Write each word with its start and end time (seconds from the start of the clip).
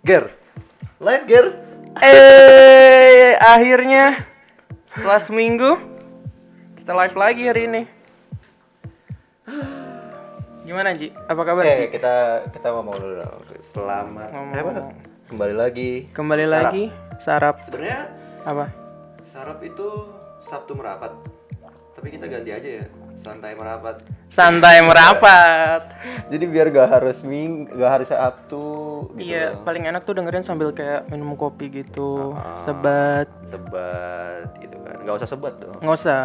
Ger. 0.00 0.32
Live 0.98 1.24
Ger. 1.26 1.46
Eh, 2.00 3.34
akhirnya 3.36 4.24
setelah 4.86 5.18
seminggu 5.18 5.76
kita 6.76 6.92
live 6.94 7.16
lagi 7.16 7.42
hari 7.44 7.62
ini. 7.66 7.82
Gimana 10.62 10.94
Ji? 10.94 11.10
Apa 11.26 11.42
kabar 11.42 11.66
Eh, 11.66 11.76
Ji? 11.76 11.86
kita 11.90 12.14
kita 12.48 12.68
ngomong 12.70 12.96
dulu 12.96 13.14
dong. 13.18 13.40
Selamat 13.60 14.28
Ngomong. 14.30 14.54
eh, 14.54 14.60
apa? 14.62 14.72
Kembali 15.26 15.54
lagi. 15.54 15.90
Kembali 16.10 16.44
Sarap. 16.44 16.62
lagi 16.64 16.84
sarap 17.20 17.54
Sebenarnya 17.62 18.00
apa? 18.42 18.66
sarap 19.22 19.60
itu 19.60 19.88
Sabtu 20.40 20.72
merapat. 20.72 21.12
Tapi 21.92 22.08
kita 22.08 22.24
ganti 22.24 22.50
aja 22.50 22.70
ya. 22.80 22.84
Santai 23.20 23.52
merapat. 23.52 24.00
Santai 24.26 24.80
merapat. 24.80 25.82
Jadi 26.32 26.44
biar 26.46 26.70
gak 26.70 26.88
harus 26.90 27.20
ming, 27.20 27.68
gak 27.68 27.90
harus 27.92 28.08
Sabtu 28.08 28.64
gitu 29.14 29.28
Iya, 29.28 29.52
loh. 29.52 29.60
paling 29.62 29.84
enak 29.84 30.02
tuh 30.02 30.16
dengerin 30.16 30.40
sambil 30.40 30.72
kayak 30.72 31.04
minum 31.06 31.34
kopi 31.34 31.68
gitu, 31.70 32.32
Ah. 32.32 32.56
sebat. 32.58 33.28
Sebat 33.44 34.48
gitu 34.56 34.76
kan. 34.80 34.96
Gak 35.02 35.14
usah 35.16 35.28
sebat 35.28 35.54
dong. 35.58 35.76
Nggak 35.78 35.96
usah. 35.96 36.24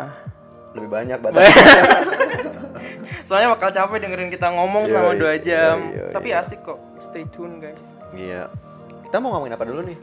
Lebih 0.71 0.89
banyak 0.89 1.17
batas. 1.19 1.43
Soalnya 3.27 3.51
bakal 3.51 3.69
capek 3.69 3.97
dengerin 3.99 4.29
kita 4.29 4.47
ngomong 4.49 4.85
selama 4.85 5.11
dua 5.15 5.35
jam. 5.37 5.89
yoi, 5.89 5.99
yoi. 5.99 6.11
Tapi 6.11 6.29
asik 6.31 6.61
kok. 6.61 6.79
Stay 6.97 7.25
tune 7.27 7.59
guys. 7.59 7.91
Iya. 8.11 8.47
Kita 9.03 9.19
mau 9.19 9.33
ngomongin 9.33 9.55
apa 9.55 9.65
dulu 9.65 9.83
nih? 9.83 9.97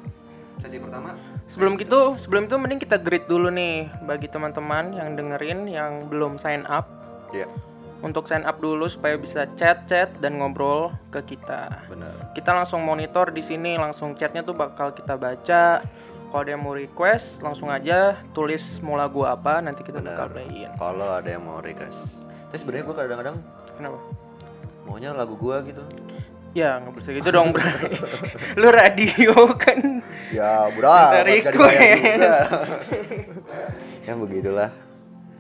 Sesi 0.59 0.77
pertama. 0.77 1.15
Sebelum 1.49 1.77
itu, 1.77 2.17
sebelum 2.17 2.49
itu 2.49 2.57
mending 2.57 2.81
kita 2.81 2.97
greet 2.97 3.27
dulu 3.27 3.53
nih 3.53 3.91
bagi 4.05 4.27
teman-teman 4.27 4.95
yang 4.97 5.15
dengerin 5.15 5.69
yang 5.69 6.09
belum 6.09 6.41
sign 6.41 6.65
up. 6.65 6.89
Iya, 7.33 7.49
Untuk 8.03 8.27
sign 8.27 8.43
up 8.43 8.59
dulu 8.59 8.89
supaya 8.89 9.15
bisa 9.15 9.47
chat-chat 9.55 10.17
dan 10.19 10.41
ngobrol 10.41 10.91
ke 11.09 11.23
kita. 11.23 11.87
benar. 11.87 12.35
Kita 12.35 12.51
langsung 12.51 12.83
monitor 12.83 13.31
di 13.31 13.41
sini, 13.41 13.77
langsung 13.77 14.17
chatnya 14.17 14.43
tuh 14.43 14.57
bakal 14.57 14.91
kita 14.91 15.15
baca. 15.15 15.85
Kalau 16.33 16.41
ada 16.41 16.51
yang 16.51 16.65
mau 16.65 16.73
request, 16.73 17.45
langsung 17.45 17.69
aja 17.69 18.17
tulis 18.33 18.81
mau 18.81 18.97
lagu 18.97 19.23
apa, 19.23 19.61
nanti 19.61 19.85
kita 19.85 20.01
bakal 20.01 20.33
playin. 20.33 20.73
Kalau 20.75 21.09
ada 21.13 21.29
yang 21.29 21.45
mau 21.45 21.61
request. 21.61 22.25
Tapi 22.49 22.57
sebenarnya 22.57 22.85
gue 22.89 22.97
kadang-kadang 22.97 23.37
Kenapa? 23.77 23.99
maunya 24.83 25.13
lagu 25.13 25.37
gua 25.37 25.61
gitu. 25.63 25.85
Ya 26.53 26.77
nggak 26.77 26.93
bisa 26.95 27.17
gitu 27.17 27.29
dong 27.29 27.51
bro. 27.51 27.65
Lu 28.61 28.69
radio 28.69 29.33
kan. 29.57 30.05
Ya, 30.29 30.69
udah. 30.69 31.25
Request. 31.25 32.39
ya 34.05 34.13
begitulah. 34.15 34.69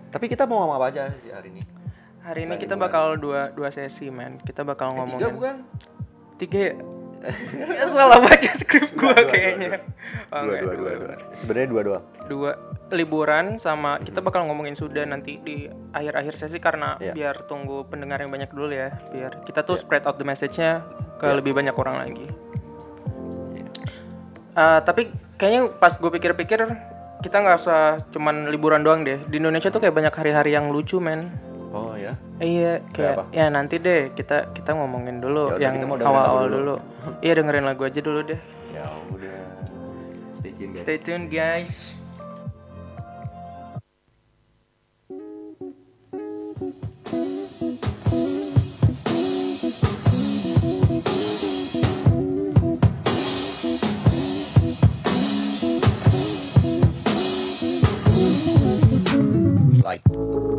Tapi 0.08 0.28
kita 0.28 0.44
mau 0.44 0.64
ngomong 0.64 0.76
apa 0.76 0.86
aja 0.88 1.02
sih 1.20 1.28
hari 1.28 1.52
ini? 1.52 1.62
Hari 2.22 2.40
ini 2.44 2.54
kita 2.56 2.76
bakal 2.76 3.16
dua 3.16 3.52
dua 3.52 3.68
sesi 3.68 4.08
men. 4.08 4.40
Kita 4.40 4.64
bakal 4.64 4.92
Tiga 4.92 4.98
ngomongin 5.04 5.32
bukan? 5.36 5.56
tiga. 6.36 6.60
ya? 6.60 6.72
Salah 7.94 8.18
baca 8.18 8.50
skrip 8.50 8.96
gua 8.96 9.14
kayaknya. 9.14 9.84
Oh, 10.32 10.42
Dua, 10.42 10.58
enggak, 10.58 10.60
dua, 10.62 10.74
dua, 10.74 10.92
dua. 10.96 11.14
Sebenarnya 11.36 11.68
dua 11.68 11.82
doang. 11.84 12.04
dua 12.26 12.52
liburan 12.92 13.56
sama 13.56 13.96
kita 13.98 14.20
bakal 14.20 14.44
ngomongin 14.44 14.76
sudah 14.76 15.02
nanti 15.08 15.40
di 15.40 15.64
akhir-akhir 15.96 16.36
sesi 16.36 16.60
karena 16.60 17.00
Iya. 17.00 17.16
biar 17.16 17.48
tunggu 17.48 17.88
pendengar 17.88 18.20
yang 18.20 18.28
banyak 18.28 18.52
dulu 18.52 18.68
ya 18.68 18.92
biar 19.08 19.40
kita 19.48 19.64
tuh 19.64 19.80
spread 19.80 20.04
out 20.04 20.20
the 20.20 20.26
message-nya 20.28 20.84
ke 21.16 21.26
lebih 21.32 21.56
banyak 21.56 21.72
orang 21.72 21.96
lagi. 22.04 22.26
Eh, 24.52 24.80
tapi 24.84 25.08
kayaknya 25.40 25.72
pas 25.80 25.96
gue 25.96 26.10
pikir-pikir 26.12 26.60
kita 27.24 27.36
nggak 27.40 27.56
usah 27.56 28.02
cuman 28.12 28.52
liburan 28.52 28.84
doang 28.84 29.00
deh. 29.00 29.16
Di 29.32 29.40
Indonesia 29.40 29.72
tuh 29.72 29.80
kayak 29.80 29.96
banyak 29.96 30.12
hari-hari 30.12 30.52
yang 30.52 30.68
lucu 30.68 31.00
men. 31.00 31.32
Oh 31.72 31.96
ya. 31.96 32.12
iya 32.36 32.84
Kayak 32.92 33.32
kayak 33.32 33.32
ya 33.32 33.46
nanti 33.48 33.80
deh 33.80 34.12
kita 34.12 34.52
kita 34.52 34.76
ngomongin 34.76 35.24
dulu 35.24 35.56
Ya 35.56 35.72
udah, 35.72 35.72
yang 35.72 35.74
awal-awal 36.04 36.46
dulu. 36.52 36.74
Iya 37.24 37.40
dengerin 37.40 37.64
lagu 37.64 37.88
aja 37.88 38.00
dulu 38.04 38.20
deh. 38.28 38.36
Ya 38.76 38.84
udah. 39.08 39.40
Stay 40.44 40.52
tune 40.52 40.68
guys. 40.68 40.80
stay 40.84 40.98
tune 41.00 41.24
guys 41.32 41.72
Like 59.82 60.00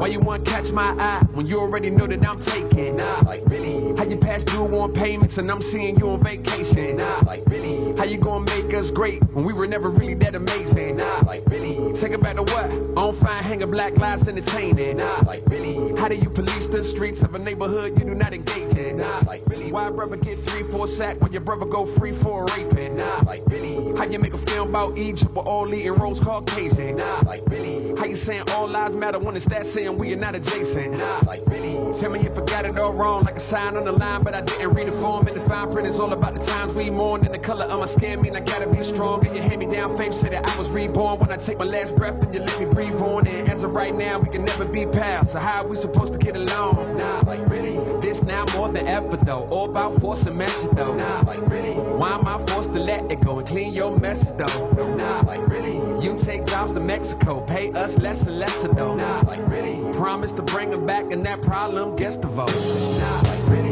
Why 0.04 0.10
you 0.10 0.20
wanna 0.20 0.44
catch 0.44 0.70
my 0.74 0.94
eye 1.00 1.26
when 1.32 1.46
you 1.46 1.62
already 1.62 1.90
know 1.90 2.06
that 2.06 2.28
I'm 2.28 2.38
taking? 2.38 2.98
Nah, 2.98 3.22
like 3.26 3.40
really? 3.46 3.96
How 3.96 4.04
you 4.04 4.18
pass 4.18 4.44
due 4.44 4.66
on 4.66 4.92
payments 4.92 5.38
and 5.38 5.50
I'm 5.50 5.62
seeing 5.62 5.98
you 5.98 6.10
on 6.10 6.20
vacation? 6.22 6.98
Nah, 6.98 7.22
like 7.26 7.42
really? 7.48 7.96
How 7.96 8.04
you 8.04 8.18
gonna 8.18 8.44
make 8.44 8.74
us 8.74 8.92
great 8.92 9.24
when 9.32 9.46
we 9.46 9.54
were 9.54 9.66
never 9.66 9.90
really 9.90 10.16
that 10.16 10.36
amazing? 10.36 10.98
Nah, 10.98 11.22
like 11.26 11.44
really? 11.48 11.94
Take 11.94 12.12
it 12.12 12.22
back 12.22 12.36
to 12.36 12.44
what? 12.44 12.98
On 12.98 13.14
fire, 13.14 13.42
hanging 13.42 13.72
black 13.72 13.96
lives 13.96 14.28
entertaining. 14.28 14.98
Nah, 14.98 15.22
like 15.26 15.42
really? 15.48 15.96
How 15.96 16.10
do 16.10 16.16
you 16.16 16.30
police 16.30 16.68
the 16.68 16.84
streets 16.84 17.24
of 17.24 17.34
a 17.36 17.40
neighborhood 17.40 17.98
you 17.98 18.04
do 18.04 18.14
not 18.14 18.34
engage 18.34 18.76
in? 18.76 18.98
Nah, 18.98 19.22
like 19.26 19.42
really? 19.48 19.72
Why 19.72 19.90
brother 19.90 20.18
get 20.18 20.38
three, 20.38 20.64
four 20.64 20.86
sack 20.86 21.22
when 21.22 21.32
your 21.32 21.40
brother 21.40 21.66
go 21.66 21.86
free 21.86 22.12
for 22.12 22.46
raping? 22.48 22.98
Nah, 22.98 23.22
like 23.26 23.42
really? 23.48 23.96
How 23.98 24.04
you 24.04 24.20
make 24.20 24.34
a 24.34 24.38
film 24.38 24.68
about 24.68 24.98
Egypt 24.98 25.34
with 25.34 25.46
all 25.46 25.74
eating 25.74 25.94
rose 25.94 26.20
Caucasian? 26.20 26.98
Nah, 26.98 27.22
like 27.26 27.42
really? 27.48 27.96
How 27.98 28.06
you 28.06 28.16
saying 28.16 28.44
all 28.52 28.68
lives 28.68 28.98
matter 28.98 29.20
when 29.20 29.38
it's 29.38 29.46
that 29.46 29.66
saying 29.66 29.93
we 29.98 30.14
are 30.14 30.18
not 30.18 30.36
adjacent? 30.36 30.98
Nah, 30.98 31.22
like 31.26 31.42
really? 31.48 31.74
Tell 31.94 32.10
me 32.10 32.22
if 32.22 32.38
I 32.38 32.46
got 32.46 32.66
it 32.66 32.78
all 32.78 32.94
wrong, 32.94 33.24
like 33.24 33.38
a 33.38 33.40
sign 33.40 33.76
on 33.78 33.86
the 33.86 33.92
line, 33.92 34.24
but 34.24 34.34
I 34.36 34.42
didn't 34.42 34.74
read 34.74 34.88
the 34.88 34.92
form. 34.94 35.28
And 35.28 35.36
the 35.36 35.42
fine 35.42 35.72
print 35.72 35.88
is 35.88 36.00
all 36.00 36.12
about 36.14 36.34
the 36.34 36.40
times 36.40 36.74
we 36.74 36.90
mourn. 36.90 37.26
And 37.26 37.34
the 37.34 37.40
color 37.40 37.66
of 37.66 37.80
my 37.80 37.86
skin 37.86 38.22
mean 38.22 38.36
I 38.36 38.42
gotta 38.42 38.68
be 38.68 38.84
strong. 38.84 39.26
And 39.26 39.36
you 39.36 39.42
hand 39.42 39.60
me 39.60 39.66
down 39.66 39.98
faith, 39.98 40.14
say 40.14 40.30
that 40.30 40.50
I 40.50 40.58
was 40.58 40.70
reborn. 40.70 41.20
When 41.20 41.32
I 41.32 41.38
take 41.38 41.60
my 41.60 41.66
last 41.66 41.96
breath, 41.96 42.20
then 42.20 42.34
you 42.34 42.40
let 42.40 42.60
me 42.60 42.66
breathe 42.66 43.00
on. 43.02 43.28
And 43.28 43.50
as 43.50 43.64
of 43.64 43.74
right 43.74 43.96
now, 43.96 44.20
we 44.20 44.30
can 44.30 44.46
never 44.46 44.66
be 44.66 44.86
pals. 44.86 45.32
So 45.32 45.40
how 45.40 45.64
are 45.64 45.68
we 45.68 45.76
supposed 45.76 46.14
to 46.14 46.20
get 46.20 46.36
along? 46.36 46.98
Nah, 46.98 47.22
like 47.26 47.48
really? 47.50 47.78
This 48.02 48.24
now 48.24 48.46
more 48.56 48.70
than 48.70 48.88
ever 48.88 49.18
though. 49.18 49.48
All 49.50 49.70
about 49.70 50.00
force 50.00 50.26
and 50.26 50.38
measure 50.38 50.70
though. 50.74 50.96
Nah, 50.96 51.22
like 51.22 51.42
really? 51.50 51.74
Why 51.74 52.12
am 52.12 52.28
I 52.28 52.38
forced 52.48 52.74
to 52.74 52.80
let 52.80 53.12
it 53.12 53.22
go 53.22 53.40
and 53.40 53.48
clean 53.48 53.74
your 53.74 53.98
messes 54.00 54.34
though? 54.34 54.96
Nah, 54.96 55.22
like 55.22 55.48
really? 55.48 55.93
You 56.04 56.18
take 56.18 56.46
jobs 56.46 56.74
to 56.74 56.82
Mexico, 56.82 57.40
pay 57.48 57.72
us 57.72 57.98
less 57.98 58.28
and 58.28 58.38
less 58.38 58.62
though. 58.64 58.96
Nah, 58.96 59.22
like 59.22 59.40
really? 59.48 59.80
Promise 59.94 60.34
to 60.34 60.42
bring 60.42 60.70
them 60.70 60.86
back 60.86 61.14
and 61.14 61.26
that 61.26 61.42
problem 61.42 61.96
gets 61.96 62.18
the 62.18 62.28
vote. 62.28 62.54
Nah, 63.00 63.22
like 63.22 63.40
really? 63.48 63.72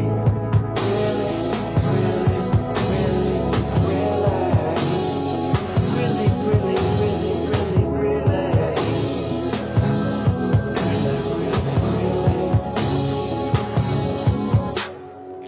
Really? 0.80 1.52
Really, 2.88 3.36
relax. 3.84 4.80
Really, 5.92 6.28
really, 6.48 6.76
really, 7.02 7.34
really, 7.52 7.84
relax. 8.00 8.80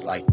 Like 0.04 0.24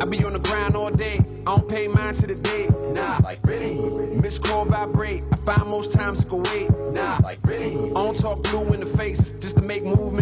I 0.00 0.04
be 0.06 0.24
on 0.24 0.32
the 0.32 0.40
grind 0.40 0.74
all 0.76 0.90
day. 0.90 1.18
I 1.46 1.56
don't 1.56 1.68
pay 1.68 1.88
mine 1.88 2.14
to 2.14 2.26
the 2.26 2.36
day. 2.36 2.68
Nah, 2.94 3.18
like 3.22 3.40
really. 3.44 3.74
Miss 4.16 4.38
call 4.38 4.64
vibrate. 4.64 5.24
I 5.30 5.36
most 5.80 5.92
times 5.94 6.26
go 6.26 6.36
wait. 6.52 6.68
Nah, 6.92 7.18
like 7.22 7.38
really. 7.42 7.72
I 7.72 7.94
don't 7.94 8.14
talk 8.14 8.42
blue 8.42 8.74
in 8.74 8.80
the 8.80 8.86
face 8.98 9.30
just 9.40 9.56
to 9.56 9.62
make 9.62 9.82
movement 9.82 10.19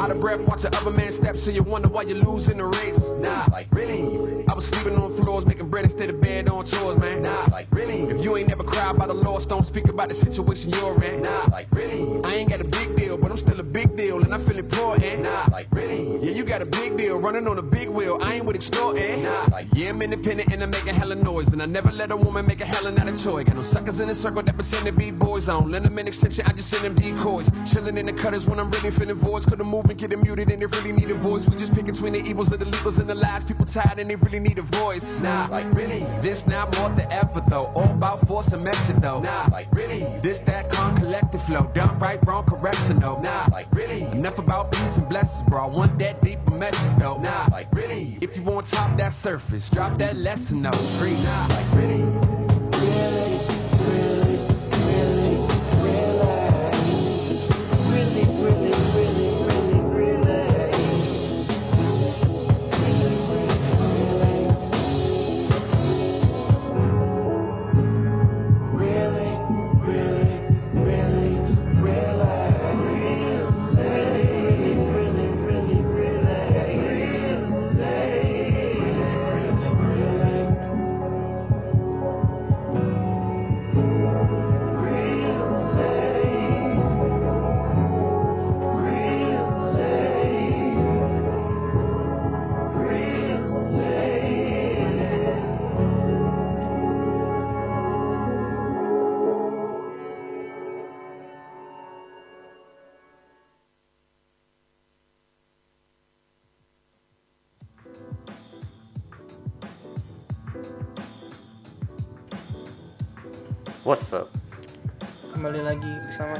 Out 0.00 0.12
of 0.12 0.20
breath, 0.20 0.40
watch 0.40 0.62
the 0.62 0.76
other 0.76 0.90
man 0.90 1.10
step, 1.10 1.36
so 1.36 1.50
you 1.50 1.62
wonder 1.62 1.88
why 1.88 2.02
you 2.02 2.14
lose 2.14 2.48
in 2.48 2.58
the 2.58 2.64
race. 2.64 3.10
Nah, 3.18 3.46
like 3.50 3.66
really. 3.72 4.46
I 4.46 4.54
was 4.54 4.66
sleeping 4.66 4.96
on 4.96 5.10
floors, 5.12 5.44
making 5.44 5.68
bread 5.68 5.84
instead 5.84 6.08
of 6.08 6.20
bed 6.20 6.48
on 6.48 6.64
chores, 6.64 6.98
man. 6.98 7.22
Nah, 7.22 7.46
like 7.50 7.66
really. 7.72 8.02
If 8.02 8.22
you 8.22 8.36
ain't 8.36 8.48
never 8.48 8.62
cried 8.62 8.94
about 8.94 9.08
the 9.08 9.14
loss, 9.14 9.44
don't 9.44 9.64
speak 9.64 9.88
about 9.88 10.08
the 10.08 10.14
situation 10.14 10.72
you're 10.72 11.02
in. 11.02 11.22
Nah, 11.22 11.46
like 11.50 11.66
really. 11.72 12.24
I 12.24 12.34
ain't 12.36 12.48
got 12.48 12.60
a 12.60 12.64
big 12.64 12.94
deal, 12.94 13.18
but 13.18 13.32
I'm 13.32 13.36
still 13.36 13.58
a 13.58 13.64
big 13.64 13.96
deal, 13.96 14.22
and 14.22 14.32
I 14.32 14.38
feel 14.38 14.58
important. 14.58 15.22
Nah, 15.22 15.46
like 15.50 15.66
really. 15.72 16.24
Yeah, 16.24 16.30
you 16.30 16.44
got 16.44 16.62
a 16.62 16.66
big 16.66 16.96
deal, 16.96 17.18
running 17.18 17.48
on 17.48 17.58
a 17.58 17.62
big 17.62 17.88
wheel. 17.88 18.18
I 18.22 18.34
ain't 18.34 18.44
with 18.44 18.54
extorting. 18.54 19.24
Nah, 19.24 19.46
like 19.50 19.66
yeah, 19.74 19.90
I'm 19.90 20.00
independent 20.00 20.52
and 20.52 20.62
I'm 20.62 20.70
making 20.70 20.94
hella 20.94 21.16
noise, 21.16 21.48
and 21.48 21.60
I 21.60 21.66
never 21.66 21.90
let 21.90 22.12
a 22.12 22.16
woman 22.16 22.46
make 22.46 22.60
a 22.60 22.66
hella 22.66 22.92
not 22.92 23.08
a 23.08 23.12
toy. 23.12 23.42
Got 23.42 23.56
no 23.56 23.62
suckers 23.62 23.98
in 23.98 24.06
the 24.06 24.14
circle 24.14 24.42
that 24.42 24.54
pretend 24.54 24.86
to 24.86 24.92
be 24.92 25.10
boys. 25.10 25.48
I 25.48 25.54
don't 25.54 25.70
lend 25.72 25.86
them 25.86 25.98
an 25.98 26.06
extension, 26.06 26.44
I 26.46 26.52
just 26.52 26.70
send 26.70 26.84
them 26.84 26.94
decoys. 26.94 27.50
Chilling 27.70 27.98
in 27.98 28.06
the 28.06 28.12
cutters 28.12 28.46
when 28.46 28.60
I'm 28.60 28.70
really 28.70 28.92
feeling 28.92 29.16
voids. 29.16 29.44
Could 29.44 29.58
the 29.58 29.64
movement 29.88 30.10
get 30.10 30.22
muted 30.22 30.50
and 30.50 30.62
they 30.62 30.66
really 30.66 30.92
need 30.92 31.10
a 31.10 31.14
voice. 31.14 31.48
We 31.48 31.56
just 31.56 31.74
pick 31.74 31.86
between 31.86 32.12
the 32.12 32.20
evils 32.20 32.52
of 32.52 32.58
the 32.58 32.66
legals 32.66 32.98
and 32.98 33.08
the 33.08 33.14
lies. 33.14 33.44
People 33.44 33.64
tired 33.64 33.98
and 33.98 34.10
they 34.10 34.16
really 34.16 34.40
need 34.40 34.58
a 34.58 34.62
voice. 34.62 35.18
Nah, 35.18 35.48
like 35.50 35.72
really. 35.74 36.00
This 36.20 36.46
now 36.46 36.68
more 36.78 36.90
than 36.90 37.10
ever 37.12 37.42
though. 37.48 37.66
All 37.74 37.90
about 37.90 38.26
force 38.26 38.52
and 38.52 38.62
method 38.62 39.00
though. 39.00 39.20
Nah, 39.20 39.48
like 39.50 39.72
really. 39.72 40.00
This 40.20 40.40
that 40.40 40.70
calm 40.70 40.96
collective 40.96 41.42
flow. 41.42 41.70
Done 41.74 41.96
right, 41.98 42.18
wrong, 42.26 42.44
correction 42.44 42.98
though. 42.98 43.20
Nah, 43.20 43.46
like 43.50 43.72
really. 43.72 44.02
Enough 44.02 44.38
about 44.38 44.72
peace 44.72 44.98
and 44.98 45.08
blessings, 45.08 45.48
bro. 45.48 45.64
I 45.64 45.66
want 45.66 45.98
that 45.98 46.22
deeper 46.22 46.50
message 46.52 46.98
though. 46.98 47.18
Nah, 47.18 47.46
like 47.50 47.72
really. 47.72 48.18
If 48.20 48.36
you 48.36 48.42
want 48.42 48.66
top 48.66 48.96
that 48.98 49.12
surface, 49.12 49.70
drop 49.70 49.98
that 49.98 50.16
lesson 50.16 50.62
though. 50.62 50.72
Free. 50.98 51.14
Nah, 51.14 51.46
like 51.48 51.72
really. 51.74 52.07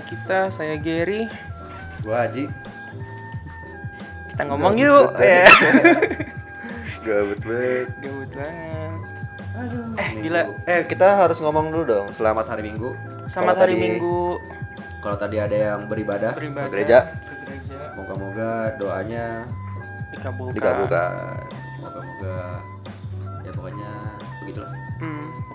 Kita, 0.09 0.49
saya 0.49 0.75
Gary. 0.77 1.29
Gua 2.01 2.25
Haji. 2.25 2.49
Kita 4.29 4.43
ngomong 4.47 4.75
Gabut 4.75 4.87
yuk. 4.87 5.09
Ya. 5.21 5.45
Gabut 7.07 7.41
banget. 7.43 7.87
Gabut 7.99 8.31
banget. 8.33 8.97
Aduh. 9.59 9.85
Eh, 9.99 10.09
Minggu. 10.09 10.23
gila. 10.23 10.43
Eh, 10.65 10.81
kita 10.87 11.07
harus 11.19 11.39
ngomong 11.39 11.69
dulu 11.69 11.85
dong. 11.85 12.07
Selamat 12.15 12.47
hari 12.47 12.63
Minggu. 12.65 12.95
Selamat 13.27 13.55
Kalau 13.55 13.63
hari 13.67 13.75
tadi- 13.75 13.85
Minggu 13.85 14.21
Kalau 14.99 15.15
tadi 15.15 15.37
ada 15.39 15.55
yang 15.55 15.87
beribadah, 15.87 16.35
beribadah 16.35 16.67
ke 16.67 16.75
gereja, 16.75 16.99
ke 17.07 17.35
gereja, 17.47 17.79
moga-moga 17.95 18.51
doanya 18.75 19.47
dikabulkan. 20.11 20.55
dikabulkan. 20.59 21.39
Moga-moga 21.79 22.39
ya 23.47 23.51
pokoknya 23.55 23.93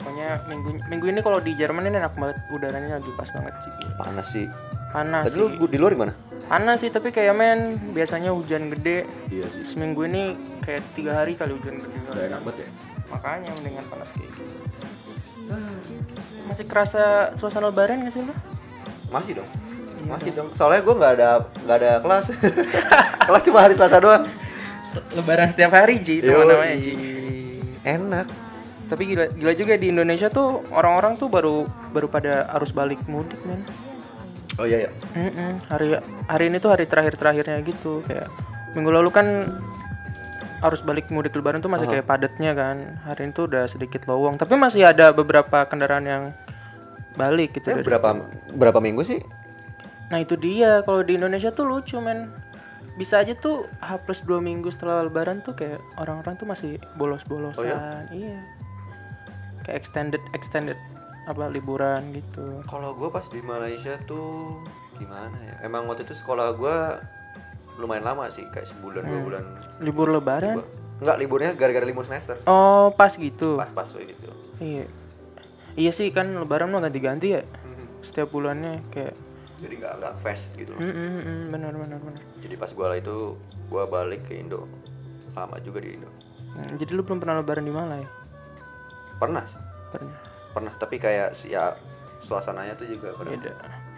pokoknya 0.03 0.43
minggu 0.51 0.69
minggu 0.91 1.05
ini 1.15 1.19
kalau 1.23 1.39
di 1.39 1.55
Jerman 1.55 1.87
ini 1.87 1.95
enak 1.95 2.19
banget 2.19 2.37
udaranya 2.51 2.99
lagi 2.99 3.07
pas 3.15 3.31
banget 3.31 3.55
sih. 3.63 3.71
Panas 3.95 4.27
sih. 4.27 4.45
Panas 4.91 5.23
Tadi 5.31 5.39
sih. 5.39 5.57
lu 5.57 5.65
di 5.71 5.77
luar 5.79 5.95
gimana? 5.95 6.13
Panas 6.51 6.83
sih 6.83 6.91
tapi 6.91 7.15
kayak 7.15 7.33
men 7.33 7.79
biasanya 7.95 8.35
hujan 8.35 8.67
gede. 8.75 9.07
Iya 9.31 9.47
sih. 9.47 9.63
Seminggu 9.63 10.03
ini 10.03 10.35
kayak 10.59 10.83
tiga 10.91 11.23
hari 11.23 11.39
kali 11.39 11.55
hujan 11.55 11.79
gede. 11.79 11.95
Udah 12.11 12.23
enak 12.27 12.39
banget 12.43 12.67
ya. 12.67 12.69
Makanya 13.07 13.49
mendingan 13.55 13.85
panas 13.87 14.11
kayak 14.11 14.27
gitu. 14.27 14.43
Masih 16.43 16.65
kerasa 16.67 17.31
suasana 17.39 17.71
lebaran 17.71 18.03
gak 18.03 18.13
sih 18.13 18.21
lu? 18.27 18.35
Masih 19.07 19.39
dong. 19.39 19.49
Iya 20.03 20.11
Masih 20.11 20.31
dong. 20.35 20.47
Soalnya 20.51 20.83
gua 20.83 20.95
nggak 20.99 21.13
ada 21.15 21.27
nggak 21.63 21.77
ada 21.79 21.91
kelas. 22.03 22.25
kelas 23.31 23.41
cuma 23.47 23.59
hari 23.63 23.73
Selasa 23.79 23.97
doang. 24.03 24.23
Lebaran 25.15 25.47
setiap 25.49 25.71
hari 25.73 25.97
Ji, 25.97 26.21
itu 26.21 26.29
namanya 26.29 26.77
Ji. 26.77 26.93
Enak. 27.81 28.42
Tapi 28.93 29.09
gila, 29.09 29.25
gila 29.33 29.53
juga 29.57 29.73
di 29.73 29.89
Indonesia 29.89 30.29
tuh 30.29 30.61
orang-orang 30.69 31.17
tuh 31.17 31.25
baru 31.33 31.65
baru 31.89 32.05
pada 32.13 32.45
arus 32.61 32.69
balik 32.69 33.01
mudik 33.09 33.41
men. 33.41 33.65
Oh 34.61 34.69
iya 34.69 34.85
ya. 34.85 34.89
Hari 35.73 35.97
hari 36.29 36.43
ini 36.53 36.61
tuh 36.61 36.69
hari 36.69 36.85
terakhir-terakhirnya 36.85 37.57
gitu 37.65 38.05
kayak 38.05 38.29
minggu 38.77 38.93
lalu 38.93 39.09
kan 39.09 39.25
arus 40.61 40.85
balik 40.85 41.09
mudik 41.09 41.33
lebaran 41.33 41.57
tuh 41.57 41.73
masih 41.73 41.89
kayak 41.89 42.05
padatnya 42.05 42.53
kan. 42.53 43.01
Hari 43.01 43.25
ini 43.25 43.31
tuh 43.33 43.49
udah 43.49 43.65
sedikit 43.65 44.05
lowong, 44.05 44.37
tapi 44.37 44.53
masih 44.53 44.85
ada 44.85 45.09
beberapa 45.09 45.65
kendaraan 45.65 46.05
yang 46.05 46.23
balik 47.17 47.57
gitu. 47.57 47.73
Eh, 47.73 47.81
berapa 47.81 48.21
berapa 48.53 48.77
minggu 48.77 49.01
sih? 49.01 49.25
Nah 50.13 50.21
itu 50.21 50.37
dia 50.37 50.85
kalau 50.85 51.01
di 51.01 51.17
Indonesia 51.17 51.49
tuh 51.49 51.65
lucu 51.65 51.97
men. 51.97 52.29
Bisa 52.93 53.25
aja 53.25 53.33
tuh 53.33 53.65
H 53.81 54.05
plus 54.05 54.21
2 54.21 54.37
minggu 54.37 54.69
setelah 54.69 55.01
lebaran 55.01 55.41
tuh 55.41 55.57
kayak 55.57 55.81
orang-orang 55.97 56.37
tuh 56.37 56.45
masih 56.45 56.77
bolos-bolosan. 56.93 57.65
Oh, 57.65 58.13
Iya. 58.13 58.37
Kayak 59.63 59.77
extended 59.79 60.23
extended 60.31 60.77
apa 61.23 61.47
liburan 61.47 62.11
gitu. 62.11 62.59
Kalau 62.67 62.91
gue 62.93 63.07
pas 63.07 63.23
di 63.23 63.39
Malaysia 63.39 63.95
tuh 64.03 64.59
gimana 64.95 65.35
ya? 65.39 65.55
Emang 65.63 65.87
waktu 65.87 66.03
itu 66.03 66.13
sekolah 66.13 66.51
gue 66.53 66.77
lumayan 67.73 68.05
lama 68.05 68.29
sih, 68.29 68.43
kayak 68.51 68.67
sebulan 68.67 69.01
dua 69.01 69.17
Hmm. 69.17 69.25
bulan. 69.25 69.43
Libur 69.79 70.07
lebaran? 70.11 70.55
Libur. 70.59 70.65
Enggak, 70.93 71.17
liburnya 71.17 71.51
gara-gara 71.53 71.83
libur 71.83 72.05
semester. 72.05 72.37
Oh, 72.45 72.93
pas 72.93 73.11
gitu. 73.11 73.57
Pas-pas 73.57 73.87
kayak 73.87 74.13
gitu. 74.13 74.29
Iya. 74.59 74.85
Iya 75.73 75.91
sih 75.91 76.13
kan 76.13 76.29
lebaran 76.37 76.69
mah 76.69 76.79
ganti-ganti 76.79 77.33
ya. 77.33 77.41
Mhm. 77.41 78.05
Setiap 78.05 78.29
bulannya 78.29 78.83
kayak 78.89 79.15
Jadi 79.57 79.79
nggak 79.79 79.93
nggak 79.95 80.15
fast 80.19 80.59
gitu 80.59 80.75
loh. 80.75 80.79
mm 80.79 80.91
mm, 80.91 81.11
mm, 81.17 81.43
benar 81.49 81.71
benar 81.71 81.97
benar. 81.97 82.19
Jadi 82.43 82.55
pas 82.59 82.67
gue 82.67 82.87
itu 82.93 83.15
gue 83.71 83.83
balik 83.87 84.21
ke 84.27 84.35
Indo. 84.35 84.67
Lama 85.33 85.55
juga 85.63 85.79
di 85.79 85.95
Indo. 85.95 86.11
Hmm, 86.53 86.75
jadi 86.75 86.91
lu 86.91 87.01
belum 87.01 87.17
pernah 87.17 87.39
lebaran 87.39 87.63
di 87.63 87.71
Malai? 87.71 88.03
Pernah, 89.23 89.45
Pernah. 89.89 90.17
pernah. 90.51 90.73
Tapi 90.75 90.95
kayak 90.97 91.39
ya 91.43 91.71
suasananya 92.19 92.75
tuh 92.75 92.87
juga 92.89 93.15
pada. 93.15 93.29
Beda. 93.29 93.51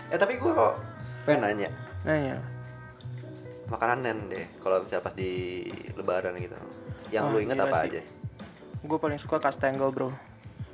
Eh 0.07 0.18
tapi 0.18 0.38
gue 0.38 0.51
kok 0.51 0.77
pengen 1.25 1.42
nanya 1.42 1.69
Nanya. 2.04 2.38
makanan 3.66 4.30
deh. 4.30 4.45
Kalau 4.62 4.77
misalnya 4.80 5.01
pas 5.01 5.16
di 5.16 5.66
Lebaran 5.92 6.38
gitu. 6.38 6.54
Yang 7.10 7.25
Wah, 7.25 7.33
lu 7.33 7.38
inget 7.42 7.57
apa 7.57 7.77
sih. 7.81 7.89
aja? 7.89 8.01
Gue 8.81 8.98
paling 9.01 9.18
suka 9.18 9.42
kastengel 9.42 9.89
bro. 9.89 10.13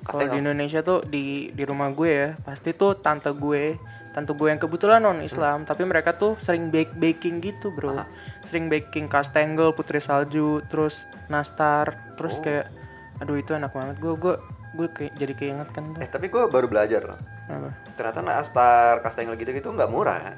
Kalau 0.02 0.20
Kastengel? 0.20 0.34
di 0.34 0.38
Indonesia 0.42 0.80
tuh 0.82 1.00
di 1.06 1.26
di 1.50 1.64
rumah 1.64 1.88
gue 1.90 2.10
ya 2.10 2.30
pasti 2.42 2.74
tuh 2.74 2.98
tante 2.98 3.32
gue, 3.32 3.78
tante 4.12 4.34
gue 4.34 4.48
yang 4.50 4.58
kebetulan 4.58 5.00
non 5.00 5.22
Islam, 5.22 5.64
tapi 5.64 5.86
mereka 5.86 6.12
tuh 6.12 6.36
sering 6.36 6.68
bake 6.68 6.92
baking 6.94 7.40
gitu 7.40 7.70
bro, 7.70 7.96
Aha. 7.96 8.10
sering 8.44 8.66
baking 8.66 9.06
kastengel, 9.06 9.72
putri 9.72 10.02
salju, 10.02 10.60
terus 10.68 11.06
nastar, 11.30 12.18
terus 12.18 12.36
Oh. 12.36 12.44
kayak, 12.44 12.66
aduh 13.22 13.38
itu 13.38 13.52
enak 13.52 13.70
banget. 13.70 13.96
Gue 13.98 14.14
gue 14.16 14.36
gue 14.74 14.88
kayak 14.90 15.14
jadi 15.16 15.34
keinget 15.34 15.70
kan 15.70 15.84
tuh. 15.88 16.00
Eh 16.00 16.08
tapi 16.08 16.28
gue 16.28 16.44
baru 16.46 16.66
belajar 16.66 17.06
loh. 17.06 17.20
Apa? 17.46 17.70
Ternyata 17.94 18.20
nastar, 18.20 19.00
kastengel 19.00 19.36
gitu-gitu 19.36 19.68
nggak 19.68 19.88
murah. 19.88 20.34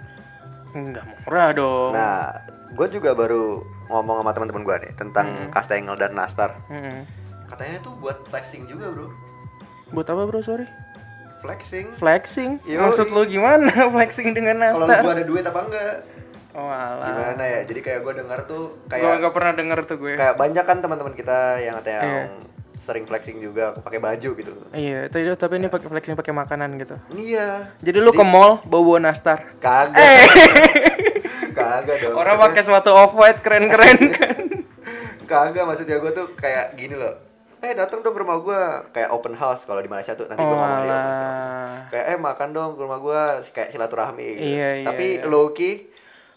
Enggak 0.71 1.05
murah 1.05 1.49
dong. 1.51 1.91
Nah, 1.91 2.33
gue 2.69 2.87
juga 2.89 3.13
baru 3.13 3.61
ngomong 3.85 4.19
sama 4.19 4.31
teman-teman 4.31 4.63
gue 4.63 4.75
nih 4.81 4.91
tentang 4.93 5.27
Hmm. 5.27 5.49
kastengel 5.49 5.95
dan 5.95 6.11
nastar. 6.11 6.57
Mm-mm. 6.67 7.05
Katanya 7.45 7.77
tuh 7.79 7.93
buat 7.97 8.17
flexing 8.27 8.65
juga 8.65 8.89
bro. 8.89 9.07
Buat 9.91 10.09
apa 10.09 10.25
bro 10.25 10.41
sorry? 10.41 10.65
Flexing. 11.39 11.93
Flexing? 11.93 12.51
Yoi. 12.65 12.81
Maksud 12.81 13.11
lu 13.11 13.23
gimana 13.23 13.69
flexing 13.93 14.31
dengan 14.31 14.57
Kalau 14.57 14.83
nastar? 14.83 15.03
gue 15.03 15.13
ada 15.13 15.25
duit 15.25 15.43
apa 15.43 15.61
enggak? 15.61 15.95
Oh 16.53 16.65
alah. 16.65 17.05
Gimana 17.05 17.43
ya? 17.43 17.59
Jadi 17.63 17.79
kayak 17.79 17.99
gue 18.01 18.13
dengar 18.15 18.39
tuh 18.43 18.63
Gue 18.81 18.89
kayak 18.89 19.21
nggak 19.21 19.33
pernah 19.33 19.53
denger 19.53 19.79
tuh 19.83 19.97
gue. 19.99 20.13
kayak 20.15 20.35
banyak 20.35 20.63
kan 20.63 20.77
teman-teman 20.79 21.13
kita 21.13 21.37
yang 21.59 21.77
katanya 21.77 22.01
Iya. 22.01 22.23
Sering 22.77 23.05
flexing 23.05 23.39
juga 23.39 23.77
pakai 23.77 23.99
baju 24.01 24.29
gitu. 24.35 24.51
Iya, 24.73 25.07
tapi 25.09 25.29
tapi 25.37 25.53
ini 25.61 25.67
pakai 25.69 25.87
flexing 25.89 26.15
pakai 26.17 26.33
makanan 26.33 26.69
gitu. 26.81 26.95
Iya. 27.13 27.73
Jadi 27.79 27.97
lu 28.01 28.11
ke 28.11 28.25
mall 28.25 28.59
bawa 28.65 28.99
nastar. 28.99 29.45
Kagak. 29.61 29.95
Kagak 31.57 31.95
dong. 32.01 32.13
Eh. 32.13 32.19
Orang 32.19 32.35
pakai 32.41 32.61
sepatu 32.65 32.91
off 32.91 33.13
white 33.13 33.39
keren-keren 33.45 33.97
kan. 34.13 34.35
Kagak 35.31 35.63
maksudnya 35.65 36.01
gue 36.01 36.11
tuh 36.11 36.27
kayak 36.35 36.75
gini 36.75 36.97
loh. 36.97 37.15
Eh 37.63 37.71
datang 37.71 38.03
dong 38.03 38.11
ke 38.11 38.19
rumah 38.19 38.43
gue 38.43 38.61
kayak 38.91 39.09
open 39.15 39.39
house 39.39 39.63
kalau 39.63 39.79
di 39.79 39.87
Malaysia 39.87 40.19
tuh 40.19 40.27
nanti 40.27 40.43
gue 40.43 40.51
Oh 40.51 40.59
ngomong 40.59 40.83
di 40.83 40.89
open 40.91 41.07
house. 41.07 41.23
Kayak 41.93 42.05
eh 42.11 42.17
makan 42.19 42.49
dong 42.51 42.71
ke 42.75 42.81
rumah 42.83 42.99
gue 42.99 43.21
kayak 43.55 43.69
silaturahmi 43.71 44.27
gitu. 44.35 44.51
Iya, 44.59 44.69
iya, 44.83 44.85
Tapi 44.89 45.05
iya. 45.23 45.29
low 45.29 45.55
key 45.55 45.92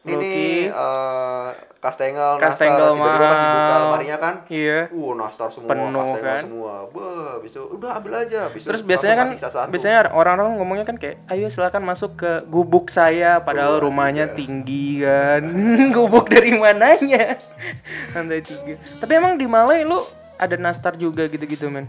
ini 0.07 0.15
Low-key. 0.15 0.71
eh, 0.71 1.49
kastengel, 1.77 2.39
Kastengel 2.39 2.79
nastar 2.79 2.95
tiba-tiba 2.97 3.27
pas 3.27 3.39
dibuka 3.39 3.75
lemarinya 3.81 4.17
kan 4.17 4.35
Iya. 4.49 4.81
Uh, 4.89 5.13
nastar 5.15 5.49
semua, 5.49 5.69
Penuh, 5.69 5.91
kastengel 5.93 6.23
kan? 6.25 6.43
semua. 6.43 6.75
Bah, 6.89 7.27
habis 7.35 7.51
itu 7.51 7.63
udah 7.63 7.91
ambil 7.93 8.13
aja. 8.17 8.39
Habis 8.47 8.61
itu 8.61 8.69
Terus 8.69 8.83
biasanya 8.83 9.15
kan 9.17 9.29
biasanya 9.67 9.97
orang-orang 10.09 10.57
ngomongnya 10.57 10.85
kan 10.85 10.97
kayak 10.97 11.23
ayo 11.29 11.47
silakan 11.47 11.83
masuk 11.83 12.17
ke 12.17 12.31
gubuk 12.47 12.87
saya 12.89 13.39
padahal 13.39 13.79
Oh, 13.79 13.83
rumahnya 13.85 14.25
iya. 14.25 14.35
tinggi 14.35 14.89
kan. 15.01 15.43
gubuk 15.97 16.27
dari 16.27 16.55
mananya? 16.55 17.39
Lantai 18.15 18.41
tiga. 18.41 18.75
Tapi 18.97 19.13
emang 19.13 19.35
di 19.35 19.47
Malai 19.47 19.83
lu 19.83 20.07
ada 20.37 20.55
nastar 20.55 20.95
juga 20.95 21.27
gitu-gitu 21.27 21.67
men. 21.67 21.87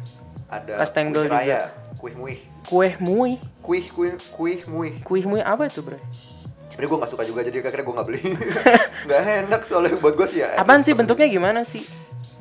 ada 0.47 0.79
kastengel 0.79 1.25
kuih 1.25 1.33
juga. 1.33 1.61
kuih 1.97 2.13
muih. 2.15 2.39
Kue 2.63 2.89
mui. 2.99 3.31
Kuih 3.61 3.85
kuih 3.87 4.13
kuih 4.29 4.59
muih. 4.65 4.93
Kue 5.01 5.19
mui 5.23 5.39
apa 5.39 5.67
itu, 5.67 5.79
Bro? 5.79 5.99
Sebenarnya 6.77 6.93
gue 6.93 7.01
gak 7.01 7.09
suka 7.09 7.23
juga 7.25 7.41
jadi 7.41 7.57
akhirnya 7.59 7.83
gue 7.83 7.95
gak 7.95 8.05
beli. 8.05 8.21
gak 9.09 9.19
enak 9.41 9.61
soalnya 9.65 9.97
buat 9.97 10.13
gue 10.13 10.27
sih 10.29 10.39
ya. 10.39 10.53
Apaan 10.55 10.85
sih 10.85 10.93
bentuknya 10.93 11.25
gimana 11.25 11.65
sih? 11.65 11.81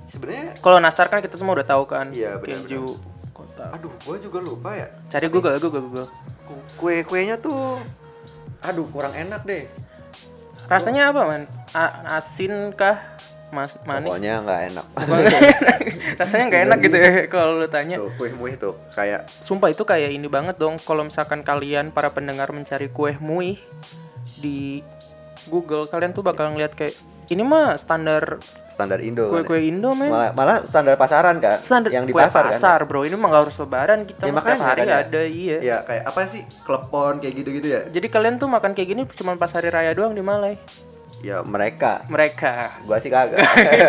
Sebenarnya 0.05 0.61
Kalau 0.61 0.77
nastar 0.77 1.09
kan 1.09 1.19
kita 1.19 1.35
semua 1.35 1.57
udah 1.57 1.65
tahu 1.65 1.89
kan. 1.89 2.13
Iya, 2.13 2.37
benar, 2.37 2.63
Keju, 2.63 3.01
kotak. 3.33 3.73
aduh 3.73 3.97
gue 3.97 4.17
juga 4.21 4.39
lupa 4.39 4.77
ya. 4.77 4.93
Cari 5.09 5.27
Google, 5.27 5.57
Google, 5.57 5.83
Google. 5.83 6.09
Ku- 6.45 6.65
Kue-kuenya 6.77 7.37
tuh 7.37 7.81
aduh 8.61 8.85
kurang 8.87 9.17
enak 9.17 9.41
deh. 9.43 9.65
Rasanya 10.67 11.09
apa, 11.09 11.21
Man? 11.25 11.43
A- 11.73 12.15
asin 12.15 12.71
kah? 12.71 13.17
Mas 13.47 13.73
manis? 13.83 14.11
Pokoknya 14.11 14.43
nggak 14.43 14.61
enak. 14.69 14.87
Rasanya 16.21 16.45
nggak 16.45 16.63
enak 16.67 16.79
gitu 16.83 16.97
ya 16.99 17.11
kalau 17.33 17.57
lu 17.57 17.67
tanya. 17.67 17.97
tuh 17.97 18.11
kue 18.13 18.29
muih 18.31 18.53
tuh 18.55 18.75
kayak 18.93 19.31
Sumpah 19.39 19.71
itu 19.71 19.81
kayak 19.81 20.11
ini 20.11 20.27
banget 20.27 20.55
dong 20.57 20.77
kalau 20.77 21.03
misalkan 21.03 21.41
kalian 21.41 21.89
para 21.89 22.11
pendengar 22.11 22.51
mencari 22.51 22.91
kue 22.91 23.15
mui 23.17 23.57
di 24.41 24.81
Google, 25.47 25.87
kalian 25.87 26.13
tuh 26.13 26.27
bakal 26.27 26.51
ngeliat 26.53 26.75
kayak 26.75 26.99
ini 27.27 27.43
mah 27.43 27.75
standar 27.75 28.39
standar 28.71 29.01
Indo. 29.01 29.33
kan 29.33 29.43
ya. 29.43 29.49
kue-kue 29.49 29.61
Indo, 29.67 29.97
men. 29.97 30.13
Malah, 30.13 30.31
malah 30.37 30.57
standar 30.69 30.95
pasaran 31.01 31.41
kan? 31.41 31.57
Standar 31.57 31.91
yang 31.91 32.05
di 32.05 32.13
kue 32.13 32.21
pasar, 32.21 32.53
pasar, 32.53 32.85
kan? 32.85 32.89
bro. 32.93 33.01
Ini 33.09 33.17
mah 33.17 33.29
nggak 33.33 33.43
harus 33.49 33.57
lebaran 33.57 33.99
kita 34.05 34.29
Ya, 34.29 34.33
makanya 34.37 34.61
hari 34.63 34.81
kan 34.85 34.87
ya. 34.87 34.97
ada, 35.01 35.23
iya. 35.25 35.57
Iya, 35.59 35.77
kayak 35.89 36.03
apa 36.07 36.21
sih? 36.29 36.43
Klepon 36.63 37.19
kayak 37.19 37.35
gitu-gitu 37.41 37.67
ya? 37.73 37.81
Jadi 37.89 38.07
kalian 38.13 38.37
tuh 38.37 38.47
makan 38.53 38.77
kayak 38.77 38.89
gini 38.93 39.03
cuma 39.17 39.35
pas 39.41 39.51
hari 39.51 39.73
raya 39.73 39.97
doang 39.97 40.13
di 40.13 40.21
Malai. 40.21 40.61
Ya 41.25 41.41
mereka. 41.41 42.05
Mereka. 42.13 42.85
Gua 42.85 43.01
sih 43.01 43.09
kagak. 43.09 43.41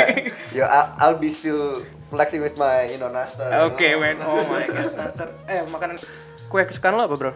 ya 0.57 0.65
I'll, 0.97 1.19
be 1.19 1.27
still 1.27 1.83
flexing 2.07 2.39
with 2.39 2.55
my 2.55 2.87
you 2.87 2.97
know 2.97 3.11
nastar. 3.11 3.67
Oke, 3.67 3.85
men. 3.99 4.23
Oh 4.23 4.47
my 4.47 4.63
god, 4.65 4.95
Master. 4.95 5.27
Eh, 5.45 5.67
makanan 5.67 5.99
kue 6.47 6.63
kesukaan 6.63 6.95
lo 6.95 7.05
apa, 7.05 7.15
bro? 7.19 7.31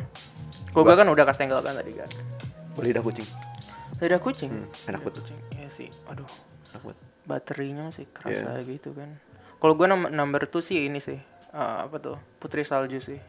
Gue 0.72 0.88
kan 0.88 1.04
udah 1.04 1.28
kastengel 1.28 1.60
kan 1.60 1.76
tadi 1.76 1.92
kan. 2.00 2.08
Lidah 2.78 3.04
kucing. 3.04 3.28
Lidah 4.00 4.20
kucing. 4.20 4.52
Hmm, 4.52 4.68
enak 4.88 5.02
banget. 5.02 5.16
kucing. 5.22 5.38
Iya 5.52 5.68
sih. 5.68 5.90
Aduh, 6.08 6.28
Enak 6.72 6.82
banget. 6.82 6.98
baterainya 7.22 7.82
masih 7.86 8.06
kerasa 8.10 8.58
Iya. 8.58 8.66
gitu 8.66 8.96
kan. 8.96 9.10
Kalau 9.58 9.74
gue 9.76 9.86
number 10.10 10.42
two 10.46 10.60
sih 10.60 10.86
ini 10.86 10.98
sih. 10.98 11.20
Ah, 11.52 11.86
apa 11.86 12.00
tuh? 12.00 12.18
Putri 12.40 12.64
salju 12.64 12.98
sih. 12.98 13.20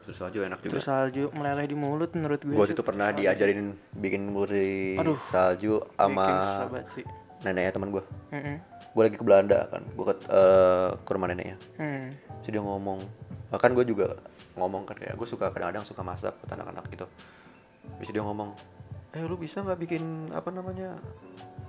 Putri 0.00 0.14
salju 0.14 0.40
enak 0.40 0.62
juga. 0.62 0.78
Terus 0.78 0.86
salju 0.86 1.24
meleleh 1.34 1.66
di 1.66 1.76
mulut 1.76 2.14
menurut 2.14 2.40
gue. 2.40 2.54
Gue 2.54 2.66
itu 2.70 2.80
pernah 2.80 3.10
putri 3.10 3.26
salju. 3.26 3.36
diajarin 3.36 3.60
bikin 3.92 4.22
putri 4.30 4.96
Aduh. 4.96 5.18
salju 5.28 5.82
sama 5.92 6.26
neneknya 7.42 7.72
teman 7.72 7.92
gue. 7.92 8.04
Mm-mm. 8.32 8.56
Gue 8.94 9.02
lagi 9.02 9.18
ke 9.18 9.24
Belanda 9.26 9.66
kan, 9.68 9.82
gue 9.84 10.04
ke, 10.06 10.14
eh, 10.24 10.90
ke 10.96 11.10
rumah 11.10 11.26
neneknya. 11.26 11.58
Hmm. 11.76 12.14
Terus 12.40 12.52
dia 12.54 12.62
ngomong, 12.62 13.02
bahkan 13.50 13.74
gue 13.74 13.84
juga 13.84 14.16
ngomong 14.54 14.86
kan 14.86 14.94
kayak 14.94 15.18
gue 15.18 15.26
suka 15.26 15.50
kadang-kadang 15.50 15.82
suka 15.82 16.00
masak 16.00 16.32
buat 16.38 16.54
anak-anak 16.54 16.86
gitu. 16.88 17.04
Bisa 17.98 18.14
dia 18.14 18.22
ngomong, 18.22 18.54
eh 19.14 19.22
lu 19.22 19.38
bisa 19.38 19.62
nggak 19.62 19.78
bikin 19.78 20.02
apa 20.34 20.50
namanya? 20.50 20.98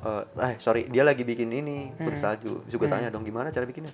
Eh, 0.01 0.23
eh 0.41 0.53
sorry, 0.57 0.89
dia 0.89 1.05
lagi 1.05 1.21
bikin 1.21 1.49
ini 1.49 1.93
putri 1.93 2.17
salju. 2.17 2.65
Terus 2.65 2.75
gue 2.75 2.89
tanya 2.89 3.09
dong 3.09 3.21
gimana 3.21 3.49
cara 3.49 3.65
bikinnya? 3.65 3.93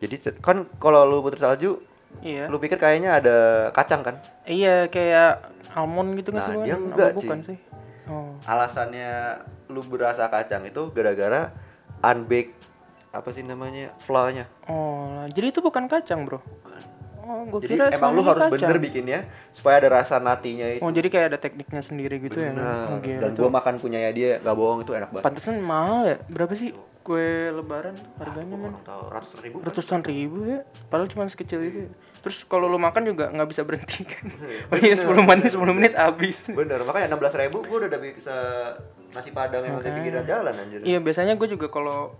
Jadi 0.00 0.40
kan 0.40 0.64
kalau 0.76 1.04
lu 1.04 1.20
putri 1.20 1.40
salju, 1.40 1.80
Iya. 2.20 2.48
lu 2.48 2.56
pikir 2.56 2.76
kayaknya 2.76 3.20
ada 3.20 3.36
kacang 3.72 4.00
kan? 4.00 4.16
Iya 4.44 4.88
kayak 4.88 5.52
almond 5.72 6.16
gitu 6.16 6.32
nggak 6.32 6.44
Nah, 6.44 6.48
sih? 6.48 6.64
Dia 6.64 6.76
enggak, 6.76 7.10
bukan 7.16 7.38
Ci. 7.40 7.48
sih? 7.52 7.58
Oh. 8.08 8.36
Alasannya 8.44 9.40
lu 9.68 9.80
berasa 9.84 10.28
kacang 10.28 10.64
itu 10.64 10.92
gara-gara 10.92 11.52
unbaked 12.00 12.52
apa 13.14 13.28
sih 13.30 13.40
namanya 13.40 13.94
flour-nya. 14.00 14.44
Oh, 14.66 15.24
jadi 15.30 15.54
itu 15.54 15.60
bukan 15.62 15.86
kacang, 15.86 16.26
Bro. 16.26 16.42
Oh, 17.24 17.48
gue 17.48 17.60
Jadi 17.64 17.74
kira 17.74 17.88
emang 17.88 18.12
lu 18.12 18.20
harus 18.20 18.44
kacang. 18.44 18.68
bener 18.68 18.76
bikinnya 18.78 19.18
supaya 19.48 19.80
ada 19.80 19.88
rasa 19.90 20.20
natinya 20.20 20.68
itu. 20.68 20.84
Oh, 20.84 20.92
jadi 20.92 21.08
kayak 21.08 21.26
ada 21.32 21.38
tekniknya 21.40 21.80
sendiri 21.80 22.20
gitu 22.20 22.36
ya. 22.36 22.52
Bener. 22.52 22.86
Oh, 22.86 22.98
gila 23.00 23.20
Dan 23.24 23.30
gua 23.32 23.50
makan 23.50 23.74
punyanya 23.80 24.12
dia 24.12 24.30
nggak 24.38 24.52
bohong 24.52 24.84
itu 24.84 24.92
enak 24.92 25.08
banget. 25.08 25.24
Pantesan 25.24 25.56
mahal 25.58 26.00
ya? 26.04 26.16
Berapa 26.28 26.52
sih 26.52 26.76
kue 27.00 27.48
lebaran 27.50 27.96
harganya, 28.16 28.56
men? 28.56 28.72
Orang 28.72 28.84
tahu 28.84 29.02
ratusan 29.08 29.40
ribu. 29.40 29.56
kan? 29.56 29.64
Ratusan 29.68 30.00
ribu 30.04 30.38
ya? 30.46 30.60
Padahal 30.92 31.08
cuma 31.08 31.24
sekecil 31.24 31.60
itu. 31.64 31.78
ya. 31.84 31.90
Terus 32.20 32.44
kalau 32.44 32.68
lu 32.68 32.76
makan 32.76 33.02
juga 33.04 33.32
nggak 33.32 33.48
bisa 33.48 33.64
berhenti 33.64 34.04
kan? 34.04 34.24
Oh 34.72 34.76
iya 34.76 34.92
10 34.92 35.08
menit 35.24 35.48
10 35.52 35.64
menit 35.72 35.92
habis. 35.96 36.48
Bener, 36.48 36.84
makanya 36.84 37.16
16 37.16 37.40
ribu 37.40 37.64
gua 37.64 37.88
udah 37.88 38.00
bisa 38.00 38.36
nasi 39.14 39.30
padang 39.30 39.62
yang 39.62 39.78
udah 39.78 39.92
pinggiran 39.94 40.24
jalan 40.26 40.52
anjir. 40.52 40.80
Iya 40.82 40.98
biasanya 40.98 41.38
gue 41.38 41.46
juga 41.46 41.70
kalau 41.70 42.18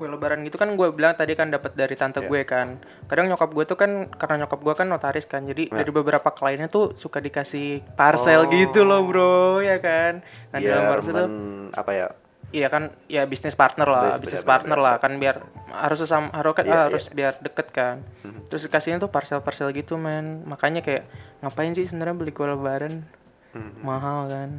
kue 0.00 0.08
lebaran 0.08 0.40
gitu 0.40 0.56
kan 0.56 0.72
gue 0.72 0.88
bilang 0.88 1.12
tadi 1.12 1.36
kan 1.36 1.52
dapat 1.52 1.76
dari 1.76 1.92
tante 1.92 2.24
gue 2.24 2.40
kan. 2.42 2.80
Kadang 3.04 3.28
nyokap 3.28 3.52
gue 3.52 3.64
tuh 3.68 3.76
kan 3.76 4.08
karena 4.08 4.48
nyokap 4.48 4.56
gue 4.58 4.74
kan 4.74 4.88
notaris 4.88 5.28
kan. 5.28 5.44
Jadi 5.44 5.68
dari 5.68 5.90
beberapa 5.92 6.32
kliennya 6.32 6.66
tuh 6.66 6.96
suka 6.96 7.20
dikasih 7.20 7.84
parcel 7.92 8.48
gitu 8.48 8.80
loh 8.82 9.04
bro 9.04 9.60
ya 9.60 9.76
kan. 9.76 10.24
Nah 10.50 10.56
di 10.56 10.64
dalam 10.64 10.88
parcel 10.88 11.12
tuh 11.12 11.28
apa 11.76 11.92
ya? 11.92 12.08
iya 12.50 12.66
kan 12.66 12.90
ya 13.06 13.30
bisnis 13.30 13.54
partner 13.54 13.86
lah, 13.86 14.18
Bis- 14.18 14.26
bisnis 14.26 14.42
bener, 14.42 14.50
partner 14.50 14.78
lah 14.82 14.94
kan 14.98 15.14
biar 15.16 15.38
harus 15.70 16.02
sesama 16.02 16.34
harus 16.34 16.50
Iya, 16.58 16.66
Mhm. 16.66 16.82
harus 16.90 17.04
biar 17.06 17.32
deket 17.38 17.70
kan. 17.70 18.02
Terus 18.50 18.66
dikasihnya 18.66 18.98
tuh 18.98 19.06
parcel-parcel 19.06 19.70
gitu 19.70 19.94
men. 19.94 20.42
Makanya 20.42 20.82
kayak 20.82 21.06
ngapain 21.46 21.70
sih 21.78 21.86
sebenarnya 21.86 22.18
beli 22.18 22.34
kue 22.34 22.50
lebaran 22.50 23.06
Mhm. 23.54 23.86
mahal 23.86 24.26
kan. 24.26 24.50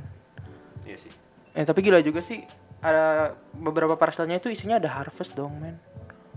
Iya 0.87 0.97
sih. 1.03 1.11
Eh 1.51 1.67
tapi 1.67 1.83
gila 1.83 1.99
juga 1.99 2.23
sih 2.23 2.47
ada 2.81 3.05
beberapa 3.51 3.93
parcelnya 3.93 4.35
itu 4.35 4.49
isinya 4.49 4.75
ada 4.75 4.89
harvest 4.91 5.31
dong 5.31 5.53
men. 5.55 5.77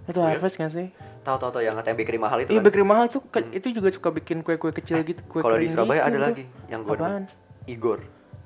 Itu 0.04 0.20
harvest 0.20 0.56
gak 0.56 0.70
sih? 0.70 0.92
Tahu-tahu 1.22 1.50
tahu 1.50 1.62
yang 1.62 1.72
katanya 1.74 1.96
bakery 1.96 2.18
mahal 2.18 2.38
itu 2.38 2.50
Iya 2.50 2.60
kan. 2.60 2.64
bakery 2.64 2.84
mahal 2.84 3.06
tuh 3.08 3.24
ke- 3.24 3.48
itu 3.50 3.72
juga 3.72 3.88
suka 3.88 4.12
bikin 4.12 4.40
kue-kue 4.40 4.68
kecil 4.70 5.00
gitu. 5.02 5.24
Kue 5.24 5.40
Kalau 5.40 5.56
di 5.56 5.64
kering 5.64 5.72
Surabaya 5.72 5.98
gitu 5.98 6.06
ada 6.06 6.14
tuh. 6.14 6.24
lagi 6.26 6.44
yang 6.68 6.80
gua 6.82 6.94
Apaan? 6.94 7.22
Igor. 7.64 8.00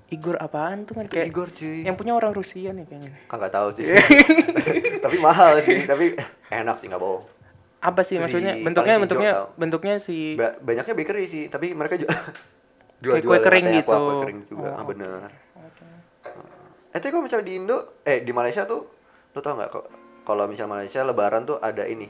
Igor 0.09 0.37
apaan 0.39 0.79
tuh 0.83 0.95
kan 0.95 1.05
Itu 1.05 1.13
kayak 1.13 1.27
Igor 1.29 1.49
cuy. 1.51 1.85
yang 1.85 1.93
punya 1.93 2.13
orang 2.15 2.33
Rusia 2.33 2.71
nih 2.71 2.87
kayaknya. 2.87 3.13
Nggak 3.29 3.53
tahu 3.53 3.69
sih. 3.75 3.85
tapi 5.05 5.17
mahal 5.19 5.59
sih, 5.61 5.85
tapi 5.85 6.15
enak 6.49 6.77
sih 6.79 6.87
nggak 6.87 6.97
bohong. 6.97 7.27
Apa 7.79 8.01
sih 8.01 8.15
Itu 8.15 8.23
maksudnya? 8.25 8.55
si 8.55 8.63
bentuknya 8.63 8.95
hijau 8.95 9.03
bentuknya 9.05 9.31
tau. 9.33 9.47
bentuknya 9.55 9.95
si 9.99 10.17
Ba- 10.35 10.57
banyaknya 10.57 10.95
bakery 10.95 11.25
sih, 11.27 11.45
tapi 11.47 11.71
mereka 11.73 11.99
juga 11.99 12.15
Kayak 12.99 13.23
kue 13.23 13.39
kering 13.39 13.67
gitu. 13.77 13.91
Kue 13.93 14.17
kering 14.23 14.39
juga, 14.47 14.69
Oh, 14.69 14.81
ah, 14.81 14.85
bener. 14.85 15.29
Eh 16.89 16.99
tapi 16.99 17.11
kalau 17.11 17.23
misalnya 17.23 17.45
di 17.45 17.55
Indo, 17.55 17.77
eh 18.03 18.21
di 18.21 18.33
Malaysia 18.33 18.65
tuh, 18.65 18.81
lu 19.31 19.41
tau 19.41 19.55
nggak 19.55 19.71
kalau 20.23 20.45
misalnya 20.45 20.73
Malaysia 20.75 21.01
Lebaran 21.03 21.45
tuh 21.45 21.57
ada 21.59 21.85
ini 21.85 22.09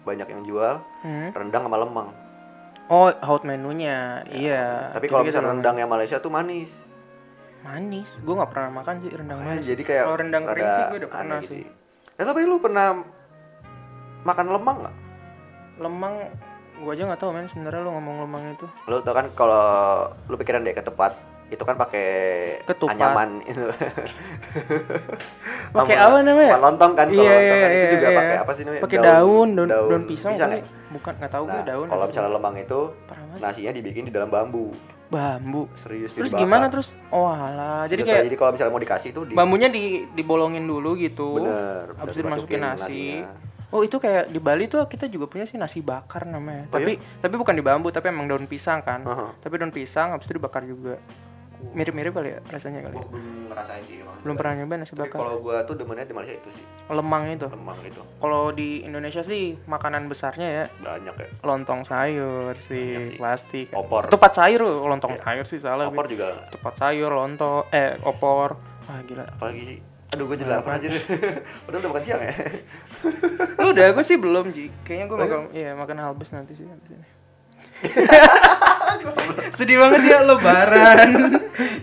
banyak 0.00 0.24
yang 0.26 0.42
jual 0.42 0.80
Hmm. 1.00 1.32
rendang 1.32 1.64
sama 1.64 1.76
lemang. 1.76 2.08
Oh, 2.88 3.12
hot 3.12 3.44
menunya. 3.44 4.24
Iya. 4.24 4.92
Tapi 4.92 5.06
kalau 5.06 5.20
misalnya 5.20 5.52
rendang 5.52 5.76
yang 5.76 5.88
Malaysia 5.88 6.16
tuh 6.18 6.28
manis. 6.28 6.88
manis. 7.58 8.16
Gue 8.22 8.32
nggak 8.32 8.48
pernah 8.48 8.70
makan 8.70 8.94
sih 9.02 9.10
rendang 9.10 9.38
manis. 9.42 9.66
jadi 9.66 9.82
kayak 9.82 10.04
Kalau 10.06 10.16
rendang 10.16 10.44
kering 10.46 10.68
sih 10.70 10.82
gue 10.86 10.98
udah 10.98 11.10
pernah 11.10 11.36
aneh 11.36 11.40
sih. 11.42 11.64
Eh 12.14 12.24
tapi 12.24 12.40
lu 12.42 12.56
pernah 12.56 13.02
makan 14.22 14.46
lemang 14.48 14.76
nggak? 14.78 14.96
Lemang 15.78 16.14
gue 16.78 16.92
aja 16.94 17.02
nggak 17.04 17.18
tahu 17.18 17.30
men 17.34 17.44
sebenarnya 17.44 17.82
lu 17.82 17.90
ngomong 17.90 18.16
lemang 18.24 18.42
itu. 18.54 18.66
Lu 18.86 19.02
tau 19.02 19.12
kan 19.12 19.26
kalau 19.34 19.66
lu 20.24 20.38
pikiran 20.38 20.62
deh 20.62 20.72
ketupat 20.72 21.12
itu 21.48 21.62
kan 21.62 21.74
pakai 21.74 22.06
anyaman 22.84 23.40
itu. 23.50 23.64
Pakai 25.70 25.96
apa 25.96 26.18
namanya? 26.20 26.56
lontong 26.58 26.92
kan 26.92 27.06
kalau 27.06 27.16
Iya, 27.18 27.32
lontong 27.32 27.58
kan 27.58 27.70
iya, 27.70 27.78
itu 27.78 27.86
juga 27.90 28.06
iya, 28.06 28.16
pakai 28.16 28.34
iya. 28.34 28.42
apa 28.42 28.52
sih 28.52 28.62
namanya? 28.62 28.82
Pakai 28.84 28.98
daun, 28.98 29.48
daun, 29.50 29.68
daun, 29.68 30.02
pisang, 30.04 30.32
pisang 30.32 30.50
kali. 30.50 30.58
ya? 30.58 30.64
bukan 30.88 31.12
nggak 31.14 31.30
tahu 31.30 31.44
gue 31.44 31.52
Nah, 31.54 31.64
daun. 31.66 31.86
kalau 31.86 32.04
misalnya 32.06 32.30
lemang 32.30 32.54
itu 32.56 32.80
Parah 33.04 33.24
banget. 33.26 33.40
nasinya 33.42 33.72
dibikin 33.72 34.02
di 34.04 34.12
dalam 34.12 34.28
bambu. 34.28 34.72
bambu. 35.08 35.62
Serius 35.74 36.12
Terus 36.12 36.28
dibakar. 36.28 36.44
gimana 36.44 36.66
terus? 36.68 36.88
Oh 37.08 37.24
alah, 37.26 37.84
jadi 37.84 38.02
kayak 38.02 38.22
jadi 38.24 38.36
kalau 38.36 38.52
misalnya 38.52 38.72
mau 38.74 38.82
dikasih 38.82 39.10
tuh 39.10 39.24
di 39.24 39.32
bambunya 39.32 39.68
di 39.68 39.84
dibolongin 40.06 40.64
dulu 40.64 40.96
gitu. 40.96 41.40
Bener, 41.40 41.92
Habis 41.94 42.12
bener, 42.12 42.12
itu 42.12 42.20
dimasukin 42.44 42.60
nasi. 42.60 42.80
nasinya. 42.82 43.28
Oh 43.68 43.80
itu 43.80 43.96
kayak 43.96 44.28
di 44.28 44.36
Bali 44.38 44.64
tuh 44.64 44.84
kita 44.84 45.04
juga 45.06 45.24
punya 45.26 45.44
sih 45.44 45.56
nasi 45.56 45.80
bakar 45.80 46.24
namanya. 46.24 46.64
Oh, 46.66 46.72
tapi 46.74 46.96
tapi 47.18 47.34
bukan 47.34 47.52
di 47.52 47.60
bambu, 47.60 47.88
tapi 47.88 48.08
emang 48.08 48.24
daun 48.26 48.44
pisang 48.44 48.80
kan. 48.80 49.00
Aha. 49.02 49.32
Tapi 49.38 49.54
daun 49.54 49.68
pisang 49.70 50.08
habis 50.10 50.24
itu 50.24 50.34
dibakar 50.34 50.60
juga. 50.62 50.96
Mirip-mirip 51.68 52.10
kali 52.10 52.28
ya 52.30 52.38
rasanya 52.46 52.80
kali. 52.82 52.94
Gua 52.94 53.06
belum 53.08 53.26
ngerasain 53.48 53.82
sih 53.82 53.98
emang. 53.98 54.16
Belum 54.18 54.34
pernah 54.34 54.52
nyoba 54.56 54.74
nasi 54.76 54.94
bakar. 54.94 55.18
kalau 55.18 55.36
gua 55.38 55.56
tuh 55.62 55.74
demennya 55.74 56.02
di 56.02 56.12
Malaysia 56.12 56.34
itu 56.36 56.50
sih, 56.52 56.64
Lemang 56.88 57.24
itu. 57.28 57.46
lemang 57.46 57.78
itu. 57.82 58.00
Kalau 58.16 58.44
di 58.50 58.82
Indonesia 58.82 59.20
sih 59.20 59.42
makanan 59.64 60.06
besarnya 60.06 60.48
ya 60.48 60.64
Banyak 60.76 61.14
ya. 61.14 61.28
lontong 61.42 61.82
sayur 61.82 62.54
sih 62.56 63.04
sih. 63.04 63.16
pasti. 63.16 63.66
Opor. 63.70 64.06
Ketupat 64.06 64.32
sayur 64.34 64.62
lontong 64.82 65.14
Iya. 65.14 65.22
sayur 65.22 65.46
sih 65.46 65.58
salah. 65.58 65.86
Opor 65.86 66.06
juga 66.06 66.46
Ketupat 66.48 66.74
sayur, 66.76 67.10
lontong, 67.10 67.66
eh 67.70 67.98
opor. 68.02 68.58
Wah 68.84 69.00
gila. 69.02 69.26
apalagi 69.28 69.62
sih. 69.66 69.78
Aduh 70.08 70.24
gua 70.24 70.34
jadi 70.34 70.50
lapar 70.50 70.72
aja 70.74 70.88
deh. 70.88 71.04
Padahal 71.62 71.78
udah 71.78 71.90
makan 71.90 72.02
siang 72.02 72.22
ya. 72.22 72.32
Lu 73.56 73.66
udah 73.74 73.86
gue 73.92 74.00
sih 74.02 74.16
belum 74.16 74.44
Ji. 74.48 74.72
Kayaknya 74.80 75.04
gue 75.04 75.12
Oh, 75.12 75.18
iya? 75.18 75.26
makan 75.26 75.40
iya 75.52 75.70
makan 75.74 75.96
halbes 75.98 76.30
nanti 76.32 76.52
sih 76.54 76.64
habis 76.64 76.88
ini. 76.88 77.06
Sedih 79.56 79.76
banget 79.76 80.02
ya 80.06 80.18
lebaran. 80.22 81.10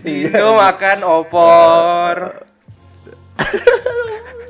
Iya. 0.02 0.32
Indo 0.32 0.54
makan 0.54 0.98
opor. 1.02 2.16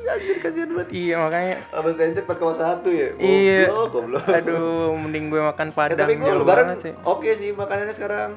Anjir 0.07 0.37
kasihan 0.39 0.69
banget. 0.71 0.87
Iya 0.89 1.15
makanya 1.19 1.55
Abang 1.69 1.95
Sencet 1.95 2.23
4,1 2.23 2.87
ya. 2.87 3.09
Iya. 3.17 3.61
Goblok, 3.67 3.89
goblok. 3.91 4.25
aduh 4.29 4.95
mending 4.95 5.27
gue 5.27 5.41
makan 5.43 5.67
Ya, 5.67 5.75
padang 5.75 5.99
tapi 5.99 6.13
gua 6.15 6.27
jauh 6.27 6.39
lebaran 6.39 6.65
sih. 6.77 6.93
oke 6.95 7.29
sih 7.33 7.49
makanannya 7.51 7.91
sekarang. 7.91 8.31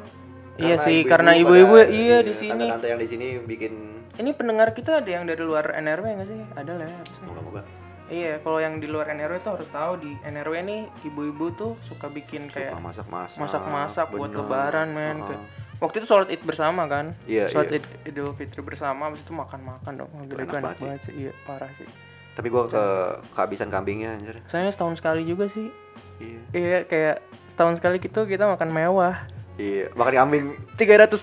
Iya 0.57 0.77
sih, 0.77 1.01
ibu-ibu 1.01 1.09
karena 1.09 1.31
pada- 1.31 1.41
ibu-ibu, 1.41 1.77
iya, 1.89 2.19
di 2.21 2.35
sini. 2.35 2.69
Tante-tante 2.69 2.87
yang 2.89 3.01
di 3.01 3.09
sini 3.09 3.27
bikin 3.39 3.73
Ini 4.13 4.31
pendengar 4.35 4.75
kita 4.75 5.01
ada 5.01 5.09
yang 5.09 5.25
dari 5.25 5.41
luar 5.41 5.73
NRW 5.73 6.05
nggak 6.11 6.29
sih? 6.29 6.37
Ada 6.53 6.73
lah 6.75 6.85
ya 6.85 7.01
moga-moga 7.25 7.63
Iya, 8.11 8.43
kalau 8.43 8.59
yang 8.59 8.77
di 8.77 8.91
luar 8.91 9.07
NRW 9.09 9.39
tuh 9.39 9.55
harus 9.55 9.71
tahu 9.71 9.93
di 9.97 10.11
NRW 10.21 10.55
nih 10.61 10.81
ibu-ibu 11.07 11.47
tuh 11.55 11.73
suka 11.81 12.11
bikin 12.11 12.51
kayak 12.51 12.75
masak-masak. 12.75 13.39
masak-masak 13.39 14.07
buat 14.11 14.29
lebaran 14.29 14.91
men. 14.91 15.23
Heeh. 15.23 15.29
Kayak- 15.31 15.47
Waktu 15.81 15.97
itu 15.97 16.07
sholat 16.13 16.29
id 16.29 16.43
bersama 16.45 16.85
kan? 16.85 17.17
Iya, 17.25 17.49
sholat 17.49 17.73
iya. 17.73 17.81
id 17.81 17.87
Idul 18.05 18.37
Fitri 18.37 18.61
bersama, 18.61 19.09
habis 19.09 19.25
itu 19.25 19.33
makan-makan 19.33 19.93
dong. 19.97 20.11
Gila, 20.13 20.37
enak 20.37 20.45
itu 20.45 20.53
enak 20.53 20.53
banget 20.61 20.77
sih. 20.77 20.85
banget 20.85 21.01
sih. 21.01 21.13
Iya, 21.17 21.33
parah 21.49 21.71
sih. 21.73 21.89
Tapi 22.31 22.47
gua 22.53 22.63
ke 22.69 22.85
kehabisan 23.33 23.73
kambingnya 23.73 24.13
anjir. 24.13 24.37
Sayangnya 24.45 24.75
setahun 24.75 25.01
sekali 25.01 25.25
juga 25.25 25.49
sih. 25.49 25.73
Iya. 26.21 26.41
Iya, 26.53 26.79
kayak 26.85 27.17
setahun 27.49 27.81
sekali 27.81 27.97
gitu 27.97 28.29
kita 28.29 28.45
makan 28.45 28.69
mewah. 28.69 29.25
Iya, 29.57 29.89
makan 29.95 30.15
kambing. 30.19 30.45
364 30.77 31.17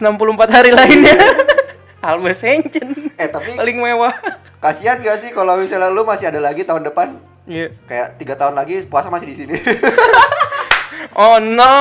hari 0.50 0.72
lainnya. 0.74 1.17
Albert 2.08 2.38
Sencen. 2.39 3.13
Eh 3.13 3.29
tapi 3.29 3.53
Paling 3.53 3.77
mewah. 3.77 4.13
Kasihan 4.57 4.97
gak 4.97 5.21
sih 5.21 5.29
kalau 5.31 5.55
misalnya 5.55 5.87
lu 5.87 6.01
masih 6.01 6.27
ada 6.27 6.39
lagi 6.39 6.61
tahun 6.61 6.83
depan 6.83 7.17
Iya. 7.47 7.71
kayak 7.87 8.07
tiga 8.17 8.35
tahun 8.35 8.53
lagi 8.53 8.83
puasa 8.85 9.07
masih 9.07 9.27
di 9.27 9.35
sini. 9.35 9.55
Oh 11.17 11.41
no. 11.41 11.73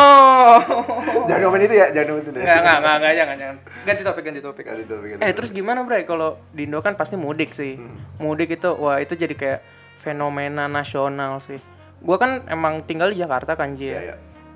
jangan 1.28 1.40
ngomongin 1.44 1.68
itu 1.68 1.76
ya, 1.76 1.92
jangan 1.92 2.16
ngomongin 2.16 2.32
itu. 2.32 2.40
Enggak, 2.40 2.56
enggak, 2.56 2.76
enggak, 2.78 2.94
enggak, 2.96 3.12
jangan, 3.12 3.36
jangan. 3.36 3.56
Ganti 3.84 4.02
topik, 4.02 4.22
ganti 4.24 4.40
topik. 4.40 4.64
Ganti 4.64 4.84
topik, 4.84 5.06
ganti 5.12 5.20
Eh, 5.20 5.20
topik. 5.20 5.36
terus 5.36 5.50
gimana, 5.52 5.78
Bre? 5.84 6.08
Kalau 6.08 6.40
di 6.52 6.64
Indo 6.64 6.80
kan 6.80 6.96
pasti 6.96 7.20
mudik 7.20 7.52
sih. 7.52 7.76
Hmm. 7.76 8.00
Mudik 8.16 8.56
itu 8.56 8.70
wah 8.72 8.96
itu 8.96 9.12
jadi 9.12 9.34
kayak 9.36 9.60
fenomena 10.00 10.64
nasional 10.66 11.44
sih. 11.44 11.60
Gua 12.00 12.16
kan 12.16 12.48
emang 12.48 12.80
tinggal 12.80 13.12
di 13.12 13.20
Jakarta 13.20 13.56
kan, 13.56 13.76
Ji. 13.76 13.88
Iya, 13.88 13.92
ya. 13.92 14.00
iya. 14.00 14.14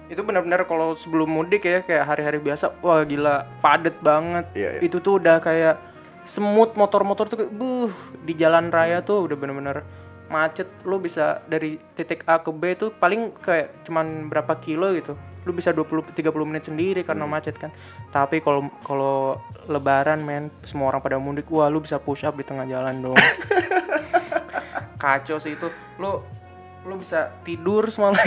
Itu 0.08 0.24
benar-benar 0.24 0.64
kalau 0.64 0.96
sebelum 0.96 1.28
mudik 1.28 1.60
ya 1.62 1.84
kayak 1.84 2.04
hari-hari 2.06 2.40
biasa, 2.40 2.72
wah 2.80 3.04
gila, 3.04 3.44
padet 3.60 3.96
banget. 4.00 4.48
Iya, 4.56 4.68
iya. 4.76 4.80
Itu 4.80 4.98
tuh 4.98 5.20
udah 5.20 5.44
kayak 5.44 5.76
semut 6.24 6.76
motor-motor 6.76 7.26
tuh 7.28 7.36
kayak, 7.44 7.52
buh, 7.52 7.90
di 8.24 8.34
jalan 8.36 8.68
raya 8.68 9.00
tuh 9.00 9.26
udah 9.26 9.36
bener-bener 9.36 9.82
macet 10.30 10.70
lu 10.86 11.02
bisa 11.02 11.42
dari 11.50 11.74
titik 11.98 12.22
A 12.30 12.38
ke 12.38 12.54
B 12.54 12.78
tuh 12.78 12.94
paling 12.94 13.34
kayak 13.42 13.82
cuman 13.82 14.30
berapa 14.30 14.62
kilo 14.62 14.94
gitu 14.94 15.18
lu 15.48 15.56
bisa 15.56 15.72
20 15.72 16.12
30 16.12 16.44
menit 16.44 16.68
sendiri 16.68 17.00
karena 17.00 17.24
Hmm. 17.24 17.32
macet 17.32 17.56
kan. 17.56 17.72
Tapi 18.12 18.44
kalau 18.44 18.68
kalau 18.84 19.40
lebaran 19.66 20.20
men 20.20 20.52
semua 20.68 20.92
orang 20.92 21.00
pada 21.00 21.16
mudik, 21.16 21.48
wah 21.48 21.72
lu 21.72 21.80
bisa 21.80 21.96
push 21.96 22.28
up 22.28 22.36
di 22.36 22.44
tengah 22.44 22.68
jalan 22.68 23.00
dong. 23.00 23.16
Kacau 25.02 25.40
sih 25.40 25.56
itu. 25.56 25.68
Lu 25.96 26.20
lu 26.84 26.94
bisa 27.00 27.32
tidur 27.44 27.88
semalam. 27.88 28.20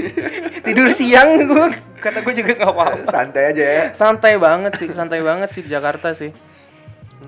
tidur 0.66 0.88
siang 0.92 1.44
gua 1.48 1.68
kata 2.00 2.24
gue 2.24 2.34
juga 2.36 2.52
nggak 2.56 2.72
apa-apa. 2.72 3.08
Santai 3.12 3.42
aja 3.52 3.64
ya. 3.64 3.84
Santai 3.92 4.34
banget 4.40 4.72
sih, 4.80 4.88
santai 4.92 5.20
banget 5.20 5.48
sih 5.52 5.60
di 5.64 5.70
Jakarta 5.72 6.16
sih. 6.16 6.32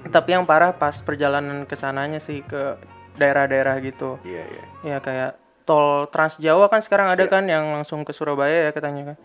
Tapi 0.05 0.29
yang 0.31 0.45
parah 0.45 0.71
pas 0.71 0.95
perjalanan 0.97 1.63
ke 1.63 1.75
sananya 1.75 2.19
sih 2.19 2.41
ke 2.41 2.79
daerah-daerah 3.15 3.75
gitu. 3.81 4.17
Iya, 4.23 4.45
iya. 4.45 4.65
Ya 4.87 4.99
kayak 4.99 5.31
tol 5.63 6.07
Trans 6.07 6.39
Jawa 6.39 6.67
kan 6.67 6.79
sekarang 6.79 7.09
ada 7.09 7.21
Iya. 7.21 7.31
kan 7.31 7.45
yang 7.45 7.65
langsung 7.73 8.03
ke 8.03 8.11
Surabaya 8.11 8.67
ya 8.67 8.71
katanya 8.71 9.13
kan. 9.13 9.17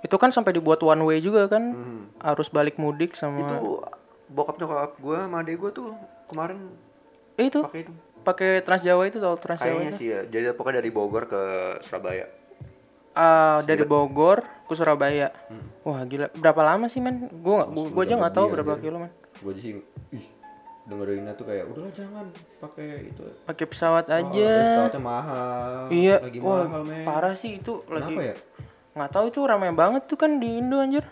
Itu 0.00 0.16
kan 0.16 0.30
sampai 0.30 0.52
dibuat 0.52 0.80
one 0.80 1.02
way 1.02 1.18
juga 1.18 1.44
kan. 1.46 1.62
Hmm. 1.70 2.02
Harus 2.16 2.48
balik 2.48 2.76
mudik 2.76 3.12
sama 3.12 3.36
Itu 3.38 3.82
bokap 4.26 4.56
nyokap 4.56 4.94
gue 4.96 5.16
sama 5.18 5.42
adek 5.42 5.56
gue 5.58 5.70
tuh 5.74 5.88
kemarin 6.24 6.70
Eh, 7.34 7.48
itu 7.48 7.58
pakai 7.60 7.82
itu. 7.82 7.92
pakai 8.20 8.50
Trans 8.60 8.80
Jawa 8.80 9.02
itu 9.04 9.18
tol 9.18 9.34
Trans 9.34 9.58
Jawa 9.58 9.66
Kayaknya 9.72 9.90
itu. 9.90 9.98
sih 9.98 10.06
ya. 10.08 10.20
Jadi 10.24 10.44
pokoknya 10.52 10.78
dari 10.78 10.90
Bogor 10.90 11.26
ke 11.26 11.42
Surabaya. 11.82 12.26
Ah, 13.10 13.58
dari 13.60 13.82
Bogor 13.82 14.40
ke 14.64 14.72
Surabaya. 14.72 15.34
Hmm. 15.50 15.66
Wah, 15.82 16.00
gila. 16.04 16.30
Berapa 16.32 16.62
lama 16.64 16.86
sih, 16.86 17.02
men? 17.02 17.26
Gua, 17.34 17.66
gua 17.66 18.02
aja 18.06 18.14
nggak 18.14 18.32
tahu 18.32 18.46
berapa 18.48 18.78
kilo, 18.78 18.96
men. 18.98 19.10
Gue 19.40 19.52
sih 19.56 19.72
ih 20.10 20.26
dengerinnya 20.82 21.32
tuh 21.32 21.44
kayak 21.44 21.64
udahlah 21.66 21.92
jangan 21.92 22.26
pakai 22.58 23.06
itu. 23.06 23.22
Pakai 23.44 23.64
pesawat 23.64 24.04
Oh, 24.06 24.16
aja. 24.16 24.52
pesawatnya 24.66 25.00
mahal. 25.00 25.82
Iya, 25.88 26.16
Lagi 26.20 26.38
wah, 26.38 26.64
mahal, 26.64 26.82
men. 26.82 27.04
parah 27.04 27.34
sih 27.34 27.56
itu 27.56 27.84
lagi. 27.86 28.10
Kenapa 28.10 28.22
ya? 28.22 28.34
Nggak 28.90 29.10
tahu 29.10 29.24
itu 29.28 29.40
ramai 29.42 29.70
banget 29.70 30.02
tuh 30.04 30.16
kan 30.16 30.36
di 30.36 30.58
Indo 30.58 30.76
anjir. 30.76 31.06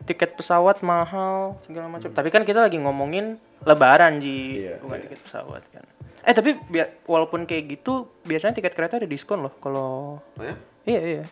Tiket 0.00 0.34
pesawat 0.34 0.80
mahal 0.80 1.60
segala 1.62 1.86
macam. 1.88 2.08
Tapi 2.08 2.28
kan 2.28 2.42
kita 2.42 2.60
lagi 2.60 2.76
ngomongin 2.76 3.36
lebaran 3.60 4.18
Ji, 4.18 4.64
Iya, 4.64 4.80
bukan 4.80 4.96
iya. 4.96 5.04
tiket 5.04 5.20
pesawat 5.22 5.62
kan. 5.68 5.84
Eh 6.20 6.32
tapi 6.32 6.56
biar 6.62 7.04
walaupun 7.04 7.44
kayak 7.44 7.64
gitu 7.70 8.08
biasanya 8.22 8.52
tiket 8.54 8.72
kereta 8.72 8.96
ada 8.96 9.04
diskon 9.04 9.40
loh 9.40 9.52
kalau 9.56 10.18
Oh 10.20 10.42
ya? 10.42 10.56
iya 10.84 11.00
iya. 11.00 11.24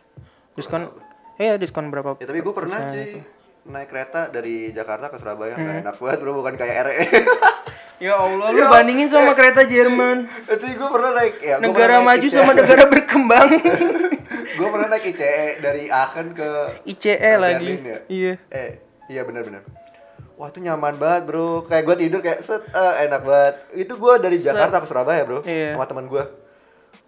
Diskon 0.52 0.93
iya 1.37 1.57
diskon 1.57 1.88
berapa? 1.88 2.17
Ya 2.17 2.25
tapi 2.25 2.38
gue 2.38 2.55
pernah 2.55 2.87
sih 2.87 3.16
itu. 3.16 3.20
Naik 3.68 3.87
kereta 3.87 4.26
dari 4.26 4.72
Jakarta 4.72 5.07
ke 5.07 5.16
Surabaya 5.16 5.54
nggak 5.54 5.68
Hmm. 5.70 5.83
enak 5.85 5.96
banget 5.96 6.18
bro 6.18 6.33
bukan 6.35 6.54
kayak 6.57 6.76
RE. 6.85 6.96
Ya 7.98 8.14
Allah, 8.14 8.54
lu 8.54 8.62
bandingin 8.62 9.11
sama 9.11 9.35
kereta 9.35 9.66
Jerman. 9.66 10.31
Sih 10.46 10.70
gue 10.70 10.87
pernah 10.88 11.18
naik 11.18 11.42
ya. 11.42 11.59
Negara 11.59 11.66
pernah 11.98 12.07
naik 12.07 12.07
maju 12.14 12.26
ICE. 12.26 12.37
sama 12.38 12.52
negara 12.54 12.85
berkembang. 12.87 13.48
gue 14.54 14.68
pernah 14.70 14.88
naik 14.88 15.04
ICE 15.11 15.35
dari 15.59 15.90
Aachen 15.90 16.31
ke 16.31 16.50
ICE 16.87 17.18
ke 17.18 17.31
lagi. 17.37 17.59
Berlin 17.59 17.83
ya. 17.85 17.98
Iya. 18.07 18.33
Eh 18.54 18.70
iya 19.11 19.26
benar-benar. 19.26 19.66
Wah 20.33 20.46
itu 20.46 20.62
nyaman 20.62 20.94
banget 20.94 21.22
bro. 21.26 21.66
Kayak 21.66 21.85
gue 21.85 21.96
tidur 21.98 22.20
kayak 22.22 22.40
set 22.40 22.62
eh, 22.64 22.94
enak 23.04 23.20
banget. 23.20 23.54
Itu 23.76 23.92
gue 23.92 24.12
dari 24.22 24.37
Set. 24.38 24.46
Jakarta 24.48 24.78
ke 24.78 24.87
Surabaya 24.87 25.22
bro. 25.26 25.42
Iya. 25.42 25.74
Sama 25.74 25.85
teman 25.85 26.07
gue. 26.07 26.22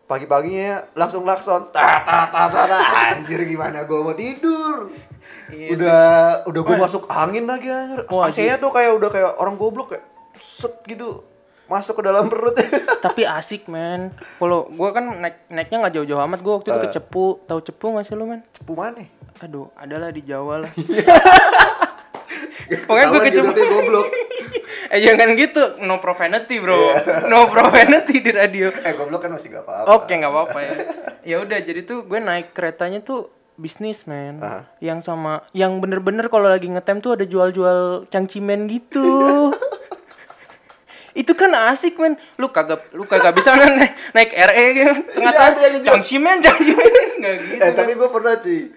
Pagi-paginya 0.04 0.90
langsung 0.92 1.22
lakson. 1.22 1.70
Ta 1.70 2.02
ta 2.02 2.26
ta 2.26 2.50
ta 2.50 2.66
ta. 2.66 2.78
Anjir 3.14 3.46
gimana 3.46 3.86
gue 3.86 3.94
mau 3.96 4.10
tidur. 4.12 4.90
Iya 5.50 5.68
udah 5.74 6.02
udah 6.46 6.60
gue 6.62 6.76
masuk 6.78 7.02
angin 7.10 7.44
lagi 7.46 7.68
anjir. 7.68 8.06
Wah, 8.08 8.30
AC-nya 8.30 8.56
tuh 8.56 8.70
kayak 8.70 8.92
udah 8.96 9.08
kayak 9.10 9.30
orang 9.36 9.54
goblok 9.54 9.94
kayak 9.94 10.04
set 10.38 10.74
gitu 10.86 11.26
masuk 11.70 12.02
ke 12.02 12.02
dalam 12.02 12.26
perut. 12.26 12.58
Tapi 13.06 13.22
asik 13.22 13.70
men. 13.70 14.10
Kalau 14.42 14.66
gua 14.74 14.90
kan 14.90 15.06
naik 15.22 15.46
naiknya 15.46 15.86
nggak 15.86 15.94
jauh-jauh 15.94 16.22
amat. 16.26 16.38
Gua 16.42 16.58
waktu 16.58 16.74
itu 16.74 16.80
ke 16.82 16.88
Eh. 16.90 16.94
Cepu. 16.98 17.26
Tahu 17.46 17.60
Cepu 17.62 17.86
nggak 17.94 18.04
sih 18.10 18.14
lu 18.18 18.26
men? 18.26 18.42
Cepu 18.50 18.74
mana? 18.74 19.06
Aduh, 19.40 19.70
adalah 19.78 20.10
di 20.10 20.26
Jawa 20.26 20.66
lah. 20.66 20.72
Pokoknya 22.90 23.06
gua 23.06 23.20
ke 23.22 23.30
Cepu. 23.30 23.50
Goblok. 23.54 24.06
eh 24.94 24.98
jangan 24.98 25.28
gitu. 25.38 25.62
No 25.86 26.02
profanity 26.02 26.58
bro. 26.58 26.74
Iya. 26.74 27.30
No 27.30 27.46
profanity 27.46 28.18
di 28.18 28.30
radio. 28.34 28.74
Eh 28.82 28.98
goblok 28.98 29.22
kan 29.22 29.30
masih 29.30 29.54
gak 29.54 29.62
apa-apa. 29.62 29.86
Oke 29.94 30.12
nggak 30.18 30.32
apa-apa 30.34 30.58
ya. 30.58 30.72
Ya 31.22 31.36
udah 31.38 31.58
jadi 31.62 31.86
tuh 31.86 32.02
gue 32.02 32.18
naik 32.18 32.50
keretanya 32.50 32.98
tuh 32.98 33.30
bisnis 33.54 34.04
men. 34.04 34.38
Aha. 34.38 34.66
Yang 34.78 35.04
sama, 35.04 35.42
yang 35.50 35.78
bener-bener 35.78 36.26
kalau 36.26 36.46
lagi 36.46 36.66
ngetem 36.66 36.98
tuh 36.98 37.12
ada 37.12 37.24
jual-jual 37.24 37.78
cangcimen 38.06 38.66
gitu. 38.66 39.50
itu 41.12 41.34
kan 41.34 41.50
asik 41.68 41.98
men 41.98 42.14
lu 42.36 42.46
kagak 42.48 42.86
lu 42.90 43.02
kagak 43.02 43.34
bisa 43.34 43.50
naik 43.50 43.98
naik 44.14 44.30
RE 44.30 44.64
gitu 44.72 44.94
tengah 45.10 45.32
Iya, 45.34 45.50
yang 45.58 45.74
jual. 45.74 45.86
cangcimen 45.90 46.36
cangcimen 46.38 46.86
nggak 47.18 47.34
gitu 47.40 47.58
Eh 47.58 47.72
tapi 47.74 47.92
gue 47.92 48.08
pernah 48.08 48.34
sih. 48.38 48.70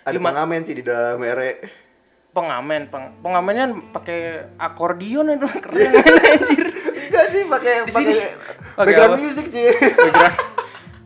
Ada 0.00 0.14
Gimana? 0.14 0.26
pengamen 0.38 0.60
sih 0.62 0.74
di 0.74 0.84
dalam 0.84 1.18
ere. 1.20 1.82
pengamen 2.30 2.86
peng, 2.86 3.16
pengamennya 3.18 3.66
pakai 3.90 4.20
akordion 4.56 5.26
itu 5.26 5.48
keren 5.64 5.88
anjir 5.88 6.68
Enggak 7.02 7.26
sih 7.32 7.42
pakai 7.44 7.74
Pakai 7.82 8.14
background 8.78 9.10
apa? 9.10 9.18
music 9.18 9.46
sih. 9.48 9.66
Background. 9.72 10.45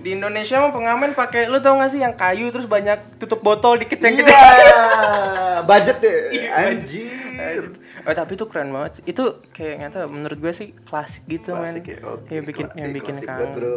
Di 0.01 0.17
Indonesia 0.17 0.57
mah 0.59 0.73
pengamen 0.73 1.13
pakai 1.13 1.45
lu 1.45 1.61
tau 1.61 1.77
gak 1.77 1.93
sih 1.93 2.01
yang 2.01 2.17
kayu 2.17 2.49
terus 2.49 2.65
banyak 2.65 3.21
tutup 3.21 3.45
botol 3.45 3.77
dikeceng-keceng 3.77 4.33
Iya. 4.41 5.69
Budget 5.69 5.97
deh. 6.01 6.19
Iya, 6.33 6.49
Anjir. 6.73 7.63
Oh, 8.01 8.15
tapi 8.17 8.33
itu 8.33 8.49
keren 8.49 8.73
banget. 8.73 9.05
Itu 9.05 9.37
kayak 9.53 9.77
nyata 9.77 10.09
menurut 10.09 10.41
gue 10.41 10.53
sih 10.57 10.73
klasik 10.89 11.29
gitu 11.29 11.53
men. 11.53 11.77
Klasik 11.77 11.85
ya. 11.85 11.99
Oke. 12.09 12.33
Iya, 12.33 12.41
bikin 12.41 12.65
Klasik, 12.65 12.81
yang 12.81 12.91
bikin 12.97 13.15
klasik 13.21 13.29
kangen. 13.29 13.53
Bro. 13.53 13.77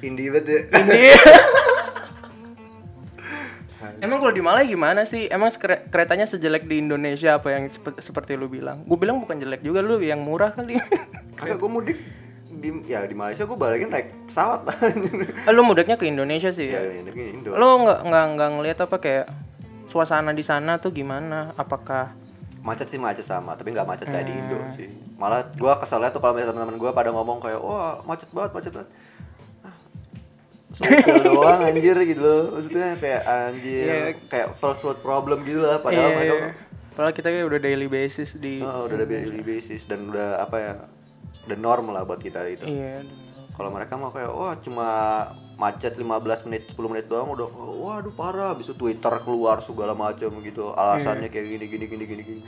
Indie 0.00 0.30
banget 0.30 0.46
ya. 0.46 0.60
Iya. 0.94 1.18
Emang 4.00 4.16
kalau 4.16 4.32
di 4.32 4.40
Malai 4.40 4.64
gimana 4.64 5.04
sih? 5.04 5.28
Emang 5.28 5.52
keretanya 5.90 6.24
sejelek 6.24 6.64
di 6.64 6.80
Indonesia 6.80 7.36
apa 7.36 7.52
yang 7.52 7.68
sepe- 7.68 8.00
seperti 8.00 8.32
lu 8.32 8.48
bilang? 8.48 8.80
Gue 8.86 8.96
bilang 8.96 9.20
bukan 9.20 9.36
jelek 9.36 9.60
juga 9.60 9.84
lu 9.84 9.98
yang 9.98 10.22
murah 10.22 10.54
kali. 10.54 10.78
Kagak 11.36 11.58
gue 11.58 11.68
mudik 11.68 11.98
di 12.64 12.88
ya 12.88 13.04
di 13.04 13.12
Malaysia 13.12 13.44
gue 13.44 13.52
balikin 13.54 13.92
naik 13.92 14.08
pesawat 14.24 14.64
lah. 14.64 14.76
Ah, 15.46 15.52
lu 15.52 15.60
mudaknya 15.62 15.94
ke 15.94 16.08
Indonesia 16.08 16.48
sih 16.48 16.66
ya 16.66 16.80
ya. 16.80 17.04
Indo. 17.04 17.52
Lu 17.52 17.84
nggak 17.84 18.00
nggak 18.02 18.24
nggak 18.32 18.50
ngeliat 18.50 18.78
apa 18.80 18.96
kayak 18.96 19.26
suasana 19.84 20.32
di 20.32 20.40
sana 20.40 20.76
tuh 20.76 20.90
gimana? 20.90 21.52
Apakah 21.54 22.16
macet 22.58 22.88
sih 22.88 22.96
macet 22.96 23.22
sama 23.22 23.52
tapi 23.52 23.70
nggak 23.70 23.84
macet 23.84 24.08
kayak 24.08 24.24
di 24.24 24.32
Indo 24.32 24.56
Hmm. 24.56 24.72
sih 24.72 24.88
malah 25.14 25.44
gua 25.54 25.76
keselnya 25.76 26.08
tuh 26.08 26.16
kalau 26.16 26.32
misalnya 26.32 26.56
teman-teman 26.56 26.80
gua 26.80 26.90
pada 26.90 27.12
ngomong 27.12 27.36
kayak 27.36 27.60
wah 27.60 28.00
macet 28.02 28.24
banget 28.32 28.50
macet 28.56 28.72
banget 28.72 28.88
ah, 29.60 29.76
sopir 30.72 31.16
doang 31.28 31.60
anjir 31.60 31.92
gitu 32.02 32.18
loh 32.18 32.42
maksudnya 32.50 32.96
kayak 32.96 33.22
anjir 33.22 33.84
Iya. 33.84 34.00
kayak 34.26 34.48
first 34.56 34.80
world 34.80 34.96
problem 34.98 35.44
gitu 35.44 35.60
lah 35.60 35.76
padahal 35.76 36.08
Iya, 36.08 36.16
mereka 36.16 36.34
Padahal 36.94 37.12
kita 37.12 37.28
kayak 37.28 37.46
udah 37.46 37.60
daily 37.60 37.88
basis 37.90 38.30
di 38.32 38.64
oh, 38.64 38.88
udah 38.88 38.96
daily 39.02 39.42
basis 39.42 39.84
dan 39.84 40.08
udah 40.08 40.40
apa 40.40 40.56
ya 40.56 40.72
udah 41.44 41.58
norm 41.58 41.90
lah 41.90 42.02
buat 42.02 42.18
kita 42.18 42.40
itu 42.46 42.64
Iya. 42.64 43.02
kalau 43.52 43.68
mereka 43.68 43.94
mau 43.94 44.08
kayak 44.08 44.30
wah 44.30 44.54
cuma 44.58 44.86
macet 45.54 45.94
15 45.94 46.10
menit 46.44 46.66
10 46.70 46.90
menit 46.90 47.06
doang 47.06 47.30
udah 47.30 47.46
waduh 47.52 48.10
parah 48.10 48.52
bisa 48.52 48.72
Twitter 48.72 49.12
keluar 49.20 49.60
segala 49.60 49.92
macam 49.92 50.30
gitu 50.40 50.72
alasannya 50.72 51.28
kayak 51.28 51.46
gini 51.48 51.64
gini 51.66 51.84
gini 51.86 52.04
gini 52.04 52.22
gini 52.24 52.42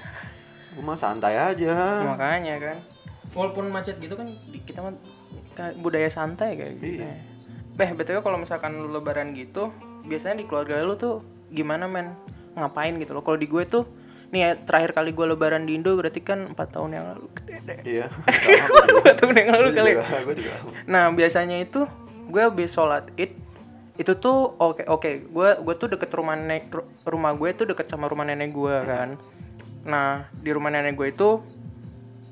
gue 0.72 0.82
mah 0.82 0.92
santai 0.94 1.34
aja 1.34 2.04
Makanya 2.04 2.54
kan. 2.60 2.76
Walaupun 3.32 3.68
macet 3.68 3.96
gitu 3.96 4.12
kan 4.12 4.28
kita 4.64 4.80
mah 4.80 4.92
budaya 5.78 6.08
santai 6.08 6.52
kayak 6.52 6.72
gitu. 6.76 7.00
Iya. 7.00 7.16
Beh, 7.72 7.92
betul 7.92 8.20
kalau 8.20 8.36
misalkan 8.36 8.72
lu 8.72 8.88
lebaran 8.88 9.32
gitu, 9.32 9.72
biasanya 10.04 10.40
di 10.40 10.44
keluarga 10.44 10.80
lu 10.80 10.96
tuh 10.96 11.20
gimana 11.48 11.84
men? 11.84 12.16
Ngapain 12.52 12.96
gitu 12.96 13.12
loh. 13.12 13.20
Kalau 13.20 13.36
di 13.36 13.44
gue 13.44 13.64
tuh 13.64 13.84
nih 14.26 14.40
ya, 14.40 14.50
terakhir 14.58 14.90
kali 14.92 15.10
gue 15.10 15.26
lebaran 15.28 15.62
di 15.62 15.74
Indo 15.74 15.94
berarti 15.94 16.18
kan 16.18 16.50
empat 16.50 16.72
tahun 16.72 16.90
yang 16.92 17.04
lalu. 17.08 17.26
Gede 17.36 17.74
iya 17.84 18.06
Empat 18.92 19.14
tahun 19.16 19.34
yang 19.34 19.50
lalu 19.50 19.68
kali. 19.72 19.90
ya. 19.92 20.02
gue 20.20 20.34
juga 20.36 20.52
Nah 20.84 21.08
biasanya 21.10 21.56
itu 21.58 21.86
gue 22.26 22.40
habis 22.40 22.70
sholat 22.70 23.06
id 23.14 23.32
itu 23.96 24.12
tuh 24.12 24.52
oke 24.52 24.84
oke 24.84 25.10
gue 25.24 25.48
gue 25.56 25.74
tuh 25.74 25.88
deket 25.88 26.10
rumah 26.10 26.34
nenek 26.34 26.68
ru- 26.68 26.84
rumah 27.02 27.32
gue 27.32 27.48
tuh 27.50 27.64
deket 27.66 27.86
sama 27.86 28.06
rumah 28.06 28.22
nenek 28.22 28.50
gue 28.50 28.76
kan. 28.82 29.14
Nah 29.82 30.08
di 30.34 30.50
rumah 30.50 30.68
nenek 30.68 30.92
gue 30.94 31.08
itu 31.08 31.40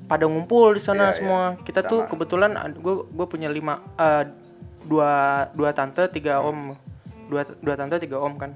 pada 0.05 0.23
ngumpul 0.23 0.71
di 0.71 0.81
sana 0.83 1.09
Iya, 1.09 1.09
iya. 1.09 1.17
semua. 1.17 1.43
Kita 1.59 1.81
tuh 1.81 2.03
Sama. 2.03 2.09
kebetulan 2.11 2.51
gue 2.75 2.95
gue 3.07 3.25
punya 3.25 3.47
lima 3.47 3.79
eh, 3.95 4.29
dua 4.83 5.11
dua 5.51 5.71
tante 5.71 6.05
tiga 6.07 6.37
om 6.39 6.75
dua 7.25 7.41
dua 7.57 7.73
tante 7.73 7.97
tiga 7.97 8.19
om 8.19 8.35
kan. 8.35 8.53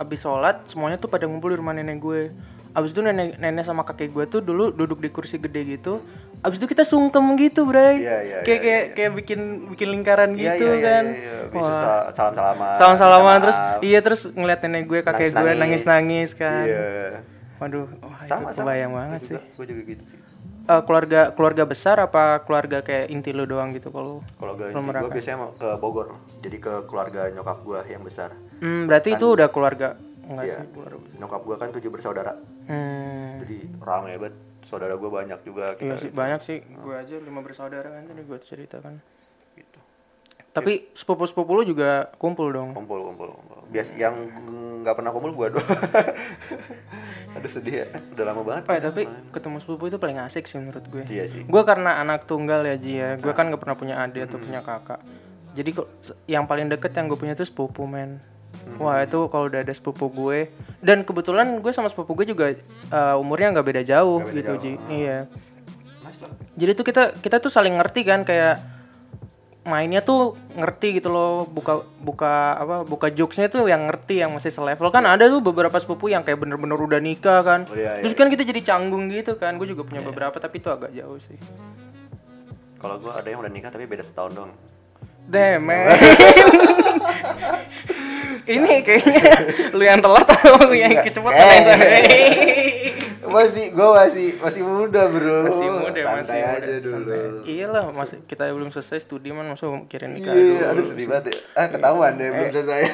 Abis 0.00 0.24
sholat 0.24 0.64
semuanya 0.64 0.96
tuh 0.96 1.06
pada 1.06 1.28
ngumpul 1.28 1.52
di 1.52 1.60
rumah 1.60 1.70
nenek 1.70 2.00
gue. 2.00 2.32
Abis 2.70 2.90
itu 2.90 3.02
nenek 3.02 3.36
nenek 3.36 3.62
sama 3.62 3.82
kakek 3.82 4.08
gue 4.08 4.24
tuh 4.26 4.40
dulu 4.40 4.72
duduk 4.72 4.96
di 4.96 5.10
kursi 5.10 5.36
gede 5.36 5.60
gitu. 5.68 6.00
Abis 6.40 6.56
itu 6.56 6.64
kita 6.64 6.82
sungkem 6.82 7.20
gitu, 7.36 7.68
Bray. 7.68 8.00
Iya, 8.00 8.16
iya, 8.22 8.38
kayak 8.40 8.46
iya, 8.46 8.64
kayak 8.64 8.80
iya. 8.80 8.94
kayak 8.96 9.10
bikin 9.12 9.40
bikin 9.68 9.88
lingkaran 9.92 10.30
Iya, 10.32 10.56
gitu 10.56 10.64
iya, 10.64 10.72
iya, 10.72 10.86
kan. 10.88 11.04
iya, 11.04 11.20
iya. 11.20 11.38
Bisa 11.50 11.68
Wah. 11.68 12.02
salam 12.10 12.32
salaman 12.32 12.74
Salam 12.80 12.96
salaman 12.96 13.36
terus 13.38 13.58
iya 13.82 13.98
terus 14.00 14.20
ngeliat 14.32 14.60
nenek 14.64 14.84
gue 14.86 14.98
kakek 15.02 15.28
gue 15.28 15.52
Nangis-nangis. 15.52 15.60
nangis 15.60 15.82
nangis 15.84 16.30
kan. 16.32 16.64
iya 16.64 17.20
Waduh, 17.60 17.84
wah 18.00 18.24
sama 18.24 18.48
itu 18.48 18.56
sama 18.56 18.72
banget 18.72 19.20
sih. 19.20 19.36
juga, 19.36 19.44
gue 19.52 19.64
juga 19.68 19.82
gitu 19.84 20.04
sih 20.08 20.18
eh, 20.70 20.82
keluarga 20.82 21.20
keluarga 21.30 21.64
besar 21.64 21.96
apa 21.98 22.38
keluarga 22.40 22.78
kayak 22.80 23.10
inti 23.10 23.30
lu 23.30 23.44
doang 23.44 23.70
gitu 23.70 23.90
kalau 23.90 24.22
Kalau 24.38 24.54
gue, 24.54 24.70
Lu 24.70 24.80
gue 24.80 25.10
biasanya 25.10 25.38
mau 25.38 25.50
ke 25.50 25.68
Bogor, 25.76 26.08
jadi 26.38 26.56
ke 26.56 26.72
keluarga 26.86 27.26
nyokap 27.28 27.58
gue 27.60 27.80
yang 27.88 28.02
besar. 28.02 28.30
Hmm, 28.58 28.86
berarti 28.86 29.14
itu 29.14 29.26
udah 29.26 29.48
keluarga 29.48 29.98
enggak 30.22 30.44
Iya. 30.46 30.56
sih 30.56 30.66
keluarga. 30.70 31.06
Nyokap 31.16 31.40
gue 31.42 31.56
kan 31.58 31.68
tujuh 31.72 31.90
bersaudara, 31.90 32.32
Hmm. 32.64 33.42
jadi 33.42 33.58
ramai 33.80 34.14
banget. 34.16 34.36
Saudara 34.60 34.94
gue 34.94 35.10
banyak 35.10 35.40
juga 35.42 35.74
Iya 35.74 35.80
kita. 35.90 35.94
sih 35.98 36.10
banyak 36.12 36.40
sih. 36.40 36.58
Gue 36.78 36.94
aja 36.94 37.18
lima 37.18 37.40
bersaudara 37.40 37.90
kan 37.90 38.06
tadi 38.06 38.22
gue 38.22 38.38
cerita 38.38 38.78
kan. 38.78 39.02
Gitu. 39.56 39.78
Tapi 40.52 40.86
sepupu-sepupu 40.92 41.50
lu 41.52 41.64
juga 41.64 42.06
kumpul 42.14 42.50
dong. 42.50 42.70
Kumpul, 42.70 43.02
kumpul, 43.02 43.34
kumpul. 43.34 43.49
Bias 43.70 43.94
yang 43.94 44.14
nggak 44.80 44.94
pernah 44.96 45.10
kumpul 45.14 45.32
gue 45.36 45.46
doang. 45.56 45.68
Aduh 47.38 47.50
sedih 47.52 47.84
ya, 47.84 47.86
udah 48.16 48.24
lama 48.26 48.42
banget. 48.42 48.62
Oh, 48.66 48.74
ya, 48.74 48.82
tapi 48.82 49.02
ketemu 49.30 49.56
sepupu 49.62 49.86
itu 49.86 50.02
paling 50.02 50.18
asik 50.18 50.50
sih 50.50 50.58
menurut 50.58 50.82
gue. 50.90 51.04
Iya 51.06 51.24
sih. 51.30 51.46
Gue 51.46 51.62
karena 51.62 52.02
anak 52.02 52.26
tunggal 52.26 52.66
ya 52.66 52.74
Ji 52.74 52.98
ya. 52.98 53.14
Gue 53.20 53.30
kan 53.36 53.52
gak 53.52 53.62
pernah 53.62 53.76
punya 53.78 54.02
adik 54.02 54.26
atau 54.26 54.42
punya 54.42 54.64
kakak. 54.64 54.98
Jadi 55.54 55.70
kok 55.76 55.86
yang 56.26 56.44
paling 56.50 56.66
deket 56.66 56.90
yang 56.96 57.06
gue 57.06 57.18
punya 57.18 57.38
tuh 57.38 57.46
sepupu 57.46 57.86
men. 57.86 58.18
Wah 58.82 59.06
itu 59.06 59.30
kalau 59.30 59.46
udah 59.46 59.62
ada 59.62 59.70
sepupu 59.70 60.10
gue 60.10 60.50
dan 60.82 61.06
kebetulan 61.06 61.62
gue 61.62 61.70
sama 61.70 61.86
sepupu 61.86 62.18
gue 62.18 62.34
juga 62.34 62.50
eh, 62.50 63.14
umurnya 63.14 63.54
nggak 63.54 63.66
beda 63.66 63.82
jauh 63.86 64.18
Nggak 64.18 64.26
beda 64.26 64.38
gitu 64.42 64.52
jauh. 64.52 64.62
Ji. 64.62 64.72
Iya. 64.90 65.18
Nice 66.02 66.20
lah. 66.26 66.34
Jadi 66.58 66.70
tuh 66.74 66.84
kita 66.86 67.02
kita 67.22 67.36
tuh 67.38 67.50
saling 67.52 67.78
ngerti 67.78 68.02
kan 68.02 68.26
kayak 68.26 68.58
mainnya 69.60 70.00
tuh 70.00 70.40
ngerti 70.56 71.00
gitu 71.00 71.12
loh 71.12 71.44
buka 71.44 71.84
buka 72.00 72.56
apa 72.56 72.76
buka 72.88 73.12
jokesnya 73.12 73.52
tuh 73.52 73.68
yang 73.68 73.86
ngerti 73.92 74.24
yang 74.24 74.32
masih 74.32 74.48
selevel. 74.48 74.88
Kan 74.88 75.04
ada 75.04 75.28
tuh 75.28 75.44
beberapa 75.44 75.76
sepupu 75.76 76.08
yang 76.08 76.24
kayak 76.24 76.40
bener-bener 76.40 76.80
udah 76.80 77.00
nikah 77.00 77.44
kan. 77.44 77.60
Oh, 77.68 77.76
iya, 77.76 78.00
iya. 78.00 78.02
terus 78.04 78.16
kan 78.16 78.32
kita 78.32 78.42
jadi 78.46 78.60
canggung 78.64 79.12
gitu 79.12 79.36
kan. 79.36 79.60
Gue 79.60 79.68
juga 79.68 79.84
punya 79.84 80.00
beberapa 80.00 80.36
tapi 80.40 80.64
itu 80.64 80.68
agak 80.72 80.90
jauh 80.96 81.20
sih. 81.20 81.36
Kalau 82.80 82.96
gue 82.96 83.12
ada 83.12 83.28
yang 83.28 83.44
udah 83.44 83.52
nikah 83.52 83.68
tapi 83.68 83.84
beda 83.84 84.00
setahun 84.00 84.32
doang. 84.32 84.52
Damn 85.28 85.62
man. 85.62 85.86
ini 88.50 88.82
kayaknya 88.82 89.22
lu 89.76 89.84
yang 89.84 90.00
telat 90.00 90.26
atau 90.26 90.56
lu 90.64 90.74
yang 90.74 90.96
kecepatan 91.04 91.76
Eh. 91.80 92.96
Masih 93.22 93.66
gue 93.70 93.88
masih 93.90 94.28
masih 94.38 94.62
muda 94.62 95.02
bro. 95.06 95.38
masih 95.44 95.68
muda 95.68 96.00
Santai 96.00 96.16
masih 96.16 96.38
muda 96.38 96.56
aja 96.56 96.74
dulu. 96.74 96.90
santai. 96.90 97.20
iyalah 97.46 97.84
masih 97.90 98.16
kita 98.24 98.42
belum 98.48 98.70
selesai 98.70 98.98
studi 99.00 99.28
man 99.28 99.44
masa 99.46 99.66
mau 99.66 99.80
mikirin 99.80 100.10
nikah 100.10 100.32
Iya, 100.32 100.40
dulu 100.40 100.70
aduh 100.70 100.84
sedih 100.86 101.06
banget 101.06 101.24
ya. 101.26 101.36
Ah 101.54 101.66
ketahuan 101.66 102.12
deh 102.14 102.24
Eh. 102.24 102.30
belum 102.30 102.48
selesai. 102.50 102.80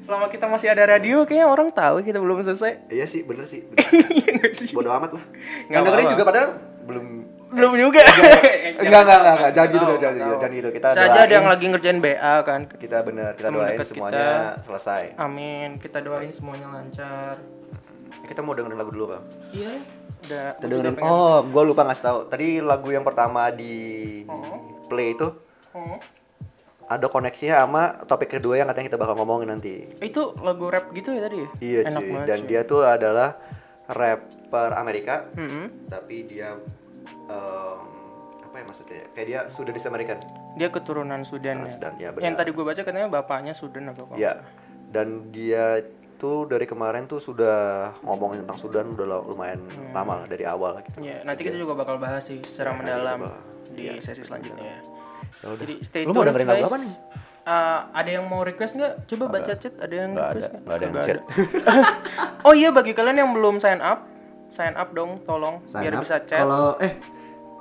selama 0.00 0.26
kita 0.26 0.46
masih 0.46 0.68
ada 0.68 0.88
radio 0.88 1.22
kayaknya 1.22 1.46
orang 1.46 1.68
tahu 1.70 2.00
kita 2.00 2.16
belum 2.16 2.40
selesai 2.40 2.88
Iya 2.88 3.04
sih, 3.04 3.20
bener 3.22 3.44
sih. 3.44 3.60
bener. 3.62 3.84
Iya 4.16 4.72
Bodoh 4.72 4.92
amat 4.92 5.10
lah. 5.12 5.24
Nggak 5.68 5.80
dengerin 5.84 6.06
juga 6.10 6.24
padahal 6.24 6.48
belum 7.50 7.68
belum 7.68 7.84
juga 7.84 8.00
enggak 8.00 9.00
enggak 9.00 9.18
enggak 9.18 9.34
enggak 9.34 9.52
jangan 9.52 9.68
gitu 9.68 9.84
jangan, 9.84 10.14
tahu. 10.16 10.30
jangan 10.32 10.52
gitu. 10.52 10.68
Kita 10.70 10.86
Bisa 10.88 11.02
aja 11.02 11.20
ada 11.20 11.32
yang 11.32 11.46
lagi 11.46 11.64
ngerjain 11.66 11.98
BA 11.98 12.34
kan 12.42 12.60
Kita 12.72 12.96
bener, 13.00 13.30
kita 13.34 13.48
doain 13.50 13.78
semuanya 13.80 14.28
selesai. 14.60 15.02
amin 15.16 15.68
kita 15.76 15.98
doain 15.98 16.30
semuanya 16.30 16.66
lancar 16.68 17.34
Kita 18.20 18.40
mau 18.40 18.52
dengerin 18.52 18.74
lagu 18.76 18.90
dulu, 18.90 19.06
Bang. 19.08 19.24
iya 19.50 19.74
udah 20.20 20.46
Kita 20.54 20.66
dengerin. 20.66 20.98
Oh, 21.00 21.42
gue 21.42 21.62
lupa 21.64 21.82
ngasih 21.84 22.02
tahu. 22.02 22.18
Tadi 22.26 22.48
lagu 22.60 22.88
yang 22.88 23.02
pertama 23.02 23.50
di 23.50 23.74
play 24.86 25.14
itu 25.14 25.26
Oh. 25.70 26.02
ada 26.84 27.06
koneksinya 27.06 27.62
sama 27.62 27.82
topik 28.02 28.26
kedua 28.32 28.54
yang 28.56 28.66
katanya 28.66 28.86
kita 28.88 28.98
bakal 28.98 29.14
ngomongin 29.14 29.46
nanti. 29.48 29.86
itu 30.00 30.34
lagu 30.36 30.66
rap 30.66 30.90
gitu 30.90 31.10
ya 31.10 31.22
tadi 31.22 31.38
ya 31.38 31.48
Iya 31.60 31.78
enak 31.86 32.02
cuy. 32.02 32.18
Dan 32.26 32.38
cuy. 32.40 32.48
dia 32.48 32.60
tuh 32.64 32.82
adalah 32.82 33.38
rapper 33.86 34.70
Amerika, 34.72 35.30
Mm-mm. 35.32 35.86
tapi 35.86 36.22
dia 36.24 36.58
em, 37.26 37.78
apa 38.42 38.54
ya 38.54 38.64
maksudnya? 38.64 39.02
Kayak 39.10 39.26
dia 39.26 39.40
Sudanese 39.46 39.86
American. 39.86 40.18
dia 40.52 40.68
keturunan 40.68 41.22
Sudan 41.22 41.62
ya 41.62 41.70
Sudan, 41.70 41.92
ya 41.94 42.10
yang 42.10 42.34
benar. 42.34 42.34
tadi 42.36 42.50
gue 42.50 42.64
baca 42.64 42.80
katanya 42.80 43.06
bapaknya 43.06 43.52
Sudan 43.52 43.86
apa 43.86 44.02
apa 44.02 44.14
Iya. 44.14 44.32
Dan 44.86 45.30
dia 45.30 45.78
tuh 46.16 46.44
dari 46.44 46.66
kemarin 46.66 47.06
tuh 47.06 47.16
sudah 47.16 47.58
ngomongin 48.00 48.42
tentang 48.42 48.58
Sudan 48.58 48.84
udah 48.90 49.06
lumayan 49.24 49.62
lama 49.90 50.18
lah 50.18 50.26
dari 50.26 50.42
awal 50.42 50.82
gitu. 50.84 51.00
Iya, 51.00 51.22
nanti 51.22 51.42
kita 51.42 51.56
juga 51.56 51.72
bakal 51.74 51.96
bahas 51.96 52.20
sih 52.22 52.42
secara 52.42 52.72
Ya, 52.72 52.76
mendalam 52.76 53.18
di 53.70 53.86
Iya, 53.86 53.96
sesi 53.98 54.20
selanjutnya 54.20 54.66
ya. 54.66 54.78
Ya 55.40 55.46
udah. 55.48 55.62
Jadi 55.62 55.74
stay 55.80 56.02
Lu 56.02 56.10
tune 56.10 56.18
mau 56.18 56.26
dengerin 56.26 56.48
lagu 56.50 56.66
apa 56.66 56.76
nih? 56.76 56.92
Uh, 57.40 57.80
ada 57.94 58.10
yang 58.10 58.24
mau 58.26 58.42
request 58.42 58.74
nggak? 58.74 58.92
Coba 59.06 59.24
baca 59.30 59.52
chat. 59.54 59.72
Ada 59.74 59.94
yang 59.96 60.10
Nggak 60.12 60.28
request 60.28 60.44
ada, 60.44 60.52
nggak? 60.52 60.60
nggak 60.60 60.76
ada 60.76 60.84
yang 60.84 60.94
chat. 61.00 61.18
oh 62.46 62.52
iya, 62.52 62.68
bagi 62.68 62.92
kalian 62.92 63.16
yang 63.16 63.30
belum 63.32 63.56
sign 63.56 63.80
up, 63.80 64.04
sign 64.50 64.74
up 64.76 64.92
dong, 64.92 65.16
tolong 65.24 65.62
Sign 65.70 65.82
biar 65.86 65.94
up. 65.96 66.02
bisa 66.04 66.20
chat. 66.26 66.42
Kalau 66.42 66.76
eh 66.82 66.98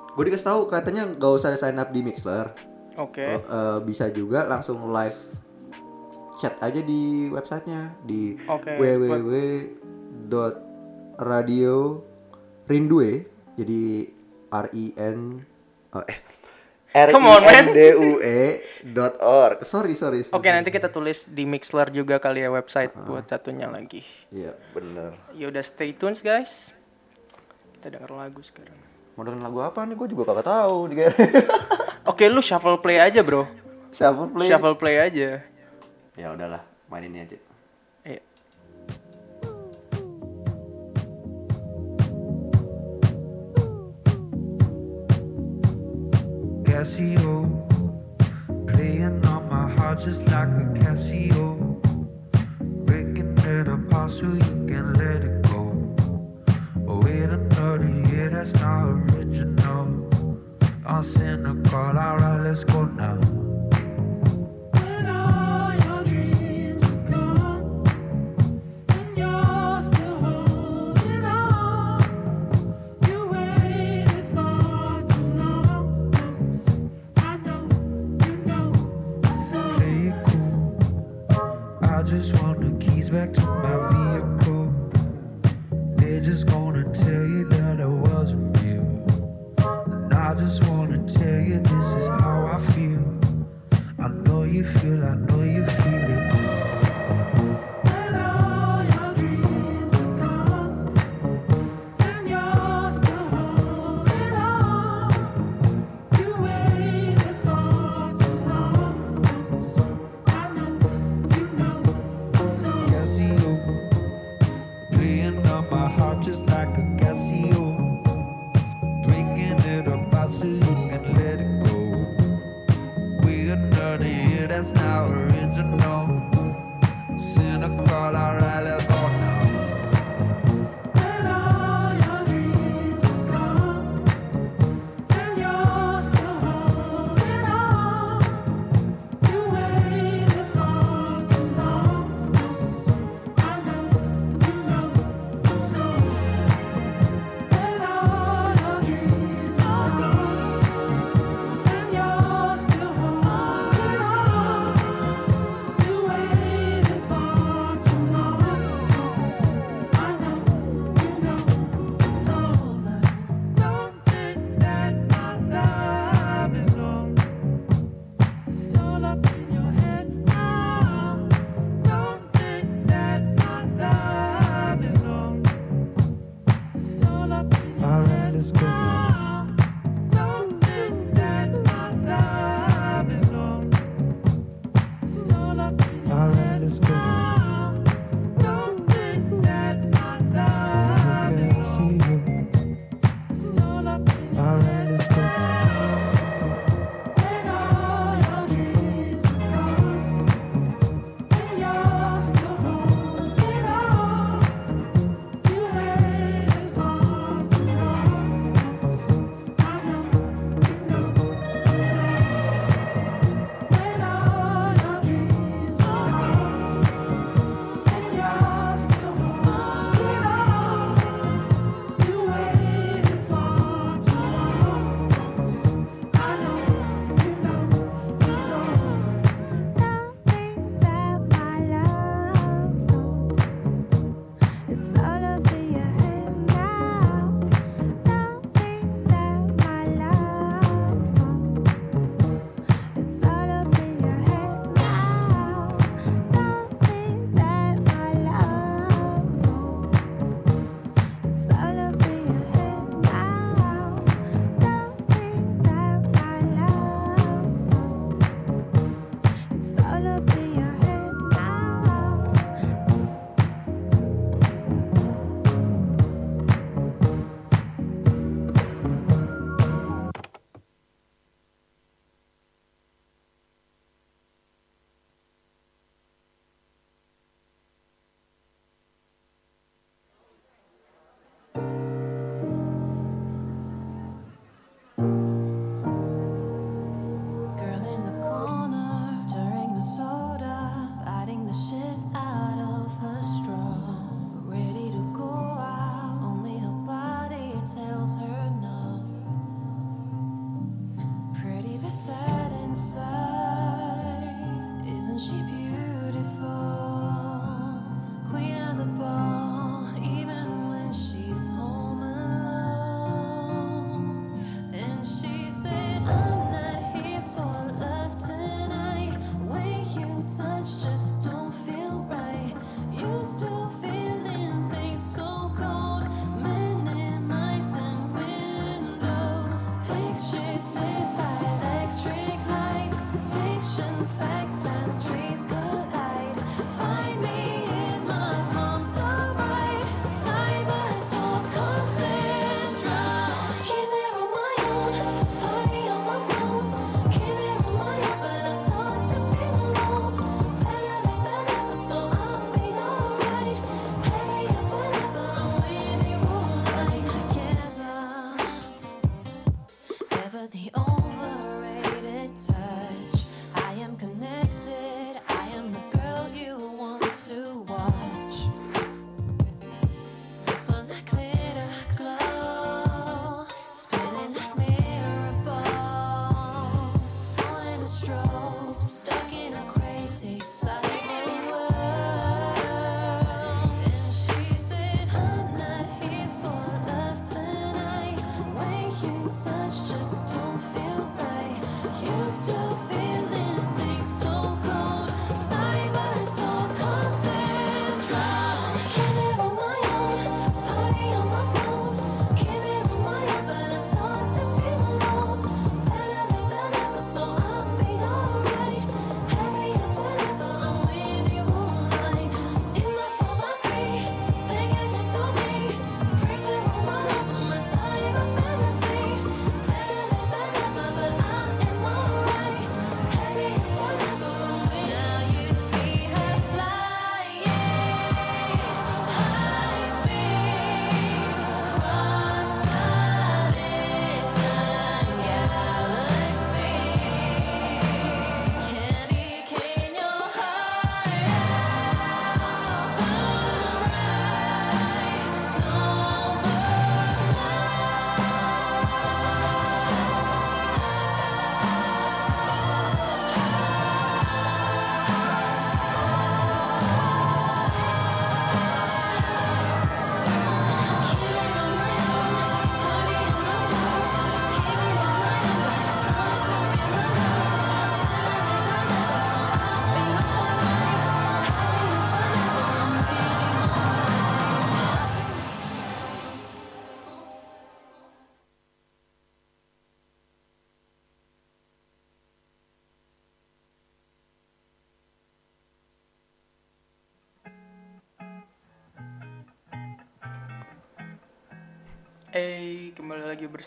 gue 0.09 0.23
dikasih 0.27 0.47
tahu 0.51 0.67
katanya 0.67 1.07
nggak 1.07 1.31
usah 1.39 1.55
sign 1.55 1.79
up 1.79 1.93
di 1.93 2.01
Mixler. 2.03 2.51
Oke. 2.99 3.39
Eh, 3.39 3.79
bisa 3.87 4.11
juga 4.11 4.43
langsung 4.43 4.91
live 4.91 5.15
chat 6.39 6.55
aja 6.63 6.79
di 6.83 7.27
websitenya 7.31 7.95
di 8.07 8.35
Oke. 8.47 8.79
www.radio 10.19 11.75
rindue 12.67 13.27
jadi 13.59 14.07
R 14.49 14.67
I 14.71 14.85
N 14.95 15.43
oh, 15.91 16.03
eh 16.07 16.19
R 16.95 17.09
I. 17.11 17.21
N 17.59 17.65
D 17.75 17.79
U 17.93 18.17
E 18.17 18.65
dot 18.95 19.21
org. 19.21 19.61
Sorry 19.61 19.93
sorry. 19.93 20.25
Oke, 20.33 20.49
nanti 20.49 20.73
kita 20.73 20.89
tulis 20.89 21.29
di 21.29 21.45
Mixler 21.45 21.93
juga 21.93 22.17
kali 22.17 22.41
ya 22.41 22.49
website 22.49 22.97
buat 23.05 23.29
satunya 23.29 23.69
lagi. 23.69 24.01
Iya 24.33 24.57
bener. 24.73 25.13
Ya 25.37 25.53
udah 25.53 25.61
stay 25.61 25.93
tune 25.93 26.17
guys. 26.17 26.73
Kita 27.79 27.95
denger 27.95 28.11
lagu 28.11 28.43
sekarang. 28.43 28.75
Mau 29.15 29.23
dengerin 29.23 29.39
lagu 29.39 29.63
apa 29.63 29.87
nih? 29.87 29.95
Gue 29.95 30.11
juga 30.11 30.35
kagak 30.35 30.51
tahu. 30.51 30.91
Oke, 32.11 32.27
lu 32.27 32.43
shuffle 32.43 32.75
play 32.83 32.99
aja, 32.99 33.23
Bro. 33.23 33.47
Shuffle 33.95 34.27
play. 34.35 34.51
Shuffle 34.51 34.75
play 34.75 34.99
aja. 34.99 35.39
Ya 36.19 36.27
udahlah, 36.35 36.59
main 36.91 37.07
ini 37.07 37.23
aja. 37.23 37.39
Iya. 38.03 38.19
Casio, 46.67 47.47
playing 48.67 49.23
on 49.23 49.47
my 49.47 49.71
heart 49.79 50.03
just 50.03 50.19
like 50.27 50.51
a 50.51 50.67
Casio, 50.83 51.79
breaking 52.83 53.39
it 53.39 53.71
apart 53.71 54.11
so 54.11 54.27
you 54.35 54.58
that's 58.39 58.53
not 58.61 58.85
original. 58.85 60.39
I'm 60.85 61.03
cynical, 61.03 61.77
alright, 61.77 62.41
let's 62.41 62.63
go 62.63 62.85
now. 62.85 63.28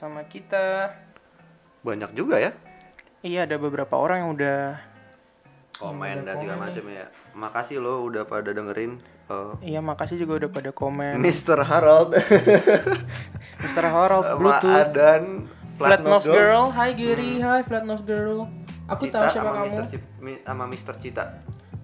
Bersama 0.02 0.26
kita. 0.26 0.98
Banyak 1.86 2.10
juga 2.18 2.42
ya 2.42 2.50
Iya, 3.22 3.46
ada 3.46 3.54
beberapa 3.54 3.94
orang 3.94 4.26
yang 4.26 4.30
udah 4.34 4.58
komen 5.78 6.26
dan 6.26 6.42
segala 6.42 6.58
macam 6.58 6.84
ya. 6.90 7.06
Makasih 7.38 7.78
lo 7.78 8.02
udah 8.10 8.26
pada 8.26 8.50
dengerin 8.50 8.98
uh, 9.30 9.54
Iya, 9.62 9.78
makasih 9.78 10.18
juga 10.18 10.42
udah 10.42 10.50
pada 10.50 10.74
komen. 10.74 11.22
Mr. 11.22 11.62
Harold 11.62 12.18
Mr. 13.62 13.84
Harold 13.86 14.26
sama 14.26 14.38
Bluetooth. 14.42 14.90
Adan 14.90 15.46
Flat 15.78 16.02
Nose 16.02 16.26
Girl. 16.26 16.74
Hai 16.74 16.98
Giri, 16.98 17.38
hai 17.38 17.62
Flat 17.62 17.86
Nose 17.86 18.02
Girl. 18.02 18.50
Aku 18.90 19.06
Cita 19.06 19.22
tahu 19.22 19.24
siapa 19.30 19.54
sama 19.54 19.62
kamu. 19.62 19.86
Mr. 19.86 19.98
Sama 20.42 20.64
Mr. 20.66 20.94
Cita. 20.98 21.24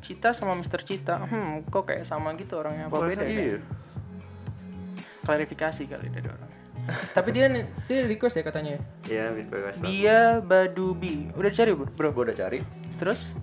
Cita 0.03 0.29
sama 0.35 0.53
Mr. 0.59 0.81
Cita. 0.83 1.23
Hmm, 1.23 1.63
kok 1.71 1.87
kayak 1.87 2.03
sama 2.03 2.35
gitu 2.35 2.59
orangnya. 2.59 2.91
Apa 2.91 2.99
beda 2.99 3.23
ya? 3.23 3.31
iya? 3.31 3.59
Klarifikasi 5.23 5.87
kali 5.87 6.11
dari 6.11 6.27
orang. 6.27 6.58
Tapi 6.89 7.29
dia 7.31 7.47
dia 7.85 7.99
request 8.05 8.37
ya 8.37 8.45
katanya. 8.45 8.81
Iya. 9.05 9.33
Kasih. 9.39 9.83
Dia 9.83 10.19
Badubi. 10.41 11.29
Udah 11.33 11.49
dicari, 11.49 11.73
Bro? 11.73 11.89
Bro. 11.93 12.09
Gue 12.11 12.25
udah 12.29 12.37
cari. 12.39 12.59
Terus 12.97 13.37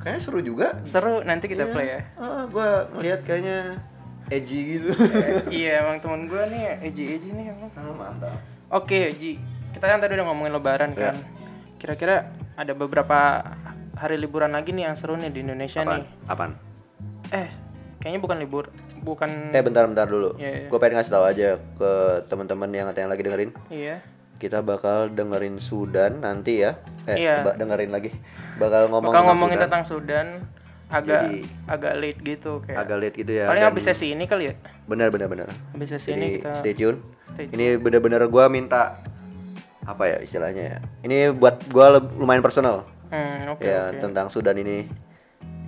Kayaknya 0.00 0.20
seru 0.22 0.40
juga. 0.40 0.66
seru 0.82 1.20
nanti 1.20 1.44
kita 1.44 1.66
Iya. 1.66 1.72
play 1.72 1.86
ya. 1.86 2.00
Ah, 2.16 2.42
gue 2.46 2.68
ngeliat 2.94 3.20
kayaknya 3.20 3.58
edgy 4.26 4.60
gitu. 4.74 4.90
iya, 5.52 5.84
emang 5.84 5.98
temen 5.98 6.24
gue 6.24 6.42
nih 6.48 6.62
Eji 6.82 7.04
nih 7.28 7.46
emang. 7.50 7.68
Ah, 7.70 7.92
mantap. 7.92 8.32
Oke, 8.70 9.12
Ji. 9.12 9.36
Kita 9.70 9.84
kan 9.84 9.98
tadi 9.98 10.14
udah 10.14 10.26
ngomongin 10.26 10.52
lebaran 10.52 10.90
Ya. 10.94 11.12
kan. 11.12 11.16
Kira-kira 11.76 12.32
ada 12.54 12.72
beberapa 12.72 13.44
hari 13.92 14.16
liburan 14.16 14.50
lagi 14.50 14.72
nih 14.72 14.88
yang 14.88 14.96
seru 14.96 15.14
nih 15.14 15.28
di 15.28 15.42
Indonesia 15.42 15.82
Apaan? 15.82 15.92
nih. 15.92 16.04
Apaan? 16.24 16.52
Eh, 17.30 17.48
kayaknya 17.98 18.20
bukan 18.20 18.38
libur, 18.38 18.64
bukan 19.00 19.50
Eh 19.50 19.60
bentar 19.60 19.84
bentar 19.84 20.04
dulu. 20.04 20.36
Iya, 20.36 20.50
iya. 20.50 20.66
Gue 20.66 20.78
pengen 20.78 20.96
ngasih 20.96 21.10
tahu 21.10 21.24
aja 21.24 21.48
ke 21.56 21.90
teman-teman 22.26 22.68
yang 22.68 22.88
yang 22.90 23.08
lagi 23.08 23.22
dengerin. 23.22 23.50
Iya. 23.66 23.96
Kita 24.36 24.60
bakal 24.60 25.08
dengerin 25.08 25.56
Sudan 25.56 26.20
nanti 26.20 26.60
ya. 26.60 26.80
Eh, 27.04 27.16
ba- 27.38 27.54
dengerin 27.54 27.90
lagi. 27.90 28.12
Bakal 28.56 28.88
ngomong 28.88 29.08
Bakal 29.08 29.16
tentang 29.16 29.28
ngomongin 29.30 29.54
Sudan. 29.54 29.66
tentang 29.66 29.84
Sudan 29.84 30.26
agak 30.88 31.22
Jadi- 31.22 31.44
agak 31.66 31.92
late 31.94 32.20
gitu 32.20 32.52
kayak. 32.60 32.78
agak 32.78 32.96
late 32.98 33.16
gitu 33.16 33.32
ya. 33.32 33.44
Paling 33.46 33.62
habis 33.64 33.84
sesi 33.84 34.06
ini 34.10 34.24
kali 34.24 34.48
ya. 34.48 34.54
Benar 34.84 35.08
benar 35.08 35.28
benar. 35.28 35.48
Habis 35.70 35.88
sesi 35.92 36.10
Jadi 36.10 36.18
ini 36.18 36.28
kita 36.36 36.50
stay 36.56 36.74
tune. 36.74 36.98
stay 37.28 37.44
tune. 37.46 37.54
Ini 37.54 37.66
bener-bener 37.76 38.24
gue 38.24 38.44
minta 38.48 38.98
apa 39.82 40.04
ya 40.06 40.18
istilahnya 40.18 40.64
ya. 40.66 40.78
Ini 41.00 41.30
buat 41.32 41.62
gue 41.62 41.86
lumayan 42.16 42.40
personal 42.40 42.84
Hmm, 43.06 43.50
oke 43.50 43.62
ya 43.62 43.88
oke. 43.88 44.00
tentang 44.00 44.26
Sudan 44.28 44.56
ini. 44.56 44.86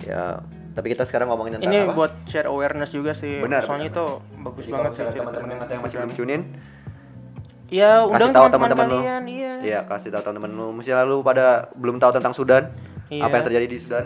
Ya 0.01 0.43
tapi 0.73 0.87
kita 0.89 1.03
sekarang 1.03 1.29
ngomongin 1.29 1.57
tentang 1.57 1.69
Ini 1.69 1.77
apa? 1.85 1.93
buat 1.93 2.11
share 2.25 2.45
awareness 2.45 2.91
juga 2.91 3.13
sih. 3.13 3.37
Benar, 3.39 3.61
Soalnya 3.61 3.87
benar, 3.87 3.95
itu 3.95 4.05
bagus 4.39 4.63
Jadi 4.63 4.73
banget 4.73 4.89
sih. 4.91 5.01
teman-teman 5.15 5.47
yang, 5.47 5.61
yang 5.67 5.81
masih 5.81 5.95
belum 5.95 6.09
Sudan. 6.09 6.19
tunin, 6.19 6.41
Iya, 7.67 7.89
kasih 7.99 8.11
undang 8.11 8.31
tahu 8.31 8.47
teman-teman 8.51 8.85
lu. 8.85 8.99
iya. 9.25 9.53
Iya, 9.59 9.79
kasih 9.83 10.09
tahu 10.09 10.21
teman-teman 10.23 10.51
lu. 10.51 10.67
Misalnya 10.71 11.03
lu 11.03 11.21
pada 11.21 11.45
belum 11.73 11.97
tahu 11.97 12.11
tentang 12.13 12.29
Sudan, 12.31 12.69
Iya. 13.07 13.23
apa 13.23 13.33
yang 13.35 13.45
terjadi 13.47 13.65
di 13.65 13.77
Sudan, 13.77 14.05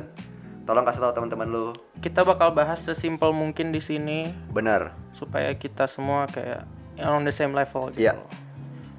tolong 0.63 0.83
kasih 0.83 1.01
tahu 1.01 1.11
teman-teman 1.13 1.47
lu. 1.47 1.65
Kita 1.97 2.23
bakal 2.23 2.51
bahas 2.51 2.79
sesimpel 2.79 3.31
mungkin 3.31 3.71
di 3.71 3.79
sini 3.79 4.31
Benar. 4.47 4.95
supaya 5.11 5.51
kita 5.51 5.83
semua 5.83 6.27
kayak 6.27 6.63
on 7.01 7.23
the 7.23 7.33
same 7.33 7.51
level 7.51 7.91
gitu. 7.91 8.07
Iya. 8.07 8.15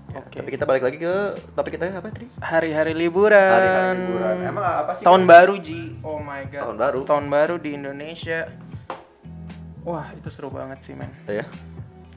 Oke. 0.08 0.40
Tapi 0.40 0.50
kita 0.50 0.64
balik 0.64 0.82
lagi 0.82 0.96
ke 0.96 1.14
topik 1.52 1.76
kita 1.76 1.92
apa 1.92 2.08
tadi? 2.08 2.26
Hari-hari 2.38 2.92
liburan. 2.92 3.36
Hari-hari 3.36 3.98
liburan. 4.00 4.34
Emang 4.42 4.64
apa 4.64 4.92
sih? 4.96 5.04
Tahun 5.04 5.22
baru 5.24 5.54
Ji. 5.58 6.00
Oh 6.00 6.16
my 6.16 6.48
god. 6.48 6.60
Tahun 6.64 6.76
baru. 6.76 6.98
Tahun 7.04 7.26
baru 7.28 7.54
di 7.56 7.70
Indonesia. 7.74 8.48
Wah, 9.84 10.08
itu 10.12 10.28
seru 10.28 10.48
banget 10.48 10.80
sih, 10.80 10.92
men. 10.92 11.12
Ya. 11.24 11.44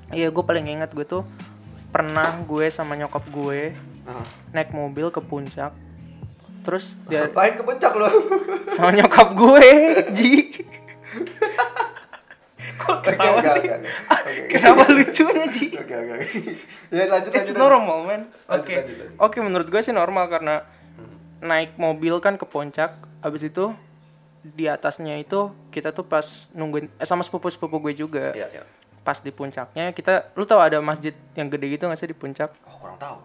Iya, 0.10 0.27
gue 0.27 0.43
paling 0.43 0.67
ingat 0.69 0.91
gue 0.91 1.04
tuh 1.04 1.23
pernah 1.88 2.36
gue 2.41 2.67
sama 2.67 2.95
nyokap 2.95 3.23
gue 3.27 3.75
Ah. 4.01 4.25
naik 4.49 4.71
mobil 4.71 5.08
ke 5.08 5.19
puncak. 5.19 5.71
Terus 6.62 6.97
dia 7.06 7.25
Ngapain 7.25 7.54
ke 7.54 7.63
puncak 7.63 7.93
lu? 7.93 8.08
sama 8.71 8.91
nyokap 8.91 9.27
gue, 9.32 9.67
Ji. 10.12 10.34
Kok 12.82 12.98
ketawa 13.02 13.38
oke, 13.38 13.50
sih? 13.50 13.63
oke, 13.63 13.78
oke. 13.78 13.89
Oke. 14.12 14.41
Kenapa 14.50 14.84
lucunya, 14.89 15.46
Ji? 15.48 15.65
Oke, 15.74 15.94
oke. 15.94 16.13
oke. 16.13 16.28
Ya 16.89 17.04
lanjut 17.06 17.32
It's 17.32 17.50
lanjut. 17.50 17.58
normal, 17.58 17.98
man. 18.04 18.22
Oke. 18.48 18.74
Oke, 19.17 19.38
menurut 19.39 19.67
gue 19.67 19.82
sih 19.82 19.91
normal 19.91 20.26
karena 20.28 20.65
naik 21.39 21.74
mobil 21.76 22.17
kan 22.17 22.36
ke 22.36 22.44
puncak, 22.44 22.94
habis 23.20 23.41
itu 23.44 23.74
di 24.41 24.65
atasnya 24.65 25.17
itu 25.17 25.39
kita 25.70 25.89
tuh 25.89 26.02
pas 26.04 26.24
nungguin 26.52 26.89
eh, 26.91 27.06
sama 27.06 27.22
sepupu-sepupu 27.22 27.78
gue 27.80 27.94
juga. 27.96 28.34
Iya, 28.34 28.48
iya. 28.52 28.63
Pas 29.00 29.17
di 29.17 29.30
puncaknya 29.30 29.89
kita 29.91 30.30
lu 30.32 30.44
tahu 30.44 30.58
ada 30.58 30.78
masjid 30.80 31.13
yang 31.34 31.48
gede 31.48 31.72
gitu 31.72 31.86
gak 31.86 31.98
sih 31.98 32.06
di 32.06 32.13
puncak? 32.13 32.54
Oh, 32.63 32.78
kurang 32.78 32.98
tahu. 32.98 33.17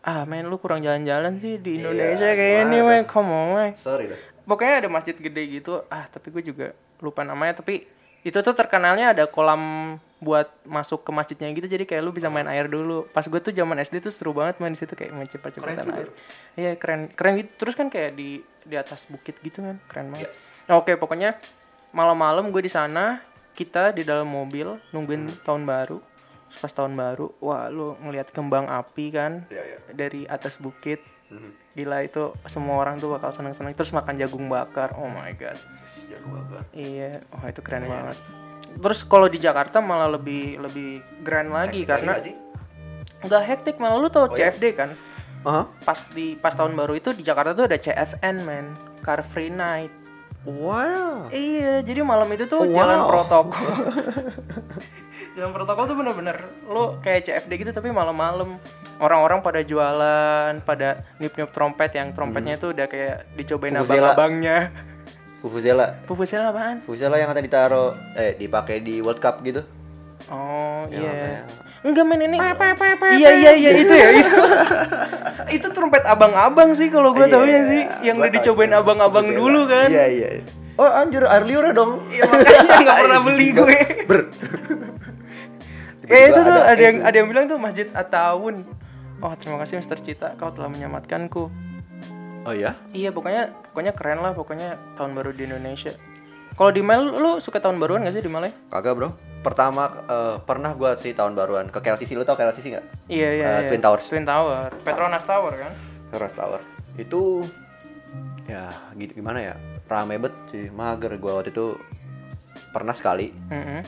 Ah, 0.00 0.22
men 0.22 0.44
lu 0.44 0.56
kurang 0.56 0.80
jalan-jalan 0.80 1.36
sih 1.38 1.56
di 1.56 1.80
Indonesia 1.80 2.28
Iya, 2.28 2.36
kayak 2.36 2.56
ini, 2.62 2.76
gimana? 2.78 2.90
men. 2.90 3.02
Come 3.06 3.30
on, 3.30 3.46
men. 3.50 3.70
Sorry 3.74 4.04
dah. 4.04 4.20
Pokoknya 4.44 4.74
ada 4.78 4.88
masjid 4.88 5.16
gede 5.16 5.42
gitu. 5.50 5.80
Ah, 5.88 6.04
tapi 6.04 6.28
gue 6.28 6.44
juga 6.44 6.66
lupa 7.00 7.24
namanya, 7.24 7.56
tapi 7.56 7.88
itu 8.24 8.38
tuh 8.40 8.56
terkenalnya 8.56 9.12
ada 9.12 9.24
kolam 9.28 9.94
buat 10.24 10.48
masuk 10.64 11.04
ke 11.04 11.12
masjidnya 11.12 11.52
gitu 11.52 11.68
jadi 11.68 11.84
kayak 11.84 12.00
lu 12.00 12.10
bisa 12.16 12.32
main 12.32 12.48
air 12.48 12.64
dulu. 12.64 13.04
Pas 13.12 13.20
gue 13.28 13.40
tuh 13.44 13.52
zaman 13.52 13.76
SD 13.76 14.00
tuh 14.00 14.08
seru 14.08 14.32
banget 14.32 14.56
main 14.56 14.72
di 14.72 14.80
situ 14.80 14.96
kayak 14.96 15.12
main 15.12 15.28
juga. 15.28 15.52
air. 15.60 16.08
iya 16.56 16.72
keren 16.80 17.12
keren 17.12 17.44
gitu. 17.44 17.50
Terus 17.60 17.76
kan 17.76 17.92
kayak 17.92 18.16
di 18.16 18.40
di 18.64 18.74
atas 18.80 19.04
bukit 19.12 19.36
gitu 19.44 19.60
kan 19.60 19.76
keren 19.84 20.08
banget. 20.08 20.32
Nah, 20.64 20.80
oke 20.80 20.96
pokoknya 20.96 21.36
malam-malam 21.92 22.48
gue 22.48 22.64
di 22.64 22.72
sana 22.72 23.20
kita 23.52 23.92
di 23.92 24.00
dalam 24.02 24.24
mobil 24.24 24.80
nungguin 24.96 25.44
tahun 25.44 25.68
baru. 25.68 26.00
Terus 26.48 26.58
pas 26.64 26.72
tahun 26.72 26.96
baru 26.96 27.28
wah 27.44 27.68
lu 27.68 27.92
ngelihat 28.00 28.32
kembang 28.32 28.64
api 28.72 29.12
kan 29.12 29.44
Iya, 29.52 29.62
iya. 29.62 29.78
dari 29.92 30.24
atas 30.24 30.56
bukit. 30.56 31.04
Mhm. 31.28 31.63
Gila 31.74 32.06
itu 32.06 32.30
semua 32.46 32.78
orang 32.78 33.02
tuh 33.02 33.10
bakal 33.18 33.34
seneng-seneng 33.34 33.74
terus 33.74 33.90
makan 33.90 34.14
jagung 34.14 34.46
bakar 34.46 34.94
oh 34.94 35.10
my 35.10 35.34
god 35.34 35.58
Jago 36.06 36.26
banget. 36.30 36.66
Iya, 36.74 37.10
wah 37.32 37.46
itu 37.50 37.60
keren 37.64 37.84
banget. 37.88 38.16
Terus 38.74 39.00
kalau 39.06 39.26
di 39.30 39.38
Jakarta 39.38 39.78
malah 39.78 40.10
lebih 40.10 40.58
lebih 40.58 41.02
grand 41.22 41.50
lagi 41.50 41.86
Hektik 41.86 41.90
karena 41.90 42.12
nggak 43.24 43.42
hektik 43.48 43.76
malah 43.80 43.96
lu 43.96 44.08
tau 44.12 44.28
Oh, 44.28 44.36
iya? 44.36 44.52
CFD 44.52 44.64
kan? 44.76 44.90
Aha. 45.44 45.64
Pas 45.84 45.98
di 46.12 46.36
pas 46.36 46.52
tahun 46.52 46.76
baru 46.76 46.96
itu 46.96 47.12
di 47.16 47.24
Jakarta 47.24 47.56
tuh 47.56 47.68
ada 47.68 47.78
CFN 47.80 48.36
man, 48.44 48.66
Car 49.00 49.24
Free 49.24 49.52
Night. 49.52 50.03
Wow. 50.44 51.28
Iya, 51.28 51.80
jadi 51.80 52.00
malam 52.00 52.28
itu 52.28 52.44
tuh 52.44 52.62
Wow. 52.62 52.76
jalan 52.76 53.00
protokol. 53.06 53.68
jalan 55.34 55.50
protokol 55.50 55.84
tuh 55.84 55.96
bener-bener 55.96 56.36
lo 56.64 57.00
kayak 57.00 57.24
CFD 57.24 57.52
gitu 57.58 57.70
tapi 57.72 57.90
malam-malam 57.90 58.60
orang-orang 58.96 59.40
pada 59.40 59.60
jualan, 59.60 60.52
pada 60.60 61.02
niup-niup 61.18 61.50
trompet 61.50 61.90
yang 61.92 62.12
trompetnya 62.12 62.54
itu 62.54 62.70
udah 62.70 62.86
kayak 62.86 63.26
dicobain 63.34 63.74
abang-abangnya. 63.74 64.70
Vuvuzela. 65.40 66.00
Pupusnya 66.04 66.48
apaan? 66.48 66.80
Vuvuzela 66.84 67.16
yang 67.16 67.28
katanya 67.28 67.46
ditaruh 67.46 67.90
eh 68.14 68.32
dipakai 68.34 68.80
di 68.80 69.00
World 69.00 69.20
Cup 69.20 69.40
gitu. 69.42 69.60
Oh 70.28 70.88
Ya, 70.88 70.98
iya. 70.98 71.12
kayak- 71.12 71.46
Enggak 71.84 72.04
men 72.08 72.20
ini. 72.24 72.40
Iya 72.40 73.30
iya 73.36 73.52
iya 73.52 73.70
itu 73.76 73.92
ya 73.92 74.08
itu. 74.24 74.38
itu 75.60 75.66
trompet 75.76 76.00
abang-abang 76.08 76.72
sih 76.72 76.88
kalau 76.88 77.12
gue 77.12 77.28
tahu 77.28 77.44
ya 77.44 77.60
sih 77.68 77.82
yang 78.00 78.16
udah 78.16 78.32
dicobain 78.32 78.72
abang-abang 78.72 79.28
dulu 79.28 79.68
kan. 79.68 79.92
Iya 79.92 80.06
iya. 80.08 80.28
Oh 80.80 80.88
anjir 80.88 81.22
air 81.28 81.44
liur 81.44 81.68
dong. 81.76 82.00
Iya 82.08 82.24
makanya 82.24 82.76
nggak 82.88 82.98
pernah 83.04 83.20
beli 83.20 83.48
gue. 83.52 83.76
Ber. 84.08 84.20
Eh 86.08 86.22
itu 86.32 86.40
tuh 86.40 86.58
ada 86.64 86.82
yang 86.82 86.96
ada 87.04 87.16
yang 87.20 87.28
bilang 87.28 87.44
tuh 87.52 87.60
Masjid 87.60 87.86
Atawun. 87.92 88.64
Oh 89.20 89.32
terima 89.36 89.60
kasih 89.60 89.84
Mr. 89.84 90.00
Cita 90.00 90.32
kau 90.40 90.48
telah 90.56 90.72
menyelamatkanku. 90.72 91.52
Oh 92.48 92.54
iya. 92.56 92.80
Iya 92.96 93.12
pokoknya 93.12 93.52
pokoknya 93.72 93.92
keren 93.92 94.24
lah 94.24 94.32
pokoknya 94.32 94.80
tahun 94.96 95.12
baru 95.12 95.36
di 95.36 95.52
Indonesia. 95.52 95.92
Kalau 96.54 96.70
di 96.70 96.80
Mal 96.80 97.02
lu 97.10 97.42
suka 97.42 97.58
tahun 97.58 97.82
baruan 97.82 98.06
gak 98.06 98.14
sih 98.14 98.22
di 98.22 98.30
Malay? 98.30 98.54
Kagak 98.70 98.94
bro. 98.94 99.08
Pertama 99.42 99.90
eh, 100.06 100.36
pernah 100.40 100.72
gua 100.72 100.94
sih 100.94 101.12
tahun 101.12 101.34
baruan 101.34 101.66
ke 101.68 101.82
KLCC 101.82 102.14
lu 102.14 102.22
tau 102.22 102.38
KLCC 102.38 102.72
nggak? 102.72 102.86
Iya 103.10 103.28
iya. 103.34 103.44
Eh, 103.44 103.60
iya. 103.60 103.68
Twin 103.68 103.82
Towers. 103.82 104.04
Twin 104.06 104.24
Tower. 104.24 104.70
Petronas 104.80 105.24
Tower 105.26 105.52
kan? 105.52 105.72
Terus 106.08 106.32
Tower. 106.32 106.60
Itu 106.94 107.44
ya 108.46 108.70
gitu 108.94 109.18
gimana 109.18 109.42
ya? 109.42 109.54
Rame 109.84 110.16
bet 110.16 110.32
sih, 110.48 110.70
mager 110.70 111.18
gua 111.18 111.42
waktu 111.42 111.50
itu 111.50 111.76
pernah 112.72 112.94
sekali 112.94 113.34
Heeh. 113.50 113.82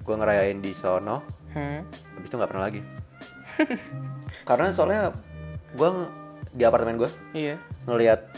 gua 0.00 0.14
ngerayain 0.16 0.62
di 0.62 0.70
sono, 0.72 1.20
Hmm. 1.52 1.82
habis 2.14 2.28
itu 2.28 2.36
nggak 2.38 2.50
pernah 2.50 2.64
lagi. 2.68 2.80
Karena 4.48 4.70
soalnya 4.70 5.12
gua 5.74 6.08
di 6.52 6.62
apartemen 6.64 6.96
gua 6.96 7.10
Iya. 7.34 7.60
ngelihat 7.84 8.32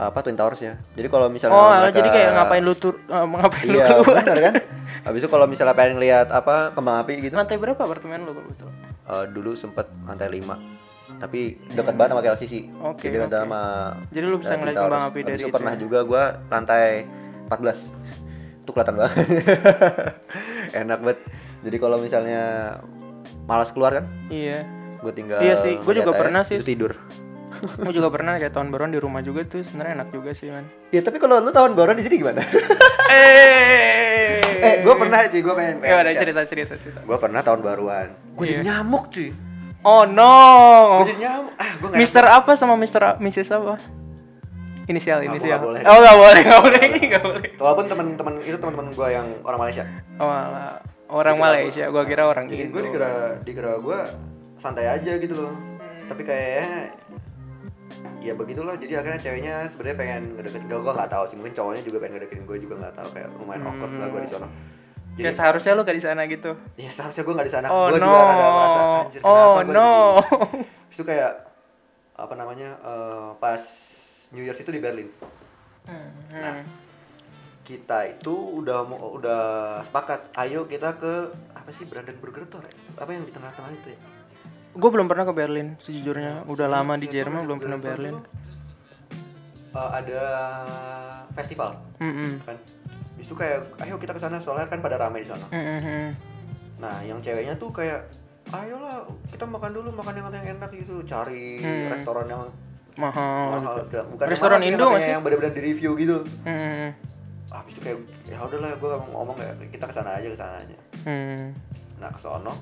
apa 0.00 0.18
Twin 0.20 0.34
Towers 0.34 0.60
ya. 0.60 0.74
Jadi 0.92 1.08
kalau 1.08 1.26
misalnya 1.26 1.54
Oh, 1.54 1.68
mereka- 1.68 1.96
jadi 1.96 2.08
kayak 2.08 2.30
ngapain 2.32 2.62
lu 2.62 2.72
tur 2.72 2.94
eh, 3.00 3.26
ngapain 3.26 3.66
lu 3.66 3.74
Iya, 3.74 3.86
keluar? 3.92 4.22
benar 4.22 4.38
kan? 4.40 4.54
Habis 5.00 5.20
itu 5.20 5.28
kalau 5.28 5.44
misalnya 5.44 5.74
pengen 5.74 5.98
lihat 5.98 6.30
apa 6.30 6.70
kembang 6.70 7.02
api 7.02 7.12
gitu, 7.20 7.34
Lantai 7.34 7.56
berapa 7.56 7.76
apartemen 7.76 8.22
lu 8.22 8.30
kalau 8.30 8.46
betul? 8.46 8.70
eh, 9.04 9.24
dulu 9.28 9.50
sempet 9.52 9.90
lantai 10.04 10.30
5 10.30 10.54
tapi 11.18 11.40
dekat 11.66 11.94
banget 11.94 12.10
sama 12.12 12.22
KLCC. 12.22 12.54
Oke, 12.78 13.02
Jadi 13.02 13.14
dekat 13.18 13.26
oke. 13.28 13.38
sama 13.40 13.60
Jadi 14.08 14.24
lu 14.24 14.36
bisa 14.36 14.52
eh, 14.52 14.56
ngeliat 14.56 14.76
kembang 14.78 15.04
api 15.04 15.18
dari 15.24 15.34
itu 15.36 15.48
pernah 15.50 15.72
ya? 15.72 15.78
juga 15.78 15.98
gua 16.00 16.22
lantai 16.46 16.86
14. 17.48 17.90
Itu 18.60 18.70
kelihatan 18.70 18.94
banget. 18.94 19.16
Enak 20.78 20.98
banget. 21.00 21.18
Jadi 21.58 21.76
kalau 21.76 21.96
misalnya 21.98 22.42
malas 23.44 23.70
keluar 23.70 23.92
kan 23.94 24.04
iya 24.28 24.62
gue 24.94 25.10
tinggal 25.10 25.40
Iya 25.40 25.56
sih, 25.56 25.74
gua 25.80 25.90
juga 25.92 26.12
aja, 26.12 26.20
pernah 26.20 26.42
sih. 26.42 26.60
tidur 26.60 26.94
gue 27.82 27.92
juga 27.92 28.08
pernah 28.08 28.36
kayak 28.36 28.50
tahun 28.50 28.68
baruan 28.68 28.90
di 28.90 28.98
rumah 28.98 29.20
juga 29.20 29.42
tuh 29.42 29.60
sebenarnya 29.60 30.02
enak 30.02 30.08
juga 30.10 30.30
sih 30.32 30.48
man 30.48 30.64
ya 30.88 31.00
tapi 31.00 31.16
kalau 31.16 31.38
lu 31.38 31.50
tahun 31.50 31.72
baru 31.72 31.92
di 31.92 32.02
sini 32.02 32.16
gimana? 32.16 32.42
Eh. 33.08 34.36
Eh 34.60 34.74
gue 34.82 34.94
pernah 34.94 35.24
sih 35.26 35.40
gue 35.40 35.54
pengen 35.54 35.80
ya 35.80 35.96
udah 35.98 36.12
cerita 36.12 36.40
cerita 36.44 36.74
cerita. 36.76 37.00
Gue 37.00 37.16
pernah 37.16 37.40
tahun 37.40 37.60
baruan. 37.60 38.12
Gue 38.34 38.44
jadi 38.46 38.60
Iya. 38.60 38.66
nyamuk 38.76 39.08
cuy. 39.08 39.32
Oh 39.80 40.04
no. 40.04 40.36
Gue 41.00 41.16
jadi 41.16 41.20
nyamuk. 41.24 41.52
Ah 41.56 41.70
gue 41.72 41.88
nggak 41.88 41.98
Mister 41.98 42.24
apa 42.26 42.52
sama 42.52 42.74
Mister 42.76 43.00
Mrs 43.16 43.48
apa? 43.50 43.80
Inisial 44.84 45.20
Aku 45.20 45.28
inisial. 45.30 45.48
nggak 45.50 45.64
boleh. 45.64 45.80
oh 45.84 45.98
nggak 45.98 46.16
boleh 46.16 46.40
nggak 46.42 46.62
boleh 46.62 46.80
nggak 47.06 47.24
boleh. 47.24 47.48
walaupun 47.56 47.86
teman-teman 47.86 48.34
itu 48.40 48.56
teman-teman 48.56 48.86
gue 48.90 49.08
yang 49.08 49.26
orang 49.42 49.58
Malaysia. 49.58 49.84
Oh 50.16 50.28
alah. 50.28 50.80
orang 51.08 51.34
Dikira 51.34 51.48
Malaysia 51.48 51.84
gua 51.88 52.02
kira 52.04 52.22
orang 52.24 52.44
jadi 52.46 52.68
gue 52.68 52.82
dikira 52.84 53.10
dikira 53.40 53.72
gue 53.80 53.98
santai 54.56 54.84
aja 54.86 55.16
gitu 55.16 55.32
loh. 55.34 55.52
Tapi 56.04 56.20
kayaknya 56.20 56.92
ya 58.18 58.32
begitulah. 58.34 58.74
Jadi 58.76 58.92
akhirnya 58.98 59.20
ceweknya 59.20 59.54
sebenarnya 59.70 59.96
pengen 59.98 60.22
ngedeketin. 60.36 60.66
Gue 60.68 60.80
gue 60.82 60.92
nggak 60.94 61.10
tahu 61.10 61.24
sih. 61.30 61.36
Mungkin 61.38 61.54
cowoknya 61.54 61.82
juga 61.86 61.96
pengen 62.02 62.14
ngedeketin 62.18 62.44
gue 62.44 62.58
juga 62.60 62.74
nggak 62.80 62.94
tahu. 62.94 63.08
Kayak 63.14 63.28
lumayan 63.38 63.62
awkward 63.66 63.92
lah 63.96 64.08
gue 64.10 64.22
di 64.22 64.30
sana. 64.30 64.48
Hmm. 64.48 64.76
kayak 65.18 65.34
seharusnya 65.34 65.74
lu 65.74 65.82
gak 65.82 65.98
di 65.98 66.04
sana 66.06 66.22
gitu. 66.30 66.54
Ya 66.78 66.90
seharusnya 66.94 67.26
gue 67.26 67.34
nggak 67.34 67.48
di 67.50 67.54
sana. 67.58 67.66
Oh 67.74 67.90
gue 67.90 67.98
no. 67.98 68.06
juga 68.06 68.20
rada 68.22 68.46
merasa 68.54 68.80
anjir 69.02 69.20
kenapa 69.20 69.34
oh 69.34 69.50
gue 69.50 69.64
di 69.66 69.72
no. 69.74 69.90
sini?" 69.90 70.62
Habis 70.62 70.94
itu 70.94 71.04
kayak 71.10 71.32
apa 72.14 72.34
namanya 72.38 72.68
eh, 72.78 73.28
pas 73.42 73.62
New 74.30 74.42
Year's 74.46 74.62
itu 74.62 74.70
di 74.70 74.78
Berlin. 74.78 75.10
Hmm. 75.88 76.62
kita 77.64 78.12
itu 78.12 78.32
udah 78.32 78.84
mau 78.84 79.16
udah 79.16 79.42
sepakat 79.84 80.32
ayo 80.36 80.68
kita 80.68 80.96
ke 81.00 81.32
apa 81.52 81.68
sih 81.72 81.84
Brandenburger 81.84 82.44
Tor 82.48 82.64
ya? 82.64 82.72
apa 82.96 83.12
yang 83.12 83.24
di 83.24 83.32
tengah-tengah 83.32 83.72
itu 83.72 83.92
ya 83.92 84.00
gue 84.78 84.90
belum 84.94 85.06
pernah 85.10 85.26
ke 85.26 85.34
Berlin 85.34 85.74
sejujurnya 85.82 86.46
udah 86.46 86.66
lama 86.70 86.94
di 86.94 87.10
Jerman 87.10 87.42
belum 87.44 87.58
pernah 87.58 87.78
Berlin 87.78 88.14
eh, 89.74 89.90
ada 89.90 90.22
festival 91.34 91.74
Mm-mm. 91.98 92.38
kan 92.46 92.54
itu 93.18 93.34
kayak 93.34 93.74
ayo 93.82 93.98
kita 93.98 94.14
ke 94.14 94.20
sana 94.22 94.38
soalnya 94.38 94.70
kan 94.70 94.78
pada 94.78 94.94
ramai 94.94 95.26
di 95.26 95.28
sana 95.28 95.50
Mm-mm. 95.50 96.14
nah 96.78 97.02
yang 97.02 97.18
ceweknya 97.18 97.58
tuh 97.58 97.74
kayak 97.74 98.06
ayolah 98.48 99.02
kita 99.28 99.44
makan 99.44 99.74
dulu 99.74 99.90
makan 99.92 100.14
yang 100.14 100.30
yang 100.32 100.56
enak 100.56 100.70
gitu 100.72 101.02
cari 101.04 101.58
Hmm. 101.58 101.90
restoran 101.92 102.26
yang 102.30 102.42
mahal 102.96 103.60
mahal 103.60 103.74
bukan 104.08 104.26
Restoran 104.26 104.62
Indo 104.62 104.78
katanya 104.80 104.90
nggak 104.90 105.02
sih? 105.02 105.12
yang 105.12 105.22
benar-benar 105.22 105.52
di 105.52 105.62
review 105.64 105.90
gitu 105.94 106.16
Mm-mm. 106.46 106.88
habis 107.50 107.74
itu 107.74 107.80
kayak 107.82 107.98
ya 108.24 108.38
udahlah 108.38 108.72
gue 108.72 108.90
ngomong 109.10 109.36
ya 109.36 109.52
kita 109.68 109.84
ke 109.86 109.94
sana 109.94 110.22
aja 110.22 110.28
ke 110.30 110.38
sana 110.38 110.54
aja 110.62 110.76
Hmm. 111.02 111.50
nah 111.98 112.10
ke 112.10 112.18
sono 112.18 112.54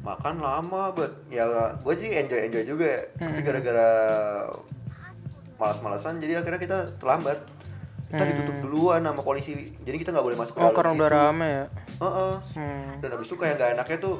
makan 0.00 0.36
lama 0.38 0.90
bet 0.90 1.12
ya 1.28 1.44
gue 1.76 1.94
sih 1.94 2.08
enjoy 2.10 2.40
enjoy 2.42 2.64
juga 2.64 2.86
ya 2.88 3.02
tapi 3.14 3.30
Hmm. 3.32 3.44
gara-gara 3.44 3.90
malas-malasan 5.56 6.16
jadi 6.16 6.40
akhirnya 6.40 6.56
kita 6.56 6.78
terlambat 6.96 7.44
kita 8.08 8.24
ditutup 8.26 8.56
duluan 8.60 9.00
sama 9.00 9.20
polisi 9.20 9.52
jadi 9.78 9.96
kita 9.96 10.10
nggak 10.10 10.24
boleh 10.24 10.36
masuk 10.36 10.52
ke 10.52 10.58
Hmm. 10.58 10.64
oh 10.64 10.70
dalam 10.70 10.78
karena 10.78 10.90
situ. 10.90 10.98
udah 10.98 11.10
rame 11.12 11.48
ya 11.48 11.64
Heeh. 12.00 12.34
Hmm. 12.56 12.88
dan 12.98 13.08
habis 13.12 13.26
itu 13.26 13.36
kayak 13.36 13.54
nggak 13.54 13.70
enaknya 13.74 13.98
tuh 14.00 14.16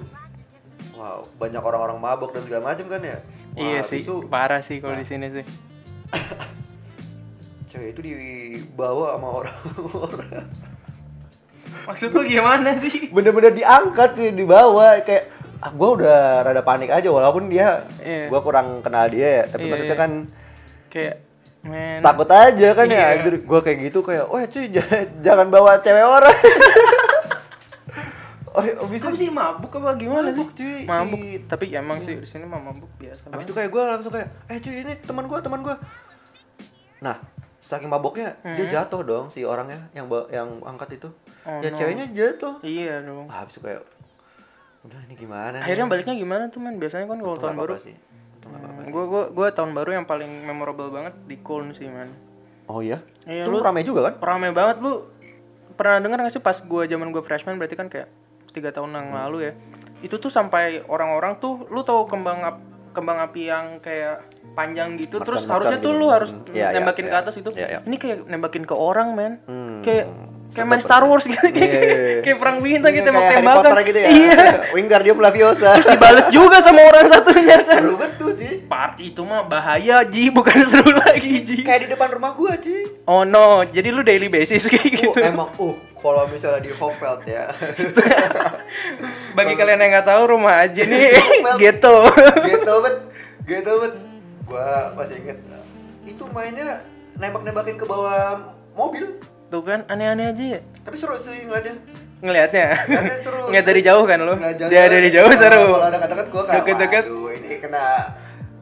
wow 0.93 1.19
banyak 1.35 1.59
orang-orang 1.61 1.99
mabok 1.99 2.31
dan 2.31 2.43
segala 2.45 2.63
macam 2.67 2.87
kan 2.87 3.01
ya 3.01 3.19
Wah, 3.51 3.65
iya 3.67 3.81
sih 3.81 3.99
itu 3.99 4.15
parah 4.27 4.61
sih 4.61 4.79
kalau 4.79 4.93
Nah. 4.93 5.01
di 5.01 5.07
sini 5.07 5.27
sih 5.33 5.45
cewek 7.71 7.89
itu 7.91 8.01
dibawa 8.05 9.17
sama 9.17 9.29
orang-orang 9.39 10.47
maksud 11.83 12.09
lu 12.11 12.23
gimana 12.27 12.77
sih 12.77 13.09
bener-bener 13.09 13.57
diangkat 13.57 14.11
sih 14.13 14.29
dibawa 14.31 15.01
kayak 15.01 15.25
gue 15.63 15.91
udah 15.95 16.19
rada 16.43 16.63
panik 16.63 16.89
aja 16.89 17.07
walaupun 17.07 17.47
dia 17.47 17.85
Iya. 17.99 18.27
gue 18.27 18.41
kurang 18.41 18.81
kenal 18.81 19.07
dia 19.07 19.29
ya 19.37 19.45
tapi 19.47 19.63
Iya, 19.63 19.71
maksudnya 19.71 19.93
iya. 19.93 20.01
kan 20.01 20.13
kayak 20.89 21.15
men. 21.63 22.01
takut 22.01 22.29
aja 22.29 22.69
kan 22.73 22.87
Iya. 22.87 22.97
ya 22.97 23.07
anjir 23.15 23.35
gue 23.39 23.61
kayak 23.61 23.79
gitu 23.83 23.99
kayak 24.01 24.25
wah 24.27 24.41
cuy 24.43 24.67
jangan, 24.67 25.05
jangan 25.27 25.47
bawa 25.49 25.73
cewek 25.79 26.01
orang. 26.03 26.37
Oh 28.51 28.67
abis 28.67 28.99
kamu 28.99 29.15
itu 29.15 29.23
sih. 29.23 29.31
mabuk 29.31 29.71
apa 29.73 29.95
gimana 29.95 30.27
Mabuk, 30.29 30.51
sih? 30.51 30.59
cuy, 30.59 30.79
mabuk. 30.83 31.21
si- 31.23 31.39
tapi 31.47 31.65
emang 31.71 32.03
sih 32.03 32.19
di 32.19 32.27
sini 32.27 32.43
mah 32.43 32.59
mabuk 32.59 32.91
biasa 32.99 33.31
abis 33.31 33.47
itu 33.47 33.55
kayak 33.55 33.71
gue 33.71 33.79
langsung 33.81 34.11
kayak 34.11 34.27
eh 34.51 34.59
cuy 34.59 34.75
ini 34.77 34.93
teman 34.99 35.25
gue 35.25 35.39
teman 35.39 35.63
gue 35.63 35.75
nah 36.99 37.15
saking 37.61 37.87
maboknya 37.87 38.35
dia 38.43 38.67
Hmm. 38.67 38.73
jatuh 38.75 39.01
dong 39.01 39.25
si 39.29 39.47
orangnya 39.47 39.87
yang 39.93 40.11
yang 40.29 40.51
angkat 40.67 40.99
itu. 40.99 41.09
Oh, 41.41 41.63
ya 41.63 41.71
no. 41.71 41.79
ceweknya 41.79 42.11
jatuh. 42.11 42.59
Iya 42.61 43.01
dong. 43.01 43.31
Ah, 43.31 43.41
habis 43.41 43.55
itu 43.55 43.63
kayak 43.63 43.87
udah 44.81 45.01
ini 45.05 45.15
gimana 45.15 45.57
nih? 45.57 45.63
akhirnya 45.63 45.87
baliknya 45.87 46.15
gimana 46.15 46.43
tuh 46.49 46.59
men? 46.59 46.77
Biasanya 46.77 47.05
kan 47.05 47.19
kalau 47.19 47.37
tahun 47.37 47.53
nggak 47.53 47.61
baru 47.61 47.75
sih. 47.77 47.95
Nggak 48.41 48.89
gue 48.89 49.05
gue 49.07 49.23
gue 49.31 49.47
tahun 49.53 49.71
baru 49.73 49.91
yang 49.93 50.07
paling 50.07 50.31
memorable 50.43 50.89
banget 50.89 51.15
di 51.25 51.37
Köln 51.39 51.71
sih 51.71 51.87
man 51.87 52.11
oh 52.65 52.81
iya? 52.81 53.03
Iya, 53.23 53.45
lu- 53.45 53.61
ramai 53.61 53.83
juga 53.83 54.09
kan? 54.09 54.15
rame 54.19 54.51
banget 54.51 54.79
lu 54.79 55.05
pernah 55.75 55.99
dengar 55.99 56.21
gak 56.21 56.33
sih 56.33 56.41
pas 56.41 56.55
gue 56.55 56.83
zaman 56.87 57.11
gue 57.11 57.19
freshman 57.19 57.57
berarti 57.57 57.75
kan 57.75 57.89
kayak 57.89 58.09
tiga 58.51 58.71
tahun 58.71 58.91
yang 58.91 59.09
lalu 59.13 59.39
ya? 59.47 59.53
Itu 60.01 60.17
tuh 60.17 60.29
sampai 60.29 60.81
orang-orang 60.83 61.37
tuh 61.37 61.69
lu 61.69 61.83
tahu 61.83 62.07
kembang 62.07 62.41
ap- 62.41 62.65
kembang 62.91 63.21
api 63.21 63.43
yang 63.45 63.67
kayak 63.79 64.25
panjang 64.51 64.99
gitu 64.99 65.23
terus 65.23 65.47
Makan-makan 65.47 65.55
harusnya 65.55 65.79
tuh 65.79 65.93
gitu. 65.95 66.01
lu 66.01 66.07
harus 66.11 66.31
Hmm. 66.31 66.45
Iya, 66.51 66.67
iya, 66.67 66.77
nembakin 66.77 67.05
ke 67.05 67.13
iya. 67.13 67.23
atas 67.23 67.35
itu. 67.37 67.51
Iya, 67.55 67.67
iya. 67.71 67.79
ini 67.87 67.97
kayak 67.97 68.19
nembakin 68.27 68.63
ke 68.65 68.75
orang 68.75 69.09
men. 69.15 69.33
Hmm. 69.47 69.81
kayak 69.81 70.07
kayak 70.51 70.67
main 70.67 70.83
Star. 70.83 71.07
Wars 71.07 71.25
gitu. 71.25 71.39
Kayak, 71.39 71.55
Iya, 71.55 71.71
iya, 71.71 71.95
iya. 71.95 72.21
kayak 72.27 72.37
perang 72.37 72.59
bintang 72.59 72.91
Iya, 72.91 72.99
gitu 72.99 73.07
tembak-tembakan. 73.09 73.63
Potter 73.63 73.79
gitu 73.87 73.99
ya. 73.99 74.09
Iya. 74.11 74.39
Wingardium 74.75 75.19
Leviosa 75.19 75.69
terus 75.79 75.87
dibales 75.87 76.27
juga 76.35 76.59
sama 76.59 76.81
orang 76.83 77.07
satunya. 77.15 77.57
Kan 77.63 77.67
seru 77.79 77.95
betul 77.95 78.31
sih 78.35 78.53
Par 78.67 78.99
itu 78.99 79.23
mah 79.23 79.47
bahaya 79.47 80.03
Ji. 80.05 80.35
Bukan 80.35 80.59
seru 80.67 80.91
lagi 80.93 81.35
Ji. 81.41 81.63
Kayak 81.63 81.81
di 81.87 81.89
depan 81.95 82.09
rumah 82.11 82.35
gua 82.35 82.59
sih 82.59 82.91
oh 83.07 83.23
no. 83.23 83.63
Jadi 83.63 83.89
lu 83.89 84.03
daily 84.03 84.27
basis 84.27 84.67
kayak 84.67 84.91
gitu. 84.91 85.15
Uh, 85.15 85.23
emang 85.23 85.51
uh 85.57 85.75
kalau 85.95 86.27
misalnya 86.27 86.65
di 86.65 86.73
Hofeld 86.73 87.23
ya. 87.25 87.53
Bagi 89.33 89.55
kalian 89.55 89.79
yang 89.79 89.91
nggak 89.95 90.09
tahu 90.09 90.23
rumah 90.29 90.67
Aji 90.67 90.83
nih. 90.83 91.15
Gitu. 91.57 91.95
gitu 92.43 92.73
bet 92.83 92.97
gitu 93.47 93.73
bet 93.79 93.95
gua 94.51 94.67
masih 94.93 95.17
inget 95.17 95.39
itu 96.03 96.25
mainnya 96.29 96.83
nembak-nembakin 97.15 97.79
ke 97.79 97.87
bawah 97.87 98.51
mobil 98.75 99.15
Tuh 99.47 99.63
kan 99.63 99.83
aneh-aneh 99.87 100.31
aja 100.31 100.45
ya. 100.55 100.61
tapi 100.83 100.95
seru 100.95 101.15
sih 101.17 101.47
ngeliatnya 101.47 101.75
Ngelihatnya. 102.21 102.67
Ngeliatnya 102.85 103.17
seru 103.25 103.41
Ngeliat 103.49 103.65
dari 103.65 103.81
jauh 103.81 104.05
kan 104.05 104.19
lo? 104.21 104.35
Dia 104.69 104.83
dari 104.87 105.09
jauh 105.09 105.33
seru. 105.33 105.65
kalau 105.73 105.89
ada 105.89 105.99
dekat 105.99 106.27
gua 106.29 106.43
kayak 106.45 106.57
Deket-deket. 106.61 107.05
ini 107.09 107.55
kena 107.59 107.85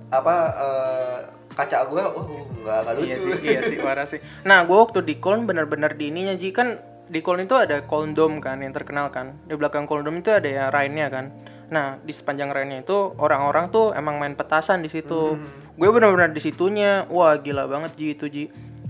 apa 0.09 0.34
eh, 0.55 1.16
kaca 1.53 1.78
gua 1.91 2.05
wah 2.14 2.24
nggak 2.24 2.78
nggak 2.86 2.95
lucu 2.95 3.09
Iya 3.09 3.16
sih, 3.18 3.32
iya 3.43 3.61
sih 3.61 3.76
parah 3.76 4.07
sih. 4.07 4.22
Nah, 4.45 4.62
gua 4.62 4.86
waktu 4.86 5.03
di 5.03 5.18
Köln 5.18 5.43
bener-bener 5.43 5.91
di 5.93 6.09
ininya 6.09 6.32
Ji 6.32 6.55
kan 6.55 6.78
di 7.05 7.18
Köln 7.18 7.43
itu 7.43 7.53
ada 7.53 7.82
Köln 7.82 8.14
Dome 8.14 8.39
kan 8.39 8.62
yang 8.62 8.70
terkenal 8.70 9.11
kan. 9.11 9.34
Di 9.45 9.59
belakang 9.59 9.84
Köln 9.84 10.07
Dome 10.07 10.22
itu 10.22 10.30
ada 10.30 10.47
ya 10.47 10.64
Rhine-nya 10.70 11.11
kan. 11.11 11.34
Nah, 11.69 12.01
di 12.01 12.12
sepanjang 12.12 12.49
Rhine-nya 12.49 12.81
itu 12.81 13.12
orang-orang 13.16 13.69
tuh 13.69 13.93
emang 13.93 14.16
main 14.16 14.33
petasan 14.33 14.81
di 14.81 14.89
situ. 14.89 15.37
Gue 15.77 15.89
bener-bener 15.89 16.33
di 16.33 16.41
situnya. 16.41 17.05
Wah, 17.09 17.37
gila 17.37 17.69
banget 17.69 17.93
Ji 17.95 18.07
itu 18.12 18.25
Ji. 18.27 18.45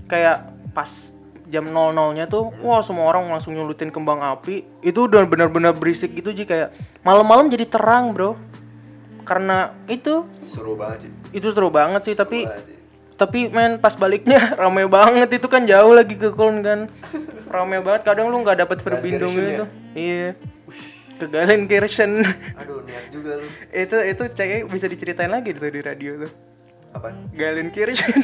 Kayak 0.07 0.47
pas 0.71 1.11
jam 1.45 1.65
00-nya 1.65 2.25
tuh, 2.25 2.53
wah 2.61 2.79
semua 2.79 3.09
orang 3.09 3.27
langsung 3.27 3.51
nyulutin 3.51 3.89
kembang 3.89 4.21
api. 4.21 4.63
Itu 4.79 5.05
udah 5.05 5.25
bener-bener 5.25 5.75
berisik 5.75 6.15
gitu 6.15 6.31
Ji 6.31 6.47
kayak 6.47 6.71
malam-malam 7.01 7.51
jadi 7.51 7.67
terang, 7.67 8.15
Bro. 8.15 8.39
Karena 9.21 9.75
itu 9.85 10.25
seru 10.41 10.73
banget 10.73 11.05
sih 11.05 11.11
itu 11.29 11.47
seru 11.53 11.69
banget 11.69 12.01
sih 12.01 12.15
tapi 12.17 12.45
Seru 12.45 12.49
banget 12.49 12.65
sih. 12.65 12.77
tapi 13.13 13.39
men 13.45 13.77
pas 13.77 13.93
baliknya 13.93 14.41
rame 14.61 14.89
banget 14.89 15.37
itu 15.37 15.45
kan 15.45 15.69
jauh 15.69 15.93
lagi 15.93 16.17
ke 16.17 16.33
Köln 16.33 16.65
kan 16.65 16.89
rame 17.53 17.77
banget 17.77 18.09
kadang 18.09 18.33
lu 18.33 18.41
nggak 18.41 18.65
dapet 18.65 18.81
verbindung 18.81 19.29
gitu 19.29 19.69
iya 19.93 20.33
ke 21.19 21.27
Galenkirchen 21.27 22.23
aduh 22.55 22.79
niat 22.87 23.11
juga 23.11 23.37
lu. 23.37 23.47
Itu 23.75 23.97
itu 23.99 24.23
cewek 24.31 24.71
bisa 24.71 24.87
diceritain 24.87 25.29
lagi 25.29 25.51
tuh 25.51 25.67
di 25.67 25.83
radio 25.83 26.23
tuh. 26.25 26.31
Apa? 26.95 27.11
Galenkirchen 27.35 28.15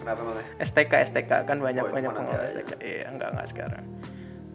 kenapa 0.00 0.20
makanya 0.24 0.50
STK 0.64 0.92
STK 1.12 1.30
kan 1.44 1.58
banyak 1.60 1.84
Oh, 1.84 1.92
banyak 1.92 2.10
pengalaman 2.10 2.40
ya, 2.40 2.50
STK 2.56 2.70
iya 2.80 3.06
enggak 3.12 3.28
enggak 3.36 3.48
sekarang. 3.52 3.84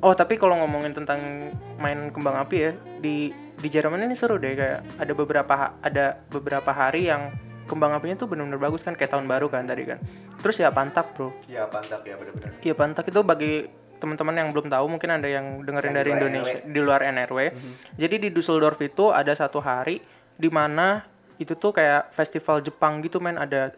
Oh 0.01 0.13
tapi 0.17 0.33
kalau 0.41 0.57
ngomongin 0.65 0.97
tentang 0.97 1.53
main 1.77 2.09
kembang 2.09 2.33
api 2.41 2.57
ya 2.57 2.71
di 2.97 3.29
di 3.61 3.67
Jerman 3.69 4.01
ini 4.09 4.17
seru 4.17 4.41
deh 4.41 4.57
kayak 4.57 4.81
ada 4.97 5.13
beberapa 5.13 5.53
ada 5.77 6.17
beberapa 6.33 6.73
hari 6.73 7.05
yang 7.05 7.29
kembang 7.69 7.93
apinya 7.95 8.17
tuh 8.17 8.27
benar-benar 8.27 8.59
bagus 8.59 8.81
kan 8.83 8.97
kayak 8.97 9.13
tahun 9.13 9.29
baru 9.29 9.47
kan 9.47 9.63
tadi 9.69 9.85
kan. 9.85 10.01
Terus 10.41 10.59
ya 10.59 10.73
pantak 10.73 11.13
bro. 11.13 11.31
Ya 11.45 11.69
pantak 11.69 12.01
ya 12.03 12.17
bener-bener. 12.17 12.51
Iya 12.59 12.73
Pantak 12.73 13.05
itu 13.07 13.21
bagi 13.21 13.69
teman-teman 14.01 14.33
yang 14.35 14.49
belum 14.49 14.67
tahu 14.67 14.85
mungkin 14.89 15.09
ada 15.11 15.29
yang 15.29 15.61
dengerin 15.61 15.87
Yang 15.87 15.95
dari 15.95 16.09
di 16.09 16.15
Indonesia 16.17 16.57
NRW. 16.57 16.67
di 16.67 16.79
luar 16.81 17.01
NRW. 17.05 17.37
Jadi 17.95 18.15
di 18.17 18.29
Düsseldorf 18.29 18.81
itu 18.81 19.13
ada 19.13 19.29
satu 19.31 19.61
hari 19.61 20.01
di 20.33 20.49
mana 20.49 21.05
itu 21.37 21.53
tuh 21.53 21.69
kayak 21.69 22.09
festival 22.09 22.59
Jepang 22.59 22.99
gitu 22.99 23.17
men. 23.17 23.33
Ada 23.35 23.77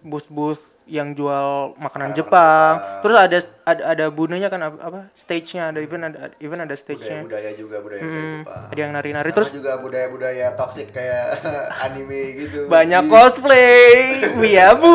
booth-booth 0.00 0.62
yang 0.86 1.10
jual 1.12 1.74
makanan 1.76 2.14
Jepang. 2.14 2.78
Terus 3.02 3.16
ada 3.16 3.38
ada 3.64 3.82
ada 3.88 4.04
bunanya 4.06 4.46
kan 4.46 4.62
apa, 4.62 5.10
stage-nya 5.12 5.74
ada 5.74 5.78
even 5.78 5.98
ada 6.00 6.30
even 6.38 6.58
ada 6.58 6.66
budaya 6.68 6.78
stage-nya. 6.78 7.20
budaya 7.20 7.50
juga 7.52 7.76
budaya 7.78 8.00
budaya 8.00 8.22
Hmm, 8.22 8.38
Jepang. 8.38 8.62
Ada 8.70 8.78
yang 8.78 8.92
nari-nari. 8.94 9.30
Terus 9.32 9.50
juga 9.50 9.72
budaya 9.76 10.06
budaya 10.06 10.46
toxic 10.54 10.86
kayak 10.88 11.42
anime 11.84 12.22
gitu. 12.38 12.58
Banyak 12.66 13.02
Ih, 13.02 13.10
cosplay. 13.10 13.90
Wiabu 14.40 14.94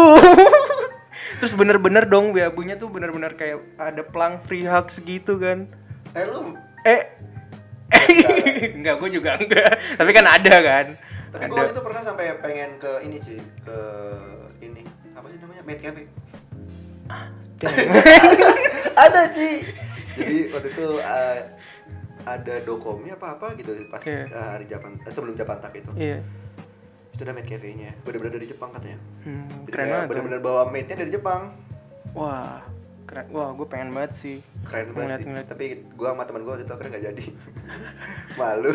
terus 1.42 1.58
bener-bener 1.58 2.06
dong 2.06 2.30
wiabunya 2.38 2.78
tuh 2.78 2.94
bener-bener 2.94 3.34
kayak 3.34 3.66
ada 3.82 4.06
pelang 4.06 4.38
free 4.38 4.62
hugs 4.62 5.02
gitu 5.02 5.42
kan. 5.42 5.66
Eh 6.14 6.24
lu? 6.30 6.54
Eh. 6.86 7.02
Enggak. 8.78 8.96
Gue 9.02 9.10
juga 9.10 9.42
enggak. 9.42 9.98
Tapi 9.98 10.12
kan 10.14 10.26
ada 10.30 10.56
kan. 10.62 10.86
Tapi 11.32 11.48
gue 11.48 11.58
waktu 11.58 11.72
itu 11.74 11.82
pernah 11.82 12.04
sampai 12.04 12.36
pengen 12.44 12.76
ke 12.78 12.92
ini 13.08 13.18
sih 13.18 13.40
ke 13.66 13.78
ini. 14.62 14.86
Apa 15.18 15.26
sih 15.34 15.40
namanya? 15.42 15.64
Maid 15.66 15.80
cafe. 15.82 16.04
Ada. 18.94 19.22
Sih 19.38 19.64
jadi 20.16 20.38
waktu 20.54 20.70
itu 20.76 20.88
uh, 21.00 21.38
ada 22.22 22.56
dokomi 22.62 23.10
apa 23.10 23.40
apa 23.40 23.48
gitu 23.58 23.74
pas 23.90 24.04
Iya. 24.06 24.30
uh, 24.30 24.50
hari 24.60 24.66
Japan 24.70 25.00
eh, 25.02 25.12
sebelum 25.12 25.34
Japan 25.34 25.58
Tak 25.58 25.74
itu. 25.74 25.92
Iya 25.98 26.20
itu 27.12 27.22
ada 27.22 27.34
maid 27.36 27.46
cafe 27.46 27.76
nya 27.76 27.92
bener-bener 28.02 28.34
dari 28.36 28.48
Jepang 28.48 28.70
katanya. 28.72 29.00
Hmm, 29.24 29.46
Jadi 29.66 29.70
keren 29.70 29.86
banget 29.86 30.00
dong. 30.00 30.10
bener-bener 30.10 30.40
bawa 30.40 30.62
maidnya 30.68 30.96
dari 30.98 31.12
Jepang. 31.12 31.42
Wah 32.12 32.64
keren. 33.06 33.26
Wah 33.30 33.50
gue 33.52 33.68
pengen 33.68 33.90
banget 33.92 34.12
sih. 34.16 34.38
Keren 34.64 34.96
banget 34.96 35.22
sih. 35.22 35.28
Ngeliat-ngeliat. 35.28 35.48
tapi 35.52 35.66
gua 35.94 36.16
sama 36.16 36.24
teman 36.24 36.42
gua 36.42 36.52
waktu 36.56 36.66
itu 36.66 36.74
akhirnya 36.74 36.92
nggak 36.92 37.06
jadi. 37.12 37.26
Malu. 38.40 38.72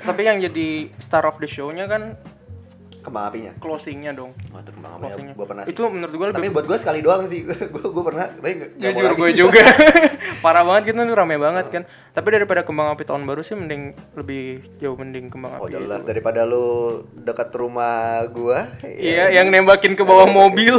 Tapi 0.00 0.20
yang 0.26 0.38
jadi 0.42 0.68
star 0.98 1.24
of 1.24 1.38
the 1.38 1.46
show-nya 1.46 1.86
kan 1.86 2.18
kembang 3.00 3.24
apinya 3.26 3.52
closingnya 3.56 4.12
dong 4.12 4.30
itu 4.36 4.70
kembang 4.70 4.92
apinya 4.92 5.04
closingnya 5.06 5.34
gua 5.34 5.46
pernah 5.46 5.62
sih. 5.64 5.72
itu 5.72 5.80
menurut 5.82 6.12
gue 6.12 6.26
tapi 6.26 6.36
lebih 6.38 6.52
buat 6.52 6.66
gua 6.66 6.78
sekali 6.78 7.00
doang 7.00 7.22
sih 7.24 7.40
gua 7.74 7.86
gua 7.88 8.04
pernah 8.06 8.26
tapi 8.30 8.50
mau 8.56 8.68
jujur 8.76 9.12
gue 9.16 9.30
juga 9.34 9.62
parah 10.44 10.62
banget 10.62 10.82
gitu 10.86 11.00
tuh 11.00 11.16
rame 11.16 11.36
banget 11.36 11.66
kan 11.70 11.82
tapi 12.10 12.28
daripada 12.30 12.60
kembang 12.60 12.88
api 12.90 13.02
tahun 13.02 13.24
baru 13.24 13.40
sih 13.40 13.54
mending 13.54 13.82
lebih 14.14 14.42
jauh 14.76 14.94
mending 14.94 15.28
kembang 15.28 15.56
Oh 15.56 15.64
api 15.64 15.74
jelas 15.74 16.00
itu. 16.00 16.08
daripada 16.08 16.40
lu 16.42 16.66
dekat 17.14 17.48
rumah 17.52 18.20
gua. 18.28 18.68
iya 18.84 19.30
yang 19.30 19.48
nembakin 19.48 19.92
ke 19.92 20.02
bawah 20.02 20.26
mobil 20.26 20.76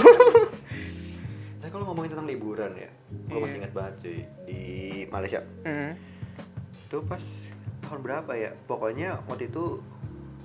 Tapi 1.58 1.70
kalau 1.70 1.86
ngomongin 1.88 2.12
tentang 2.12 2.28
liburan 2.28 2.72
ya, 2.76 2.90
gua 3.28 3.32
Iya. 3.32 3.42
masih 3.42 3.58
ingat 3.58 3.72
banget 3.72 3.94
cuy 3.98 4.18
di 4.44 4.60
Malaysia. 5.08 5.40
Hmm. 5.64 5.92
Itu 6.84 6.98
pas 7.04 7.24
tahun 7.82 8.00
berapa 8.02 8.32
ya? 8.34 8.52
Pokoknya 8.66 9.24
waktu 9.26 9.48
itu 9.48 9.80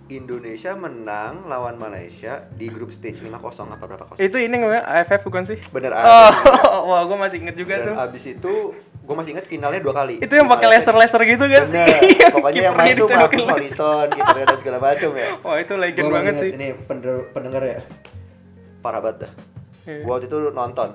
Indonesia 0.07 0.73
menang 0.73 1.45
lawan 1.45 1.75
Malaysia 1.75 2.47
di 2.55 2.71
grup 2.71 2.91
stage 2.91 3.21
5-0 3.21 3.35
apa 3.69 3.85
berapa 3.85 4.05
kosong. 4.07 4.23
itu 4.23 4.37
ini 4.39 4.55
namanya 4.55 4.87
AFF 4.87 5.27
bukan 5.27 5.43
sih 5.43 5.59
Bener 5.69 5.91
oh 5.91 5.99
abis. 5.99 6.87
wah 6.91 7.03
gue 7.03 7.19
masih 7.19 7.37
inget 7.43 7.57
juga 7.57 7.75
Dan 7.77 7.87
tuh 7.89 7.95
abis 7.99 8.25
itu 8.29 8.55
gua 9.03 9.23
masih 9.23 9.39
ingat 9.39 9.47
finalnya 9.47 9.79
dua 9.79 9.95
kali. 9.95 10.19
itu 10.19 10.31
yang 10.31 10.47
pakai 10.47 10.67
Malaysia. 10.67 10.91
laser 10.91 11.19
laser 11.19 11.23
gitu 11.25 11.45
kan 11.47 11.63
sih 11.63 11.79
Bener. 11.79 12.31
Pokoknya 12.35 12.63
yang 12.65 12.75
main 12.75 12.95
tuh 12.97 13.07
Marcus. 13.09 13.45
Horizon, 13.45 14.07
kipernya 14.11 14.45
dan 14.45 14.59
segala 14.59 14.79
macam 14.79 15.11
ya. 15.15 15.29
wah 15.47 15.57
itu 15.57 15.75
legend 15.75 16.05
Gua 16.05 16.15
banget 16.15 16.27
inget 16.27 16.43
sih 16.43 16.51
Ini 16.55 16.67
pendengar, 17.31 17.63
ya. 17.63 17.81
Parah 18.79 18.99
banget 18.99 19.17
dah. 19.27 19.33
Iya. 19.87 20.03
Gua 20.03 20.13
waktu 20.19 20.27
itu 20.27 20.39
nonton. 20.51 20.89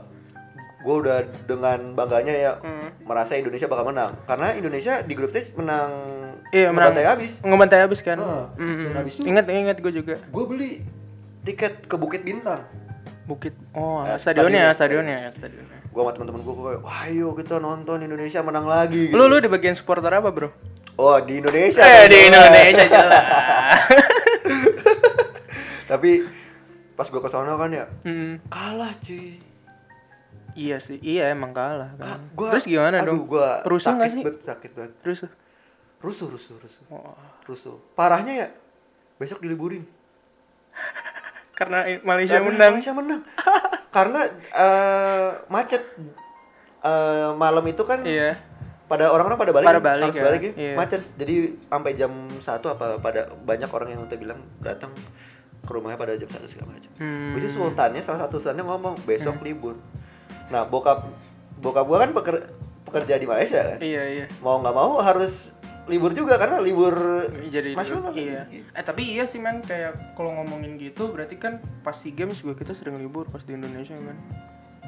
Gua 0.81 0.95
udah 0.97 1.17
dengan 1.43 1.93
bangganya 1.93 2.33
ya 2.33 2.51
Hmm. 2.57 2.89
merasa 3.01 3.33
Indonesia 3.33 3.65
bakal 3.65 3.85
menang. 3.85 4.17
Karena 4.23 4.51
Indonesia 4.51 4.99
di 4.99 5.13
grup 5.13 5.29
stage 5.29 5.53
menang 5.53 5.89
Iya, 6.49 6.69
menang. 6.69 6.91
ngebantai 6.91 7.05
habis. 7.07 7.31
ngebantai 7.39 7.79
habis 7.79 7.99
kan 7.99 8.17
Heeh. 8.17 8.45
Mm-mm. 8.57 8.85
Dan 8.85 8.95
habis 8.97 9.13
itu- 9.15 9.25
ingat 9.25 9.45
ingat 9.47 9.77
gue 9.77 9.93
juga 9.93 10.15
Gue 10.25 10.45
beli 10.45 10.69
tiket 11.41 11.85
ke 11.85 11.95
Bukit 11.95 12.21
Bintang. 12.21 12.65
bukit 13.21 13.53
oh 13.71 14.01
Eh, 14.03 14.17
stadionnya 14.17 14.73
stadionnya. 14.73 15.29
stadionnya 15.29 15.31
stadionnya 15.31 15.77
Gua 15.87 16.01
sama 16.03 16.11
teman-teman 16.13 16.41
gua 16.41 16.53
kayak, 16.65 16.81
"Wah, 16.81 16.99
ayo 17.05 17.27
kita 17.31 17.55
nonton 17.57 18.01
Indonesia 18.01 18.39
menang 18.41 18.65
lagi." 18.65 19.07
gitu. 19.07 19.13
lu 19.13 19.23
lu 19.25 19.37
di 19.37 19.47
bagian 19.47 19.71
supporter 19.71 20.09
apa 20.09 20.29
bro 20.29 20.49
Oh, 20.93 21.15
di 21.17 21.37
Indonesia. 21.37 21.79
eh 21.79 22.05
di. 22.05 22.27
Indonesia 22.27 22.83
jelas 22.83 23.23
Tapi 25.87 26.11
pas 26.93 27.07
gua 27.07 27.19
ke 27.19 27.29
sana 27.29 27.55
kan 27.55 27.69
ya, 27.69 27.85
Hmm. 28.01 28.39
kalah 28.47 28.93
cuy. 28.97 29.39
Iya 30.53 30.77
sih 30.77 30.97
iya 30.97 31.29
emang 31.29 31.51
kalah 31.51 31.93
Ah, 31.95 32.15
kan 32.15 32.19
gua- 32.31 32.51
terus 32.51 32.65
gimana 32.65 32.97
aduh, 32.97 33.13
dong 33.13 33.27
Gua 33.27 33.61
rusuh 33.61 33.91
sakit 33.91 34.09
sih 34.09 34.21
banget, 34.21 34.41
sakit 34.41 34.71
banget. 34.71 34.93
terus 34.99 35.19
Rusuh, 35.97 36.27
rusuh, 36.27 36.57
rusuh. 36.57 36.81
oh, 36.89 37.13
Rusuh. 37.45 37.77
Parahnya 37.93 38.33
ya, 38.35 38.47
besok 39.15 39.37
diliburin. 39.37 39.85
karena 41.53 41.85
Malaysia 42.01 42.35
Karena 42.35 42.47
menang 42.47 42.71
Malaysia 42.73 42.91
menang. 42.91 43.21
Karena 43.95 44.19
eh, 44.51 45.29
macet 45.47 45.83
Eh, 46.81 47.29
malam 47.35 47.61
itu 47.63 47.85
kan 47.85 48.01
iya 48.01 48.33
pada 48.89 49.07
orang-orang 49.07 49.37
pada 49.37 49.53
balik, 49.53 49.67
Pada 49.67 49.77
kan? 49.77 49.85
balik 49.85 50.03
harus 50.03 50.17
ya, 50.17 50.23
balik 50.25 50.41
ya, 50.41 50.51
iya. 50.57 50.73
macet. 50.73 51.01
Jadi 51.13 51.35
sampai 51.63 51.91
jam 51.93 52.11
satu 52.35 52.67
apa 52.67 52.97
pada 52.97 53.29
banyak 53.37 53.69
orang 53.69 53.89
yang 53.91 54.01
udah 54.01 54.17
bilang 54.17 54.41
datang 54.57 54.89
ke 55.61 55.69
rumahnya 55.69 55.95
pada 55.95 56.17
jam 56.17 56.25
satu 56.25 56.49
segala 56.49 56.73
macam. 56.73 56.89
Hmm. 56.97 57.31
Bisa 57.31 57.47
sultannya 57.47 58.01
salah 58.01 58.25
satu 58.25 58.35
sultannya 58.35 58.65
ngomong 58.65 58.97
besok 59.05 59.37
libur. 59.39 59.77
Nah 60.51 60.63
bokap 60.63 61.07
bokap 61.57 61.85
gua 61.85 61.97
kan 61.99 62.11
peker- 62.11 62.47
pekerja 62.83 63.15
di 63.15 63.23
Malaysia 63.23 63.61
kan. 63.65 63.77
iya 63.79 64.03
iya 64.05 64.25
Mau 64.39 64.59
nggak 64.59 64.71
mau 64.71 64.99
harus 64.99 65.55
libur 65.83 66.11
juga 66.11 66.35
karena 66.35 66.59
libur 66.59 66.93
jadi 67.43 67.73
nasional. 67.73 68.13
iya 68.13 68.45
eh 68.47 68.83
tapi 68.85 69.01
iya 69.09 69.23
sih 69.23 69.37
men 69.37 69.59
kayak 69.61 70.13
kalau 70.13 70.29
ngomongin 70.33 70.77
gitu 70.77 71.09
berarti 71.09 71.35
kan 71.35 71.53
pas 71.81 71.93
SEA 71.93 72.13
Games 72.13 72.37
juga 72.37 72.53
kita 72.55 72.71
sering 72.71 72.95
libur 72.95 73.25
pas 73.25 73.41
di 73.41 73.53
Indonesia 73.53 73.95
men 73.95 74.19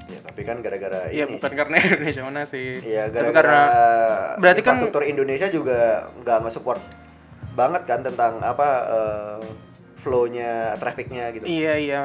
Ya 0.03 0.20
tapi 0.20 0.43
kan 0.43 0.59
gara-gara 0.59 1.07
iya 1.07 1.24
ini 1.24 1.38
bukan 1.38 1.47
sih. 1.47 1.57
karena 1.57 1.76
Indonesia 1.88 2.22
mana 2.22 2.41
sih 2.43 2.68
Iya 2.78 3.07
gara-gara 3.07 3.34
karena 3.34 3.61
berarti 4.38 4.59
kan- 4.59 4.76
infrastruktur 4.76 5.03
Indonesia 5.03 5.47
juga 5.47 5.80
nggak 6.16 6.38
nge-support 6.41 6.82
banget 7.53 7.82
kan 7.86 7.99
tentang 8.01 8.34
apa 8.39 8.70
eh, 8.86 9.41
flow-nya, 9.95 10.76
traffic-nya 10.78 11.32
gitu. 11.32 11.45
Iya 11.45 11.74
iya. 11.80 12.01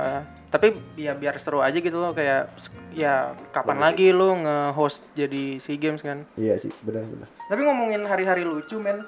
Tapi 0.49 0.73
ya 0.97 1.13
biar 1.13 1.37
seru 1.37 1.61
aja 1.61 1.77
gitu 1.77 2.01
loh 2.01 2.17
kayak 2.17 2.49
ya 2.97 3.37
kapan 3.53 3.77
Bagus 3.77 3.85
lagi 3.85 4.07
lu 4.17 4.29
nge-host 4.43 5.05
jadi 5.13 5.61
SEA 5.61 5.77
Games 5.77 6.01
kan. 6.01 6.25
Iya 6.41 6.57
sih, 6.57 6.73
benar-benar. 6.81 7.29
Tapi 7.53 7.61
ngomongin 7.69 8.03
hari-hari 8.09 8.49
lucu 8.49 8.81
men 8.81 9.05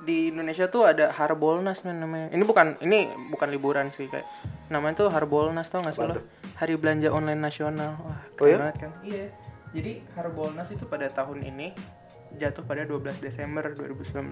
di 0.00 0.30
Indonesia 0.32 0.70
tuh 0.70 0.88
ada 0.88 1.12
Harbolnas 1.12 1.84
men 1.84 2.00
namanya. 2.00 2.28
Ini 2.32 2.40
bukan 2.40 2.80
ini 2.80 3.12
bukan 3.28 3.48
liburan 3.52 3.92
sih 3.92 4.08
kayak 4.08 4.24
namanya 4.72 5.04
tuh 5.04 5.08
Harbolnas 5.12 5.68
tau 5.68 5.84
gak 5.84 5.92
sih 5.92 6.08
lo? 6.08 6.16
Hari 6.56 6.74
Belanja 6.80 7.12
Online 7.12 7.40
Nasional. 7.40 7.92
Wah, 8.00 8.18
Oh 8.40 8.46
keren 8.46 8.48
ya? 8.48 8.56
banget 8.56 8.76
kan? 8.80 8.90
Iya. 9.04 9.26
Jadi 9.76 9.92
Harbolnas 10.16 10.68
itu 10.72 10.88
pada 10.88 11.12
tahun 11.12 11.44
ini 11.44 11.76
jatuh 12.40 12.64
pada 12.64 12.88
12 12.88 13.20
Desember 13.20 13.64
2019. 13.76 14.24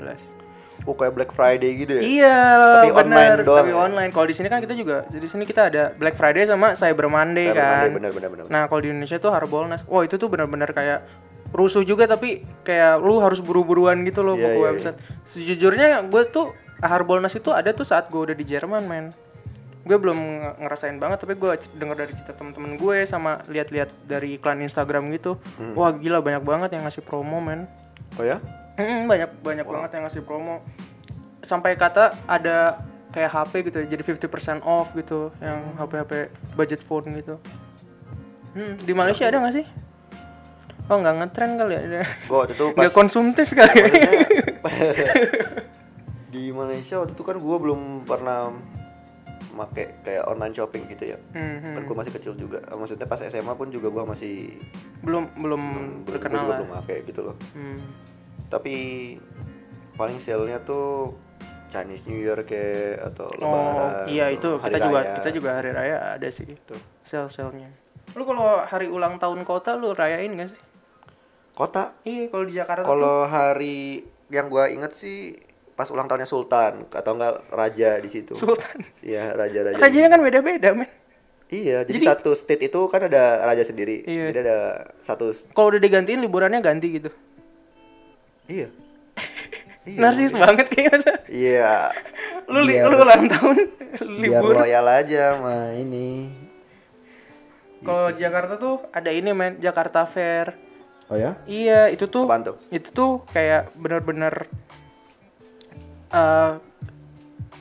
Oh 0.84 0.92
kayak 0.92 1.12
Black 1.12 1.30
Friday 1.30 1.72
gitu 1.78 1.96
ya? 1.96 2.02
Iya, 2.02 2.36
Tapi 2.76 2.88
bener. 2.90 3.02
online 3.02 3.32
doang 3.42 3.58
Tapi 3.58 3.70
ya? 3.70 3.76
online. 3.80 4.10
Kalau 4.10 4.26
di 4.26 4.34
sini 4.34 4.46
kan 4.46 4.60
kita 4.60 4.74
juga, 4.74 5.02
di 5.08 5.24
sini 5.24 5.42
kita 5.42 5.66
ada 5.66 5.90
Black 5.92 6.14
Friday 6.14 6.44
sama 6.44 6.74
Cyber 6.74 7.06
Monday 7.06 7.48
Cyber 7.48 7.56
kan. 7.56 7.70
Monday, 7.72 7.90
bener, 7.90 8.10
bener, 8.12 8.28
bener. 8.30 8.44
Nah, 8.46 8.62
kalau 8.64 8.80
di 8.80 8.88
Indonesia 8.88 9.16
tuh 9.16 9.30
Harbolnas. 9.30 9.82
Wah, 9.84 10.02
itu 10.02 10.14
tuh 10.14 10.26
benar-benar 10.26 10.70
kayak 10.70 11.00
rusuh 11.48 11.80
juga 11.80 12.04
tapi 12.04 12.42
kayak 12.60 12.98
lu 12.98 13.18
harus 13.18 13.38
buru-buruan 13.38 14.02
gitu 14.02 14.20
loh 14.20 14.34
Iya, 14.34 14.44
buku 14.44 14.58
iya, 14.58 14.66
website. 14.68 14.96
Sejujurnya 15.24 15.88
gue 16.04 16.22
tuh 16.26 16.50
Harbolnas 16.76 17.32
itu 17.32 17.48
ada 17.48 17.70
tuh 17.70 17.82
saat 17.82 18.06
gue 18.06 18.20
udah 18.20 18.34
di 18.34 18.44
Jerman, 18.44 18.84
men. 18.84 19.06
Gue 19.82 19.96
belum 19.96 20.14
nge- 20.14 20.56
ngerasain 20.60 20.98
banget 20.98 21.18
tapi 21.18 21.34
gue 21.34 21.50
denger 21.72 21.96
dari 21.96 22.12
cerita 22.12 22.32
temen-temen 22.32 22.74
gue 22.74 22.96
sama 23.02 23.42
lihat-lihat 23.46 23.90
dari 24.02 24.34
iklan 24.34 24.58
Instagram 24.60 25.08
gitu. 25.10 25.38
Hmm. 25.56 25.72
Wah, 25.72 25.90
gila 25.90 26.18
banyak 26.18 26.42
banget 26.42 26.74
yang 26.74 26.82
ngasih 26.82 27.00
promo, 27.00 27.38
men. 27.38 27.70
Oh 28.14 28.22
ya? 28.22 28.42
Mm, 28.76 29.08
banyak 29.08 29.30
banyak 29.40 29.66
banget 29.66 29.90
yang 29.96 30.02
ngasih 30.04 30.22
promo 30.22 30.60
sampai 31.40 31.80
kata 31.80 32.12
ada 32.28 32.84
kayak 33.08 33.30
HP 33.32 33.52
gitu 33.72 33.78
jadi 33.88 34.02
50% 34.04 34.60
off 34.60 34.92
gitu 34.92 35.32
yang 35.40 35.72
HP-HP 35.80 36.12
budget 36.52 36.80
phone 36.84 37.16
gitu 37.16 37.40
hmm, 38.52 38.84
di 38.84 38.92
Malaysia 38.92 39.24
ada 39.24 39.40
nggak 39.40 39.54
sih 39.56 39.66
oh 40.92 40.96
nggak 41.00 41.14
ngetren 41.24 41.56
kali 41.56 41.74
ya 41.80 42.04
Gua 42.28 42.44
waktu 42.44 42.52
itu 42.52 42.64
pas 42.76 42.82
nggak 42.84 42.92
konsumtif 42.92 43.48
kali 43.56 43.80
ya 43.96 44.10
di 46.36 46.52
Malaysia 46.52 47.00
waktu 47.00 47.16
itu 47.16 47.24
kan 47.24 47.40
gua 47.40 47.56
belum 47.56 48.04
pernah 48.04 48.52
make 49.56 50.04
kayak 50.04 50.28
online 50.28 50.52
shopping 50.52 50.84
gitu 50.92 51.16
ya. 51.16 51.18
Hmm, 51.32 51.64
hmm. 51.64 51.74
Kan 51.80 51.82
gua 51.88 51.96
masih 52.04 52.12
kecil 52.12 52.36
juga. 52.36 52.60
Maksudnya 52.68 53.08
pas 53.08 53.24
SMA 53.24 53.56
pun 53.56 53.72
juga 53.72 53.88
gua 53.88 54.04
masih 54.04 54.52
belum 55.00 55.32
belum 55.32 55.62
gua 56.04 56.12
terkenal 56.12 56.44
juga 56.44 56.52
lah 56.52 56.58
belum 56.60 56.70
make 56.76 56.96
gitu 57.08 57.20
loh. 57.24 57.36
Hmm. 57.56 57.80
Tapi 58.46 58.74
paling 59.94 60.18
sale-nya 60.18 60.60
tuh 60.60 61.16
Chinese 61.66 62.06
New 62.06 62.16
Year 62.16 62.38
kayak 62.42 63.10
atau 63.10 63.26
oh 63.26 63.42
Lebaran. 63.42 64.06
iya 64.06 64.30
itu 64.30 64.54
hari 64.56 64.70
kita 64.70 64.78
juga 64.80 64.98
raya. 64.98 65.14
kita 65.14 65.30
juga 65.34 65.50
hari 65.52 65.70
raya 65.72 65.96
ada 66.14 66.28
sih 66.28 66.46
Gitu. 66.46 66.74
sel 67.02 67.26
selnya 67.26 67.68
lu 68.14 68.22
kalau 68.22 68.62
hari 68.62 68.86
ulang 68.86 69.18
tahun 69.18 69.42
kota 69.42 69.74
lu 69.74 69.90
rayain 69.90 70.30
gak 70.32 70.54
sih 70.54 70.60
Kota. 71.52 71.96
iya 72.02 72.28
kalau 72.28 72.44
di 72.44 72.54
Jakarta 72.54 72.84
tuh 72.84 72.88
Kalau 72.88 73.24
hari 73.24 74.04
yang 74.28 74.46
gua 74.46 74.68
inget 74.68 74.92
sih 74.92 75.34
pas 75.72 75.88
ulang 75.88 76.06
tahunnya 76.06 76.24
Sultan 76.24 76.86
atau 76.86 77.12
enggak 77.12 77.34
raja 77.50 77.96
di 77.96 78.08
situ. 78.08 78.32
Sultan. 78.32 78.80
Iya, 79.00 79.32
raja-raja. 79.32 79.76
Rajanya 79.76 80.08
kan 80.08 80.20
beda-beda, 80.22 80.72
men. 80.72 80.88
Iya, 81.46 81.84
jadi, 81.84 82.00
Jadi- 82.00 82.08
satu 82.08 82.30
state 82.32 82.64
itu 82.64 82.80
kan 82.86 83.04
ada 83.04 83.40
raja 83.42 83.60
sendiri. 83.60 84.00
Iya. 84.02 84.32
Jadi 84.32 84.38
ada 84.42 84.58
satu 84.98 85.28
Kalau 85.52 85.68
udah 85.68 85.78
digantiin 85.78 86.18
liburannya 86.18 86.58
ganti 86.58 86.96
gitu. 86.96 87.12
Iya. 88.46 88.68
Iya. 89.86 90.02
Narsis 90.02 90.34
banget 90.34 90.66
kayaknya 90.66 90.90
masa. 90.92 91.12
Iya. 91.26 91.94
Lu 92.44 92.58
li- 92.60 92.74
Biar- 92.74 92.90
lu 92.90 92.96
ulang 92.98 93.24
tahun 93.24 93.56
biar 94.18 94.42
libur. 94.42 94.54
loyal 94.56 94.86
aja 94.92 95.20
sama 95.32 95.56
ini 95.72 96.26
Kalau 97.78 98.10
Jakarta 98.10 98.54
tuh 98.56 98.82
ada 98.90 99.08
ini 99.08 99.30
men, 99.30 99.58
Jakarta 99.58 100.02
Fair. 100.04 100.58
oh 101.06 101.14
ya 101.14 101.38
Iya, 101.44 101.86
itu 101.88 102.06
tuh 102.06 102.26
Apaan 102.26 102.42
tuh? 102.42 102.58
itu 102.68 102.90
tuh 102.90 103.22
kayak 103.30 103.70
bener-bener 103.74 104.50
eh 106.08 106.52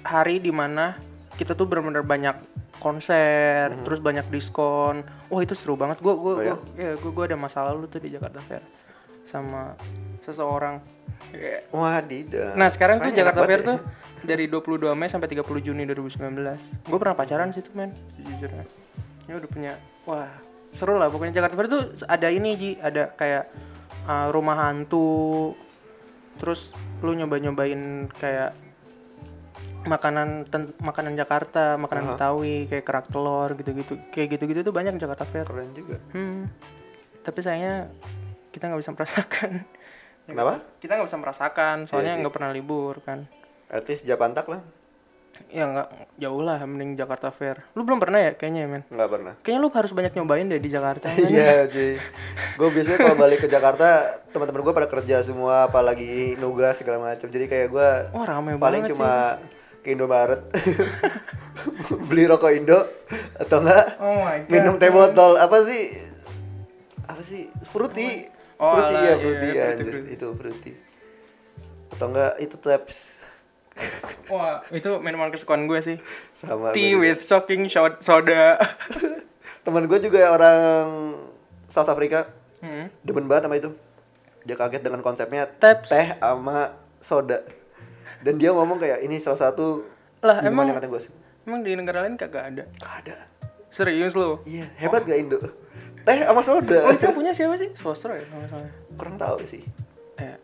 hari 0.02 0.38
di 0.38 0.50
mana 0.50 0.98
kita 1.36 1.54
tuh 1.54 1.66
bener-bener 1.66 2.02
banyak 2.02 2.38
konser, 2.76 3.70
terus 3.82 4.00
banyak 4.00 4.26
diskon. 4.28 5.02
Wah 5.28 5.42
itu 5.42 5.54
seru 5.54 5.74
banget. 5.76 5.98
Gue 6.00 6.14
gue. 6.16 6.34
Oh, 6.34 6.42
ya? 6.42 6.56
ya 6.76 6.92
gue 6.94 7.12
gue 7.12 7.24
ada 7.24 7.36
masa 7.36 7.62
lalu 7.64 7.86
tuh 7.86 7.98
di 7.98 8.10
Jakarta 8.10 8.42
Fair 8.42 8.66
sama 9.22 9.74
seseorang. 10.26 10.82
Wah, 11.70 12.02
tidak. 12.02 12.58
Nah 12.58 12.68
sekarang 12.72 12.98
tuh 13.02 13.14
Jakarta 13.14 13.42
Fair 13.46 13.62
tuh 13.62 13.78
dari 14.26 14.50
22 14.50 14.92
Mei 14.98 15.08
sampai 15.08 15.30
30 15.30 15.46
Juni 15.62 15.86
2019. 15.86 16.90
Gue 16.90 17.00
pernah 17.00 17.16
pacaran 17.16 17.54
situ 17.54 17.70
men, 17.78 17.94
sejujurnya. 18.18 18.66
Ya 19.30 19.34
udah 19.38 19.50
punya, 19.50 19.74
wah 20.10 20.30
seru 20.76 21.00
lah 21.00 21.08
pokoknya 21.08 21.40
Jakarta 21.40 21.56
Fair 21.56 21.70
tuh 21.72 21.84
ada 22.10 22.28
ini 22.28 22.58
Ji, 22.58 22.70
ada 22.82 23.14
kayak 23.16 23.48
uh, 24.10 24.28
rumah 24.34 24.60
hantu, 24.68 25.54
terus 26.42 26.76
lu 27.00 27.16
nyoba-nyobain 27.16 28.10
kayak 28.18 28.52
makanan 29.86 30.50
ten- 30.50 30.74
makanan 30.82 31.14
Jakarta, 31.14 31.78
makanan 31.78 32.18
Betawi 32.18 32.66
kayak 32.66 32.86
kerak 32.86 33.08
telur 33.14 33.54
gitu-gitu, 33.54 33.94
kayak 34.10 34.28
gitu-gitu 34.36 34.60
tuh 34.66 34.74
banyak 34.74 34.98
Jakarta 34.98 35.24
Fair. 35.30 35.46
Keren 35.46 35.72
juga. 35.78 35.98
Hmm. 36.12 36.50
Tapi 37.22 37.40
sayangnya 37.42 37.90
kita 38.50 38.70
nggak 38.70 38.82
bisa 38.82 38.94
merasakan. 38.94 39.52
Kenapa? 40.26 40.62
Kita 40.82 40.98
nggak 40.98 41.08
bisa 41.08 41.20
merasakan, 41.22 41.76
soalnya 41.86 42.18
sih. 42.18 42.22
nggak 42.26 42.34
pernah 42.34 42.50
libur 42.50 42.98
kan. 43.06 43.30
At 43.70 43.86
least 43.86 44.06
Japantak 44.06 44.50
lah. 44.50 44.62
Ya 45.52 45.68
nggak 45.68 46.16
jauh 46.16 46.42
lah 46.42 46.64
mending 46.64 46.96
Jakarta 46.96 47.28
Fair. 47.28 47.60
Lu 47.76 47.84
belum 47.84 48.00
pernah 48.00 48.24
ya 48.24 48.32
kayaknya 48.40 48.62
ya, 48.66 48.70
men? 48.72 48.84
Nggak 48.88 49.10
pernah. 49.12 49.34
Kayaknya 49.44 49.62
lu 49.62 49.70
harus 49.70 49.92
banyak 49.92 50.14
nyobain 50.16 50.48
deh 50.48 50.62
di 50.64 50.72
Jakarta. 50.72 51.12
men. 51.12 51.28
Iya 51.28 51.68
cuy. 51.68 52.00
Gue 52.56 52.68
biasanya 52.72 52.98
kalau 53.04 53.16
balik 53.20 53.40
ke 53.44 53.48
Jakarta, 53.52 53.88
teman-teman 54.32 54.64
gue 54.64 54.74
pada 54.74 54.88
kerja 54.88 55.20
semua, 55.22 55.68
apalagi 55.68 56.40
nugas 56.40 56.80
segala 56.80 57.04
macam. 57.04 57.28
Jadi 57.28 57.46
kayak 57.52 57.68
gue 57.68 57.90
Wah 58.16 58.26
rame 58.26 58.56
paling 58.56 58.88
cuma 58.88 59.44
ke 59.86 59.94
Indomaret, 59.94 60.42
beli 62.10 62.26
rokok 62.26 62.50
Indo, 62.58 62.90
atau 63.38 63.62
enggak 63.62 63.86
Oh 64.02 64.18
my 64.18 64.42
God. 64.42 64.50
minum 64.50 64.76
teh 64.82 64.90
botol 64.90 65.38
apa 65.38 65.62
sih? 65.62 65.94
Apa 67.06 67.22
sih? 67.22 67.54
Fruity. 67.70 68.34
Oh, 68.56 68.72
fruity 68.72 68.88
alah, 68.90 69.02
ya, 69.02 69.06
iya, 69.06 69.16
fruity 69.18 69.48
ya, 69.50 69.66
fruity, 69.70 69.84
fruity. 69.86 70.12
itu 70.14 70.28
fruity. 70.34 70.72
Atau 71.90 72.08
enggak 72.08 72.34
itu 72.40 72.56
taps 72.58 72.96
sih. 72.96 73.14
Wah 74.32 74.64
itu 74.70 74.88
minuman 74.98 75.28
kesukaan 75.28 75.66
gue 75.66 75.80
sih. 75.80 75.98
sama 76.34 76.72
Tea 76.72 76.96
juga. 76.96 77.02
with 77.02 77.20
shocking 77.22 77.68
soda. 78.00 78.56
Temen 79.66 79.84
gue 79.84 80.00
juga 80.00 80.30
orang 80.30 80.60
South 81.68 81.88
Africa, 81.88 82.32
Hmm. 82.58 82.88
demen 83.02 83.26
banget 83.26 83.46
sama 83.46 83.56
itu. 83.56 83.70
Dia 84.42 84.56
kaget 84.56 84.82
dengan 84.82 85.02
konsepnya 85.02 85.46
Taps. 85.52 85.90
teh 85.90 86.16
sama 86.16 86.72
soda. 86.98 87.44
Dan 88.22 88.38
dia 88.38 88.50
ngomong 88.50 88.78
kayak 88.78 89.02
ini 89.02 89.18
salah 89.18 89.38
satu 89.42 89.84
Lah, 90.22 90.40
emang- 90.42 90.66
yang 90.66 90.78
kata 90.78 90.88
gue 90.88 91.02
Emang 91.44 91.62
di 91.62 91.76
negara 91.76 92.02
lain 92.02 92.16
kagak 92.16 92.42
ada. 92.48 92.64
ada. 92.80 93.28
Serius 93.68 94.16
lu? 94.16 94.40
Iya, 94.44 94.72
hebat 94.76 95.04
gak 95.04 95.20
Indo? 95.20 95.38
Teh 96.06 96.20
sama 96.22 96.42
soda. 96.42 96.78
Oh 96.86 96.94
itu 96.94 97.08
punya 97.12 97.34
siapa 97.34 97.58
sih? 97.58 97.70
Swastro 97.74 98.14
ya 98.14 98.24
nggak 98.24 98.50
salah. 98.50 98.70
Kurang 98.96 99.16
tahu 99.18 99.38
sih. 99.44 99.66
Eh, 100.16 100.38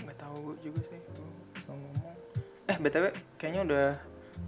nggak 0.00 0.16
tahu 0.16 0.56
juga 0.58 0.80
sih. 0.82 0.98
Eh 2.64 2.76
btw, 2.80 3.12
kayaknya 3.36 3.60
udah 3.62 3.86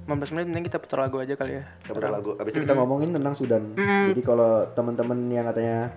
15 0.09 0.33
menit, 0.33 0.47
mending 0.49 0.67
kita 0.67 0.79
putar 0.81 1.05
lagu 1.05 1.21
aja 1.21 1.37
kali 1.37 1.61
ya. 1.61 1.65
Kita 1.85 1.93
putar 1.93 2.11
lagu. 2.11 2.31
Abis 2.35 2.51
itu 2.51 2.59
kita 2.59 2.65
kita 2.65 2.75
ngomong. 2.75 3.05
ngomongin 3.05 3.11
tentang 3.13 3.35
Sudan 3.37 3.63
jadi 4.09 4.21
kalau 4.23 4.51
teman-teman 4.73 5.19
yang 5.29 5.45
katanya 5.47 5.93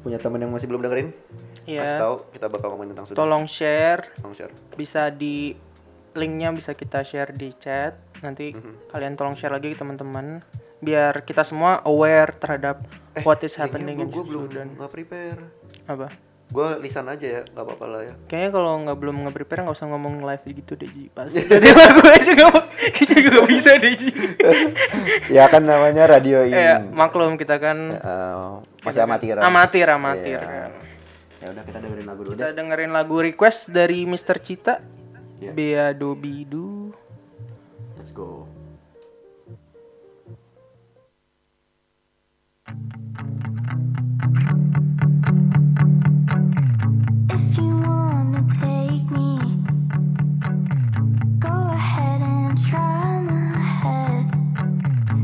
punya 0.00 0.18
teman 0.20 0.38
yang 0.38 0.52
masih 0.52 0.68
belum 0.68 0.80
dengerin? 0.80 1.08
Iya. 1.64 1.80
Kasih 1.82 1.98
tahu 1.98 2.14
kita 2.30 2.46
bakal 2.46 2.66
ngomongin 2.70 2.90
tentang 2.94 3.06
Sudan. 3.08 3.18
Tolong 3.18 3.44
share, 3.44 4.02
Tolong 4.20 4.36
share. 4.36 4.52
bisa 4.76 5.10
di 5.10 5.56
linknya 6.14 6.54
bisa 6.54 6.72
kita 6.72 7.02
share 7.02 7.34
di 7.34 7.50
chat. 7.56 7.98
Nanti 8.22 8.54
Mhm. 8.54 8.94
kalian 8.94 9.18
tolong 9.18 9.34
share 9.34 9.50
lagi 9.50 9.74
ke 9.74 9.76
teman-teman 9.76 10.44
biar 10.78 11.24
kita 11.24 11.42
semua 11.42 11.82
aware 11.82 12.36
terhadap 12.36 12.84
what 13.22 13.38
is 13.40 13.54
happening 13.54 13.94
in 13.96 14.06
gue 14.06 14.16
Eh, 14.16 14.26
belum 14.26 14.50
nggak 14.74 14.90
prepare. 14.90 15.40
Apa? 15.84 16.10
Gue 16.44 16.68
lisan 16.78 17.06
aja 17.06 17.24
ya, 17.24 17.42
nggak 17.42 17.62
apa-apa 17.62 17.86
lah 17.88 18.00
ya. 18.02 18.14
Kayaknya 18.26 18.50
kalau 18.52 18.72
nggak 18.80 18.94
belum 18.96 19.16
nge-prepare 19.22 19.60
nggak 19.60 19.74
usah 19.74 19.88
ngomong 19.88 20.14
live 20.20 20.44
gitu 20.44 20.72
deh 20.74 20.86
Ji. 20.86 21.04
Pas 21.08 21.26
jadi 21.52 21.68
lagu 21.68 22.02
aja 22.04 22.30
nggak 22.32 22.48
mau- 22.48 22.68
kita 22.92 23.12
juga 23.16 23.28
nggak 23.32 23.48
bisa 23.48 23.70
deh 23.74 23.92
Ji. 23.92 24.10
ya 25.28 25.44
kan 25.46 25.62
namanya 25.62 26.04
radio 26.06 26.42
ini 26.42 26.54
Ya 26.54 26.78
maklum 26.84 27.34
kita 27.34 27.56
kan 27.56 27.78
Eh, 27.92 28.50
masih 28.80 29.02
amatir 29.02 29.34
amatir 29.36 29.86
amatir 29.88 30.36
Iya. 30.36 30.40
kan. 30.40 30.70
ya 31.36 31.46
udah 31.50 31.62
kita 31.62 31.78
dengerin 31.78 32.06
lagu 32.06 32.20
dulu 32.22 32.32
Kita 32.32 32.46
deh 32.46 32.54
dengerin 32.54 32.92
lagu 32.92 33.16
request 33.18 33.60
dari 33.68 33.98
Mr. 34.02 34.36
Cita. 34.38 34.74
Iya. 35.36 35.50
Beado 35.50 36.12
Bidu. 36.14 36.92
let's 37.96 38.12
go 38.12 38.43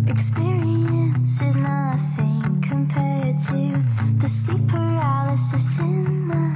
Experience 0.07 1.41
is 1.41 1.57
nothing 1.57 2.61
compared 2.61 3.37
to 3.47 3.83
the 4.19 4.29
sleep 4.29 4.67
paralysis 4.69 5.79
in 5.79 6.27
my 6.27 6.50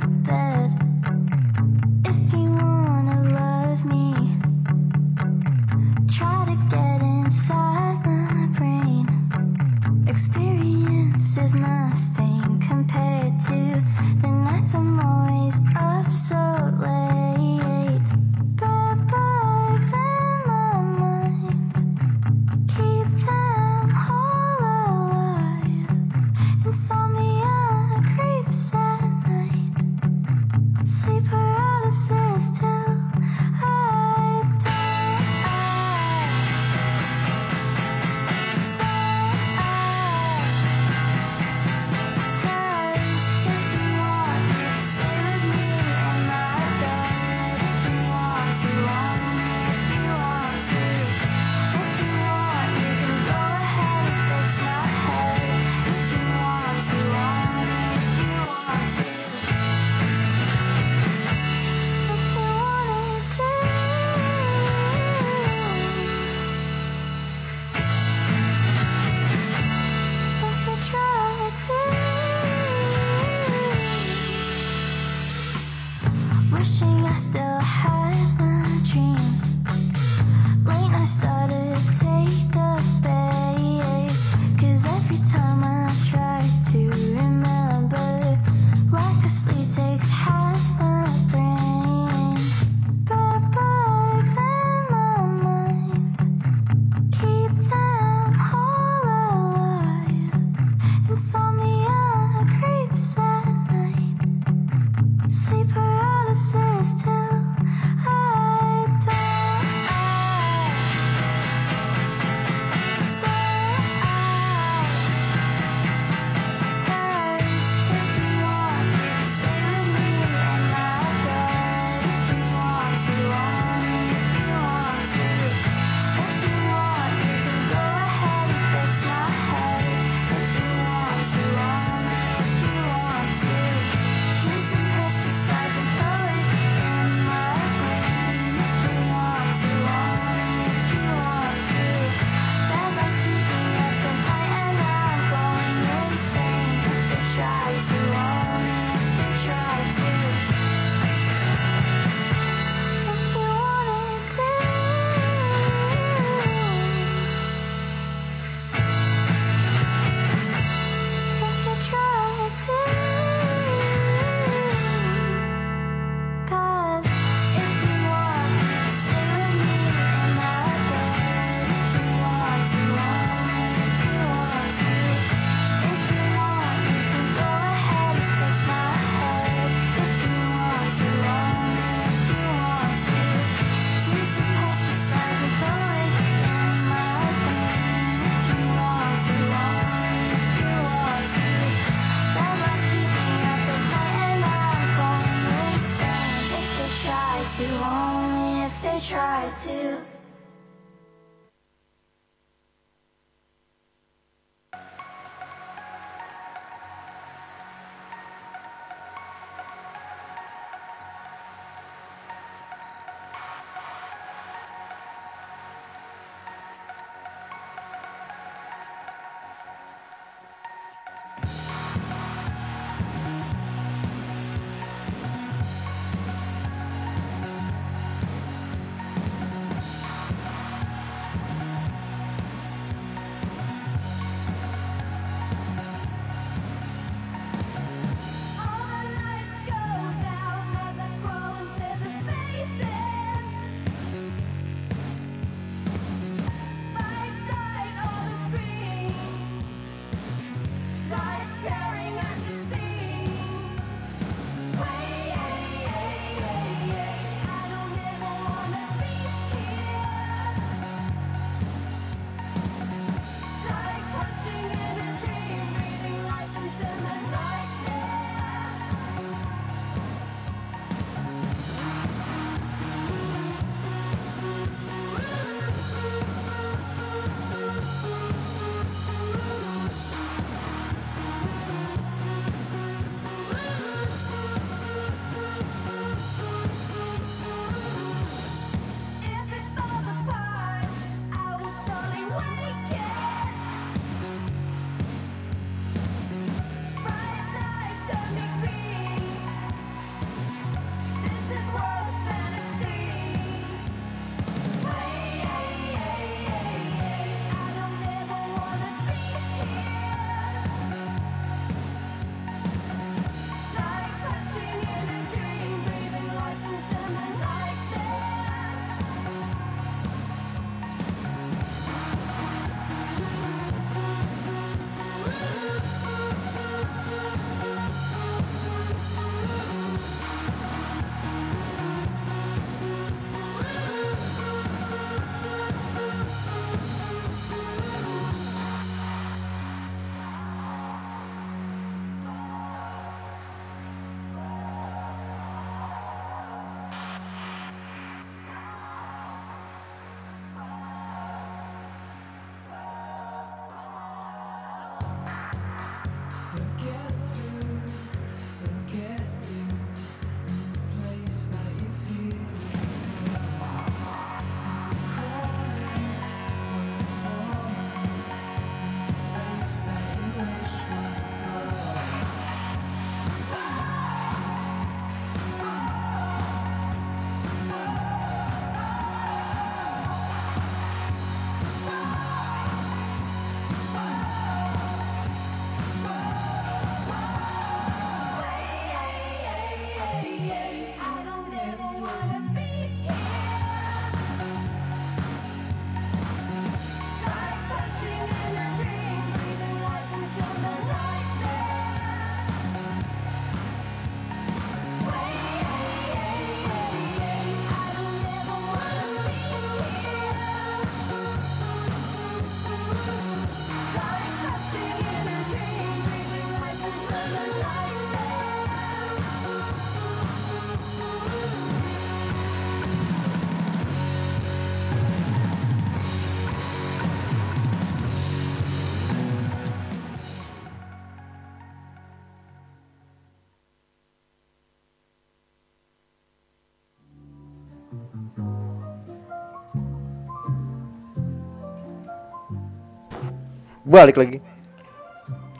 balik 443.94 444.18
lagi. 444.18 444.42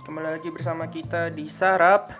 Kembali 0.03 0.27
lagi 0.35 0.51
bersama 0.51 0.91
kita 0.91 1.31
di 1.31 1.47
Sarap. 1.47 2.11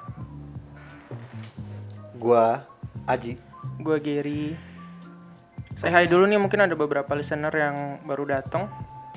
Gua 2.15 2.63
Aji. 3.03 3.35
Gue 3.83 3.99
Gary. 3.99 4.55
Saya 5.75 5.99
hai 5.99 6.07
dulu 6.07 6.31
nih 6.31 6.39
mungkin 6.39 6.63
ada 6.63 6.79
beberapa 6.79 7.11
listener 7.19 7.51
yang 7.51 7.99
baru 8.07 8.31
datang. 8.31 8.71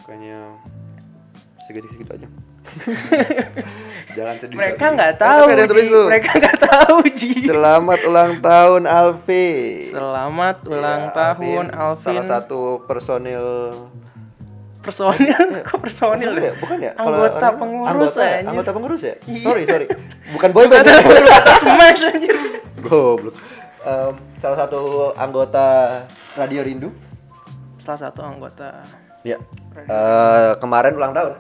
Kayaknya 0.10 0.58
segitu-segitu 1.70 2.18
aja. 2.18 2.28
Jangan 4.18 4.36
sedih. 4.42 4.58
Mereka 4.58 4.86
nggak 4.98 5.14
tahu, 5.22 5.46
Ji. 5.54 5.86
Mereka 5.94 6.32
nggak 6.34 6.60
tahu, 6.66 6.98
Ji. 7.14 7.32
Selamat 7.46 8.00
ulang 8.10 8.42
tahun 8.42 8.84
Alfi. 8.90 9.48
Selamat 9.94 10.66
ulang 10.66 11.02
Ya, 11.06 11.14
tahun 11.14 11.66
Alvin. 11.70 12.02
Salah 12.02 12.26
satu 12.26 12.82
personil 12.90 13.46
personil, 14.88 15.44
kok 15.68 15.80
personil 15.84 16.32
ya? 16.32 16.50
ya? 16.50 16.54
Bukan 16.56 16.78
ya? 16.80 16.92
Anggota 16.96 17.48
pengurus 17.60 18.14
anggota, 18.16 18.48
anggota 18.48 18.70
pengurus 18.72 19.02
ya? 19.04 19.16
Iya. 19.28 19.44
Sorry, 19.44 19.64
sorry. 19.68 19.86
Bukan 20.32 20.50
boyband. 20.56 20.88
Kata 20.88 20.92
ya? 21.04 21.40
smash 21.62 22.04
anjir. 22.08 22.36
Goblok. 22.80 23.36
Salah 24.38 24.58
satu 24.58 25.12
anggota 25.14 25.66
Radio 26.40 26.64
Rindu. 26.64 26.90
Salah 27.78 28.10
satu 28.10 28.24
anggota 28.24 28.84
Ya. 29.26 29.36
Eh, 29.76 30.52
kemarin 30.64 30.96
ulang 30.96 31.12
tahun. 31.12 31.34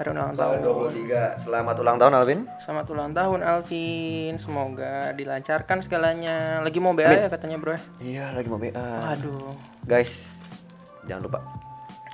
hari 0.00 0.16
ulang 0.16 0.32
Tahun 0.32 0.64
tahun. 0.64 0.96
23. 0.96 1.44
Selamat 1.44 1.76
ulang 1.76 1.96
tahun 2.00 2.12
Alvin. 2.16 2.40
Selamat 2.56 2.86
ulang 2.88 3.10
tahun 3.12 3.40
Alvin. 3.44 4.32
Semoga 4.40 5.12
dilancarkan 5.12 5.78
segalanya. 5.84 6.64
Lagi 6.64 6.80
mau 6.80 6.96
BA 6.96 7.12
ya 7.12 7.28
katanya, 7.28 7.60
Bro. 7.60 7.76
Iya, 8.00 8.32
lagi 8.32 8.48
mau 8.48 8.56
BA. 8.56 8.72
Aduh. 9.12 9.52
Guys, 9.84 10.40
jangan 11.04 11.28
lupa. 11.28 11.59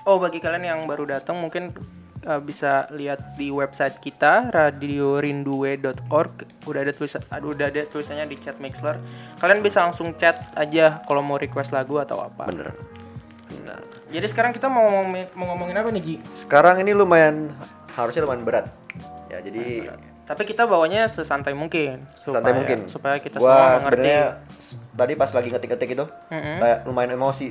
Oh, 0.07 0.17
bagi 0.17 0.39
kalian 0.39 0.63
yang 0.65 0.81
baru 0.87 1.03
datang 1.05 1.35
mungkin 1.37 1.75
uh, 2.23 2.39
bisa 2.39 2.87
lihat 2.91 3.35
di 3.35 3.51
website 3.51 3.99
kita 3.99 4.55
radiorindue.org. 4.55 6.33
Udah 6.63 6.81
ada 6.81 6.95
tulisan 6.95 7.27
aduh, 7.27 7.51
udah 7.51 7.67
ada 7.67 7.83
tulisannya 7.85 8.23
di 8.25 8.39
chat 8.39 8.55
Mixler. 8.57 9.03
Kalian 9.37 9.61
bisa 9.61 9.83
langsung 9.83 10.15
chat 10.15 10.39
aja 10.55 11.03
kalau 11.05 11.21
mau 11.21 11.35
request 11.35 11.75
lagu 11.75 11.99
atau 11.99 12.23
apa. 12.23 12.47
Bener. 12.47 12.71
Benar. 13.47 13.83
Jadi 14.07 14.27
sekarang 14.27 14.55
kita 14.55 14.71
mau 14.71 14.87
ngomongin, 14.87 15.27
mau 15.35 15.51
ngomongin 15.51 15.75
apa 15.75 15.91
nih, 15.91 16.03
Ji? 16.03 16.17
Sekarang 16.31 16.79
ini 16.79 16.95
lumayan 16.95 17.51
harusnya 17.91 18.23
lumayan 18.23 18.47
berat. 18.47 18.67
Ya, 19.27 19.43
jadi 19.43 19.91
Tapi 20.23 20.43
kita 20.43 20.67
bawanya 20.67 21.07
sesantai 21.07 21.55
mungkin. 21.55 22.03
santai 22.15 22.51
supaya- 22.51 22.55
mungkin. 22.55 22.79
Supaya 22.87 23.17
kita 23.19 23.39
Gua 23.39 23.79
semua 23.79 23.91
mengerti. 23.91 24.11
tadi 24.97 25.13
pas 25.15 25.31
lagi 25.31 25.49
ngetik-ngetik 25.51 25.91
itu 25.93 26.07
Mm-mm. 26.31 26.57
kayak 26.59 26.79
lumayan 26.83 27.15
emosi. 27.15 27.47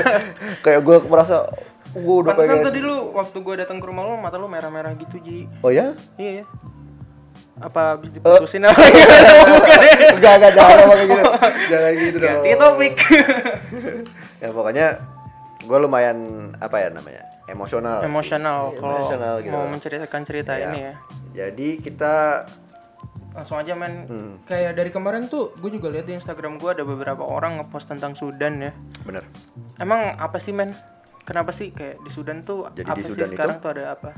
kayak 0.64 0.80
gue 0.82 0.96
merasa 1.06 1.48
gue 1.94 2.00
udah 2.18 2.32
Pantesan 2.32 2.56
pengen. 2.56 2.66
tadi 2.66 2.80
lu 2.80 2.96
waktu 3.10 3.36
gue 3.36 3.54
datang 3.58 3.76
ke 3.76 3.84
rumah 3.84 4.02
lu 4.02 4.16
mata 4.16 4.36
lu 4.36 4.46
merah-merah 4.46 4.92
gitu, 4.94 5.16
Ji. 5.18 5.44
Oh 5.60 5.68
ya? 5.68 5.92
Iya 6.16 6.40
ya. 6.40 6.44
Apa 7.58 7.94
habis 7.94 8.10
diputusin 8.10 8.64
apa? 8.64 8.74
enggak 10.12 10.32
enggak 10.34 10.52
jangan 10.52 10.76
ngomong 10.78 10.96
kayak 10.96 11.10
gitu. 11.10 11.24
jangan 11.68 11.92
gitu 11.94 12.16
dong. 12.16 12.30
Ganti 12.34 12.50
topik. 12.56 12.94
ya 14.42 14.48
pokoknya 14.50 14.86
gue 15.60 15.78
lumayan 15.78 16.18
apa 16.56 16.76
ya 16.78 16.88
namanya 16.88 17.22
emosional. 17.44 18.00
Emosional 18.00 18.60
Iya, 18.66 18.78
kalau 18.78 18.96
emosional 18.96 19.34
gitu. 19.38 19.52
mau 19.52 19.64
menceritakan 19.68 20.20
cerita 20.24 20.52
Ya. 20.54 20.64
ini 20.66 20.78
ya. 20.80 20.94
Jadi 21.44 21.68
kita 21.78 22.46
Langsung 23.32 23.56
aja 23.56 23.72
men. 23.72 24.04
Hmm. 24.04 24.32
Kayak 24.44 24.76
dari 24.76 24.90
kemarin 24.90 25.24
tuh 25.24 25.56
gue 25.56 25.70
juga 25.70 25.88
lihat 25.88 26.04
di 26.04 26.12
Instagram 26.12 26.56
gue 26.56 26.68
ada 26.70 26.84
beberapa 26.84 27.22
orang 27.22 27.56
ngepost 27.58 27.88
tentang 27.88 28.12
Sudan 28.12 28.60
ya. 28.60 28.72
bener. 29.04 29.24
Emang 29.78 30.16
apa 30.16 30.36
sih 30.36 30.52
men? 30.52 30.76
Kenapa 31.22 31.50
sih 31.50 31.70
kayak 31.70 32.02
di 32.02 32.10
Sudan 32.10 32.42
tuh 32.42 32.66
Jadi 32.72 32.82
apa 32.84 32.98
di 32.98 33.02
sih 33.02 33.10
Sudan 33.12 33.26
itu- 33.26 33.32
sekarang 33.32 33.56
tuh 33.58 33.70
ada 33.70 33.84
apa? 33.94 34.10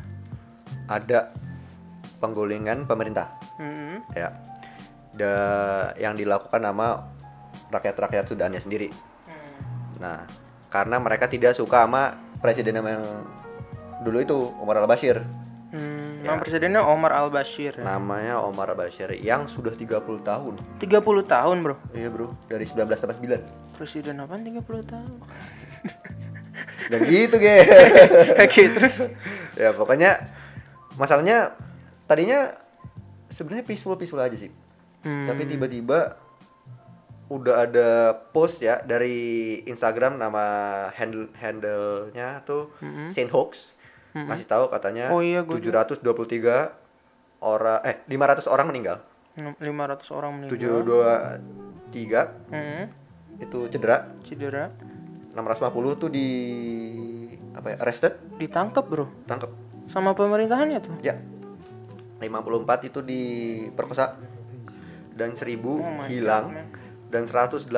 Ada 0.87 1.19
penggulingan 2.19 2.85
pemerintah. 2.85 3.29
Hmm. 3.57 4.01
Ya. 4.13 4.33
Da, 5.13 5.33
yang 5.95 6.17
dilakukan 6.17 6.59
sama 6.59 7.07
rakyat-rakyat 7.69 8.25
Sudannya 8.27 8.59
sendiri. 8.59 8.89
Hmm. 9.25 9.61
Nah, 10.01 10.19
karena 10.69 10.97
mereka 10.99 11.29
tidak 11.29 11.53
suka 11.53 11.85
sama 11.85 12.17
presiden 12.41 12.77
yang 12.77 13.05
dulu 14.01 14.19
itu 14.19 14.37
Omar 14.59 14.81
al-Bashir. 14.81 15.23
Hmm, 15.71 16.23
Ya. 16.23 16.31
nama 16.31 16.39
presidennya 16.39 16.81
Omar 16.81 17.11
Al 17.13 17.29
Bashir. 17.29 17.75
Namanya 17.77 18.39
Omar 18.39 18.71
al-Bashir 18.71 19.11
yang 19.19 19.45
sudah 19.45 19.75
30 19.75 20.23
tahun. 20.23 20.55
30 20.79 21.03
tahun 21.21 21.57
bro. 21.61 21.77
Iya, 21.91 22.09
Bro. 22.09 22.31
Dari 22.47 22.63
1989. 22.63 23.43
Presiden 23.75 24.23
apaan 24.23 24.41
30 24.41 24.63
tahun? 24.83 25.19
Dan 26.89 27.01
gitu, 27.07 27.37
ge. 27.37 27.67
Oke 28.45 28.63
terus. 28.71 29.09
ya, 29.55 29.73
pokoknya 29.73 30.21
masalahnya 30.95 31.55
tadinya 32.05 32.55
sebenarnya 33.29 33.65
peaceful-peaceful 33.67 34.21
aja 34.21 34.37
sih. 34.37 34.51
Hmm. 35.03 35.27
Tapi 35.27 35.43
tiba-tiba 35.45 36.17
udah 37.33 37.65
ada 37.65 37.89
post 38.31 38.61
ya 38.61 38.85
dari 38.85 39.57
Instagram 39.65 40.21
nama 40.21 40.45
handle 40.93 41.33
handle-nya 41.35 42.45
tuh 42.45 42.71
Saint 43.11 43.33
Hoax. 43.33 43.73
Masih 44.15 44.47
tahu 44.47 44.71
katanya 44.71 45.11
Oh 45.11 45.19
iya, 45.19 45.43
gua 45.43 45.59
723 45.59 46.71
orang 47.43 47.81
eh 47.83 47.97
500 48.07 48.47
orang 48.47 48.67
meninggal. 48.71 49.03
500 49.35 49.59
orang 50.15 50.31
meninggal. 50.39 50.55
723 51.91 52.55
Hmm. 52.55 52.87
itu 53.35 53.59
cedera, 53.67 54.07
Cedera. 54.23 54.71
650 55.35 56.01
tuh 56.01 56.11
di 56.11 56.29
apa 57.55 57.75
ya 57.75 57.77
arrested, 57.83 58.19
Ditangkap 58.39 58.87
bro. 58.87 59.07
tangkap. 59.27 59.51
Sama 59.91 60.15
pemerintahannya 60.15 60.79
tuh. 60.81 60.97
Ya. 61.03 61.19
54 62.23 62.89
itu 62.89 63.05
diperkosa 63.05 64.17
dan 65.13 65.37
1000 65.37 65.61
Oh 65.61 66.07
hilang 66.09 66.55
God, 66.55 66.67
dan 67.13 67.25
118 67.27 67.69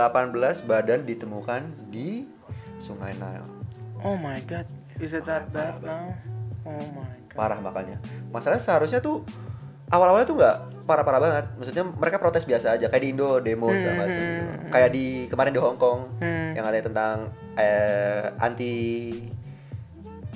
badan 0.64 1.02
ditemukan 1.02 1.90
di 1.90 2.28
Sungai 2.78 3.16
Nile. 3.16 3.48
Oh 4.04 4.14
my 4.14 4.38
god. 4.46 4.68
Is 5.00 5.12
it 5.12 5.24
that 5.26 5.50
bad 5.50 5.80
now? 5.82 6.12
Oh 6.64 6.84
my 6.94 7.16
god. 7.28 7.36
Parah 7.36 7.58
makanya. 7.60 8.00
Masalahnya 8.30 8.62
seharusnya 8.62 9.00
tuh 9.00 9.24
awal-awalnya 9.88 10.26
tuh 10.26 10.36
nggak 10.36 10.56
parah-parah 10.82 11.18
banget. 11.18 11.44
Maksudnya 11.56 11.84
mereka 11.84 12.16
protes 12.16 12.42
biasa 12.42 12.74
aja 12.74 12.86
kayak 12.86 13.02
di 13.02 13.10
Indo 13.10 13.38
demo 13.38 13.68
segala 13.68 14.06
macam. 14.06 14.22
Hmm. 14.22 14.70
Kayak 14.70 14.90
di 14.90 15.06
kemarin 15.26 15.52
di 15.52 15.60
Hong 15.60 15.76
Kong 15.76 16.00
Hmm. 16.18 16.50
yang 16.52 16.64
ada 16.64 16.78
tentang 16.80 17.16
eh, 17.54 18.30
anti 18.36 18.74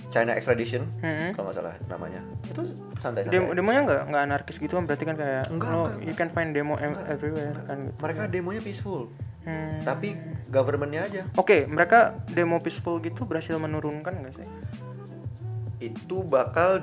China 0.09 0.35
extradition 0.35 0.83
Hmm. 0.99 1.31
kalau 1.33 1.49
nggak 1.49 1.57
salah 1.57 1.75
namanya. 1.87 2.19
Itu 2.45 2.67
santai-santai. 2.99 3.31
Demo 3.31 3.55
demonya 3.55 3.81
nggak 3.85 4.03
nggak 4.09 4.23
anarkis 4.25 4.57
gitu 4.57 4.75
kan 4.75 4.85
berarti 4.85 5.05
kan 5.05 5.15
kayak 5.15 5.47
Enggak, 5.49 5.71
lo 5.71 5.87
enggak, 5.87 6.03
you 6.03 6.15
can 6.15 6.29
find 6.29 6.51
demo 6.51 6.75
em- 6.77 6.99
everywhere 7.07 7.55
kan 7.65 7.79
gitu. 7.87 7.99
mereka 8.01 8.23
demonya 8.27 8.59
peaceful. 8.61 9.07
Hmm. 9.41 9.81
Tapi 9.81 10.19
governmentnya 10.49 11.01
aja 11.03 11.23
Oke, 11.33 11.65
mereka 11.65 12.13
demo 12.29 12.59
peaceful 12.59 12.99
gitu 12.99 13.23
berhasil 13.23 13.55
menurunkan 13.57 14.19
nggak 14.19 14.35
sih? 14.35 14.49
itu 15.81 16.21
bakal 16.21 16.77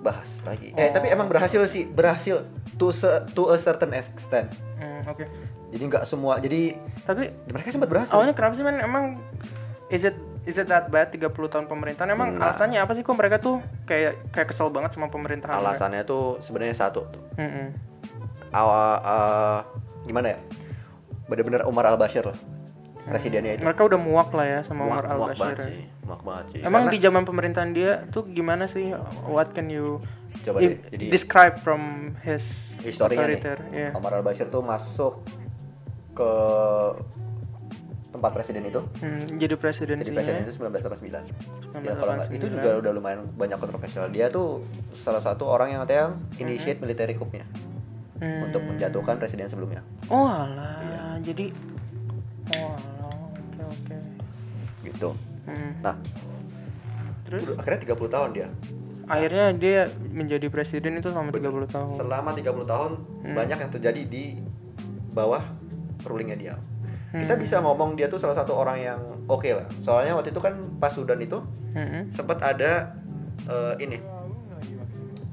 dibahas 0.00 0.40
lagi. 0.42 0.72
Eh 0.72 0.88
tapi 0.88 1.06
emang 1.06 1.28
berhasil 1.28 1.60
sih, 1.66 1.84
berhasil 1.84 2.40
to 2.74 2.88
se- 2.90 3.20
to 3.30 3.48
a 3.48 3.56
certain 3.56 3.92
extent. 3.92 4.48
Hmm, 4.74 5.04
Oke. 5.06 5.28
Jadi 5.68 5.82
nggak 5.86 6.04
semua. 6.04 6.40
Jadi 6.40 6.72
Tapi 7.04 7.28
mereka 7.46 7.68
sempat 7.68 7.86
berhasil. 7.86 8.10
awalnya 8.10 8.32
kenapa 8.32 8.54
sih 8.54 8.64
men? 8.64 8.80
Emang 8.80 9.20
is 9.86 10.02
it 10.02 10.16
is 10.42 10.56
it 10.56 10.66
that 10.66 10.88
bad 10.88 11.12
30 11.12 11.28
tahun 11.46 11.66
pemerintahan? 11.66 12.08
Emang 12.08 12.34
Nah. 12.34 12.48
alasannya 12.48 12.80
apa 12.80 12.90
sih 12.90 13.00
kok 13.00 13.12
mereka 13.12 13.36
tuh 13.36 13.60
kayak 13.84 14.16
kayak 14.30 14.48
kesel 14.48 14.66
banget 14.68 14.90
sama 14.90 15.06
pemerintahan? 15.06 15.52
Alasannya 15.54 16.02
tuh 16.02 16.40
sebenarnya 16.40 16.74
satu. 16.74 17.04
Hmm, 17.36 17.76
Awa- 18.50 19.00
eh, 19.00 19.58
gimana 20.02 20.26
ya? 20.30 20.38
Bener-bener 21.28 21.62
Umar 21.62 21.86
al 21.86 21.94
Bashir 21.94 22.24
lah, 22.24 22.34
presidennya 23.04 23.54
itu. 23.54 23.62
Mereka 23.62 23.84
udah 23.84 23.94
muak 23.96 24.32
lah 24.32 24.46
ya 24.48 24.60
sama 24.64 24.88
Umar 24.88 25.04
Muak- 25.04 25.06
Al 25.06 25.18
muak 25.18 25.30
Bashir. 25.36 25.56
Muak 26.02 26.20
banget 26.20 26.46
sih. 26.50 26.60
Emang 26.60 26.84
Karena- 26.84 26.92
di 26.92 26.98
zaman 26.98 27.22
pemerintahan 27.22 27.70
dia 27.70 27.90
tuh 28.08 28.24
gimana 28.26 28.64
sih? 28.64 28.90
What 29.24 29.52
can 29.52 29.68
you 29.68 30.00
Coba 30.40 30.58
deh, 30.58 30.78
jadi- 30.88 31.10
describe 31.10 31.58
from 31.58 32.14
his 32.18 32.74
historinya 32.80 33.26
nih? 33.26 33.40
Yeah. 33.70 33.90
Omar 33.92 34.14
al 34.14 34.22
Bashir 34.22 34.46
tuh 34.46 34.60
masuk 34.60 35.20
ke 36.12 36.30
tempat 38.10 38.30
presiden 38.32 38.62
itu. 38.64 38.82
Hmm, 38.98 39.22
jadi 39.28 39.46
Jadi 39.48 39.54
presidensinya. 39.56 40.18
presiden 40.18 40.42
itu 40.42 40.52
1989. 40.52 41.24
Ya, 41.78 41.94
kalau 41.94 42.12
itu 42.18 42.42
1989. 42.42 42.50
juga 42.50 42.70
udah 42.76 42.92
lumayan 42.92 43.20
banyak 43.30 43.56
kontroversial. 43.56 44.10
Dia 44.10 44.26
tuh 44.26 44.66
salah 44.96 45.22
satu 45.22 45.46
orang 45.46 45.70
yang 45.70 45.80
katanya 45.80 46.06
initiate 46.36 46.82
military 46.82 47.14
coup-nya 47.14 47.46
Hmm. 48.18 48.50
untuk 48.50 48.60
menjatuhkan 48.60 49.16
presiden 49.16 49.46
sebelumnya. 49.46 49.80
Oh 50.08 50.26
alah, 50.26 50.82
Iya. 50.82 51.02
jadi 51.22 51.46
oh 52.50 52.74
alah, 52.74 53.14
oke 53.30 53.62
oke. 53.64 53.96
Gitu. 54.82 55.10
Hmm. 55.50 55.72
Nah, 55.80 55.96
Terus 57.22 57.42
akhirnya 57.54 57.80
30 57.84 58.08
tahun 58.08 58.30
dia. 58.32 58.48
akhirnya 59.04 59.50
dia 59.52 59.80
menjadi 60.08 60.46
presiden 60.48 60.94
itu 60.96 61.10
selama 61.10 61.30
30 61.30 61.66
tahun. 61.66 61.94
Selama 61.96 62.30
30 62.32 62.62
tahun 62.64 62.90
Hmm. 63.20 63.34
banyak 63.34 63.58
yang 63.58 63.70
terjadi 63.70 64.02
di 64.04 64.38
bawah 65.10 65.42
rulingnya 66.00 66.36
dia. 66.36 66.54
Kita 67.10 67.34
bisa 67.34 67.58
ngomong 67.58 67.94
dia 67.94 68.06
tuh 68.06 68.16
salah 68.16 68.34
satu 68.34 68.54
orang 68.54 68.78
yang 68.78 68.98
oke 69.26 69.46
lah. 69.48 69.66
Soalnya 69.80 70.14
waktu 70.14 70.30
itu 70.30 70.38
kan 70.38 70.54
pas 70.78 70.88
Sudan 70.88 71.18
itu 71.18 71.42
Hmm. 71.70 72.06
sempat 72.08 72.38
ada 72.40 72.94
eh, 73.42 73.74
ini 73.80 73.98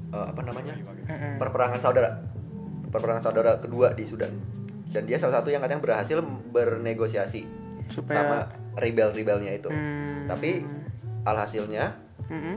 eh, 0.08 0.24
apa 0.24 0.40
namanya 0.40 0.74
Mm-mm. 1.04 1.36
perperangan 1.36 1.78
saudara 1.78 2.18
perperangan 2.88 3.22
saudara 3.22 3.52
kedua 3.58 3.92
di 3.92 4.02
Sudan 4.02 4.32
dan 4.88 5.04
dia 5.04 5.18
salah 5.18 5.38
satu 5.38 5.50
yang 5.50 5.60
katanya 5.60 5.84
berhasil 5.84 6.18
bernegosiasi 6.48 7.44
Supaya- 7.86 8.16
sama 8.16 8.38
rebel-rebelnya 8.78 9.52
itu 9.52 9.68
Hmm. 9.68 10.24
tapi 10.24 10.62
alhasilnya 11.22 11.98
Mm-mm. 12.26 12.56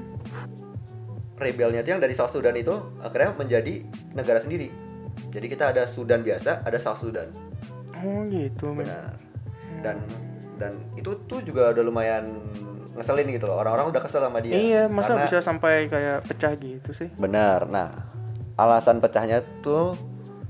rebelnya 1.36 1.82
itu 1.82 1.90
yang 1.90 2.00
dari 2.00 2.14
South 2.14 2.30
Sudan 2.30 2.54
itu 2.54 2.72
akhirnya 3.00 3.34
menjadi 3.34 3.82
negara 4.14 4.38
sendiri 4.38 4.70
jadi 5.28 5.46
kita 5.48 5.64
ada 5.70 5.84
Sudan 5.86 6.22
biasa 6.22 6.62
ada 6.62 6.78
South 6.78 7.02
Sudan 7.02 7.34
Oh 7.98 8.26
gitu. 8.28 8.74
benar 8.74 9.18
dan 9.82 10.02
dan 10.58 10.78
itu 10.96 11.18
tuh 11.26 11.42
juga 11.42 11.70
udah 11.70 11.84
lumayan 11.84 12.38
ngeselin 12.94 13.30
gitu 13.30 13.46
loh 13.46 13.58
orang-orang 13.58 13.90
udah 13.90 14.02
kesel 14.02 14.22
sama 14.22 14.38
dia 14.40 14.54
Iya, 14.54 14.84
masa 14.86 15.14
Karena- 15.14 15.24
bisa 15.24 15.38
sampai 15.40 15.74
kayak 15.88 16.18
pecah 16.24 16.54
gitu 16.54 16.92
sih? 16.92 17.08
Benar. 17.14 17.66
Nah, 17.66 17.90
alasan 18.54 19.00
pecahnya 19.00 19.42
tuh 19.62 19.96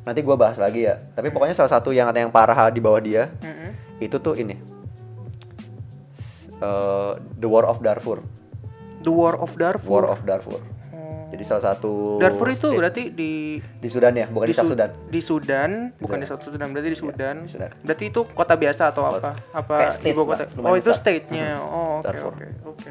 nanti 0.02 0.20
gua 0.20 0.34
bahas 0.36 0.58
lagi 0.58 0.84
ya. 0.84 0.98
Tapi 1.14 1.30
pokoknya 1.30 1.54
salah 1.54 1.70
satu 1.70 1.94
yang 1.94 2.10
ada 2.10 2.18
yang 2.18 2.34
parah 2.34 2.58
di 2.68 2.82
bawah 2.82 2.98
dia 2.98 3.30
Mm-mm. 3.40 3.72
itu 4.00 4.18
tuh 4.18 4.34
ini. 4.34 4.58
Eh, 6.62 7.12
The 7.36 7.48
War 7.48 7.66
of 7.66 7.82
Darfur. 7.82 8.22
The 9.02 9.10
War 9.10 9.34
of 9.36 9.52
Darfur. 9.56 9.90
War 9.90 10.06
of 10.08 10.22
Darfur. 10.22 10.62
Jadi 11.32 11.48
salah 11.48 11.64
satu 11.66 12.20
Darfur 12.20 12.44
itu 12.46 12.60
state- 12.60 12.76
berarti 12.76 13.04
di 13.10 13.32
di 13.58 13.88
Sudan 13.88 14.12
ya, 14.14 14.28
bukan 14.28 14.46
di, 14.46 14.54
South 14.54 14.68
Su- 14.68 14.74
Sudan. 14.76 14.90
Di 15.08 15.22
Sudan, 15.24 15.72
bukan 15.96 16.04
Sudan. 16.12 16.20
di 16.20 16.28
South 16.28 16.44
Sudan, 16.44 16.68
berarti 16.70 16.90
di 16.90 17.00
Sudan. 17.00 17.36
di 17.40 17.50
Sudan. 17.50 17.72
Berarti 17.82 18.04
itu 18.06 18.20
kota 18.28 18.54
biasa 18.54 18.92
atau 18.92 19.04
apa? 19.08 19.32
Apa 19.50 19.76
state 19.90 20.12
ibu 20.12 20.22
kota? 20.24 20.44
lah, 20.44 20.60
Oh, 20.62 20.76
itu 20.76 20.92
state-nya. 20.92 21.56
Mhm. 21.56 21.64
Oh, 21.64 21.92
oke 21.98 22.04
Darfur. 22.04 22.32
oke 22.36 22.46
oke. 22.68 22.90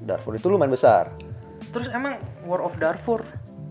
Darfur 0.00 0.32
itu 0.32 0.46
lumayan 0.46 0.70
besar. 0.70 1.10
Terus 1.68 1.90
emang 1.90 2.16
War 2.46 2.62
of 2.62 2.78
Darfur? 2.78 3.26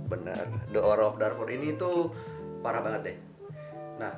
Benar. 0.05 0.43
The 0.69 0.78
War 0.78 0.99
of 1.01 1.15
Darfur 1.15 1.47
ini 1.47 1.73
tuh 1.73 2.11
parah 2.59 2.84
banget 2.84 3.01
deh. 3.05 3.17
Nah, 3.95 4.11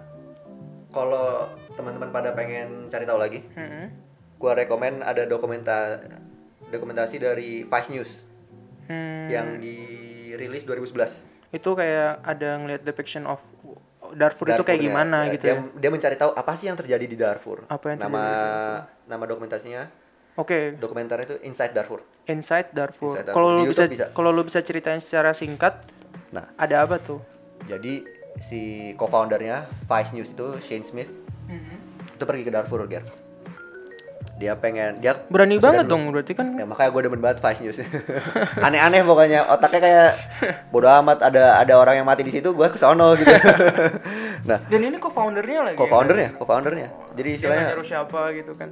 kalau 0.89 1.47
teman-teman 1.71 2.09
pada 2.09 2.33
pengen 2.33 2.89
cari 2.89 3.05
tahu 3.05 3.21
lagi, 3.21 3.45
Mm-mm. 3.53 3.93
Gua 4.37 4.53
rekomen 4.53 5.01
ada 5.01 5.23
dokumenta 5.23 6.01
dokumentasi 6.67 7.17
dari 7.17 7.63
Vice 7.63 7.91
News 7.91 8.11
Hmm, 8.83 9.27
yang 9.27 9.59
dirilis 9.59 10.63
2011. 10.63 11.27
itu 11.49 11.69
kayak 11.71 12.23
ada 12.23 12.55
ngeliat 12.55 12.81
depiction 12.81 13.23
of 13.23 13.43
Darfur, 14.09 14.47
itu 14.47 14.63
kayak 14.63 14.79
Darfurnya. 14.79 14.79
gimana 14.79 15.17
Ya, 15.21 15.31
gitu 15.33 15.43
dia, 15.43 15.53
ya? 15.53 15.63
dia 15.75 15.89
mencari 15.89 16.15
tahu 16.15 16.31
apa 16.31 16.51
sih 16.53 16.65
yang 16.65 16.75
terjadi 16.75 17.03
di 17.03 17.17
Darfur. 17.17 17.67
Apa 17.67 17.91
yang 17.91 17.99
nama 17.99 18.15
terjadi 18.15 19.05
nama 19.05 19.23
dokumentasinya 19.25 19.83
Oke, 20.37 20.71
dokumenternya 20.73 21.25
itu 21.25 21.37
Inside 21.41 21.73
Darfur. 21.73 21.99
Inside 22.25 22.71
Darfur. 22.71 23.17
Darfur. 23.17 23.33
Kalau 23.33 23.49
Di 23.49 23.55
lu 23.57 23.63
bisa, 23.67 23.83
bisa. 23.85 24.05
kalau 24.13 24.29
lu 24.29 24.45
bisa 24.45 24.61
ceritain 24.61 25.01
secara 25.01 25.33
singkat, 25.33 25.83
Nah, 26.29 26.47
ada 26.55 26.81
apa 26.81 26.95
tuh? 26.97 27.19
jadi 27.65 28.07
si 28.39 28.61
co-foundernya 28.93 29.65
Vice 29.83 30.11
News 30.13 30.29
itu 30.29 30.47
Shane 30.61 30.85
Smith 30.85 31.11
Mm-hmm. 31.47 32.15
itu 32.15 32.23
pergi 32.23 32.43
ke 32.43 32.51
Darfur, 32.53 32.83
Ger. 32.85 33.03
Dia 34.37 34.53
pengen 34.53 35.01
dia 35.01 35.17
Berani 35.23 35.57
banget 35.57 35.83
dulu- 35.83 35.91
dong, 35.91 36.13
berarti 36.13 36.31
kan 36.31 36.53
Ya 36.53 36.63
makanya 36.63 36.89
gue 36.89 37.01
demen 37.03 37.19
banget 37.19 37.37
Vice 37.39 37.59
News. 37.59 37.77
Aneh-aneh 38.65 39.01
pokoknya 39.01 39.39
otaknya 39.47 39.79
kayak 39.79 40.09
bodo 40.69 40.85
amat 40.95 41.21
ada 41.23 41.57
ada 41.57 41.73
orang 41.75 41.95
yang 41.95 42.05
mati 42.05 42.21
di 42.21 42.29
situ 42.31 42.49
gue 42.49 42.67
kesono 42.67 43.13
gitu. 43.15 43.33
nah, 44.49 44.61
Dan 44.63 44.79
ini 44.83 44.97
co-foundernya 44.97 45.59
lagi. 45.63 45.77
co-foundernya, 45.77 46.29
co-foundernya. 46.35 46.87
Jadi 47.13 47.29
istilahnya 47.31 47.63
nyuruh 47.71 47.81
siapa 47.83 48.29
gitu 48.31 48.53
kan. 48.53 48.69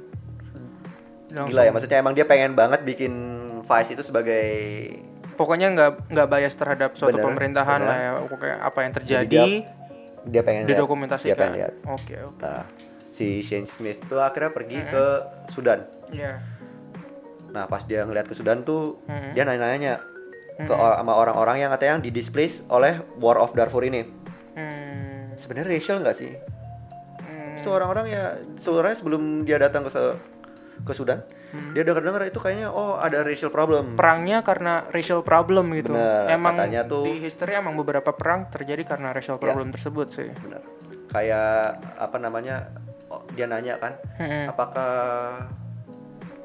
Langsung- 1.28 1.50
gila 1.50 1.62
ya 1.62 1.70
maksudnya 1.70 1.98
emang 1.98 2.14
dia 2.14 2.22
pengen 2.24 2.54
banget 2.54 2.80
bikin 2.82 3.12
Vice 3.60 3.90
itu 3.90 4.02
sebagai 4.02 4.46
Pokoknya 5.34 5.68
nggak 5.68 5.90
nggak 6.08 6.28
bias 6.30 6.54
terhadap 6.54 6.90
suatu 6.92 7.12
Bener, 7.12 7.26
pemerintahan 7.26 7.76
bener. 7.76 7.90
lah 7.90 7.98
ya. 7.98 8.10
Pokoknya 8.24 8.56
apa 8.62 8.78
yang 8.78 8.90
Jadi 8.90 8.98
terjadi 9.02 9.26
dia- 9.26 9.66
dia 10.24 10.42
pengen 10.42 10.62
lihat. 10.62 10.70
didokumentasikan. 10.72 11.28
Dia 11.28 11.36
pengen 11.36 11.54
lihat. 11.56 11.72
Oke 11.84 12.14
oke. 12.20 12.40
Nah, 12.40 12.62
si 13.16 13.40
Shane 13.40 13.64
Smith 13.64 14.04
tuh 14.04 14.20
akhirnya 14.20 14.52
pergi 14.52 14.76
Mm-hmm. 14.78 14.92
ke 14.92 15.04
Sudan. 15.48 15.80
Iya. 16.12 16.36
Nah, 17.48 17.64
pas 17.64 17.80
dia 17.80 18.04
ngeliat 18.04 18.28
ke 18.28 18.36
Sudan 18.36 18.60
tuh 18.60 19.00
Mm-hmm. 19.08 19.32
dia 19.32 19.42
nanya-nanya 19.42 19.94
ke 20.58 20.68
or- 20.68 20.96
sama 20.96 21.12
orang-orang 21.12 21.56
yang 21.58 21.70
katanya 21.70 21.92
yang 21.94 22.04
di-displace 22.04 22.60
oleh 22.66 23.00
War 23.16 23.36
of 23.36 23.52
Darfur 23.52 23.80
ini. 23.82 24.08
Hmm. 24.52 25.36
Sebenarnya 25.36 25.68
racial 25.70 26.00
nggak 26.00 26.16
sih? 26.16 26.32
Hmm. 27.18 27.60
Itu 27.60 27.68
orang-orang 27.68 28.08
ya 28.08 28.24
sebenarnya 28.56 28.96
sebelum 28.96 29.22
dia 29.44 29.56
datang 29.56 29.84
ke 29.84 29.92
ke 30.78 30.92
Sudan, 30.92 31.20
Hmm. 31.52 31.72
dia 31.72 31.84
dengar-dengar 31.84 32.24
itu 32.24 32.36
kayaknya 32.36 32.68
oh 32.68 32.96
ada 32.96 33.20
racial 33.20 33.48
problem. 33.48 33.96
Perangnya 33.96 34.40
karena 34.40 34.84
racial 34.86 35.20
problem 35.20 35.72
gitu. 35.72 35.92
Bener, 35.92 36.28
emang 36.30 36.56
katanya 36.56 36.84
tuh- 36.84 37.04
di 37.04 37.16
history 37.18 37.52
emang 37.52 37.76
beberapa 37.76 38.12
perang 38.12 38.48
terjadi 38.48 38.84
karena 38.86 39.12
racial 39.12 39.36
Ya. 39.36 39.42
problem 39.42 39.68
tersebut 39.70 40.08
sih. 40.08 40.28
Bener. 40.36 40.64
Kayak 41.08 41.80
apa 41.96 42.16
namanya? 42.16 42.72
Oh, 43.08 43.22
dia 43.32 43.46
nanya 43.46 43.76
kan, 43.76 43.96
Mm-mm. 44.16 44.50
apakah 44.50 44.92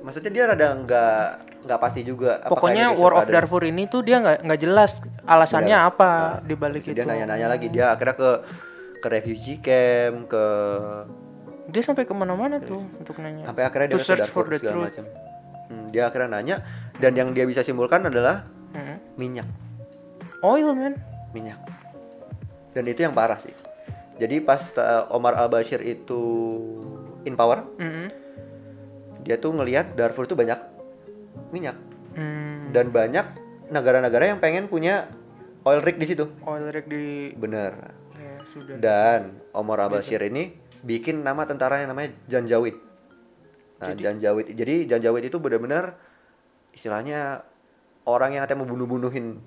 maksudnya 0.02 0.32
dia 0.32 0.44
rada 0.46 0.68
nggak 0.76 1.24
nggak 1.62 1.80
pasti 1.80 2.02
juga. 2.02 2.42
Pokoknya 2.44 2.90
War 2.92 3.14
of. 3.16 3.30
Darfur 3.30 3.62
ini 3.62 3.86
tuh 3.86 4.02
dia 4.02 4.18
nggak 4.18 4.42
nggak 4.42 4.60
jelas 4.60 4.98
alasannya 5.24 5.78
Bener. 5.78 5.92
apa 5.94 6.10
Nah, 6.10 6.42
di 6.42 6.56
balik 6.56 6.82
Terus 6.82 6.94
itu. 6.94 6.98
Dia 6.98 7.06
nanya-nanya 7.06 7.48
lagi, 7.48 7.68
dia 7.70 7.94
akhirnya 7.94 8.16
ke 8.18 8.30
ke 8.98 9.08
refugee 9.08 9.58
camp, 9.58 10.26
ke 10.28 10.44
Dia 11.70 11.82
sampai 11.82 12.04
ke 12.04 12.12
mana-mana 12.12 12.58
tuh 12.60 12.82
untuk 12.98 13.16
nanya. 13.18 13.46
sampai 13.48 13.64
akhirnya 13.64 13.94
dia 13.94 13.98
to 13.98 14.02
search 14.02 14.26
Darfur 14.26 14.44
for 14.44 14.46
the 14.50 14.60
truth. 14.60 14.90
macam. 14.90 15.06
Hmm, 15.70 15.86
dia 15.94 16.04
akhirnya 16.04 16.30
nanya 16.34 16.56
dan 16.98 17.14
yang 17.14 17.30
dia 17.32 17.46
bisa 17.46 17.62
simpulkan 17.62 18.04
adalah 18.04 18.44
Mm-mm. 18.74 18.98
minyak, 19.16 19.48
Oil 20.42 20.74
man. 20.74 20.98
minyak. 21.32 21.62
Dan 22.74 22.84
itu 22.88 23.06
yang 23.06 23.14
parah 23.14 23.38
sih. 23.38 23.54
Jadi 24.22 24.38
pas 24.38 24.62
uh, 24.78 25.10
Omar 25.10 25.34
Al 25.34 25.50
Bashir 25.50 25.82
itu 25.82 26.22
in 27.26 27.34
power, 27.34 27.66
Mm-mm. 27.82 28.08
dia 29.26 29.42
tuh 29.42 29.50
ngelihat 29.50 29.98
Darfur 29.98 30.30
itu 30.30 30.38
banyak 30.38 30.62
minyak 31.50 31.78
Hmm. 32.12 32.76
dan 32.76 32.92
banyak 32.92 33.24
negara-negara 33.72 34.36
yang 34.36 34.44
pengen 34.44 34.68
punya 34.68 35.08
oil 35.64 35.80
rig 35.80 35.96
di 35.96 36.04
situ. 36.04 36.28
Oil 36.44 36.68
rig 36.68 36.84
di 36.84 37.32
Bener. 37.34 37.72
ya, 38.12 38.36
sudah. 38.44 38.76
Dan 38.76 39.40
Omar 39.56 39.80
Al 39.80 39.90
Bashir 39.90 40.20
ini 40.20 40.52
bikin 40.84 41.24
nama 41.24 41.48
tentara 41.48 41.80
yang 41.80 41.96
namanya 41.96 42.12
Janjawid. 42.28 42.76
Nah, 43.80 43.96
Janjawid. 43.96 44.52
Jadi 44.52 44.92
Janjawid 44.92 45.24
itu 45.24 45.40
benar-benar 45.40 45.96
istilahnya 46.76 47.48
orang 48.04 48.36
yang 48.36 48.44
katanya 48.44 48.60
mau 48.60 48.70
bunuh-bunuhin. 48.76 49.40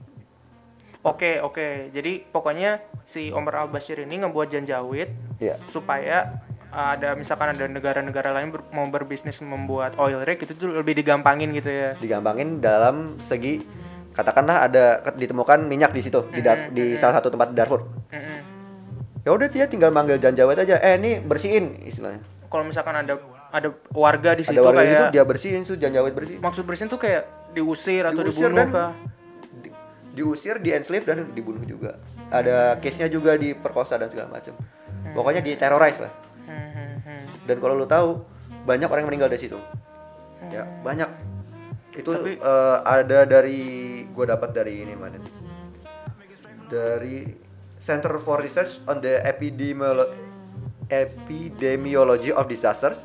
Oke 1.05 1.37
oke. 1.39 1.93
Jadi 1.93 2.25
pokoknya 2.25 2.81
si 3.05 3.29
Omar 3.29 3.55
Al 3.57 3.69
Bashir 3.69 4.01
ini 4.01 4.17
ngebuat 4.17 4.49
janjawid 4.49 5.09
Ya. 5.37 5.61
supaya 5.67 6.41
uh, 6.71 6.97
ada 6.97 7.13
misalkan 7.13 7.53
ada 7.53 7.69
negara-negara 7.69 8.33
lain 8.33 8.49
ber- 8.49 8.65
mau 8.71 8.89
berbisnis 8.89 9.37
membuat 9.39 9.95
oil 9.97 10.25
rig 10.25 10.41
itu 10.41 10.57
tuh 10.57 10.73
lebih 10.73 10.97
digampangin 10.97 11.53
gitu 11.53 11.69
ya. 11.69 11.93
Digampangin 11.95 12.59
dalam 12.59 13.21
segi 13.21 13.61
katakanlah 14.11 14.65
ada 14.65 14.85
ditemukan 15.13 15.61
minyak 15.63 15.91
di 15.91 16.01
situ 16.01 16.25
di 16.31 16.41
Darf- 16.41 16.73
di 16.73 16.97
salah 16.97 17.21
satu 17.21 17.29
tempat 17.29 17.53
di 17.53 17.57
Darfur. 17.57 17.85
Mm-mm. 18.09 18.39
Ya 19.21 19.31
udah 19.31 19.49
dia 19.49 19.65
tinggal 19.67 19.89
manggil 19.89 20.17
Janjawid 20.17 20.57
aja. 20.59 20.81
Eh, 20.81 20.97
ini 20.97 21.17
bersihin 21.19 21.85
istilahnya. 21.85 22.25
Kalau 22.47 22.65
misalkan 22.65 22.95
ada 22.95 23.21
ada 23.51 23.69
warga 23.91 24.33
di 24.33 24.43
situ 24.43 24.55
ada 24.55 24.65
warga 24.65 24.81
di 24.81 24.87
kayak 24.87 24.97
situ 24.97 25.07
dia 25.13 25.25
bersihin 25.25 25.61
tuh 25.63 25.77
Janjawid 25.77 26.13
bersihin. 26.13 26.41
maksud 26.41 26.65
bersin 26.65 26.89
tuh 26.89 26.97
kayak 26.97 27.23
diusir 27.53 28.03
atau 28.03 28.21
Diusir 28.21 28.49
dibunuh 28.49 28.67
kah? 28.67 28.91
Di- 30.15 30.23
diusir, 30.23 30.63
di 30.63 30.71
enslave 30.71 31.03
dan 31.03 31.35
dibunuh 31.35 31.67
juga. 31.67 31.99
Ada 32.31 32.79
case-nya 32.79 33.11
juga 33.11 33.35
diperkosa 33.35 33.99
dan 33.99 34.07
segala 34.09 34.31
macam. 34.31 34.55
Pokoknya 35.11 35.43
di 35.43 35.59
terrorize 35.59 35.99
lah. 35.99 36.13
Hmm, 36.47 36.71
hmm, 36.71 36.95
hmm. 37.03 37.25
Dan 37.45 37.57
kalau 37.59 37.75
lu 37.75 37.85
tahu 37.85 38.23
banyak 38.63 38.87
orang 38.87 39.03
yang 39.03 39.11
meninggal 39.11 39.29
dari 39.29 39.43
situ. 39.43 39.59
Ya, 40.49 40.65
banyak. 40.81 41.11
Itu 41.95 42.15
Tapi- 42.15 42.39
eh, 42.39 42.77
ada 42.81 43.27
dari 43.27 43.63
gue 44.07 44.25
dapat 44.25 44.51
dari 44.51 44.83
ini 44.83 44.95
mana? 44.95 45.19
Dari 46.67 47.27
Center 47.77 48.17
for 48.19 48.41
Research 48.41 48.81
on 48.87 48.99
the 48.99 49.21
Epidemiolo- 49.21 50.11
Epidemiology 50.89 52.31
of 52.31 52.47
Disasters. 52.47 53.05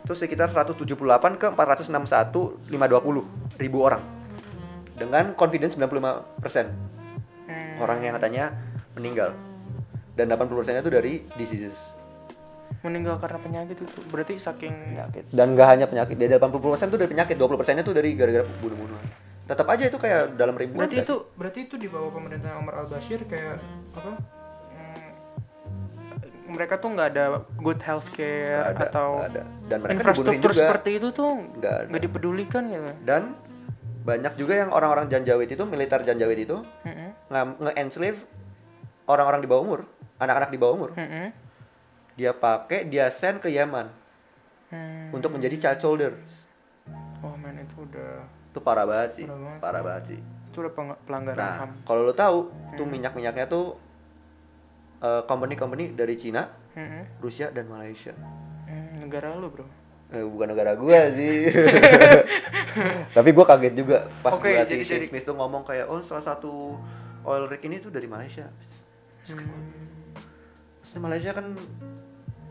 Itu 0.00 0.14
sekitar 0.14 0.48
178 0.48 1.36
ke 1.36 1.46
461 1.50 2.58
520 2.68 3.26
ribu 3.56 3.82
orang. 3.82 4.02
Dengan 5.00 5.32
confidence 5.32 5.74
95% 5.74 6.68
Hmm. 7.48 7.80
orang 7.80 7.98
yang 8.00 8.14
katanya 8.14 8.44
meninggal. 8.92 9.32
Dan 10.12 10.28
80%-nya 10.28 10.78
itu 10.78 10.92
dari 10.92 11.24
diseases. 11.34 11.96
Meninggal 12.80 13.16
karena 13.16 13.36
penyakit 13.36 13.74
itu 13.74 13.84
berarti 14.06 14.36
saking 14.36 14.70
penyakit 14.94 15.24
dan 15.28 15.52
gak 15.52 15.68
hanya 15.68 15.84
penyakit 15.84 16.14
dari 16.14 16.32
80% 16.32 16.86
itu 16.86 16.96
dari 16.96 17.10
penyakit 17.10 17.34
20% 17.34 17.82
itu 17.82 17.90
dari 17.90 18.10
gara-gara 18.14 18.46
bunuh-bunuhan 18.56 19.04
tetap 19.42 19.66
aja 19.66 19.84
itu 19.84 19.98
kayak 19.98 20.32
dalam 20.32 20.54
ribuan 20.54 20.80
berarti 20.80 21.02
itu 21.02 21.16
berarti 21.34 21.60
itu 21.66 21.74
di 21.74 21.90
bawah 21.90 22.08
pemerintahan 22.08 22.56
Omar 22.56 22.74
Al 22.76 22.86
Bashir 22.86 23.20
kayak 23.26 23.58
apa 23.92 24.12
hmm, 24.70 25.10
mereka 26.48 26.78
tuh 26.78 26.88
nggak 26.90 27.08
ada 27.10 27.24
good 27.58 27.80
healthcare 27.80 28.62
Nggak 28.64 28.72
ada, 28.72 28.86
atau 28.86 29.08
nggak 29.12 29.28
ada. 29.28 29.42
Dan 29.66 29.78
mereka 29.82 29.94
infrastruktur 29.98 30.50
juga. 30.50 30.60
seperti 30.62 30.90
itu 30.96 31.08
tuh 31.10 31.30
Nggak 31.58 32.00
dipedulikan 32.00 32.62
gitu 32.66 32.90
dan 33.02 33.22
banyak 34.10 34.34
juga 34.34 34.54
yang 34.56 34.70
orang-orang 34.70 35.06
Janjawid 35.06 35.48
itu 35.48 35.62
militer 35.62 36.02
Janjawid 36.02 36.38
itu 36.40 36.56
nge- 37.28 37.56
nge-enslave 37.60 38.18
orang-orang 39.06 39.38
di 39.38 39.48
bawah 39.48 39.62
umur, 39.62 39.80
anak-anak 40.18 40.50
di 40.50 40.58
bawah 40.58 40.74
umur. 40.76 40.90
Mm-mm. 40.92 41.30
Dia 42.12 42.32
pakai, 42.32 42.84
dia 42.84 43.06
send 43.08 43.38
ke 43.38 43.48
Yaman 43.48 43.86
Hmm. 44.68 45.10
untuk 45.10 45.30
menjadi 45.30 45.56
child 45.60 45.80
soldier. 45.80 46.12
Oh 47.20 47.34
men 47.34 47.58
itu 47.58 47.74
udah 47.80 48.22
Itu 48.46 48.58
parah 48.60 48.82
banget 48.84 49.10
sih, 49.12 49.26
Parah 49.26 49.38
banget 49.40 49.58
parah 49.60 49.82
banget 49.84 50.04
sih. 50.08 50.20
itu 50.20 50.56
udah 50.56 50.72
pelanggaran 51.00 51.38
Nah, 51.38 51.54
HAM. 51.60 51.70
kalau 51.82 52.02
lo 52.02 52.10
tahu, 52.12 52.38
tuh 52.72 52.82
Hmm. 52.82 52.92
minyak-minyaknya 52.92 53.46
tuh 53.46 53.78
eh, 55.00 55.22
company-company 55.24 55.90
dari 55.90 56.14
Cina, 56.14 56.44
Mm-mm. 56.72 57.18
Rusia 57.18 57.48
dan 57.48 57.66
Malaysia. 57.66 58.12
Hmm, 58.62 58.94
negara 58.96 59.32
lu 59.32 59.48
bro. 59.48 59.64
Eh, 60.10 60.26
bukan 60.26 60.50
negara 60.50 60.74
gua 60.74 61.06
sih. 61.14 61.54
Tapi 63.16 63.30
gua 63.30 63.46
kaget 63.46 63.74
juga 63.74 64.10
pas 64.20 64.34
Oke, 64.34 64.50
gua 64.50 64.66
si 64.66 64.74
jadi- 64.74 64.82
Shane 64.82 64.96
jadi- 64.98 65.08
Smith 65.08 65.24
tuh 65.24 65.34
ngomong 65.34 65.62
kayak 65.62 65.86
oh 65.86 66.02
salah 66.02 66.22
satu 66.24 66.74
oil 67.22 67.46
rig 67.46 67.62
ini 67.62 67.78
tuh 67.78 67.88
dari 67.88 68.10
Malaysia. 68.10 68.50
Terus 69.22 69.38
Malaysia 70.96 71.30
kan 71.30 71.54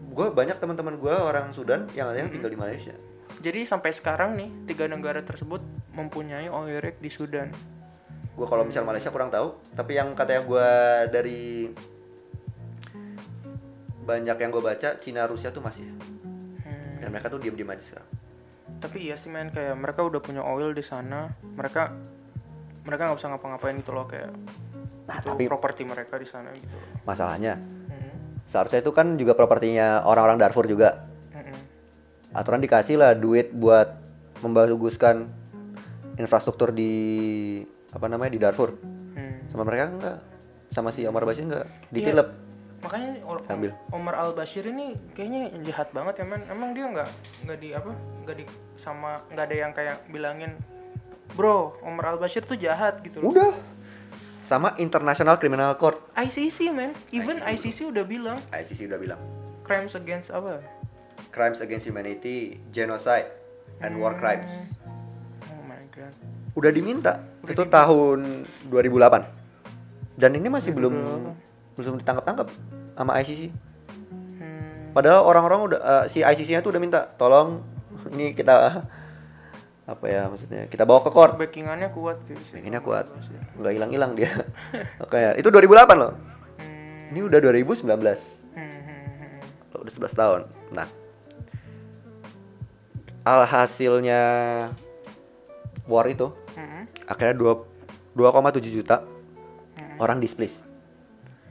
gua 0.10 0.32
banyak 0.32 0.56
teman-teman 0.56 0.96
gua 0.96 1.20
orang 1.22 1.52
Sudan 1.52 1.92
yang 1.92 2.08
ada 2.08 2.18
yang 2.18 2.32
tinggal 2.32 2.48
di 2.48 2.56
Malaysia. 2.56 2.96
Jadi 3.40 3.64
sampai 3.64 3.92
sekarang 3.92 4.36
nih 4.36 4.50
tiga 4.66 4.88
negara 4.88 5.20
tersebut 5.20 5.60
mempunyai 5.92 6.48
oil 6.48 6.80
rig 6.80 6.96
di 6.98 7.08
Sudan. 7.08 7.52
Gua 8.34 8.48
kalau 8.48 8.64
misal 8.64 8.84
Malaysia 8.84 9.08
kurang 9.10 9.28
tahu, 9.28 9.60
tapi 9.74 9.96
yang 9.96 10.16
katanya 10.16 10.42
gua 10.42 10.68
dari 11.06 11.68
banyak 14.02 14.38
yang 14.38 14.50
gue 14.50 14.64
baca 14.64 14.98
Cina 14.98 15.30
Rusia 15.30 15.52
tuh 15.52 15.62
masih 15.62 15.86
Hmm. 15.86 16.19
Dan 17.00 17.10
mereka 17.10 17.28
tuh 17.28 17.40
diem-diem 17.40 17.70
aja 17.70 17.84
sekarang. 17.84 18.10
Tapi 18.78 18.98
iya 19.02 19.16
sih 19.16 19.28
men 19.28 19.50
kayak 19.50 19.74
mereka 19.74 20.04
udah 20.04 20.20
punya 20.20 20.42
oil 20.42 20.72
di 20.72 20.82
sana. 20.82 21.26
Mereka 21.42 21.82
mereka 22.80 23.02
nggak 23.06 23.18
bisa 23.18 23.28
ngapa-ngapain 23.28 23.76
gitu 23.78 23.92
loh 23.92 24.06
kayak 24.06 24.30
Nah, 25.04 25.18
itu 25.18 25.26
tapi 25.28 25.44
properti 25.44 25.82
mereka 25.84 26.16
di 26.16 26.26
sana 26.26 26.54
gitu. 26.54 26.78
masalahnya 27.02 27.58
Hmm. 27.58 28.46
seharusnya 28.46 28.78
itu 28.80 28.94
kan 28.94 29.18
juga 29.18 29.34
propertinya 29.34 30.06
orang-orang 30.06 30.38
Darfur 30.38 30.66
juga. 30.66 31.02
Mm-mm. 31.32 31.58
aturan 32.32 32.62
dikasih 32.62 32.94
lah 32.96 33.12
duit 33.14 33.50
buat 33.50 33.90
membaguskan 34.40 35.26
infrastruktur 36.14 36.70
di 36.70 36.94
apa 37.90 38.06
namanya 38.06 38.30
di 38.30 38.40
Darfur 38.40 38.78
Hmm. 39.10 39.50
sama 39.50 39.66
mereka 39.66 39.90
enggak 39.90 40.18
sama 40.70 40.94
si 40.94 41.02
Omar 41.04 41.26
Bashir 41.26 41.42
enggak 41.44 41.66
Iya. 41.66 41.90
ditilep 41.90 42.28
Makanya 42.80 43.20
Or- 43.28 43.44
Ambil. 43.52 43.72
Omar 43.92 44.16
Al 44.16 44.32
Bashir 44.32 44.64
ini 44.68 44.96
kayaknya 45.12 45.52
jahat 45.68 45.92
banget 45.92 46.24
ya 46.24 46.26
men. 46.26 46.42
Emang 46.48 46.72
dia 46.72 46.88
nggak 46.88 47.10
nggak 47.44 47.58
di 47.60 47.70
apa 47.76 47.92
nggak 48.24 48.36
di 48.40 48.46
sama 48.80 49.20
nggak 49.32 49.46
ada 49.46 49.56
yang 49.56 49.72
kayak 49.76 49.98
bilangin 50.08 50.56
bro 51.36 51.76
Omar 51.84 52.16
Al 52.16 52.18
Bashir 52.18 52.48
tuh 52.48 52.56
jahat 52.56 53.04
gitu 53.04 53.20
loh. 53.20 53.36
udah. 53.36 53.52
Sama 54.48 54.74
International 54.82 55.38
Criminal 55.38 55.78
Court. 55.78 56.02
ICC 56.18 56.74
men, 56.74 56.98
even 57.14 57.38
ICC 57.46 57.94
udah 57.94 58.02
bilang. 58.02 58.40
ICC 58.50 58.90
udah 58.90 58.98
bilang. 58.98 59.22
Crimes 59.62 59.94
against 59.94 60.34
apa? 60.34 60.58
crimes 61.30 61.62
against 61.62 61.86
humanity 61.86 62.58
genocide 62.74 63.30
and 63.86 63.94
war 64.02 64.18
crimes. 64.18 64.50
Oh 65.54 65.62
my 65.70 65.78
god. 65.94 66.14
udah 66.58 66.72
diminta. 66.74 67.22
Itu 67.46 67.70
tahun 67.70 68.50
2008 68.68 70.20
dan 70.20 70.36
ini 70.36 70.48
masih 70.52 70.76
belum 70.76 70.94
belum 71.80 71.96
ditangkap-tangkap 72.04 72.52
sama 73.00 73.16
ICC 73.24 73.56
Hmm. 74.40 74.92
Padahal 74.96 75.24
orang-orang 75.24 75.60
udah 75.72 75.80
eh, 75.80 76.06
si 76.12 76.20
ICC-nya 76.20 76.60
tuh 76.60 76.72
udah 76.76 76.82
minta 76.84 77.08
tolong 77.20 77.64
ini 78.12 78.32
kita 78.32 78.84
apa 79.84 80.06
ya 80.08 80.32
maksudnya 80.32 80.68
kita 80.68 80.88
bawa 80.88 81.04
ke 81.04 81.12
court. 81.12 81.36
Backingannya 81.36 81.92
kuat 81.92 82.24
sih. 82.28 82.36
Ini 82.60 82.80
kuat. 82.80 83.12
Nggak 83.60 83.74
hilang-hilang 83.76 84.16
dia. 84.16 84.32
Kayak 85.12 85.40
itu 85.40 85.48
2008 85.52 85.96
loh. 86.00 86.16
Hmm. 86.60 87.12
Ini 87.12 87.20
udah 87.28 87.40
2019. 87.40 87.84
Hmm, 87.84 88.00
hmm, 88.00 88.16
hmm. 88.56 89.40
Loh, 89.76 89.80
udah 89.84 89.94
11 89.96 90.20
tahun. 90.20 90.42
Nah. 90.72 90.88
Alhasilnya 93.28 94.22
war 95.84 96.06
itu 96.08 96.32
Hmm. 96.56 96.88
akhirnya 97.04 97.36
2 97.36 97.68
2,7 98.16 98.72
juta 98.72 99.04
orang 100.00 100.24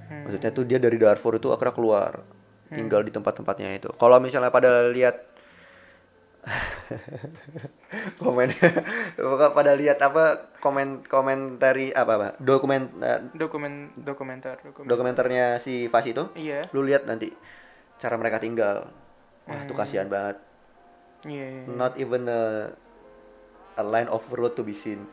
displaced. 0.08 0.24
Maksudnya 0.24 0.50
tuh 0.50 0.64
dia 0.64 0.78
dari 0.78 0.96
Darfur 0.96 1.36
itu 1.36 1.48
akhirnya 1.48 1.74
keluar 1.74 2.12
tinggal 2.68 3.00
di 3.00 3.08
tempat-tempatnya 3.08 3.68
itu. 3.74 3.88
Kalau 3.94 4.16
misalnya 4.18 4.48
pada 4.48 4.88
lihat 4.88 5.16
komen 8.20 8.48
pada 9.58 9.72
lihat 9.74 9.98
apa 10.00 10.24
komen 10.58 11.04
komentari 11.04 11.92
apa 11.92 12.12
apa 12.14 12.28
dokumen 12.38 12.88
eh, 13.00 13.20
Dokumen 13.34 13.92
dokumenter 13.96 14.56
dokumen. 14.62 14.86
dokumenternya 14.86 15.58
si 15.58 15.88
Fas 15.88 16.06
itu 16.06 16.30
Iya. 16.32 16.64
lu 16.72 16.84
lihat 16.84 17.04
nanti 17.04 17.32
cara 17.98 18.14
mereka 18.16 18.38
tinggal 18.38 18.88
wah 19.44 19.60
itu 19.60 19.74
kasihan 19.74 20.08
banget 20.08 20.40
Iya. 21.26 21.46
iya. 21.50 21.62
not 21.68 21.98
even 21.98 22.24
a, 22.24 22.70
a 23.74 23.82
line 23.82 24.08
of 24.08 24.22
road 24.30 24.54
to 24.54 24.62
be 24.62 24.72
seen 24.72 25.04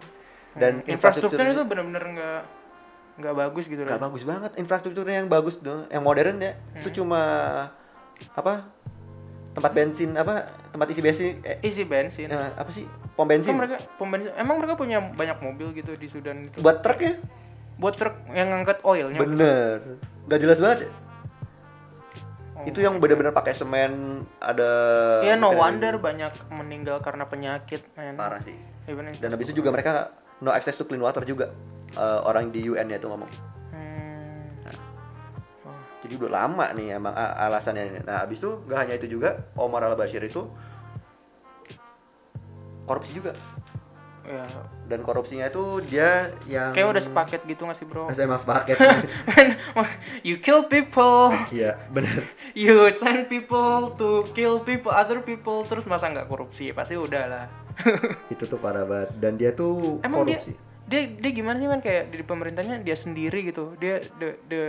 dan 0.55 0.79
Hmm, 0.79 0.93
infrastrukturnya 0.93 1.51
itu 1.51 1.65
benar-benar 1.65 2.03
nggak 2.05 2.41
nggak 3.15 3.31
bagus 3.33 3.65
gitu 3.65 3.81
nggak 3.81 4.01
bagus 4.01 4.23
banget 4.23 4.51
infrastrukturnya 4.55 5.15
yang 5.17 5.27
bagus 5.27 5.55
dong 5.57 5.87
yang 5.87 6.01
modern 6.01 6.35
ya 6.37 6.51
itu 6.73 6.89
Hmm. 6.89 6.97
cuma 6.97 7.21
apa 8.31 8.67
tempat 9.51 9.71
bensin 9.71 10.11
apa 10.13 10.33
tempat 10.67 10.87
isi 10.89 10.99
bensin 10.99 11.33
eh, 11.41 11.57
Isi 11.61 11.83
bensin. 11.83 12.27
eh, 12.27 12.51
apa 12.51 12.67
sih 12.69 12.83
pom 13.15 13.23
bensin 13.23 13.49
Emang 13.49 13.59
mereka 13.63 13.75
pom 13.95 14.07
bensin, 14.07 14.31
emang 14.35 14.55
mereka 14.59 14.75
punya 14.75 14.99
banyak 15.01 15.37
mobil 15.39 15.71
gitu 15.73 15.95
di 15.95 16.05
Sudan 16.05 16.43
itu. 16.45 16.59
buat 16.59 16.79
truk 16.79 16.99
ya 16.99 17.15
Buat 17.75 17.95
truk 17.95 18.15
yang 18.29 18.51
ngangkat 18.51 18.83
oilnya. 18.83 19.19
bener 19.19 19.79
nggak 20.25 20.39
jelas 20.39 20.59
banget 20.59 20.79
ya 20.81 20.89
Oh. 22.55 22.63
itu 22.63 22.79
yang 22.79 22.95
bener-bener 22.97 23.31
pakai 23.31 23.51
semen 23.51 24.23
ada 24.39 24.71
Iya 25.21 25.35
no 25.35 25.51
wonder 25.51 25.99
banyak 25.99 26.31
meninggal 26.49 27.03
karena 27.03 27.27
penyakit 27.27 27.83
men. 27.93 28.15
parah 28.15 28.39
sih 28.39 28.55
dan 29.19 29.27
habis 29.29 29.43
itu 29.45 29.59
juga 29.59 29.75
mereka 29.75 30.15
no 30.39 30.49
access 30.49 30.79
to 30.79 30.87
clean 30.87 31.03
water 31.03 31.19
juga 31.21 31.51
Eh, 31.93 32.19
orang 32.25 32.49
di 32.49 32.65
UN 32.65 32.89
ya 32.89 32.97
itu 32.97 33.07
ngomong 33.07 33.29
Hmm. 33.71 34.49
Oh. 35.63 35.77
jadi 36.03 36.13
udah 36.19 36.31
lama 36.43 36.65
nih 36.75 36.97
emang 36.97 37.13
alasannya 37.15 38.03
nah 38.03 38.25
habis 38.25 38.43
itu 38.43 38.51
nggak 38.67 38.79
hanya 38.83 38.93
itu 38.97 39.07
juga 39.15 39.47
Omar 39.55 39.85
al 39.85 39.95
Bashir 39.95 40.19
itu 40.19 40.43
korupsi 42.83 43.15
juga 43.15 43.33
Ya, 44.25 44.41
dan 44.89 45.05
korupsinya 45.05 45.45
itu 45.45 45.85
dia 45.85 46.33
yang 46.49 46.73
kayak 46.73 46.97
udah 46.97 46.97
sepaket 46.97 47.45
gitu 47.45 47.69
nggak 47.69 47.77
sih 47.77 47.85
bro? 47.85 48.09
Saya 48.09 48.25
emang 48.25 48.41
sepaket 48.41 48.73
you 50.25 50.41
kill 50.41 50.65
people, 50.65 51.29
iya 51.53 51.77
bener 51.93 52.25
you 52.57 52.89
send 52.89 53.29
people 53.29 53.93
to 53.93 54.25
kill 54.33 54.57
people, 54.57 54.89
other 54.89 55.21
people, 55.21 55.61
terus 55.69 55.85
masa 55.85 56.09
nggak 56.09 56.25
korupsi? 56.25 56.73
Pasti 56.73 56.97
udah 56.97 57.23
lah. 57.29 57.45
itu 58.33 58.49
tuh 58.49 58.57
parah 58.57 58.81
banget 58.81 59.13
dan 59.21 59.37
dia 59.37 59.53
tuh 59.53 60.01
Emang 60.01 60.25
korupsi 60.25 60.57
dia, 60.57 60.64
dia 60.85 61.01
dia 61.09 61.31
gimana 61.33 61.57
sih 61.57 61.67
man? 61.67 61.81
Kayak 61.81 62.13
di 62.13 62.21
pemerintahnya 62.21 62.81
dia 62.81 62.93
sendiri 62.93 63.49
gitu, 63.49 63.73
dia 63.77 64.01
the 64.21 64.37
the 64.47 64.61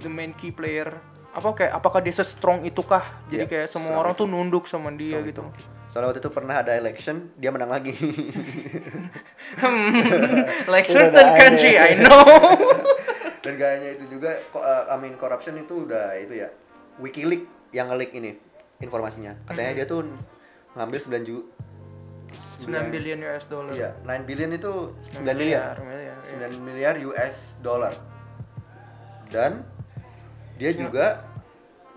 the 0.00 0.10
main 0.10 0.32
key 0.34 0.50
player. 0.50 0.88
Apa 1.34 1.50
kayak 1.52 1.72
apakah 1.74 1.98
dia 1.98 2.14
se-strong 2.14 2.62
itukah? 2.62 3.02
Jadi 3.26 3.42
Iya, 3.42 3.50
kayak 3.50 3.66
semua 3.66 3.98
orang 3.98 4.14
tuh 4.14 4.30
nunduk 4.30 4.70
sama 4.70 4.94
dia 4.94 5.18
gitu. 5.22 5.42
soalnya 5.90 6.10
waktu 6.10 6.26
itu 6.26 6.30
pernah 6.34 6.58
ada 6.58 6.74
election 6.74 7.30
dia 7.38 7.54
menang 7.54 7.70
lagi. 7.70 7.94
Like 10.66 10.86
Udah 10.90 10.94
certain 11.06 11.28
country, 11.38 11.78
I 11.78 12.02
know. 12.02 12.22
dan 13.44 13.60
gak 13.60 13.70
hanya 13.76 13.88
itu 13.92 14.04
juga 14.08 14.40
uh, 14.56 14.88
I 14.88 14.96
mean 14.96 15.20
corruption 15.20 15.54
itu 15.60 15.84
udah 15.84 16.16
itu 16.16 16.40
ya 16.40 16.48
WikiLeaks 16.96 17.76
yang 17.76 17.92
nge-leak 17.92 18.10
ini 18.16 18.34
informasinya. 18.80 19.36
Katanya 19.44 19.82
dia 19.82 19.86
tuh 19.86 20.08
ngambil 20.74 20.98
9 20.98 21.28
juta 21.28 21.46
9 22.62 22.94
billion 22.94 23.18
US 23.24 23.44
dollar. 23.46 23.72
iya 23.74 23.90
9 24.02 24.28
billion 24.28 24.50
itu 24.52 24.72
9 25.18 25.26
9 25.26 25.34
miliar 25.34 25.74
miliar, 25.80 26.16
iya. 26.22 26.46
9 26.48 26.62
miliar 26.62 26.94
US 27.04 27.36
dollar 27.58 27.94
dan 29.28 29.66
dia 30.54 30.70
juga 30.70 31.26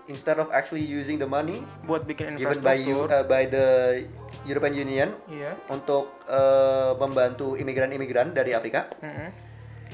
instead 0.08 0.40
of 0.40 0.50
actually 0.50 0.82
using 0.82 1.20
the 1.20 1.28
money 1.28 1.62
Buat 1.84 2.08
bikin 2.08 2.34
given 2.34 2.58
by 2.58 2.74
you 2.74 3.06
uh, 3.06 3.22
by 3.22 3.46
the 3.46 3.66
European 4.42 4.74
Union 4.74 5.08
Iya. 5.28 5.54
untuk 5.68 6.10
uh, 6.26 6.96
membantu 6.96 7.54
imigran-imigran 7.54 8.32
dari 8.32 8.56
Afrika 8.56 8.88
Mm-mm. 8.98 9.28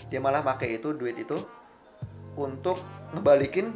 dia 0.09 0.21
malah 0.23 0.41
pakai 0.41 0.79
itu 0.79 0.95
duit 0.95 1.19
itu 1.19 1.37
untuk 2.35 2.79
ngebalikin 3.13 3.75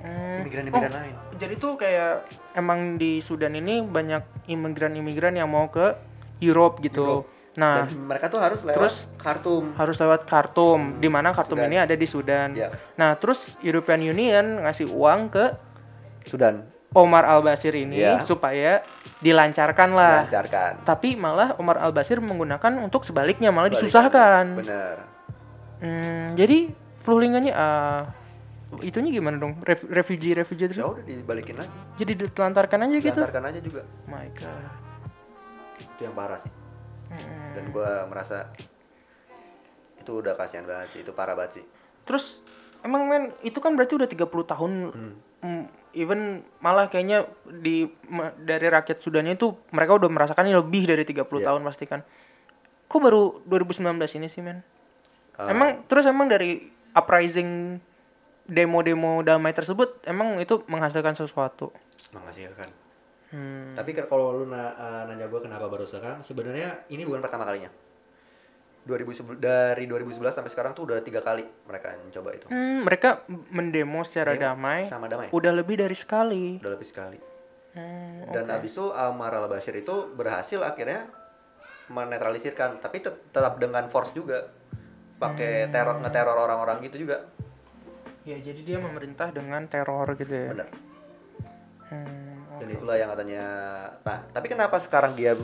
Hmm. 0.00 0.40
imigran-imigran 0.40 0.88
Oh, 0.88 0.96
lain. 0.96 1.14
Jadi 1.36 1.54
tuh 1.56 1.72
kayak 1.76 2.24
emang 2.54 2.96
di 2.96 3.20
Sudan 3.20 3.52
ini 3.52 3.80
banyak 3.80 4.48
imigran-imigran 4.48 5.36
yang 5.36 5.46
mau 5.46 5.68
ke 5.68 5.92
Europe 6.40 6.80
gitu. 6.80 7.04
Europe. 7.22 7.28
Nah, 7.50 7.82
Dan 7.82 8.06
mereka 8.06 8.30
tuh 8.30 8.38
harus 8.38 8.62
lewat 8.62 8.76
terus 8.78 8.94
Khartoum. 9.18 9.74
harus 9.74 9.96
lewat 9.98 10.20
Khartoum, 10.24 10.96
di 10.96 11.10
mana 11.10 11.34
Khartoum 11.34 11.58
Sudan. 11.58 11.68
ini 11.68 11.76
ada 11.76 11.92
di 11.92 12.06
Sudan. 12.06 12.48
Ya. 12.54 12.70
Nah, 12.94 13.18
terus 13.18 13.58
European 13.60 14.00
Union 14.00 14.62
ngasih 14.62 14.86
uang 14.88 15.28
ke 15.28 15.44
Sudan 16.24 16.62
Omar 16.90 17.22
Al 17.22 17.42
Bashir 17.42 17.70
ini 17.72 17.98
Ya. 17.98 18.22
supaya 18.22 18.82
dilancarkan 19.18 19.88
lah. 19.90 20.24
lancarkan. 20.24 20.82
Tapi 20.82 21.14
malah 21.14 21.54
Omar 21.54 21.78
Al 21.78 21.90
Bashir 21.90 22.18
menggunakan 22.18 22.80
untuk 22.80 23.02
sebaliknya 23.02 23.50
malah 23.50 23.68
disusahkan. 23.68 24.56
Bener. 24.56 24.96
Hmm, 25.78 26.34
jadi 26.34 26.70
flulingannya 26.98 27.52
ah 27.52 28.04
itunya 28.80 29.10
gimana 29.12 29.36
dong? 29.36 29.58
Ref, 29.60 29.82
refugee 29.84 30.30
refugee 30.32 30.64
ya 30.64 30.70
terus. 30.70 30.80
udah 30.80 31.02
dibalikin 31.02 31.56
lagi 31.56 31.70
Jadi 31.96 32.12
ditelantarkan 32.20 32.78
aja 32.80 32.94
gitu. 32.94 33.06
diantarkan 33.10 33.42
aja 33.44 33.60
juga 33.60 33.82
My 34.06 34.30
god. 34.30 34.70
itu 35.80 36.00
yang 36.00 36.14
parah 36.14 36.38
sih 36.38 36.52
Hmm. 37.10 37.50
dan 37.52 37.64
gua 37.68 38.06
merasa 38.06 38.54
itu 39.96 40.10
udah 40.14 40.32
kasihan 40.32 40.62
banget 40.62 40.88
sih 40.90 41.00
itu 41.02 41.10
parah 41.10 41.34
banget 41.34 41.58
sih 41.58 41.64
Terus 42.00 42.46
emang 42.80 43.04
men 43.04 43.34
itu 43.40 43.58
kan 43.58 43.74
berarti 43.74 43.94
udah 43.94 44.06
30 44.06 44.24
tahun 44.46 44.70
mm, 45.42 45.62
even 45.92 46.20
malah 46.58 46.86
kayaknya 46.86 47.26
di 47.44 47.90
dari 48.38 48.66
rakyat 48.68 48.96
Sudannya 48.96 49.34
itu 49.34 49.52
mereka 49.68 49.96
udah 49.96 50.06
merasakannya 50.06 50.54
lebih 50.56 50.86
dari 50.86 51.02
30 51.02 51.18
Iya. 51.18 51.50
tahun 51.50 51.62
pasti 51.62 51.84
kan. 51.84 52.06
Kok 52.86 53.00
baru 53.00 53.22
2019 53.44 53.82
ini 54.14 54.26
sih 54.26 54.38
men? 54.40 54.62
Ah. 55.34 55.50
Emang 55.50 55.82
terus 55.84 56.04
emang 56.04 56.26
dari 56.26 56.62
uprising 56.92 57.82
demo-demo 58.50 59.22
damai 59.22 59.50
tersebut 59.50 60.02
emang 60.04 60.36
itu 60.36 60.60
menghasilkan 60.66 61.14
sesuatu. 61.14 61.70
menghasilkan 62.10 62.66
Hmm. 63.30 63.78
tapi 63.78 63.94
kalau 63.94 64.34
lu 64.34 64.44
na- 64.44 64.74
uh, 64.74 65.02
nanya 65.06 65.24
gua 65.24 65.38
kenapa 65.38 65.64
baru 65.64 65.86
sekarang 65.86 66.18
sebenarnya 66.18 66.82
ini 66.88 67.06
bukan 67.06 67.22
pertama 67.22 67.46
kalinya 67.46 67.70
2011 68.82 69.38
dari 69.38 69.86
2011 69.86 70.18
sampai 70.32 70.50
sekarang 70.50 70.72
tuh 70.72 70.82
udah 70.82 70.98
tiga 70.98 71.20
kali 71.20 71.46
mereka 71.62 71.94
mencoba 71.96 72.32
itu 72.32 72.46
Hmm, 72.48 72.82
mereka 72.82 73.22
mendemo 73.48 74.02
secara 74.02 74.32
Demo 74.32 74.42
damai. 74.50 74.82
sama 74.84 75.06
damai 75.06 75.30
Udah 75.30 75.52
lebih 75.52 75.78
dari 75.78 75.94
sekali. 75.94 76.58
udah 76.58 76.72
lebih 76.72 76.84
sekali 76.84 77.18
Hmm, 77.70 78.26
dan 78.28 78.50
abis 78.50 78.74
itu 78.74 78.90
Amar 78.90 79.30
al 79.30 79.46
Bashir 79.46 79.78
itu 79.78 80.10
berhasil 80.10 80.58
akhirnya 80.58 81.06
menetralisirkan 81.86 82.78
tapi 82.78 82.98
tet- 82.98 83.30
tetap 83.30 83.58
dengan 83.58 83.86
force 83.86 84.10
juga 84.10 84.50
pakai 85.16 85.70
teror 85.70 86.00
ngeteror 86.00 86.34
orang-orang 86.40 86.82
gitu 86.82 87.06
juga 87.06 87.30
Ya 88.22 88.36
jadi 88.36 88.60
dia 88.60 88.78
memerintah 88.78 89.28
dengan 89.28 89.64
teror 89.64 90.12
gitu 90.14 90.28
ya. 90.28 90.50
bener 90.50 90.68
Hmm, 91.86 92.46
dan 92.54 92.68
itulah 92.70 92.94
yang 92.94 93.10
katanya 93.10 93.42
nah 94.00 94.22
tapi 94.30 94.46
kenapa 94.46 94.78
sekarang 94.78 95.12
dia 95.12 95.34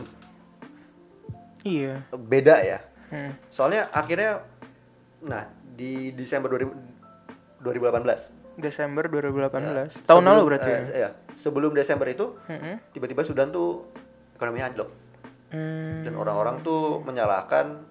iya. 1.62 2.06
beda 2.08 2.56
ya 2.60 2.78
Hmm. 3.06 3.34
soalnya 3.48 3.86
akhirnya 3.88 4.42
nah 5.20 5.46
di 5.68 6.10
Desember 6.10 6.50
2000, 6.50 6.74
2018 7.60 8.34
Desember 8.56 9.04
2018. 9.04 9.62
Ya, 9.62 9.84
Tahun 10.02 10.22
lalu 10.22 10.42
berarti 10.48 10.66
ya. 10.66 10.78
eh, 10.80 10.84
iya. 10.96 11.10
sebelum 11.34 11.70
Desember 11.70 12.06
itu 12.06 12.34
Mm-mm. 12.44 12.78
tiba-tiba 12.90 13.20
Sudan 13.20 13.50
tuh 13.50 13.86
ekonominya 14.34 14.70
anjlok 14.70 14.90
Hmm, 15.46 16.02
dan 16.02 16.14
orang-orang 16.14 16.58
tuh 16.60 16.98
menyalahkan 17.00 17.86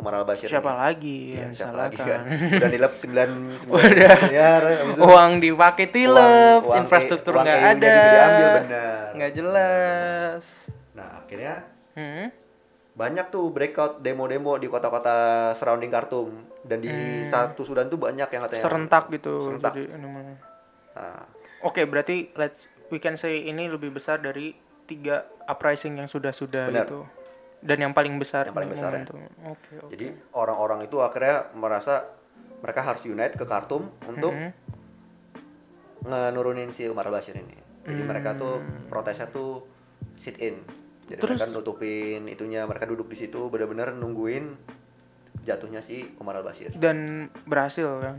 Umar 0.00 0.12
al 0.14 0.24
Bashir 0.24 0.48
siapa 0.48 0.72
lagi 0.72 1.18
Iya, 1.30 1.40
yang 1.42 1.52
siapa 1.52 1.76
lagi 1.78 1.96
kan 1.96 2.24
disalahkan? 2.24 2.56
udah 2.58 2.68
nilep 2.68 2.92
9 2.96 3.68
Udah. 3.68 4.16
miliar 4.22 4.62
Uang 4.98 5.32
dipakai 5.38 5.86
tilep, 5.86 6.16
uang- 6.16 6.64
uang 6.64 6.78
infrastruktur 6.80 7.32
E- 7.32 7.38
nggak 7.38 7.54
EU-nya 7.54 7.70
ada, 7.70 7.86
juga 7.86 8.10
diambil 8.10 8.48
benar 8.56 9.04
nggak 9.12 9.32
jelas. 9.32 10.44
nah 10.90 11.20
akhirnya 11.20 11.54
Hmm. 11.90 12.26
banyak 12.92 13.26
tuh 13.28 13.48
breakout 13.48 13.98
demo-demo 13.98 14.54
di 14.54 14.66
kota-kota 14.66 15.14
surrounding 15.52 15.88
Khartoum 15.88 16.30
dan 16.62 16.78
di 16.78 16.90
satu 17.24 17.60
Sudan 17.60 17.86
tuh 17.86 17.96
banyak 17.96 18.26
yang 18.26 18.42
katanya 18.42 18.56
Hmm. 18.56 18.66
Serentak 18.66 19.04
gitu. 19.10 19.34
Serentak. 19.42 19.72
Jadi, 19.72 19.82
ini. 19.90 20.08
Nah, 20.90 21.24
Oke, 21.60 21.84
berarti 21.84 22.32
let's 22.34 22.64
we 22.88 22.96
can 22.96 23.14
say 23.14 23.42
ini 23.42 23.66
lebih 23.66 23.90
besar 23.90 24.16
dari 24.16 24.56
tiga 24.82 25.22
uprising 25.44 25.96
yang 25.96 26.06
sudah-sudah 26.06 26.72
gitu. 26.72 27.04
Dan 27.60 27.76
yang 27.80 27.92
paling 27.92 28.16
besar. 28.16 28.48
Yang 28.48 28.56
paling 28.56 28.72
besar 28.72 28.90
ya. 28.96 29.04
Oke, 29.48 29.72
oke. 29.78 29.90
Jadi 29.92 30.06
orang-orang 30.32 30.88
itu 30.88 30.96
akhirnya 30.98 31.52
merasa 31.52 32.08
mereka 32.60 32.80
harus 32.80 33.04
unite 33.04 33.36
ke 33.36 33.44
Khartoum 33.44 33.88
untuk 34.04 34.32
Mhm. 34.32 34.50
ngenurunin 36.00 36.72
si 36.72 36.88
Umar 36.88 37.04
al-Bashir 37.06 37.36
ini. 37.36 37.56
Jadi 37.84 38.02
mereka 38.04 38.32
tuh 38.32 38.60
protesnya 38.88 39.28
tuh 39.28 39.64
sit 40.16 40.36
in. 40.40 40.60
Jadi 41.04 41.16
Hmm. 41.16 41.22
Terus- 41.26 41.40
mereka 41.40 41.52
nutupin 41.52 42.22
itunya, 42.28 42.64
mereka 42.64 42.84
duduk 42.86 43.08
di 43.08 43.16
situ 43.18 43.48
benar-benar 43.48 43.92
nungguin 43.92 44.56
jatuhnya 45.42 45.80
si 45.80 46.16
Umar 46.16 46.38
al-Bashir. 46.38 46.72
Dan 46.76 47.28
berhasil 47.44 47.88
kan. 48.00 48.16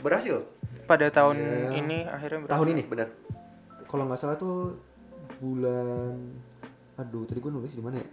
Berhasil 0.00 0.44
Pada 0.84 1.12
tahun 1.12 1.36
Iya. 1.36 1.68
ini 1.76 1.98
akhirnya 2.02 2.38
berhasil. 2.44 2.54
Tahun 2.56 2.68
ini 2.72 2.82
benar. 2.84 3.08
kalau 3.84 4.04
nggak 4.04 4.20
salah 4.20 4.36
tuh 4.36 4.76
bulan 5.36 6.16
aduh 6.98 7.22
tadi 7.22 7.38
gue 7.38 7.48
nulis 7.48 7.70
di 7.70 7.78
mana 7.78 7.96
ya 7.96 8.06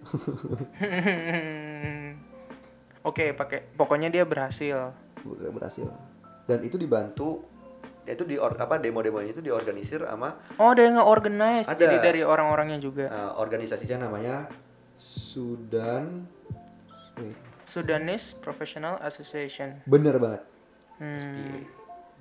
Oke, 3.03 3.31
pakai 3.31 3.61
pokoknya 3.71 4.09
dia 4.09 4.23
berhasil. 4.23 4.91
Gue 5.21 5.49
berhasil 5.49 5.85
dan 6.45 6.61
itu 6.61 6.75
dibantu 6.75 7.41
itu 8.03 8.21
di 8.21 8.35
or- 8.35 8.53
apa 8.55 8.77
demo-demonya 8.77 9.31
itu 9.31 9.41
diorganisir 9.41 10.01
sama 10.01 10.35
Oh, 10.55 10.69
ada 10.69 10.79
yang 10.79 10.95
nge-organize. 10.95 11.67
Ada. 11.67 11.79
Jadi 11.79 11.95
dari 11.99 12.19
orang-orangnya 12.21 12.77
juga. 12.77 13.05
uh, 13.07 13.31
organisasinya 13.35 14.03
namanya 14.03 14.45
Sudan 14.95 16.23
eh, 17.17 17.33
Sudanese 17.63 18.33
Professional 18.35 18.97
Association. 19.01 19.81
bener 19.85 20.17
banget 20.17 20.41
Hmm. 20.95 21.65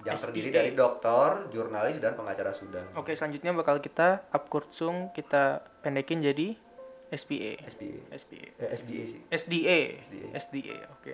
yang 0.03 0.17
terdiri 0.19 0.49
SPA. 0.49 0.57
dari 0.59 0.71
dokter, 0.75 1.29
jurnalis 1.49 1.97
dan 1.97 2.13
pengacara 2.13 2.51
Sudan. 2.51 2.83
Oke, 2.93 3.13
selanjutnya 3.13 3.53
bakal 3.53 3.79
kita 3.79 4.25
upkurtsung 4.31 5.09
kita 5.13 5.61
pendekin 5.85 6.19
jadi 6.19 6.57
SPA. 7.11 7.61
SPA. 7.69 7.93
SPA. 8.17 8.49
Eh, 8.59 8.69
SDA 8.75 9.03
sih. 9.07 9.21
SDA. 9.29 9.79
SDA. 10.01 10.27
SDA, 10.35 10.79
oke. 10.91 11.13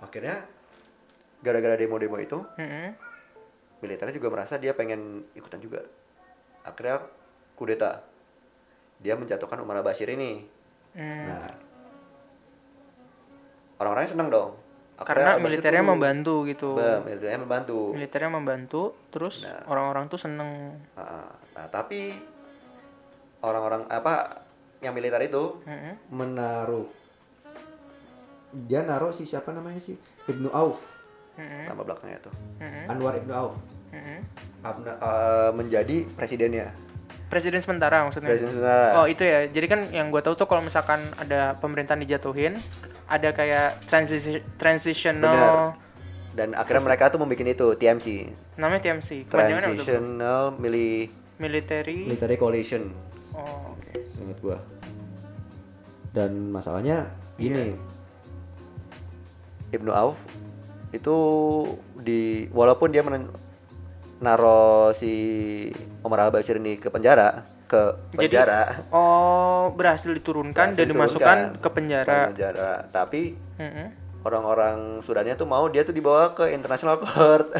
Akhirnya 0.00 0.44
gara-gara 1.38 1.76
demo-demo 1.76 2.16
itu 2.16 2.40
Mm-mm. 2.56 2.88
militernya 3.78 4.14
juga 4.14 4.28
merasa 4.30 4.56
dia 4.56 4.72
pengen 4.72 5.28
ikutan 5.34 5.60
juga. 5.60 5.84
Akhirnya 6.62 7.04
kudeta. 7.54 8.00
Dia 8.96 9.14
menjatuhkan 9.14 9.60
Umar 9.60 9.76
al-Bashir 9.78 10.08
ini. 10.08 10.40
Hmm. 10.94 11.26
Nah, 11.26 11.50
orang-orangnya 13.76 14.10
seneng 14.10 14.28
dong. 14.30 14.50
Karena 14.94 15.02
Akhirnya 15.02 15.26
al-Bashir 15.28 15.44
militernya 15.44 15.82
turun. 15.82 15.92
membantu 15.92 16.34
gitu. 16.46 16.68
Ba, 16.72 16.90
militernya 17.02 17.38
membantu. 17.38 17.78
Militernya 17.92 18.30
membantu, 18.30 18.82
terus 19.10 19.34
Nah. 19.42 19.62
orang-orang 19.68 20.04
tuh 20.06 20.16
seneng. 20.16 20.50
Nah, 20.94 21.28
nah, 21.54 21.66
tapi 21.70 22.12
orang-orang 23.40 23.86
apa 23.88 24.44
yang 24.80 24.92
militer 24.92 25.20
itu 25.22 25.62
Mm-mm. 25.64 25.94
menaruh 26.10 26.88
dia 28.66 28.84
naruh 28.84 29.10
si 29.10 29.24
siapa 29.24 29.50
namanya 29.50 29.80
sih 29.80 29.96
Ibnu 30.26 30.50
Auf 30.50 30.84
Mm-mm. 31.34 31.66
nama 31.66 31.82
belakangnya 31.82 32.18
itu 32.20 32.32
Mm-mm. 32.60 32.90
Anwar 32.90 33.14
Ibnu 33.16 33.32
Auf 33.32 33.54
Mm-mm. 33.94 34.18
Abna- 34.64 34.98
eh, 34.98 35.50
menjadi 35.54 36.08
presidennya. 36.16 36.72
Presiden 37.28 37.60
sementara 37.60 38.02
maksudnya. 38.04 38.32
Presiden 38.32 38.56
sementara. 38.56 38.96
Oh 38.96 39.06
itu 39.06 39.22
ya. 39.22 39.46
Jadi 39.46 39.66
kan 39.68 39.80
yang 39.92 40.08
gue 40.08 40.18
tahu 40.18 40.34
tuh 40.34 40.48
kalau 40.48 40.64
misalkan 40.64 41.04
ada 41.14 41.54
pemerintahan 41.60 42.00
dijatuhin, 42.00 42.56
ada 43.06 43.30
kayak 43.30 43.84
transisi 43.86 44.40
transitional 44.56 45.76
Dan 46.34 46.50
akhirnya 46.58 46.82
mereka 46.82 47.14
tuh 47.14 47.22
membuat 47.22 47.46
itu 47.46 47.66
TMC, 47.78 48.06
namanya 48.58 48.82
TMC. 48.82 49.30
Transitional 49.30 50.42
Mili 50.58 51.06
Military. 51.36 52.04
military 52.04 52.36
coalition 52.36 52.94
Oh, 53.34 53.74
oke. 53.74 53.90
inget 54.16 54.38
gua 54.38 54.58
dan 56.10 56.48
masalahnya 56.48 57.10
gini 57.34 57.74
Ibnu 59.70 59.90
Auf 59.90 60.22
itu 60.90 61.16
di 61.96 62.46
walaupun 62.48 62.88
dia 62.88 63.02
men 63.02 63.26
naro 64.20 64.94
si 64.94 65.10
Omar 66.00 66.20
Al 66.20 66.30
Bashir 66.30 66.56
ini 66.56 66.78
ke 66.78 66.86
penjara 66.86 67.42
ke 67.66 67.98
Jadi- 68.14 68.30
penjara 68.30 68.86
Oh, 68.88 69.74
berhasil 69.74 70.14
diturunkan 70.14 70.54
dan 70.54 70.78
berhasil 70.78 70.86
dimasukkan 70.86 71.36
diturunkan 71.50 71.58
ke 71.58 71.68
penjara. 71.68 72.06
ke 72.06 72.18
penjara 72.30 72.70
tapi 72.88 73.22
Mm-mm. 73.58 73.88
Orang-orang 74.24 74.76
Sudannya 74.98 75.34
tuh 75.34 75.44
mau 75.44 75.68
dia 75.68 75.80
tuh 75.80 75.92
dibawa 75.92 76.32
ke 76.32 76.48
International 76.48 76.96
Court 76.96 77.52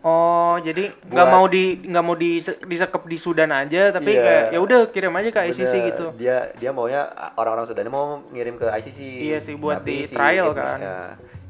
Oh, 0.00 0.54
jadi 0.56 0.94
nggak 1.04 1.26
mau 1.28 1.44
di 1.44 1.82
nggak 1.82 2.00
mau 2.00 2.14
di 2.14 2.38
disekep 2.40 3.02
di 3.04 3.18
Sudan 3.18 3.50
aja, 3.50 3.90
tapi 3.90 4.14
Iya. 4.14 4.22
kayak 4.22 4.44
ya 4.54 4.58
udah 4.58 4.80
kirim 4.88 5.10
aja 5.12 5.28
ke 5.28 5.40
ICC 5.44 5.58
Bener, 5.68 5.86
gitu. 5.90 6.04
dia 6.14 6.36
dia 6.54 6.70
maunya 6.70 7.02
orang-orang 7.34 7.66
Sudannya 7.66 7.90
mau 7.90 8.22
ngirim 8.28 8.54
ke 8.54 8.70
ICC 8.70 8.98
Iya 9.26 9.38
sih, 9.38 9.54
buat 9.54 9.82
di 9.82 10.06
si 10.06 10.14
trial 10.14 10.48
Ibnu- 10.48 10.56
kan. 10.56 10.78
ya, 10.78 10.98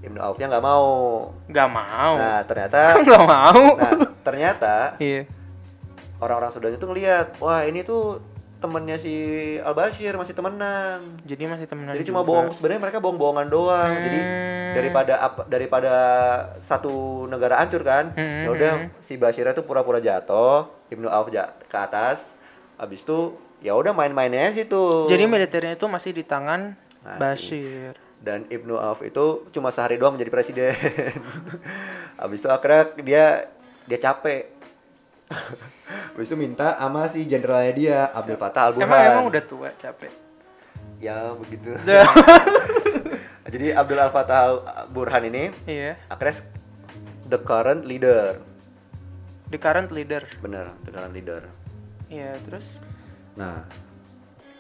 Ibnu 0.01 0.19
Aufnya 0.19 0.49
nggak 0.49 0.65
mau 0.65 0.87
Nggak 1.45 1.69
mau. 1.69 2.12
nah 2.16 2.41
ternyata 2.43 2.81
Nggak 3.05 3.23
mau. 3.23 3.62
nah 3.77 3.93
ternyata 4.23 4.75
Iya. 4.97 5.29
orang-orang 6.19 6.51
Sudan 6.51 6.73
itu 6.73 6.83
ngelihat 6.83 7.37
wah 7.39 7.62
ini 7.62 7.85
tuh 7.85 8.25
temennya 8.59 8.94
si 8.94 9.14
Al 9.56 9.70
Bashir 9.70 10.10
masih 10.12 10.32
temenan 10.32 10.98
Jadi 11.22 11.43
masih 11.44 11.64
temenan. 11.64 11.93
jadi 11.93 12.05
cuma 12.05 12.20
juga. 12.20 12.28
bohong 12.28 12.48
sebenarnya 12.51 12.82
mereka 12.82 12.98
bohong-bohongan 12.98 13.47
doang 13.47 13.93
jadi 14.01 14.18
Hmm. 14.18 14.74
daripada 14.74 15.14
apa 15.18 15.40
daripada 15.47 15.93
satu 16.59 16.93
negara 17.24 17.56
hancur 17.56 17.80
kan 17.80 18.10
Hmm, 18.12 18.44
ya 18.44 18.51
udah 18.51 18.72
hmm. 18.80 18.98
si 18.98 19.14
Bashirnya 19.14 19.52
tuh 19.52 19.62
pura-pura 19.62 19.98
jatuh 19.98 20.66
Ibnu 20.89 21.06
Auf 21.06 21.30
ja- 21.30 21.55
ke 21.62 21.76
atas 21.76 22.35
habis 22.74 23.01
itu 23.01 23.32
ya 23.59 23.72
udah 23.72 23.90
main-mainnya 23.90 24.51
situ 24.51 25.06
Jadi 25.06 25.24
militernya 25.24 25.72
itu 25.72 25.86
masih 25.86 26.10
di 26.10 26.22
tangan 26.22 26.74
Masih. 27.01 27.62
Bashir. 27.89 27.93
dan 28.18 28.43
Ibnu 28.44 28.74
Auf 28.74 29.01
itu 29.01 29.24
cuma 29.48 29.70
sehari 29.70 29.94
doang 29.94 30.12
menjadi 30.12 30.28
presiden 30.28 30.74
habis 32.20 32.39
itu 32.39 32.48
akhirnya 32.48 32.82
dia 32.98 33.24
dia 33.85 33.98
capek 34.01 34.51
Habis 35.89 36.28
itu 36.28 36.36
minta 36.36 36.77
sama 36.77 37.09
si 37.09 37.24
jenderalnya 37.24 37.73
dia 37.73 37.98
Abdul 38.12 38.36
Fattah 38.36 38.69
Al 38.69 38.73
Burhan 38.77 38.89
emang 38.93 39.01
emang 39.09 39.27
udah 39.32 39.43
tua? 39.48 39.69
Capek. 39.73 40.12
Ya 41.01 41.32
begitu. 41.32 41.73
Jadi 43.52 43.73
Abdul 43.73 43.97
Al 43.97 44.12
Fattah 44.12 44.39
Al 44.44 44.55
Burhan 44.93 45.24
ini 45.32 45.48
iya. 45.65 45.97
akhirnya 46.12 46.44
the 47.24 47.40
current 47.40 47.89
leader. 47.89 48.36
The 49.48 49.56
current 49.56 49.89
leader. 49.89 50.20
Bener 50.44 50.77
the 50.85 50.93
current 50.93 51.16
leader. 51.16 51.48
Iya 52.12 52.36
terus? 52.44 52.69
Nah 53.32 53.65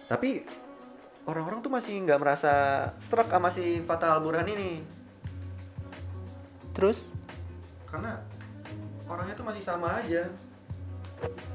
tapi 0.08 0.48
orang-orang 1.28 1.60
tuh 1.60 1.68
masih 1.68 2.00
nggak 2.08 2.20
merasa 2.24 2.52
struck 2.96 3.28
sama 3.28 3.52
si 3.52 3.84
Fatah 3.84 4.16
Al 4.16 4.24
Burhan 4.24 4.48
ini. 4.48 4.80
Terus? 6.72 7.04
Karena 7.84 8.24
orangnya 9.04 9.36
tuh 9.36 9.44
masih 9.44 9.60
sama 9.60 10.00
aja 10.00 10.32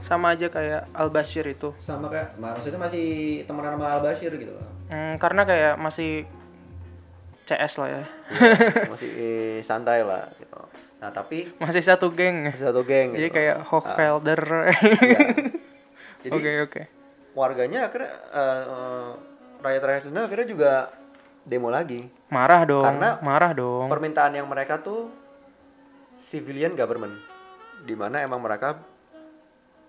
sama 0.03 0.35
aja 0.35 0.48
kayak 0.52 0.91
Al 0.91 1.10
Bashir 1.10 1.45
itu. 1.48 1.72
Sama 1.80 2.11
kayak 2.11 2.35
maksudnya 2.35 2.80
masih 2.80 3.07
temenan 3.48 3.80
sama 3.80 3.88
Al 3.98 4.02
Bashir 4.03 4.31
gitu 4.35 4.52
loh. 4.53 4.68
Hmm, 4.91 5.15
karena 5.18 5.48
kayak 5.48 5.73
masih 5.80 6.27
CS 7.44 7.73
lah 7.80 7.90
ya. 7.91 8.03
Masih 8.94 9.10
eh, 9.11 9.57
santai 9.64 9.99
lah 10.03 10.31
gitu. 10.40 10.56
Nah 11.03 11.11
tapi 11.11 11.52
masih 11.60 11.84
satu 11.84 12.07
geng. 12.07 12.48
Masih 12.48 12.72
satu 12.72 12.88
geng 12.88 13.11
jadi 13.11 13.27
gitu. 13.27 13.35
kayak 13.35 13.57
Hochfelder. 13.68 14.41
Iya. 14.72 15.19
jadi 16.23 16.31
oke 16.40 16.52
oke. 16.72 16.81
warganya 17.35 17.91
akhirnya 17.91 18.11
eh, 18.31 19.10
rakyat-rakyat 19.60 20.02
Sunda 20.07 20.23
akhirnya 20.23 20.48
juga 20.48 20.72
demo 21.44 21.68
lagi. 21.68 22.07
Marah 22.31 22.64
dong 22.64 22.88
Karena 22.88 23.19
marah 23.19 23.52
dong. 23.52 23.91
permintaan 23.91 24.40
yang 24.40 24.48
mereka 24.48 24.80
tuh 24.80 25.11
civilian 26.15 26.80
government. 26.80 27.19
Di 27.84 27.95
mana 27.99 28.23
emang 28.23 28.40
mereka 28.40 28.80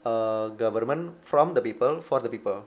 eh, 0.04 0.46
government 0.54 1.18
from 1.24 1.56
the 1.56 1.62
people 1.64 2.04
for 2.04 2.20
the 2.20 2.30
people. 2.30 2.64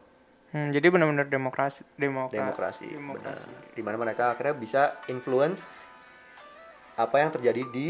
Hmm, 0.48 0.72
jadi 0.72 0.88
benar-benar 0.88 1.28
demokrasi 1.28 1.84
demokra 2.00 2.32
demokrasi, 2.32 2.88
demokrasi. 2.88 3.52
benar. 3.52 3.76
di 3.76 3.82
mana 3.84 3.96
mereka 4.00 4.24
akhirnya 4.32 4.56
bisa 4.56 4.82
influence 5.12 5.68
apa 6.96 7.16
yang 7.20 7.30
terjadi 7.36 7.62
di 7.68 7.88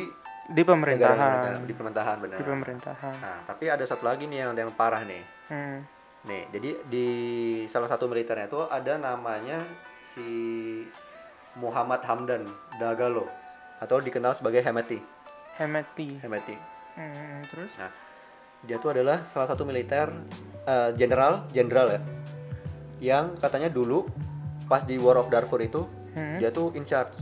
di 0.48 0.62
negara 0.64 0.74
pemerintahan 0.74 1.30
mereka, 1.38 1.68
di 1.70 1.74
pemerintahan 1.78 2.18
benar. 2.18 2.38
Di 2.40 2.46
pemerintahan. 2.50 3.16
Nah 3.22 3.38
tapi 3.46 3.66
ada 3.70 3.86
satu 3.86 4.04
lagi 4.10 4.26
nih 4.26 4.42
yang 4.42 4.52
yang 4.58 4.74
parah 4.74 5.06
nih. 5.06 5.22
Hmm, 5.54 5.86
nih 6.26 6.44
jadi 6.50 6.70
di 6.90 7.08
salah 7.70 7.88
satu 7.88 8.10
militernya 8.10 8.50
itu 8.50 8.60
ada 8.66 8.94
namanya 8.98 9.62
si 10.02 10.28
Muhammad 11.62 12.02
Hamdan 12.10 12.50
Dagalo 12.82 13.30
atau 13.78 14.02
dikenal 14.02 14.34
sebagai 14.34 14.66
Hemeti. 14.66 14.98
Hemeti. 15.62 16.22
Hemeti. 16.26 16.58
Hmm, 16.98 17.46
terus? 17.54 17.70
Nah, 17.78 17.94
dia 18.64 18.78
tuh 18.78 18.90
adalah 18.92 19.22
salah 19.26 19.46
satu 19.46 19.62
militer 19.62 20.10
eh, 20.64 20.90
jenderal 20.94 21.46
jenderal 21.50 21.88
ya, 21.90 22.00
yang 23.00 23.26
katanya 23.36 23.68
dulu 23.68 24.08
pas 24.66 24.82
di 24.82 24.98
War 24.98 25.18
of 25.18 25.28
Darfur 25.28 25.60
itu 25.60 25.86
Hmm. 26.10 26.42
dia 26.42 26.50
tuh 26.50 26.74
in 26.74 26.82
charge 26.82 27.14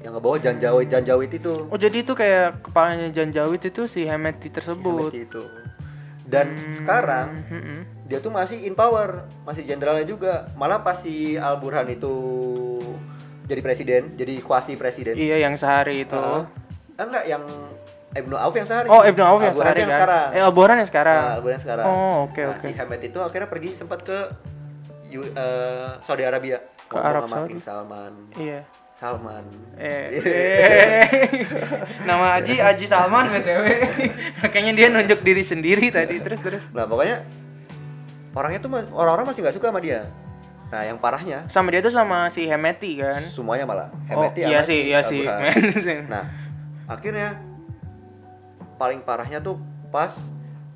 yang 0.00 0.16
ngebawa 0.16 0.40
Janjawid 0.40 0.88
Janjawid 0.88 1.28
itu, 1.30 1.68
oh 1.68 1.76
jadi 1.76 2.00
itu 2.00 2.16
kayak 2.16 2.64
kepalanya 2.64 3.12
Janjawid 3.12 3.60
itu 3.62 3.84
si 3.84 4.08
Hemeti 4.08 4.48
tersebut 4.48 5.12
Hemeti 5.12 5.28
itu. 5.28 5.44
Dan 6.24 6.56
sekarang 6.72 7.36
Hmm, 7.44 7.60
hmm. 7.60 7.80
dia 8.06 8.16
tuh 8.16 8.32
masih 8.32 8.64
in 8.64 8.72
power, 8.72 9.28
masih 9.42 9.60
jenderalnya 9.60 10.06
juga. 10.06 10.48
Malah 10.54 10.80
pas 10.80 10.96
si 10.96 11.36
Al 11.36 11.58
Burhan 11.58 11.84
itu 11.86 12.14
jadi 13.44 13.60
presiden, 13.60 14.02
jadi 14.14 14.40
kuasi 14.40 14.72
presiden. 14.74 15.18
iya 15.18 15.36
yang 15.36 15.52
sehari 15.52 16.08
itu 16.08 16.16
Ah, 16.16 16.48
enggak 16.96 17.24
yang 17.26 17.44
Ibnu 18.10 18.34
Auf 18.34 18.52
yang 18.52 18.66
sehari. 18.66 18.86
oh 18.86 19.02
Ibnu 19.02 19.22
Auf 19.22 19.40
yang 19.40 19.54
sehari 19.54 19.80
yang 19.80 19.86
kan 19.86 19.98
sekarang. 20.02 20.28
eh 20.32 20.40
Al 20.40 20.50
Burhan 20.50 20.76
yang 20.76 20.88
sekarang 20.88 21.14
Nah, 21.16 21.32
Al 21.32 21.40
Burhan 21.40 21.60
sekarang. 21.60 21.86
oh 21.86 22.14
oke 22.26 22.40
Nah, 22.40 22.50
oke 22.52 22.64
Si 22.64 22.74
Hamed 22.74 23.00
itu 23.04 23.18
akhirnya 23.18 23.46
pergi 23.46 23.70
sempat 23.72 24.02
ke 24.02 24.18
U- 25.10 25.26
eh, 25.28 25.90
Saudi 26.00 26.22
Arabia. 26.22 26.58
Ke 26.86 26.96
Arab 26.96 27.22
sama 27.24 27.36
Saudi. 27.46 27.58
Salman. 27.58 28.12
iya 28.34 28.66
Salman. 28.94 29.44
Eh, 29.74 30.20
eh. 30.20 31.02
nama 32.08 32.36
Aji 32.36 32.58
Aji 32.58 32.84
Salman 32.84 33.26
btw 33.28 33.64
makanya 34.42 34.72
dia 34.72 34.86
nunjuk 34.88 35.22
diri 35.22 35.40
sendiri 35.40 35.88
tadi 35.88 36.18
terus 36.18 36.40
terus 36.40 36.64
Nah, 36.70 36.84
pokoknya 36.84 37.22
orangnya 38.30 38.58
tuh 38.58 38.70
orang-orang 38.92 39.26
masih 39.26 39.40
nggak 39.40 39.54
suka 39.54 39.70
sama 39.70 39.80
dia. 39.80 40.06
Nah, 40.68 40.82
yang 40.82 40.98
parahnya 40.98 41.46
sama 41.46 41.70
dia 41.70 41.80
tuh 41.80 41.90
sama 41.90 42.26
si 42.26 42.44
Hemeti 42.44 42.98
kan 42.98 43.18
semuanya 43.24 43.64
malah 43.64 43.88
oh 44.08 44.30
Hemeti 44.30 44.44
iya 44.44 44.58
sama 44.58 44.68
sih 44.68 44.78
si 44.78 44.86
iya 44.86 45.00
sih. 45.02 45.22
Nah, 46.12 46.24
akhirnya 46.86 47.38
paling 48.80 49.04
parahnya 49.04 49.38
tuh 49.38 49.60
pas 49.88 50.16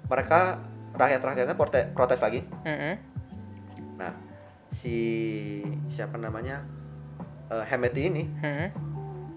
mereka 0.04 0.60
rakyat-rakyatnya 0.92 1.56
prote- 1.56 1.88
protes 1.90 2.20
lagi. 2.20 2.44
Mm-mm. 2.62 2.94
Nah, 3.96 4.12
si 4.70 4.96
siapa 5.88 6.14
namanya? 6.14 6.60
eh, 7.46 7.64
Hemeti 7.64 8.02
ini 8.04 8.24
Mm-mm. 8.34 8.68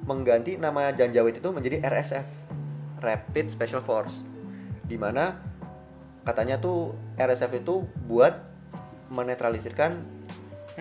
mengganti 0.04 0.56
nama 0.56 0.92
Janjawid 0.92 1.40
itu 1.40 1.50
menjadi 1.50 1.80
RSF 1.82 2.28
Rapid 2.98 3.46
Special 3.50 3.80
Force 3.82 4.16
di 4.82 4.96
mana 4.96 5.36
katanya 6.24 6.56
tuh 6.58 6.92
RSF 7.16 7.52
itu 7.58 7.84
buat 8.02 8.36
menetralisirkan 9.08 9.96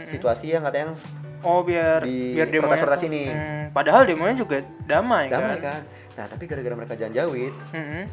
situasi 0.04 0.50
yang 0.50 0.62
katanya 0.62 0.94
oh 1.42 1.62
biar 1.62 2.02
Di 2.02 2.34
biar 2.34 2.46
demonya 2.48 2.78
protes-protes 2.78 3.00
tuh- 3.00 3.08
ini. 3.08 3.22
Hmm, 3.26 3.64
padahal 3.70 4.02
demonya 4.04 4.34
juga 4.36 4.56
damai, 4.82 5.26
damai 5.26 5.58
kan 5.58 5.62
kan. 5.72 5.80
Nah 6.16 6.26
tapi 6.26 6.44
gara-gara 6.44 6.74
mereka 6.74 6.94
Janjawid 6.94 7.52
Mm-mm. 7.70 8.04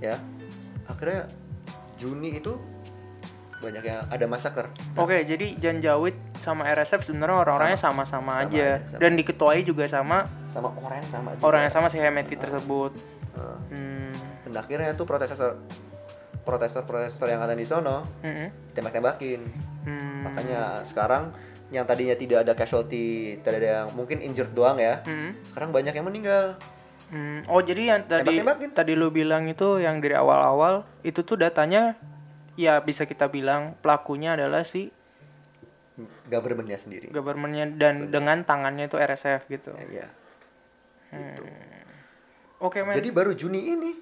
ya 0.00 0.16
akhirnya 0.84 1.28
Juni 1.94 2.34
itu 2.34 2.56
banyak 3.56 3.80
yang 3.82 4.04
ada 4.06 4.26
masaker. 4.26 4.68
Oke, 4.94 5.24
jadi 5.24 5.56
Janjawid 5.56 6.12
sama 6.36 6.68
RSF 6.68 7.00
sebenarnya 7.02 7.40
orang-orangnya 7.40 7.78
sama-sama 7.78 8.36
Sama 8.36 8.44
aja. 8.44 8.76
aja, 8.76 8.84
sama. 8.86 9.00
Dan 9.00 9.10
diketuai 9.14 9.60
juga 9.62 9.84
sama 9.86 10.28
sama 10.46 10.68
orang 10.74 11.00
yang 11.00 11.08
sama. 11.08 11.28
juga. 11.32 11.42
orang 11.42 11.60
yang 11.62 11.72
sama 11.72 11.86
si 11.88 11.96
Hemeti 11.96 12.36
tersebut. 12.36 12.92
Nah, 13.32 13.56
Hmm. 13.66 14.12
dan 14.44 14.52
akhirnya 14.54 14.92
tuh 14.92 15.04
protestor 15.04 15.56
protestor-protestor 16.42 17.24
yang 17.26 17.40
ada 17.40 17.52
di 17.52 17.64
sono 17.64 18.04
Mm-mm. 18.20 18.74
tembak-tembakin. 18.74 19.40
Hmm. 19.82 20.22
Makanya 20.24 20.84
sekarang 20.84 21.32
yang 21.70 21.84
tadinya 21.84 22.12
tidak 22.14 22.44
ada 22.44 22.52
casualty, 22.52 23.40
tidak 23.40 23.54
ada 23.56 23.68
yang 23.80 23.86
mungkin 23.94 24.20
injured 24.20 24.52
doang 24.52 24.76
ya. 24.76 25.00
Hmm. 25.02 25.32
Sekarang 25.46 25.72
banyak 25.72 25.94
yang 25.94 26.04
meninggal. 26.04 26.60
Hmm. 27.12 27.44
Oh, 27.52 27.60
jadi 27.60 27.96
yang 27.96 28.00
tadi 28.08 28.40
tadi 28.72 28.92
lu 28.96 29.12
bilang 29.12 29.44
itu 29.46 29.78
yang 29.80 30.00
dari 30.00 30.16
awal-awal 30.16 30.88
itu 31.04 31.20
tuh 31.20 31.36
datanya 31.36 31.98
ya 32.56 32.80
bisa 32.80 33.04
kita 33.04 33.28
bilang 33.28 33.76
pelakunya 33.82 34.38
adalah 34.38 34.64
si 34.64 34.90
Governmentnya 36.26 36.74
sendiri. 36.74 37.06
governmentnya 37.14 37.70
dan 37.70 38.10
dengan 38.10 38.42
tangannya 38.42 38.90
itu 38.90 38.98
RSF 38.98 39.46
gitu. 39.46 39.70
Ya, 39.78 39.86
iya. 39.86 40.06
Oke, 42.58 42.82
men. 42.82 42.98
Jadi 42.98 43.14
baru 43.14 43.30
Juni 43.30 43.60
ini. 43.70 43.92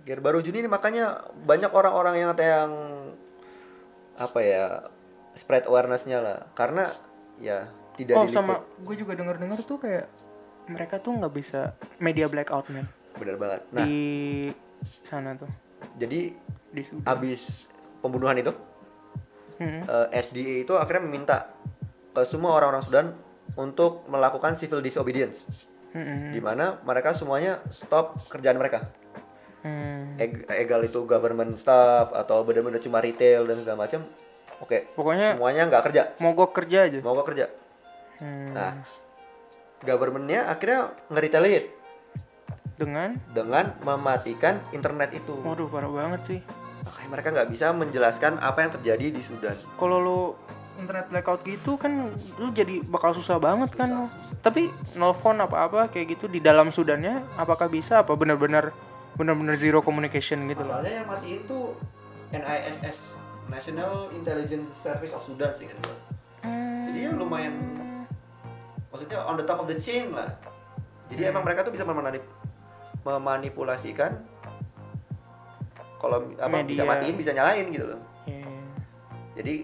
Biar 0.00 0.24
baru 0.24 0.40
Juni 0.40 0.64
ini 0.64 0.70
makanya 0.72 1.28
banyak 1.44 1.68
orang-orang 1.68 2.24
yang 2.24 2.32
yang 2.32 2.72
apa 4.16 4.38
ya 4.40 4.64
spread 5.36 5.68
awareness-nya 5.68 6.24
lah. 6.24 6.38
Karena 6.56 6.88
ya 7.36 7.68
tidak 8.00 8.16
oh, 8.16 8.24
diliput. 8.24 8.32
sama 8.32 8.64
gue 8.80 8.96
juga 8.96 9.12
denger-dengar 9.12 9.60
tuh 9.68 9.76
kayak 9.76 10.08
mereka 10.70 10.96
tuh 10.96 11.12
nggak 11.12 11.32
bisa 11.32 11.74
media 11.98 12.24
blackout 12.24 12.70
men 12.70 12.86
Bener 13.12 13.34
banget. 13.34 13.60
Nah, 13.70 13.82
di 13.82 14.48
sana 15.02 15.34
tuh 15.34 15.50
jadi 15.94 16.32
di 16.70 16.80
Sudan. 16.80 17.04
abis 17.04 17.66
pembunuhan 17.98 18.38
itu 18.38 18.54
Hmm. 19.56 19.82
eh, 19.82 20.08
SDA 20.16 20.64
itu 20.64 20.72
akhirnya 20.72 21.04
meminta 21.04 21.52
ke 22.10 22.24
semua 22.24 22.54
orang-orang 22.54 22.80
Sudan 22.80 23.06
untuk 23.54 24.06
melakukan 24.06 24.56
civil 24.56 24.80
disobedience. 24.80 25.44
Hmm. 25.90 26.30
Di 26.30 26.40
mana 26.40 26.80
mereka 26.80 27.12
semuanya 27.12 27.60
stop 27.68 28.16
kerjaan 28.26 28.56
mereka. 28.56 28.88
Hmm. 29.60 30.16
Eg- 30.16 30.48
egal 30.48 30.80
itu 30.82 31.04
government 31.04 31.52
staff 31.54 32.08
atau 32.10 32.40
bener-bener 32.40 32.80
cuma 32.80 32.98
retail 32.98 33.44
dan 33.44 33.60
segala 33.60 33.84
macam. 33.84 34.08
Oke. 34.58 34.88
Pokoknya 34.94 35.36
semuanya 35.36 35.68
nggak 35.68 35.84
kerja, 35.84 36.02
mogok 36.16 36.50
kerja 36.54 36.78
aja. 36.86 36.98
mau 37.02 37.20
kerja. 37.20 37.46
Hmm. 38.16 38.52
Nah, 38.52 38.72
governmentnya 39.82 40.46
akhirnya 40.46 40.92
nge-retaliate 41.08 41.68
Dengan, 42.76 43.12
dengan 43.36 43.76
mematikan 43.84 44.56
internet 44.72 45.12
itu. 45.12 45.36
waduh 45.44 45.68
parah 45.68 45.92
banget 45.92 46.20
sih. 46.24 46.40
Makanya 46.80 47.08
mereka 47.12 47.28
nggak 47.36 47.48
bisa 47.52 47.66
menjelaskan 47.76 48.32
apa 48.40 48.64
yang 48.64 48.72
terjadi 48.72 49.06
di 49.12 49.20
Sudan. 49.20 49.52
Kalau 49.76 50.00
lu 50.00 50.20
internet 50.80 51.12
blackout 51.12 51.44
gitu 51.44 51.76
kan 51.76 52.08
lu 52.40 52.48
jadi 52.56 52.80
bakal 52.88 53.12
susah 53.12 53.36
banget 53.36 53.68
kan. 53.76 54.08
Tapi 54.40 54.72
nelfon 54.96 55.36
apa-apa 55.36 55.92
kayak 55.92 56.16
gitu 56.16 56.24
di 56.24 56.40
dalam 56.40 56.72
Sudannya 56.72 57.20
apakah 57.36 57.68
bisa 57.68 58.00
apa 58.00 58.16
benar-benar 58.16 58.72
benar-benar 59.20 59.52
zero 59.60 59.84
communication 59.84 60.48
gitu 60.48 60.64
loh. 60.64 60.80
Masalahnya 60.80 61.04
yang 61.04 61.08
matiin 61.12 61.40
tuh 61.44 61.76
NISS 62.32 62.98
National 63.52 64.08
Intelligence 64.16 64.72
Service 64.80 65.12
of 65.12 65.20
Sudan 65.20 65.52
sih 65.52 65.68
gitu. 65.68 65.84
Hmm. 66.40 66.88
Jadi 66.88 66.98
ya 67.04 67.12
lumayan 67.12 67.52
maksudnya 68.90 69.18
on 69.24 69.38
the 69.38 69.46
top 69.46 69.62
of 69.62 69.66
the 69.70 69.78
chain 69.78 70.10
lah. 70.10 70.30
Jadi 71.10 71.26
emang 71.26 71.42
mereka 71.42 71.66
tuh 71.66 71.74
bisa 71.74 71.82
memanip 71.82 72.22
memanipulasikan 73.02 74.20
kalau 76.00 76.32
apa 76.36 76.64
bisa 76.64 76.84
Media. 76.84 76.90
matiin 76.96 77.16
bisa 77.16 77.30
nyalain 77.32 77.66
gitu 77.72 77.86
loh. 77.88 78.00
Iya. 78.28 78.46
jadi 79.40 79.54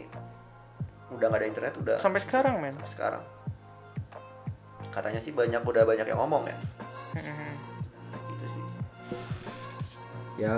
udah 1.12 1.26
nggak 1.32 1.40
ada 1.40 1.48
internet 1.48 1.74
udah 1.80 1.96
sampai 2.00 2.20
sekarang 2.20 2.60
men? 2.60 2.74
Sekarang. 2.88 3.22
Katanya 4.92 5.20
sih 5.20 5.32
banyak 5.32 5.60
udah 5.60 5.84
banyak 5.84 6.08
yang 6.08 6.20
ngomong 6.20 6.48
ya. 6.48 6.56
Mm-mm. 7.16 7.52
gitu 8.32 8.44
sih. 8.48 8.62
Ya 10.40 10.56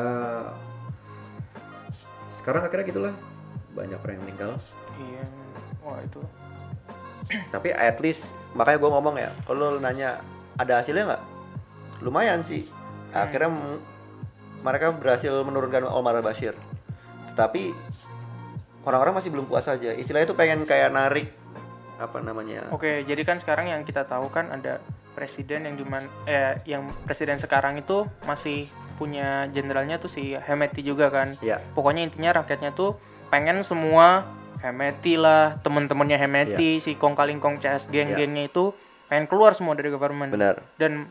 sekarang 2.39 2.62
akhirnya 2.66 2.86
gitulah. 2.86 3.15
Banyak 3.74 3.99
orang 4.03 4.15
yang 4.19 4.24
meninggal. 4.27 4.53
Iya. 4.99 5.24
Wah 5.82 5.99
itu. 6.03 6.23
Tapi 7.55 7.69
at 7.70 7.99
least 8.03 8.31
makanya 8.59 8.79
gue 8.83 8.91
ngomong 8.91 9.15
ya 9.17 9.31
kalau 9.47 9.79
lu 9.79 9.81
nanya 9.81 10.19
ada 10.59 10.83
hasilnya 10.83 11.07
nggak? 11.07 11.23
Lumayan 12.03 12.43
sih. 12.43 12.67
Akhirnya 13.15 13.49
m- 13.49 13.79
mereka 14.61 14.91
berhasil 14.91 15.31
menurunkan 15.47 15.87
Omar 15.87 16.19
Bashir. 16.19 16.59
Tapi 17.33 17.71
orang-orang 18.83 19.23
masih 19.23 19.31
belum 19.31 19.47
puas 19.47 19.67
aja. 19.67 19.95
Istilahnya 19.95 20.27
itu 20.27 20.35
pengen 20.35 20.67
kayak 20.67 20.91
narik 20.91 21.31
apa 21.99 22.19
namanya? 22.19 22.67
Oke, 22.71 23.03
jadi 23.03 23.23
kan 23.23 23.39
sekarang 23.39 23.71
yang 23.71 23.83
kita 23.83 24.03
tahu 24.03 24.31
kan 24.31 24.51
ada 24.51 24.79
presiden 25.15 25.67
yang 25.67 25.75
diman 25.75 26.07
eh 26.27 26.59
yang 26.63 26.87
presiden 27.03 27.39
sekarang 27.39 27.79
itu 27.79 28.07
masih 28.23 28.71
punya 28.95 29.47
jenderalnya 29.51 29.99
tuh 29.99 30.11
si 30.11 30.35
Hemeti 30.35 30.83
juga 30.83 31.11
kan. 31.11 31.35
ya 31.39 31.59
Pokoknya 31.75 32.07
intinya 32.07 32.43
rakyatnya 32.43 32.71
tuh 32.71 32.99
pengen 33.31 33.63
semua 33.63 34.27
Hemeti 34.59 35.15
lah, 35.15 35.57
temen-temennya 35.59 36.19
Hemeti, 36.19 36.79
si 36.79 36.95
kong 36.95 37.15
kaling 37.15 37.39
kong 37.39 37.59
CS 37.59 37.87
geng-gengnya 37.87 38.47
itu 38.47 38.75
pengen 39.07 39.25
keluar 39.25 39.53
semua 39.53 39.73
dari 39.73 39.89
government. 39.89 40.31
benar 40.31 40.61
Dan 40.75 41.09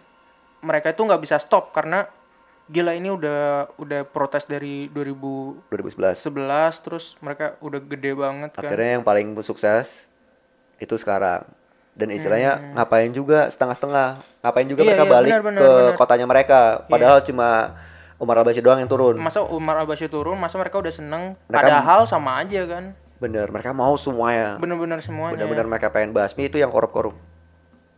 mereka 0.60 0.90
itu 0.90 1.00
nggak 1.00 1.22
bisa 1.22 1.38
stop 1.38 1.72
karena 1.72 2.06
gila 2.68 2.92
ini 2.92 3.08
udah 3.08 3.72
udah 3.76 4.04
protes 4.04 4.44
dari 4.44 4.92
2011 4.92 5.72
2011 5.72 6.28
terus 6.84 7.16
mereka 7.18 7.56
udah 7.58 7.80
gede 7.80 8.12
banget 8.12 8.50
kan. 8.52 8.62
akhirnya 8.62 8.90
yang 8.92 9.06
paling 9.06 9.32
sukses 9.40 10.04
itu 10.76 10.92
sekarang 10.94 11.48
dan 11.96 12.08
istilahnya 12.12 12.76
ngapain 12.76 13.08
juga 13.10 13.48
setengah-setengah 13.48 14.08
ngapain 14.44 14.68
juga 14.68 14.82
Hmm. 14.84 14.84
Iya, 14.84 14.92
mereka 14.92 15.06
iya, 15.06 15.14
balik 15.14 15.32
benar, 15.32 15.42
benar, 15.42 15.56
ke 15.56 15.64
benar. 15.64 15.80
Iya. 15.80 15.96
kotanya 15.96 16.26
mereka 16.28 16.60
padahal 16.86 17.18
cuma 17.24 17.50
Umar 18.18 18.36
al-Bashir 18.36 18.62
doang 18.62 18.80
yang 18.82 18.92
turun 18.92 19.16
masa 19.16 19.40
Umar 19.42 19.76
Al-Bashir 19.78 20.10
turun, 20.10 20.36
masa 20.36 20.58
mereka 20.58 20.76
udah 20.76 20.92
seneng, 20.92 21.24
Mereka- 21.46 21.64
padahal 21.64 22.02
sama 22.04 22.42
aja 22.42 22.66
kan, 22.66 22.84
bener 23.18 23.50
mereka 23.50 23.72
mau 23.72 23.94
semuanya 23.96 24.58
bener-bener 24.58 25.02
semuanya. 25.02 25.34
benar-benar 25.34 25.66
mereka 25.66 25.88
pengen 25.90 26.12
basmi 26.12 26.46
itu 26.46 26.58
yang 26.58 26.70
korup-korup 26.70 27.18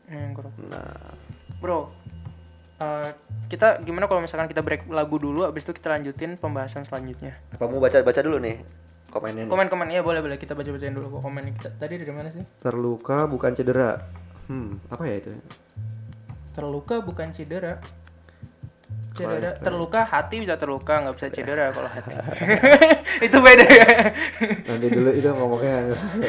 Hmm, 0.06 0.34
bro. 0.34 0.50
nah 0.66 1.14
Bro, 1.60 1.80
eh, 2.78 3.12
kita 3.46 3.78
gimana 3.80 4.08
kalau 4.08 4.24
misalkan 4.24 4.48
kita 4.48 4.60
break 4.60 4.88
lagu 4.88 5.16
dulu, 5.16 5.44
abis 5.44 5.62
itu 5.62 5.76
kita 5.76 5.91
lanjutin 5.91 6.34
pembahasan 6.34 6.82
selanjutnya. 6.82 7.36
apa 7.52 7.68
mau 7.68 7.78
baca-baca 7.78 8.24
dulu 8.24 8.40
nih 8.40 8.64
komennya. 9.10 9.46
Komen-komen, 9.46 9.91
iya 9.91 10.00
boleh 10.00 10.24
boleh 10.24 10.38
kita 10.38 10.56
baca-bacain 10.56 10.96
dulu 10.96 11.14
kok 11.14 11.22
komen 11.22 11.44
kita. 11.54 11.70
Tadi 11.76 11.94
dari 11.98 12.10
mana 12.10 12.32
sih? 12.32 12.41
terluka 12.58 13.28
bukan 13.28 13.52
cedera 13.54 14.02
hmm 14.48 14.88
apa 14.88 15.04
ya 15.04 15.16
itu 15.20 15.30
Terluka 16.50 17.00
bukan 17.00 17.30
cedera. 17.30 17.78
Cedera, 19.20 19.52
terluka 19.60 20.02
hati 20.02 20.36
bisa 20.40 20.56
terluka, 20.56 20.94
nggak 21.00 21.16
bisa 21.16 21.28
cedera 21.28 21.66
kalau 21.70 21.90
hati. 21.91 22.16
itu 23.28 23.38
beda 23.38 23.66
ya. 23.68 23.88
nanti 24.64 24.88
dulu 24.88 25.10
itu 25.12 25.28
ngomongnya 25.28 25.76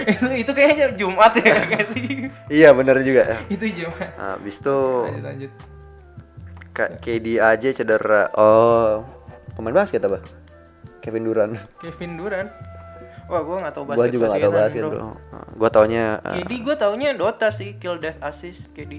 itu 0.05 0.27
itu 0.37 0.51
kayaknya 0.51 0.87
Jumat 0.95 1.33
ya 1.39 1.55
nggak 1.71 1.85
sih? 1.87 2.27
iya 2.51 2.75
bener 2.75 2.99
juga 3.01 3.39
itu 3.47 3.67
Jumat. 3.71 4.11
nah, 4.15 4.35
habis 4.35 4.59
itu 4.59 4.79
Lanjut 5.07 5.25
lanjut. 5.25 5.51
Ka- 6.71 6.95
KD 6.99 7.27
aja 7.37 7.69
cedera 7.71 8.31
oh 8.35 9.07
pemain 9.55 9.75
basket 9.77 10.03
apa 10.03 10.19
Kevin 11.01 11.25
Durant 11.25 11.55
Kevin 11.79 12.15
Durant. 12.15 12.51
Wah, 13.31 13.47
gua 13.47 13.63
nggak 13.63 13.75
tahu 13.79 13.85
gua 13.87 13.95
basket. 13.95 14.11
juga 14.11 14.27
gak 14.27 14.41
tau 14.41 14.51
basket 14.53 14.83
bro 14.83 15.11
gua 15.55 15.71
taunya 15.71 16.05
uh, 16.19 16.35
KD 16.35 16.51
gue 16.61 16.75
taunya 16.75 17.09
Dota 17.15 17.47
sih, 17.49 17.79
kill 17.79 17.95
death 17.97 18.19
assist 18.21 18.75
KD 18.75 18.93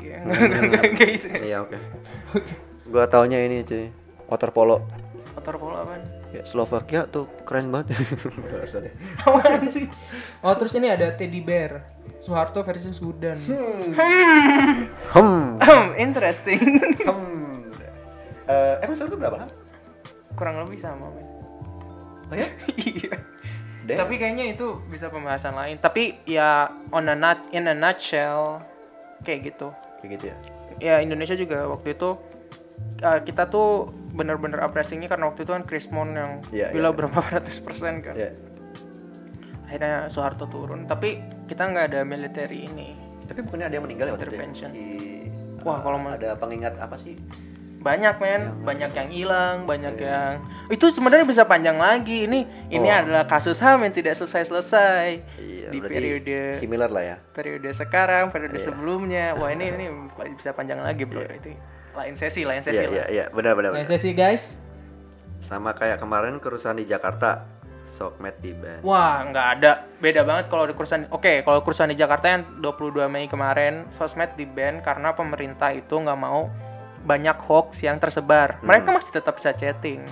kayak 0.95 1.11
gitu. 1.19 1.27
iya 1.43 1.59
oke 1.59 1.75
gua 2.91 3.07
taunya 3.07 3.39
ini 3.41 3.63
cuy 3.63 3.87
water 4.27 4.51
polo 4.51 4.83
Motor 5.31 5.55
polo 5.55 5.79
apaan? 5.79 6.03
ya 6.35 6.43
Slovakia 6.43 7.07
tuh 7.07 7.23
keren 7.47 7.71
banget. 7.71 7.95
Apaan 9.23 9.63
sih? 9.67 9.87
Oh, 10.43 10.51
terus 10.59 10.75
ini 10.75 10.91
ada 10.91 11.11
Teddy 11.15 11.39
Bear. 11.39 11.87
Soeharto 12.19 12.61
versus 12.67 12.99
Sudan. 12.99 13.39
hmm 13.39 13.95
Interesting. 15.95 16.59
hmm 17.07 17.49
Eh, 18.51 18.75
emang 18.83 18.99
tuh 18.99 19.15
berapa 19.15 19.47
kan 19.47 19.49
Kurang 20.35 20.59
lebih 20.67 20.75
sama, 20.75 21.07
men. 21.15 21.23
oh 22.27 22.35
ya 22.35 22.47
Iya. 22.75 23.15
Tapi 23.95 24.19
kayaknya 24.19 24.51
itu 24.51 24.83
bisa 24.91 25.07
pembahasan 25.07 25.55
lain. 25.55 25.79
Tapi 25.79 26.19
ya 26.27 26.67
on 26.91 27.07
a 27.07 27.15
nut 27.15 27.39
in 27.55 27.71
a 27.71 27.75
nutshell 27.75 28.59
kayak 29.23 29.55
gitu. 29.55 29.71
kayak 30.03 30.11
gitu 30.19 30.25
ya 30.27 30.35
Ya 30.79 30.95
Indonesia 30.99 31.39
juga 31.39 31.63
waktu 31.71 31.95
itu 31.95 32.19
uh, 32.99 33.19
kita 33.19 33.45
tuh 33.45 33.87
bener-bener 34.11 34.59
apresiasinya 34.59 35.07
karena 35.07 35.25
waktu 35.25 35.41
itu 35.41 35.51
kan 35.51 35.63
Chris 35.63 35.87
Mon 35.87 36.11
yang 36.11 36.43
Iya, 36.49 36.69
gila 36.69 36.89
iya. 36.89 36.93
berapa 36.93 37.19
ratus 37.31 37.57
persen 37.59 37.99
kan. 37.99 38.13
ya 38.13 38.29
Akhirnya 39.65 40.07
Soeharto 40.07 40.45
turun. 40.45 40.83
Tapi 40.83 41.15
kita 41.45 41.63
nggak 41.65 41.85
ada 41.87 42.01
military 42.03 42.65
ini. 42.65 42.89
tapi 43.21 43.47
bukannya 43.47 43.63
ada 43.65 43.75
yang 43.79 43.85
meninggal 43.87 44.05
ya 44.05 44.13
waktu 44.13 44.27
itu 44.27 44.35
ya? 44.35 44.67
Si 44.67 44.83
Wah, 45.63 45.79
kalau 45.79 45.95
ma- 45.95 46.19
ada 46.19 46.35
pengingat 46.35 46.75
apa 46.75 46.99
sih 46.99 47.15
banyak 47.79 48.19
men 48.19 48.41
banyak 48.61 48.91
yang 48.91 49.09
hilang 49.09 49.57
banyak 49.63 49.95
yang 49.97 50.37
itu 50.67 50.91
sebenarnya 50.91 51.23
bisa 51.23 51.47
panjang 51.47 51.79
lagi 51.79 52.27
ini 52.27 52.43
ini 52.67 52.85
Oh. 52.85 52.93
adalah 52.93 53.23
kasus 53.23 53.57
ham 53.57 53.81
yang 53.81 53.89
tidak 53.89 54.13
selesai 54.13 54.45
selesai 54.45 55.07
Iya, 55.33 55.67
di 55.69 55.79
berarti 55.79 55.95
periode 55.95 56.39
similar 56.59 56.89
lah 56.91 57.03
ya 57.05 57.17
periode 57.31 57.69
sekarang 57.71 58.29
periode 58.29 58.53
Iya. 58.53 58.65
sebelumnya 58.67 59.25
wah 59.33 59.49
ini 59.49 59.65
ini 59.73 59.85
bisa 60.29 60.51
panjang 60.51 60.77
lagi 60.77 61.07
bro 61.07 61.23
itu 61.23 61.55
lain 61.91 62.15
sesi 62.15 62.41
lain 62.47 62.63
sesi 62.63 62.81
Iya 62.81 62.89
iya 62.89 63.05
iya. 63.11 63.25
Benar 63.29 63.53
benar. 63.57 63.71
lain 63.75 63.87
sesi 63.87 64.11
guys. 64.11 64.57
Sama 65.41 65.73
kayak 65.73 65.97
kemarin 65.97 66.37
kerusuhan 66.37 66.77
di 66.77 66.85
Jakarta, 66.85 67.43
sokmed 67.97 68.37
di 68.39 68.53
ban. 68.53 68.79
wah 68.85 69.25
nggak 69.25 69.47
ada. 69.59 69.71
Beda 69.97 70.21
banget 70.23 70.47
kalau 70.47 70.65
di 70.65 70.73
kerusuhan. 70.73 71.09
Oke 71.11 71.41
kalau 71.41 71.65
kerusuhan 71.65 71.89
di 71.91 71.97
Jakarta 71.97 72.25
yang 72.29 72.43
22 72.61 73.09
Mei 73.09 73.25
kemarin 73.27 73.89
sosmed 73.91 74.33
di 74.37 74.45
ban 74.45 74.79
karena 74.79 75.11
pemerintah 75.11 75.73
itu 75.73 75.97
nggak 75.97 76.19
mau 76.19 76.47
banyak 77.01 77.37
hoax 77.49 77.81
yang 77.81 77.97
tersebar. 77.97 78.61
Mereka 78.61 78.93
masih 78.93 79.11
tetap 79.17 79.33
bisa 79.37 79.51
chatting. 79.51 80.05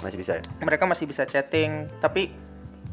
Masih 0.00 0.16
bisa 0.16 0.32
ya? 0.38 0.42
mereka 0.62 0.86
masih 0.88 1.04
bisa 1.04 1.26
chatting 1.28 1.90
tapi 2.00 2.30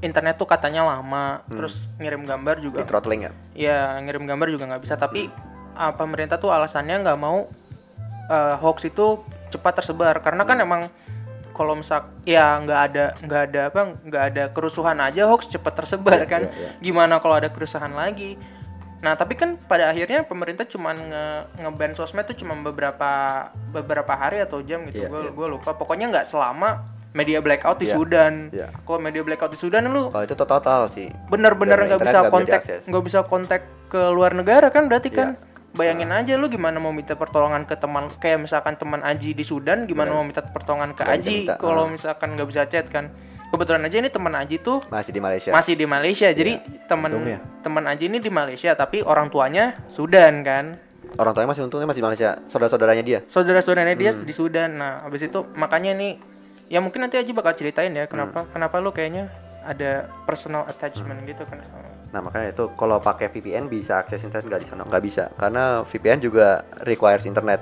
internet 0.02 0.38
tuh 0.38 0.50
katanya 0.50 0.84
lama. 0.86 1.46
Terus 1.48 1.90
ngirim 2.02 2.26
gambar 2.26 2.58
juga. 2.60 2.82
Di 2.82 2.90
throttling 2.90 3.22
ya? 3.30 3.32
ya 3.54 3.80
ngirim 4.02 4.26
gambar 4.26 4.48
juga 4.50 4.66
nggak 4.74 4.82
bisa. 4.84 4.98
Tapi 4.98 5.30
ah, 5.78 5.94
pemerintah 5.94 6.42
tuh 6.42 6.50
alasannya 6.50 7.06
nggak 7.06 7.20
mau 7.22 7.46
eh, 8.30 8.56
hoax 8.60 8.88
itu 8.88 9.24
cepat 9.50 9.82
tersebar. 9.82 10.20
Karena 10.22 10.44
kan 10.44 10.58
emang 10.60 10.82
kalau 11.58 11.74
misal 11.74 12.06
ya 12.22 12.62
nggak 12.62 12.82
ada 12.94 13.06
nggak 13.26 13.42
ada 13.50 13.62
apa 13.74 13.82
nggak 14.06 14.24
ada 14.30 14.44
kerusuhan 14.54 14.98
aja 15.02 15.26
hoax 15.26 15.50
cepat 15.50 15.74
tersebar 15.84 16.22
kan. 16.30 16.46
gimana 16.78 17.18
kalau 17.18 17.42
ada 17.42 17.50
kerusuhan 17.50 17.98
lagi? 17.98 18.38
Nah 19.02 19.14
tapi 19.18 19.34
kan 19.38 19.58
pada 19.58 19.90
akhirnya 19.90 20.26
pemerintah 20.26 20.66
cuma 20.70 20.94
nge 20.94 21.26
ngeban 21.62 21.94
sosmed 21.98 22.26
tuh 22.30 22.38
cuma 22.38 22.54
beberapa 22.58 23.10
beberapa 23.74 24.14
hari 24.14 24.42
atau 24.42 24.62
jam 24.62 24.86
gitu. 24.90 25.06
Iya, 25.06 25.10
gue 25.10 25.22
iya. 25.30 25.32
gue 25.34 25.48
lupa. 25.50 25.74
Pokoknya 25.74 26.10
nggak 26.14 26.26
selama 26.30 26.86
media 27.18 27.42
blackout 27.42 27.82
di 27.82 27.90
Iya, 27.90 27.96
Sudan. 27.98 28.34
iya. 28.54 28.70
kalau 28.86 29.00
media 29.02 29.26
blackout 29.26 29.50
di 29.50 29.58
Sudan 29.58 29.90
lu 29.90 30.14
Kalau 30.14 30.26
itu 30.30 30.36
total 30.38 30.86
sih. 30.94 31.10
bener-bener 31.34 31.90
nggak 31.90 32.02
bisa 32.06 32.20
kontak 32.30 32.62
nggak 32.86 33.04
bisa 33.04 33.20
kontak 33.26 33.62
ke 33.90 34.02
luar 34.14 34.38
negara 34.38 34.70
kan 34.70 34.86
berarti 34.86 35.10
kan? 35.10 35.34
Iya. 35.34 35.57
Bayangin 35.74 36.10
aja 36.10 36.36
lu 36.36 36.48
gimana 36.48 36.78
mau 36.78 36.90
minta 36.90 37.14
pertolongan 37.14 37.64
ke 37.64 37.76
teman 37.76 38.08
kayak 38.14 38.40
misalkan 38.40 38.76
teman 38.76 39.02
Aji 39.02 39.32
di 39.32 39.42
Sudan 39.42 39.84
gimana 39.84 40.12
mau 40.12 40.22
minta 40.22 40.40
pertolongan 40.42 40.92
ke 40.92 41.04
Aji 41.04 41.50
kalau 41.52 41.86
ah. 41.86 41.90
misalkan 41.90 42.34
nggak 42.34 42.48
bisa 42.48 42.64
chat 42.66 42.88
kan 42.88 43.12
kebetulan 43.48 43.82
aja 43.82 43.98
ini 43.98 44.08
teman 44.08 44.34
Aji 44.34 44.58
tuh 44.58 44.80
Masih 44.88 45.10
di 45.10 45.20
Malaysia. 45.20 45.52
masih 45.52 45.74
di 45.74 45.86
Malaysia 45.86 46.28
jadi 46.30 46.60
teman 46.86 47.10
Iya. 47.10 47.16
Untungnya. 47.16 47.40
teman 47.62 47.84
Aji 47.86 48.06
ini 48.06 48.20
di 48.20 48.28
Malaysia 48.30 48.72
tapi 48.74 49.00
orang 49.00 49.28
tuanya 49.28 49.76
Sudan 49.88 50.42
kan 50.42 50.80
Orang 51.16 51.32
tuanya 51.32 51.50
masih 51.50 51.64
untungnya 51.64 51.88
masih 51.88 52.04
di 52.04 52.06
Malaysia. 52.06 52.30
Saudara-saudaranya 52.46 53.02
dia. 53.02 53.20
saudara-saudaranya 53.26 53.96
dia 53.96 54.12
Hmm. 54.12 54.22
di 54.22 54.34
Sudan 54.34 54.70
nah 54.76 55.02
habis 55.02 55.22
itu 55.22 55.40
makanya 55.54 55.94
nih 55.94 56.20
ya 56.68 56.78
mungkin 56.78 57.00
nanti 57.02 57.16
Aji 57.16 57.32
bakal 57.32 57.54
ceritain 57.54 57.92
ya 57.92 58.06
kenapa 58.06 58.44
Hmm. 58.44 58.52
kenapa 58.52 58.76
lu 58.78 58.92
kayaknya 58.92 59.32
ada 59.64 60.08
personal 60.24 60.64
attachment 60.64 61.24
gitu 61.24 61.44
kan 61.44 61.60
sama 61.62 61.88
Nah 62.18 62.26
makanya 62.26 62.50
itu 62.50 62.74
kalau 62.74 62.98
pakai 62.98 63.30
VPN 63.30 63.70
bisa 63.70 64.02
akses 64.02 64.26
internet 64.26 64.50
nggak 64.50 64.62
di 64.66 64.68
sana 64.68 64.82
nggak 64.82 65.04
bisa 65.06 65.30
karena 65.38 65.86
VPN 65.86 66.18
juga 66.18 66.66
requires 66.82 67.30
internet. 67.30 67.62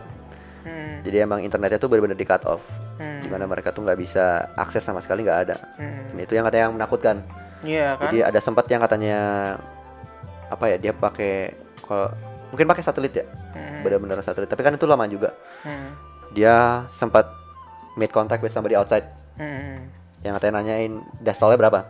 hmm, 0.63 1.03
Jadi 1.03 1.17
emang 1.19 1.43
internetnya 1.43 1.75
tuh 1.75 1.91
benar-benar 1.91 2.15
di 2.15 2.23
cut 2.23 2.47
off. 2.47 2.63
hmm, 2.95 3.19
Di 3.19 3.27
mana 3.27 3.43
mereka 3.43 3.75
tuh 3.75 3.83
nggak 3.83 3.99
bisa 3.99 4.47
akses 4.55 4.79
sama 4.79 5.03
sekali 5.03 5.27
nggak 5.27 5.39
ada. 5.43 5.59
hmm. 5.75 6.15
Dan 6.15 6.19
itu 6.23 6.33
yang 6.33 6.47
katanya 6.47 6.71
yang 6.71 6.75
menakutkan. 6.79 7.19
Iya 7.67 7.99
kan 7.99 8.03
Jadi 8.07 8.17
ada 8.23 8.39
sempat 8.39 8.63
yang 8.71 8.79
katanya 8.79 9.17
apa 10.47 10.71
ya 10.71 10.77
dia 10.79 10.93
pakai 10.95 11.51
kalau 11.83 12.07
mungkin 12.47 12.63
pakai 12.65 12.79
satelit 12.79 13.11
ya 13.11 13.27
Hmm. 13.51 13.83
benar-benar 13.83 14.23
satelit 14.23 14.47
tapi 14.47 14.61
kan 14.61 14.71
itu 14.71 14.87
lama 14.87 15.03
juga 15.05 15.35
Hmm. 15.65 15.91
dia 16.31 16.85
sempat 16.89 17.27
made 17.95 18.13
contact 18.13 18.39
with 18.39 18.53
somebody 18.53 18.77
outside 18.77 19.03
Hmm. 19.35 19.89
yang 20.21 20.31
katanya 20.31 20.61
nanyain 20.61 21.01
dastolnya 21.19 21.57
berapa 21.57 21.89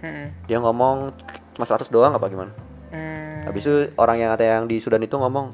Hmm. 0.00 0.32
dia 0.48 0.56
ngomong 0.56 1.12
cuma 1.60 1.68
100 1.68 1.92
doang 1.92 2.16
apa 2.16 2.24
gimana? 2.26 2.52
Hmm. 2.88 3.44
habis 3.44 3.62
itu 3.62 3.92
orang 3.94 4.16
yang 4.16 4.32
katanya 4.32 4.52
yang 4.56 4.66
di 4.66 4.80
Sudan 4.80 4.98
itu 4.98 5.14
ngomong 5.14 5.52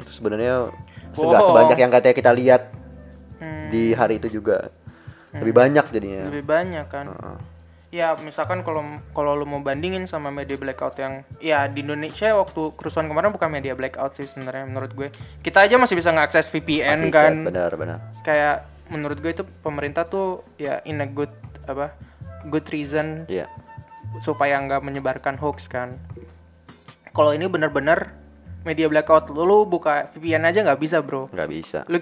itu 0.00 0.10
sebenarnya 0.10 0.72
Wow. 1.12 1.44
sebanyak 1.44 1.76
yang 1.76 1.92
katanya 1.92 2.16
kita 2.16 2.32
lihat 2.32 2.72
Hmm. 3.36 3.68
di 3.68 3.92
hari 3.92 4.16
itu 4.16 4.32
juga. 4.32 4.72
Lebih 5.30 5.52
banyak 5.52 5.84
jadinya. 5.90 6.24
Lebih 6.26 6.40
banyak 6.42 6.86
kan. 6.88 7.06
Heeh. 7.08 7.38
ya 7.92 8.16
misalkan 8.16 8.64
kalau 8.64 8.80
kalau 9.12 9.36
lu 9.36 9.44
mau 9.44 9.60
bandingin 9.60 10.08
sama 10.08 10.32
media 10.32 10.56
blackout 10.56 10.96
yang 10.96 11.28
ya 11.36 11.68
di 11.68 11.84
Indonesia 11.84 12.32
waktu 12.32 12.72
kerusuhan 12.72 13.04
kemarin 13.04 13.28
bukan 13.28 13.52
media 13.52 13.76
blackout 13.76 14.16
sih 14.16 14.24
sebenarnya 14.24 14.64
menurut 14.64 14.96
gue. 14.96 15.12
Kita 15.38 15.60
aja 15.60 15.76
masih 15.76 15.94
bisa 15.94 16.08
ngakses 16.08 16.48
VPN 16.48 16.96
Pasti 16.98 17.12
kan. 17.12 17.28
chat, 17.28 17.44
benar 17.44 17.70
benar. 17.76 17.98
Kayak 18.24 18.64
menurut 18.88 19.20
gue 19.20 19.30
itu 19.30 19.44
pemerintah 19.60 20.08
tuh 20.08 20.40
ya 20.56 20.80
in 20.82 20.98
a 20.98 21.06
good 21.06 21.28
apa 21.62 21.92
good 22.48 22.64
reason 22.66 23.28
iya 23.28 23.44
supaya 24.20 24.60
nggak 24.60 24.82
menyebarkan 24.82 25.40
hoax 25.40 25.64
kan. 25.66 25.96
Kalau 27.12 27.32
ini 27.32 27.48
benar-benar 27.48 28.12
media 28.62 28.86
blackout 28.86 29.28
lu, 29.28 29.44
lu 29.44 29.64
buka 29.64 30.04
VPN 30.10 30.44
aja 30.44 30.60
nggak 30.60 30.80
bisa 30.80 31.00
bro. 31.00 31.32
Nggak 31.32 31.48
bisa. 31.48 31.78
Lu 31.88 31.96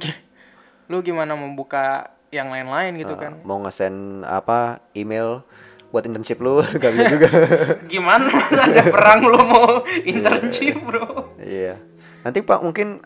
lu 0.90 0.96
gimana 1.00 1.38
membuka 1.38 2.10
yang 2.30 2.50
lain-lain 2.50 2.94
gitu 2.98 3.14
Nah, 3.14 3.20
kan? 3.20 3.32
mau 3.42 3.58
nge-send 3.62 4.22
apa 4.22 4.78
email 4.94 5.42
buat 5.90 6.06
internship 6.06 6.38
lu 6.38 6.62
nggak 6.78 6.92
bisa 6.94 7.06
juga. 7.10 7.28
Gimana 7.92 8.26
masa 8.30 8.66
ada 8.66 8.82
perang 8.86 9.22
lu 9.22 9.38
mau 9.42 9.82
internship 10.10 10.78
bro? 10.82 11.34
Iya. 11.38 11.78
Nanti 12.22 12.42
pak 12.42 12.62
mungkin 12.62 13.02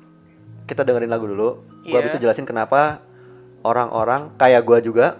kita 0.64 0.84
dengerin 0.84 1.08
lagu 1.08 1.24
dulu. 1.24 1.64
Gua 1.84 2.00
Iya. 2.00 2.06
bisa 2.08 2.16
jelasin 2.20 2.44
kenapa 2.44 3.00
orang-orang 3.60 4.32
kayak 4.36 4.64
gua 4.64 4.80
juga 4.80 5.16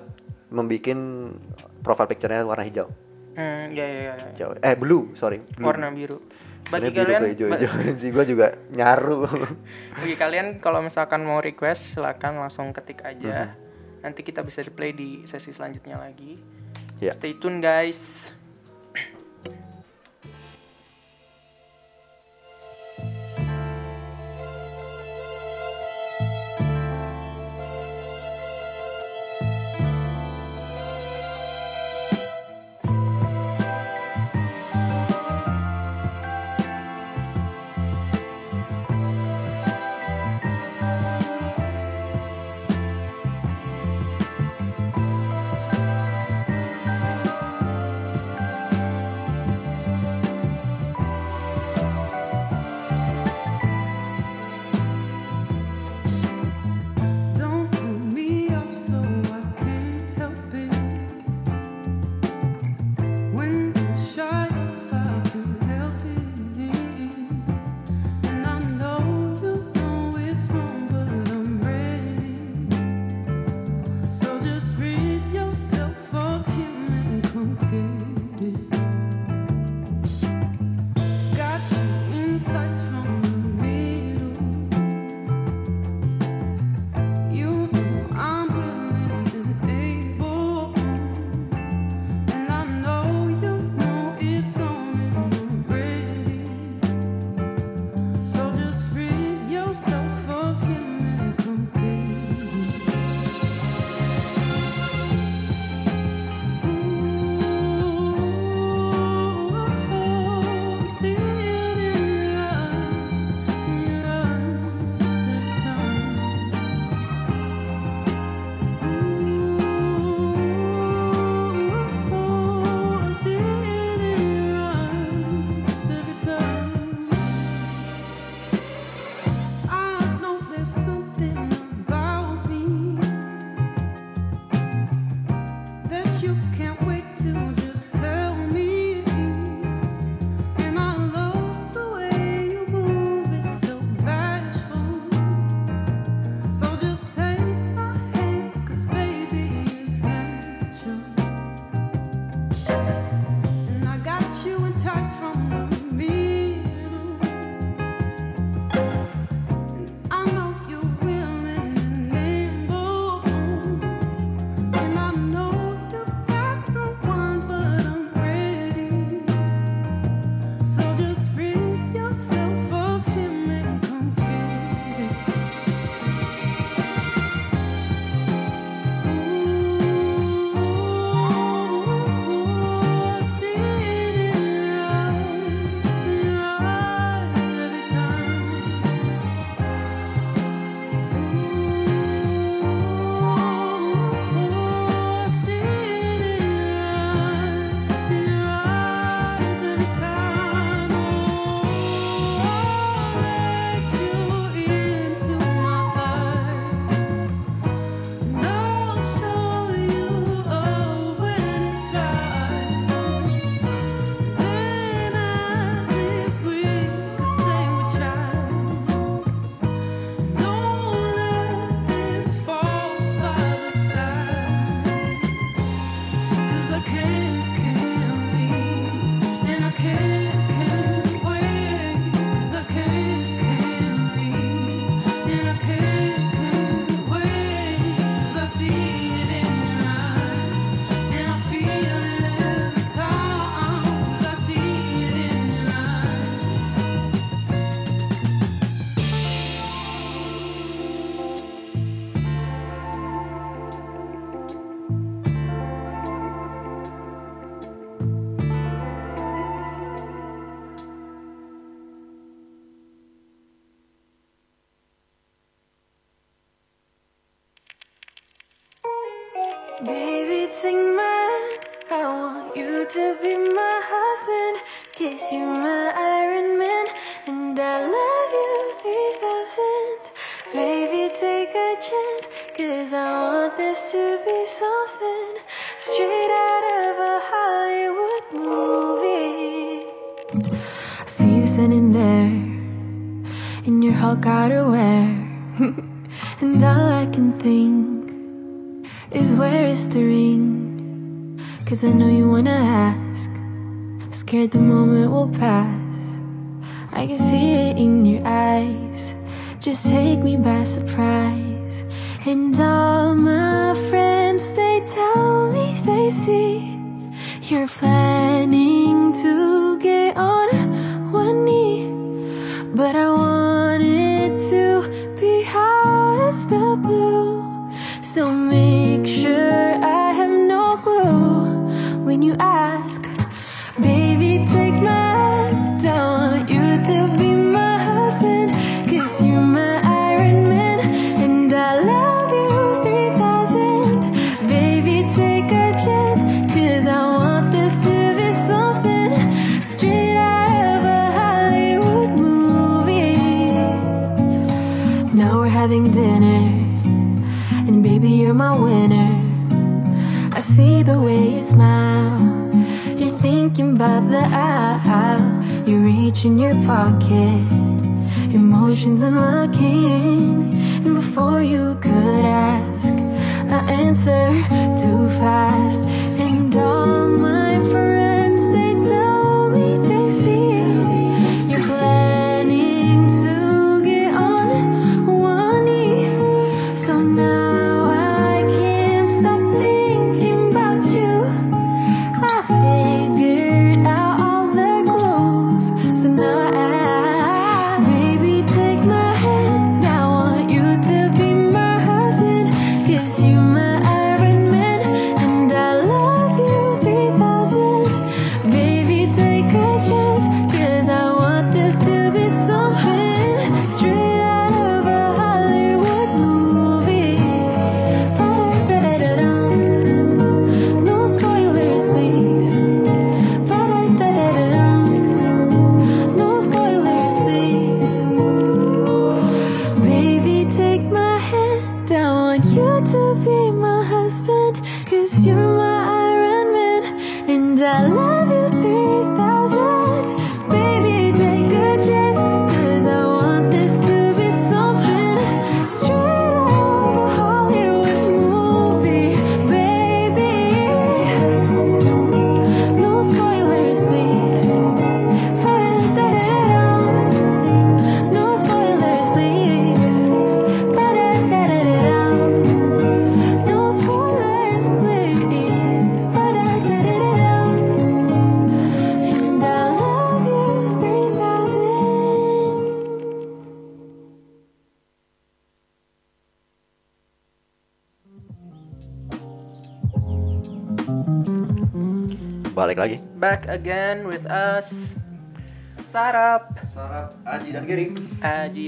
membikin 0.52 1.32
profile 1.81 2.06
picture-nya 2.06 2.44
warna 2.44 2.62
hijau 2.62 2.89
hmm 3.35 3.65
ya 3.74 3.86
ya 3.86 4.01
ya 4.06 4.15
hijau 4.32 4.51
eh 4.59 4.74
blue 4.78 5.12
sorry 5.19 5.43
blue. 5.43 5.66
warna 5.66 5.90
biru. 5.90 6.19
Bagi 6.65 6.97
kalian 6.97 7.20
ke 7.20 7.28
hijau? 7.36 7.48
sih 8.01 8.09
gua 8.09 8.24
juga 8.24 8.56
nyaru. 8.73 9.28
Bagi 10.01 10.16
kalian 10.16 10.65
kalau 10.65 10.81
misalkan 10.81 11.20
mau 11.20 11.44
request 11.44 11.93
silakan 11.93 12.40
langsung 12.40 12.73
ketik 12.73 13.05
aja. 13.05 13.52
Mhm. 13.52 13.62
nanti 14.05 14.20
kita 14.20 14.44
bisa 14.44 14.61
di 14.61 14.69
play 14.69 14.93
di 14.93 15.24
sesi 15.24 15.48
selanjutnya 15.48 15.97
lagi. 15.97 16.36
Ya. 17.02 17.11
stay 17.11 17.35
tune 17.36 17.59
guys 17.59 18.31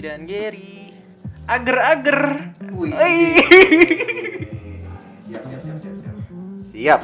dan 0.06 0.22
Gary. 0.22 0.94
Ager-ager. 1.44 2.20
Siap, 5.26 5.42
siap, 5.42 5.60
siap, 5.60 5.76
siap, 5.76 5.94
siap. 5.96 6.16
Siap. 6.64 7.00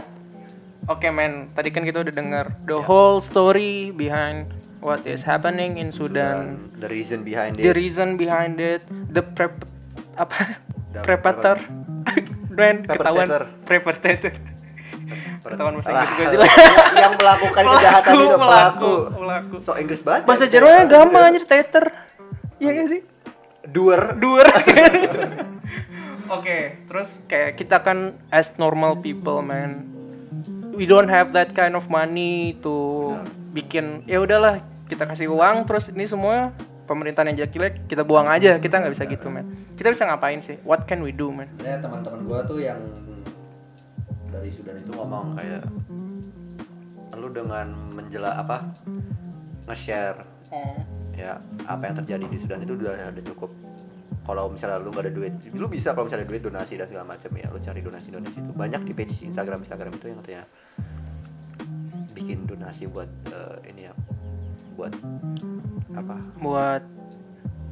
Oke 0.84 1.08
men, 1.08 1.50
tadi 1.52 1.70
kan 1.70 1.82
kita 1.82 1.98
udah 2.00 2.10
dengar 2.10 2.46
the 2.64 2.74
whole 2.76 3.18
story 3.18 3.90
behind 3.92 4.50
what 4.78 5.02
is 5.04 5.22
happening 5.22 5.74
in 5.76 5.90
Sudan, 5.90 6.74
The 6.76 6.86
reason 6.88 7.22
behind 7.22 7.54
the 7.54 7.70
it. 7.70 7.76
reason 7.76 8.14
behind 8.16 8.58
it, 8.58 8.82
the 9.08 9.22
prep 9.24 9.62
apa 10.12 10.58
The 10.92 11.00
prepator, 11.00 11.56
brand 12.48 12.82
ketahuan 12.84 13.30
Perpetrator. 13.30 13.42
preparator, 13.62 14.32
ketahuan 15.40 15.72
bahasa 15.72 15.90
Inggris 15.94 16.10
gue 16.10 16.18
Ah, 16.20 16.30
jelas. 16.32 16.50
yang- 16.50 16.98
yang 16.98 17.12
melakukan 17.14 17.62
kejahatan 17.64 18.12
itu 18.12 18.36
Pelaku, 18.36 18.92
pelaku. 19.14 19.54
So 19.56 19.72
Inggris 19.74 20.00
banget. 20.00 20.22
Bahasa 20.26 20.44
ya. 20.44 20.50
Jermannya 20.52 20.84
gampang 20.84 21.24
aja 21.24 21.40
teter, 21.40 21.84
iya 22.62 22.70
gak 22.78 22.88
sih? 22.94 23.02
Doer. 23.66 24.02
Doer. 24.22 24.46
Oke, 26.38 26.86
terus 26.86 27.20
kayak 27.26 27.58
kita 27.58 27.82
kan 27.82 28.14
as 28.30 28.54
normal 28.56 29.02
people 29.02 29.42
man, 29.42 29.84
we 30.72 30.86
don't 30.86 31.10
have 31.10 31.34
that 31.34 31.52
kind 31.52 31.74
of 31.74 31.90
money 31.90 32.56
to 32.62 33.10
bikin 33.52 34.00
ya 34.08 34.22
udahlah 34.22 34.64
kita 34.88 35.04
kasih 35.04 35.28
uang 35.28 35.68
terus 35.68 35.92
ini 35.92 36.08
semua 36.08 36.56
pemerintahan 36.88 37.36
yang 37.36 37.50
jelek 37.50 37.84
kita 37.90 38.06
buang 38.06 38.30
aja. 38.30 38.56
Kita 38.56 38.80
nggak 38.80 38.92
bisa 38.94 39.04
gitu 39.10 39.28
man. 39.28 39.44
Kita 39.74 39.92
bisa 39.92 40.08
ngapain 40.08 40.40
sih? 40.40 40.56
What 40.62 40.86
can 40.88 41.04
we 41.04 41.12
do 41.12 41.28
man? 41.34 41.50
Sebenarnya 41.58 41.80
teman-teman 41.84 42.20
gua 42.24 42.40
tuh 42.46 42.58
yang 42.62 42.80
dari 44.32 44.48
Sudan 44.48 44.80
itu 44.80 44.94
ngomong 44.96 45.36
kayak 45.36 45.68
lu 47.18 47.28
dengan 47.28 47.68
menjela 47.92 48.40
apa? 48.40 48.72
Nge-share 49.68 50.24
ya 51.12 51.38
apa 51.68 51.82
yang 51.90 51.96
terjadi 52.02 52.24
di 52.26 52.38
Sudan 52.40 52.60
itu 52.64 52.74
udah 52.76 53.12
ada 53.12 53.22
cukup. 53.22 53.50
Kalau 54.22 54.54
misalnya 54.54 54.78
lu 54.78 54.94
gak 54.94 55.10
ada 55.10 55.12
duit 55.12 55.34
lu 55.50 55.66
bisa 55.66 55.90
kalau 55.98 56.06
misalnya 56.06 56.24
ada 56.24 56.30
duit 56.30 56.42
donasi 56.46 56.78
dan 56.78 56.86
segala 56.86 57.04
macam 57.10 57.30
ya 57.34 57.46
lu 57.50 57.58
cari 57.58 57.80
donasi 57.82 58.08
donasi 58.14 58.38
itu. 58.38 58.50
Banyak 58.54 58.82
di 58.86 58.92
page 58.94 59.14
Instagram 59.26 59.66
Instagram 59.66 59.92
itu 59.98 60.06
yang 60.08 60.18
katanya 60.22 60.44
bikin 62.14 62.46
donasi 62.46 62.86
buat 62.86 63.10
eh, 63.28 63.70
ini 63.72 63.90
ya 63.90 63.92
buat 64.78 64.94
apa? 65.98 66.16
Buat 66.38 66.82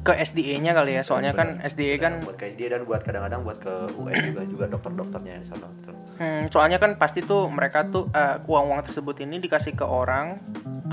ke 0.01 0.17
SDA-nya 0.17 0.73
kali 0.73 0.97
ya 0.97 1.03
soalnya 1.05 1.29
kan 1.37 1.61
SDA 1.61 2.01
kan 2.01 2.25
buat 2.25 2.33
ke 2.33 2.57
SDA 2.57 2.73
dan 2.73 2.89
buat 2.89 3.05
kadang-kadang 3.05 3.45
buat 3.45 3.61
ke 3.61 3.73
UN 4.01 4.33
juga 4.33 4.41
juga 4.49 4.65
dokter-dokternya 4.73 5.45
sana 5.45 5.69
gitu. 5.77 5.93
Hmm, 6.21 6.45
soalnya 6.53 6.77
kan 6.77 7.01
pasti 7.01 7.25
tuh 7.25 7.49
mereka 7.49 7.81
tuh 7.89 8.05
eh, 8.13 8.37
uang-uang 8.45 8.85
tersebut 8.85 9.25
ini 9.25 9.41
dikasih 9.41 9.73
ke 9.73 9.81
orang, 9.81 10.37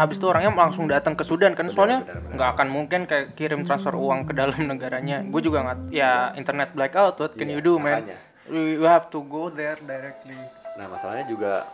habis 0.01 0.17
itu 0.17 0.25
orangnya 0.25 0.57
langsung 0.57 0.89
datang 0.89 1.13
ke 1.13 1.21
Sudan 1.21 1.53
kan, 1.53 1.69
soalnya 1.69 2.01
benar, 2.01 2.33
nggak 2.33 2.49
akan 2.57 2.69
mungkin 2.73 3.01
kayak 3.05 3.37
kirim 3.37 3.61
transfer 3.69 3.93
uang 3.93 4.25
ke 4.25 4.33
dalam 4.33 4.57
negaranya. 4.73 5.21
Gue 5.29 5.45
juga 5.45 5.61
nggak, 5.69 5.93
ya 5.93 6.33
internet 6.33 6.73
blackout, 6.73 7.21
what 7.21 7.37
can 7.37 7.53
Iya, 7.53 7.55
you 7.55 7.61
do 7.61 7.77
man? 7.77 8.09
makanya. 8.09 8.19
You 8.49 8.89
have 8.89 9.13
to 9.13 9.21
go 9.29 9.53
there 9.53 9.77
directly. 9.77 10.41
Nah 10.81 10.89
masalahnya 10.89 11.29
juga 11.29 11.69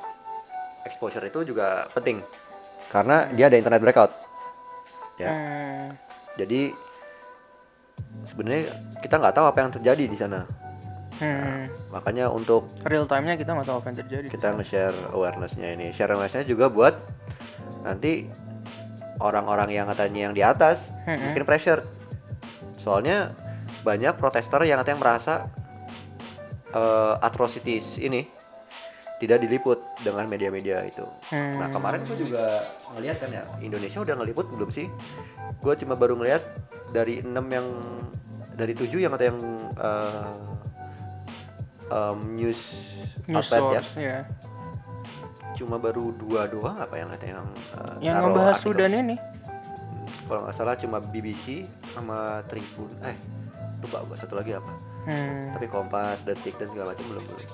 exposure 0.83 1.23
itu 1.23 1.47
juga 1.47 1.87
penting 1.95 2.27
karena 2.91 3.31
dia 3.31 3.47
ada 3.47 3.55
internet 3.55 3.79
blackout. 3.79 4.11
Ya. 5.15 5.31
Hmm, 5.31 5.95
Jadi 6.35 6.75
sebenarnya 8.27 8.67
kita 8.99 9.23
nggak 9.23 9.35
tahu 9.39 9.47
apa 9.47 9.59
yang 9.63 9.71
terjadi 9.71 10.05
di 10.11 10.19
sana. 10.19 10.43
Hmm. 11.21 11.93
Makanya 11.95 12.31
untuk 12.31 12.67
Real 12.83 13.07
time-nya 13.07 13.39
kita 13.39 13.55
nggak 13.55 13.67
tahu 13.69 13.79
apa 13.83 13.87
yang 13.93 13.99
terjadi. 14.03 14.27
kita 14.31 14.49
nge-share 14.57 14.97
awareness-nya 15.15 15.69
ini. 15.75 15.91
Share 15.95 16.11
awareness-nya 16.11 16.47
juga 16.47 16.67
buat 16.73 16.95
nanti 17.85 18.27
orang-orang 19.21 19.71
yang 19.71 19.87
katanya 19.93 20.21
yang 20.31 20.35
di 20.35 20.43
atas 20.43 20.91
Mm-mm. 21.07 21.31
mungkin 21.31 21.45
pressure. 21.47 21.81
Soalnya 22.81 23.33
banyak 23.85 24.17
protester 24.17 24.65
yang 24.65 24.81
katanya 24.81 24.99
merasa 25.01 25.35
eh, 26.73 27.15
atrocities 27.21 28.01
ini 28.01 28.27
tidak 29.23 29.47
diliput 29.47 29.79
dengan 30.03 30.27
media-media 30.27 30.85
itu. 30.85 31.07
Hmm. 31.31 31.57
Nah 31.57 31.71
kemarin 31.71 32.03
gue 32.05 32.19
juga 32.19 32.75
ngeliat 32.93 33.17
kan 33.23 33.31
ya 33.31 33.47
Indonesia 33.63 34.03
udah 34.03 34.15
ngeliput 34.21 34.47
belum 34.51 34.71
sih? 34.75 34.91
Gue 35.63 35.75
cuma 35.79 35.95
baru 35.95 36.19
ngeliat 36.19 36.43
dari 36.91 37.23
enam 37.23 37.47
yang 37.49 37.67
dari 38.59 38.75
tujuh 38.75 39.01
yang 39.01 39.15
kata 39.15 39.25
yang 39.31 39.39
eh, 39.79 40.35
em, 41.87 42.19
news, 42.35 42.61
News 43.25 43.45
outlet 43.47 43.61
ya 43.61 43.81
source, 43.81 43.91
ya. 43.97 44.19
cuma 45.53 45.77
baru 45.77 46.11
dua 46.11 46.47
doang 46.47 46.77
apa 46.77 46.95
yang 46.95 47.09
kata 47.11 47.25
yang 47.29 47.47
eh, 47.47 47.95
Yang 48.03 48.17
ngebahas. 48.23 48.57
Sudan 48.57 48.93
ini. 48.93 49.17
Hmm, 49.17 50.07
kalau 50.25 50.41
nggak 50.43 50.55
salah 50.55 50.75
cuma 50.75 50.99
BBC 50.99 51.63
sama 51.91 52.19
Tribun 52.45 52.91
eh 53.01 53.17
lupa 53.79 54.01
gue 54.03 54.17
satu 54.17 54.35
lagi 54.35 54.53
apa 54.53 54.73
Hmm. 55.05 55.53
tapi 55.53 55.69
Kompas 55.69 56.25
Detik 56.25 56.57
dan 56.57 56.65
segala 56.67 56.91
macam 56.91 57.05
belum 57.07 57.25
belum 57.27 57.49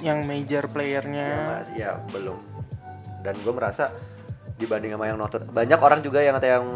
Yang 0.00 0.18
major 0.22 0.62
ya, 0.62 0.68
playernya. 0.68 1.28
mas- 1.42 1.72
ya 1.72 1.90
belum 2.06 2.36
dan 3.20 3.34
gue 3.34 3.52
merasa 3.52 3.88
dibanding 4.54 4.92
sama 4.92 5.08
yang 5.08 5.16
Notre 5.16 5.40
banyak 5.42 5.80
orang 5.80 6.00
juga 6.00 6.20
yang 6.20 6.36
kata 6.36 6.48
yang 6.50 6.66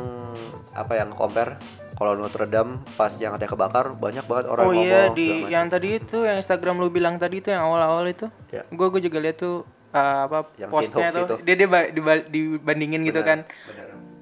apa 0.72 0.93
yang 0.97 1.12
compare 1.12 1.60
kalau 1.94 2.12
Notre 2.14 2.44
Dame 2.44 2.82
pas 2.94 3.10
yang 3.14 3.32
katanya 3.32 3.50
kebakar 3.50 3.84
banyak 3.92 4.24
banget 4.24 4.46
orang 4.46 4.64
oh 4.64 4.72
yang 4.72 4.82
iya 4.82 5.00
ngomong 5.04 5.14
di 5.14 5.26
yang 5.46 5.66
tadi 5.68 5.88
itu 5.94 6.18
yang 6.20 6.36
Instagram 6.36 6.76
lu 6.76 6.88
bilang 6.88 7.16
tadi 7.16 7.38
itu 7.38 7.48
yang 7.48 7.62
awal-awal 7.64 8.04
itu. 8.04 8.26
Ya. 8.48 8.66
Gue 8.68 8.86
gue 8.88 9.00
juga 9.00 9.18
lihat 9.18 9.36
tuh 9.36 9.62
uh, 9.90 10.20
apa 10.24 10.50
Yang 10.56 10.70
postnya 10.70 11.08
tuh 11.08 11.24
itu. 11.24 11.34
dia 11.42 11.54
dia 11.54 11.68
ba- 11.68 11.88
diba- 11.88 12.26
dibandingin 12.26 13.02
gitu 13.04 13.18
Benar, 13.18 13.30
kan 13.30 13.38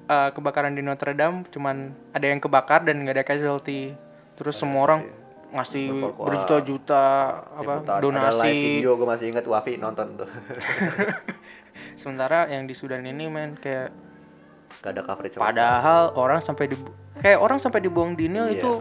uh, 0.05 0.29
kebakaran 0.31 0.71
di 0.71 0.81
Notre 0.81 1.11
Dame 1.11 1.43
cuman 1.47 1.75
ada 2.09 2.25
yang 2.25 2.37
kebakar 2.37 2.83
dan 2.83 3.01
nggak 3.01 3.15
ada 3.15 3.25
casualty. 3.25 3.97
Terus 4.33 4.53
semua 4.53 4.81
orang 4.83 5.01
ngasih 5.49 5.85
Berkorkoa. 5.87 6.25
berjuta-juta 6.25 7.03
apa 7.53 7.73
Liputan. 7.79 7.93
ada 7.93 8.01
live 8.01 8.05
donasi. 8.33 8.57
video 8.73 8.91
gue 8.95 9.05
masih 9.05 9.25
ingat 9.29 9.45
Wafi 9.45 9.77
nonton 9.77 10.17
tuh 10.17 10.29
Sementara 11.93 12.49
yang 12.49 12.65
di 12.65 12.73
Sudan 12.73 13.03
ini 13.03 13.25
men 13.27 13.53
kayak 13.55 13.93
gak 14.81 14.91
ada 14.97 15.01
coverage 15.05 15.35
sama 15.35 15.51
sekali. 15.51 15.53
padahal 15.53 16.03
orang 16.17 16.39
sampai 16.41 16.65
di 16.71 16.75
kayak 17.19 17.39
orang 17.39 17.59
sampai 17.61 17.79
dibuang 17.83 18.17
di 18.17 18.25
Nil 18.31 18.49
Iya. 18.49 18.57
itu 18.57 18.71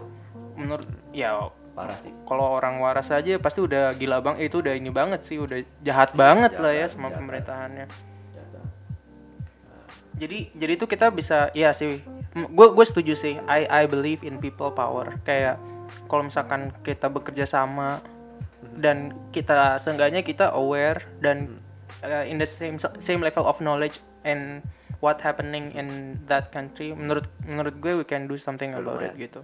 menurut 0.57 0.89
ya 1.13 1.31
parah 1.73 1.97
sih 1.97 2.13
kalau 2.29 2.57
orang 2.57 2.81
waras 2.81 3.09
aja 3.09 3.41
pasti 3.41 3.65
udah 3.65 3.97
gila 3.97 4.21
bang 4.21 4.37
itu 4.41 4.61
udah 4.61 4.77
ini 4.77 4.93
banget 4.93 5.25
sih 5.25 5.41
udah 5.41 5.65
jahat 5.81 6.13
banget 6.13 6.57
lah 6.61 6.73
ya 6.73 6.85
jahat, 6.85 6.93
sama 6.93 7.09
jahat. 7.09 7.17
pemerintahannya 7.21 7.87
jadi 10.13 10.39
jadi 10.55 10.73
itu 10.77 10.87
kita 10.87 11.09
bisa 11.11 11.49
ya 11.57 11.73
sih 11.73 11.99
gue 12.37 12.67
gue 12.77 12.87
setuju 12.87 13.17
sih 13.17 13.41
I 13.49 13.65
I 13.67 13.83
believe 13.89 14.23
in 14.23 14.39
people 14.39 14.71
power 14.71 15.17
kayak 15.25 15.57
kalau 16.07 16.29
misalkan 16.29 16.73
kita 16.85 17.09
bekerja 17.09 17.49
sama 17.49 18.01
dan 18.77 19.13
kita 19.35 19.77
seenggaknya 19.81 20.23
kita 20.23 20.53
aware 20.55 21.03
dan 21.19 21.59
uh, 22.05 22.25
in 22.25 22.39
the 22.39 22.47
same 22.47 22.79
same 23.01 23.21
level 23.25 23.45
of 23.45 23.59
knowledge 23.59 23.99
and 24.23 24.63
what 25.03 25.19
happening 25.21 25.75
in 25.75 25.89
that 26.25 26.49
country 26.49 26.95
menurut 26.95 27.27
menurut 27.43 27.75
gue 27.77 27.93
we 27.93 28.07
can 28.07 28.25
do 28.25 28.39
something 28.39 28.71
about 28.71 29.03
it 29.03 29.11
Lumayan. 29.11 29.19
gitu. 29.21 29.41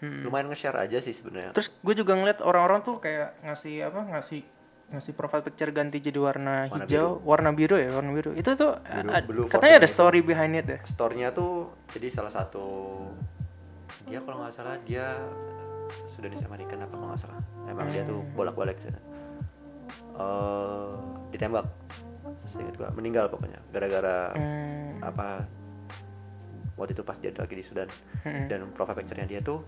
Lumayan 0.00 0.46
nge-share 0.46 0.74
aja 0.76 0.98
sih 0.98 1.10
sebenarnya. 1.10 1.50
Terus 1.52 1.70
gue 1.72 1.94
juga 1.96 2.14
ngeliat 2.14 2.38
orang-orang 2.38 2.80
tuh 2.80 2.98
kayak 2.98 3.38
ngasih 3.40 3.86
apa 3.86 4.02
ngasih 4.08 4.42
ngasih 4.90 5.12
profile 5.12 5.40
picture 5.40 5.70
ganti 5.70 5.98
jadi 5.98 6.18
warna, 6.18 6.66
Warna 6.66 6.84
hijau, 6.84 7.22
warna 7.22 7.50
biru 7.50 7.74
ya, 7.76 7.90
warna 7.90 8.10
biru. 8.10 8.30
Itu 8.32 8.52
tuh 8.52 8.76
Biru- 8.78 9.10
ad- 9.10 9.24
blue 9.24 9.46
katanya 9.46 9.78
ada 9.78 9.88
story 9.88 10.20
behind 10.20 10.52
it 10.52 10.66
deh. 10.66 10.80
store-nya 10.84 11.30
tuh 11.30 11.70
jadi 11.88 12.10
salah 12.10 12.30
satu 12.30 12.66
dia 14.04 14.18
kalau 14.20 14.42
nggak 14.42 14.52
salah 14.52 14.74
dia 14.82 15.06
Sudanese 16.08 16.44
American 16.44 16.78
apa 16.78 16.92
kalau 16.92 17.08
nggak 17.10 17.22
salah. 17.22 17.40
Emang 17.64 17.86
dia 17.88 18.02
tuh 18.02 18.22
bolak-balik 18.32 18.78
sih. 18.78 18.90
Eh, 20.12 20.90
ditembak 21.30 21.66
Seingat 22.44 22.74
gua. 22.74 22.88
Meninggal 22.90 23.26
pokoknya 23.26 23.58
gara-gara 23.68 24.32
Hmm, 24.32 24.98
apa 25.00 25.46
waktu 26.74 26.92
itu 26.92 27.02
pas 27.02 27.16
dia 27.16 27.30
lagi 27.30 27.52
di 27.52 27.62
Sudan. 27.62 27.88
Mm-mm. 28.22 28.46
dan 28.46 28.64
profile 28.70 28.96
picture-nya 28.96 29.26
dia 29.26 29.40
tuh 29.40 29.62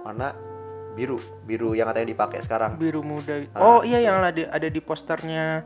warna 0.00 0.32
biru 0.90 1.16
biru 1.42 1.72
yang 1.72 1.86
katanya 1.86 2.08
dipakai 2.08 2.40
sekarang. 2.40 2.74
Biru 2.76 3.00
muda. 3.00 3.42
Ah, 3.52 3.60
Oh 3.60 3.80
iya 3.80 4.00
yang 4.00 4.18
ada 4.18 4.48
ada 4.48 4.66
di 4.66 4.80
posternya. 4.80 5.62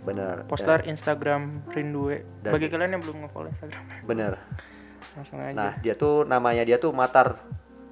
Bener 0.00 0.44
poster 0.44 0.84
Instagram 0.84 1.64
Rindue. 1.66 2.22
Dan- 2.38 2.52
Bagi 2.52 2.68
kalian 2.68 2.90
yang 2.92 3.02
belum 3.02 3.24
nge-follow 3.24 3.48
Instagram, 3.48 3.82
bener 4.04 4.32
langsung 5.14 5.36
aja. 5.38 5.52
nah 5.52 5.72
dia 5.78 5.94
tuh 5.94 6.24
namanya 6.24 6.60
dia 6.60 6.76
tuh 6.76 6.90
Matar 6.90 7.38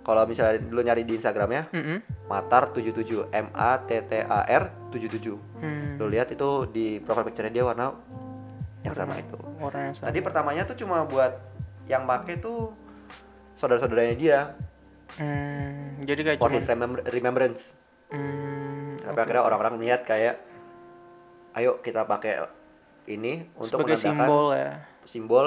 kalau 0.03 0.23
misalnya 0.25 0.59
lu 0.65 0.81
nyari 0.81 1.03
di 1.03 1.15
Instagramnya 1.15 1.71
Mm-mm. 1.71 1.99
Matar 2.27 2.69
77 2.69 3.31
M 3.31 3.49
A 3.53 3.79
T 3.79 4.03
T 4.03 4.13
A 4.19 4.43
R 4.45 4.65
77 4.91 5.39
Hmm, 5.57 5.95
lu 5.95 6.07
lihat 6.07 6.29
itu 6.29 6.49
di 6.69 6.99
profile 6.99 7.25
picture 7.25 7.47
dia 7.47 7.63
warna 7.63 7.95
yang 8.83 8.93
sama 8.93 9.15
itu. 9.15 9.39
warna 9.57 9.81
yang 9.85 9.95
sama. 9.95 10.07
tadi 10.11 10.19
pertamanya 10.21 10.63
tuh 10.65 10.75
cuma 10.77 11.05
buat 11.05 11.39
yang 11.85 12.03
make 12.03 12.35
tuh 12.37 12.75
saudara-saudaranya 13.55 14.17
dia. 14.17 14.39
Hmm, 15.13 16.01
jadi 16.01 16.21
kayak 16.25 16.37
for 16.37 16.49
cuma 16.49 16.57
his 16.57 16.67
remember- 16.67 17.05
remembrance. 17.07 17.79
Hmm, 18.09 18.99
tapi 18.99 19.19
akhirnya 19.19 19.45
orang-orang 19.45 19.79
melihat 19.79 20.03
kayak 20.03 20.43
ayo 21.53 21.79
kita 21.79 22.03
pakai 22.03 22.43
ini 23.07 23.47
untuk 23.55 23.83
sebagai 23.83 23.97
menandakan 23.97 24.19
simbol 24.19 24.47
ya. 24.51 24.71
simbol 25.05 25.47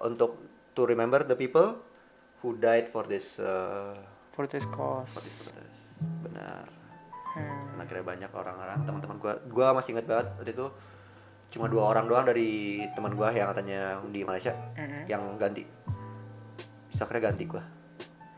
untuk 0.00 0.30
to 0.72 0.82
remember 0.82 1.20
the 1.20 1.34
people 1.34 1.76
who 2.42 2.58
died 2.58 2.86
for 2.86 3.06
this 3.06 3.38
uh, 3.38 3.94
For 4.32 4.44
this 4.44 4.66
cause. 4.66 5.08
for 5.08 5.22
this 5.22 5.36
protest 5.38 5.82
benar 6.20 6.66
Hmm. 7.32 7.48
Dan 7.72 7.88
akhirnya 7.88 8.04
banyak 8.04 8.28
orang-orang 8.28 8.84
teman-teman 8.84 9.16
gua 9.16 9.32
gua 9.48 9.72
masih 9.72 9.96
ingat 9.96 10.04
banget 10.04 10.26
waktu 10.36 10.52
itu 10.52 10.66
cuma 11.48 11.64
dua 11.64 11.88
orang 11.88 12.04
doang 12.04 12.28
dari 12.28 12.84
teman 12.92 13.16
gua 13.16 13.32
yang 13.32 13.48
katanya 13.48 14.04
di 14.04 14.20
Malaysia 14.20 14.52
Mm-mm. 14.76 15.08
yang 15.08 15.40
ganti 15.40 15.64
akhirnya 16.92 17.32
ganti 17.32 17.44
gua 17.48 17.64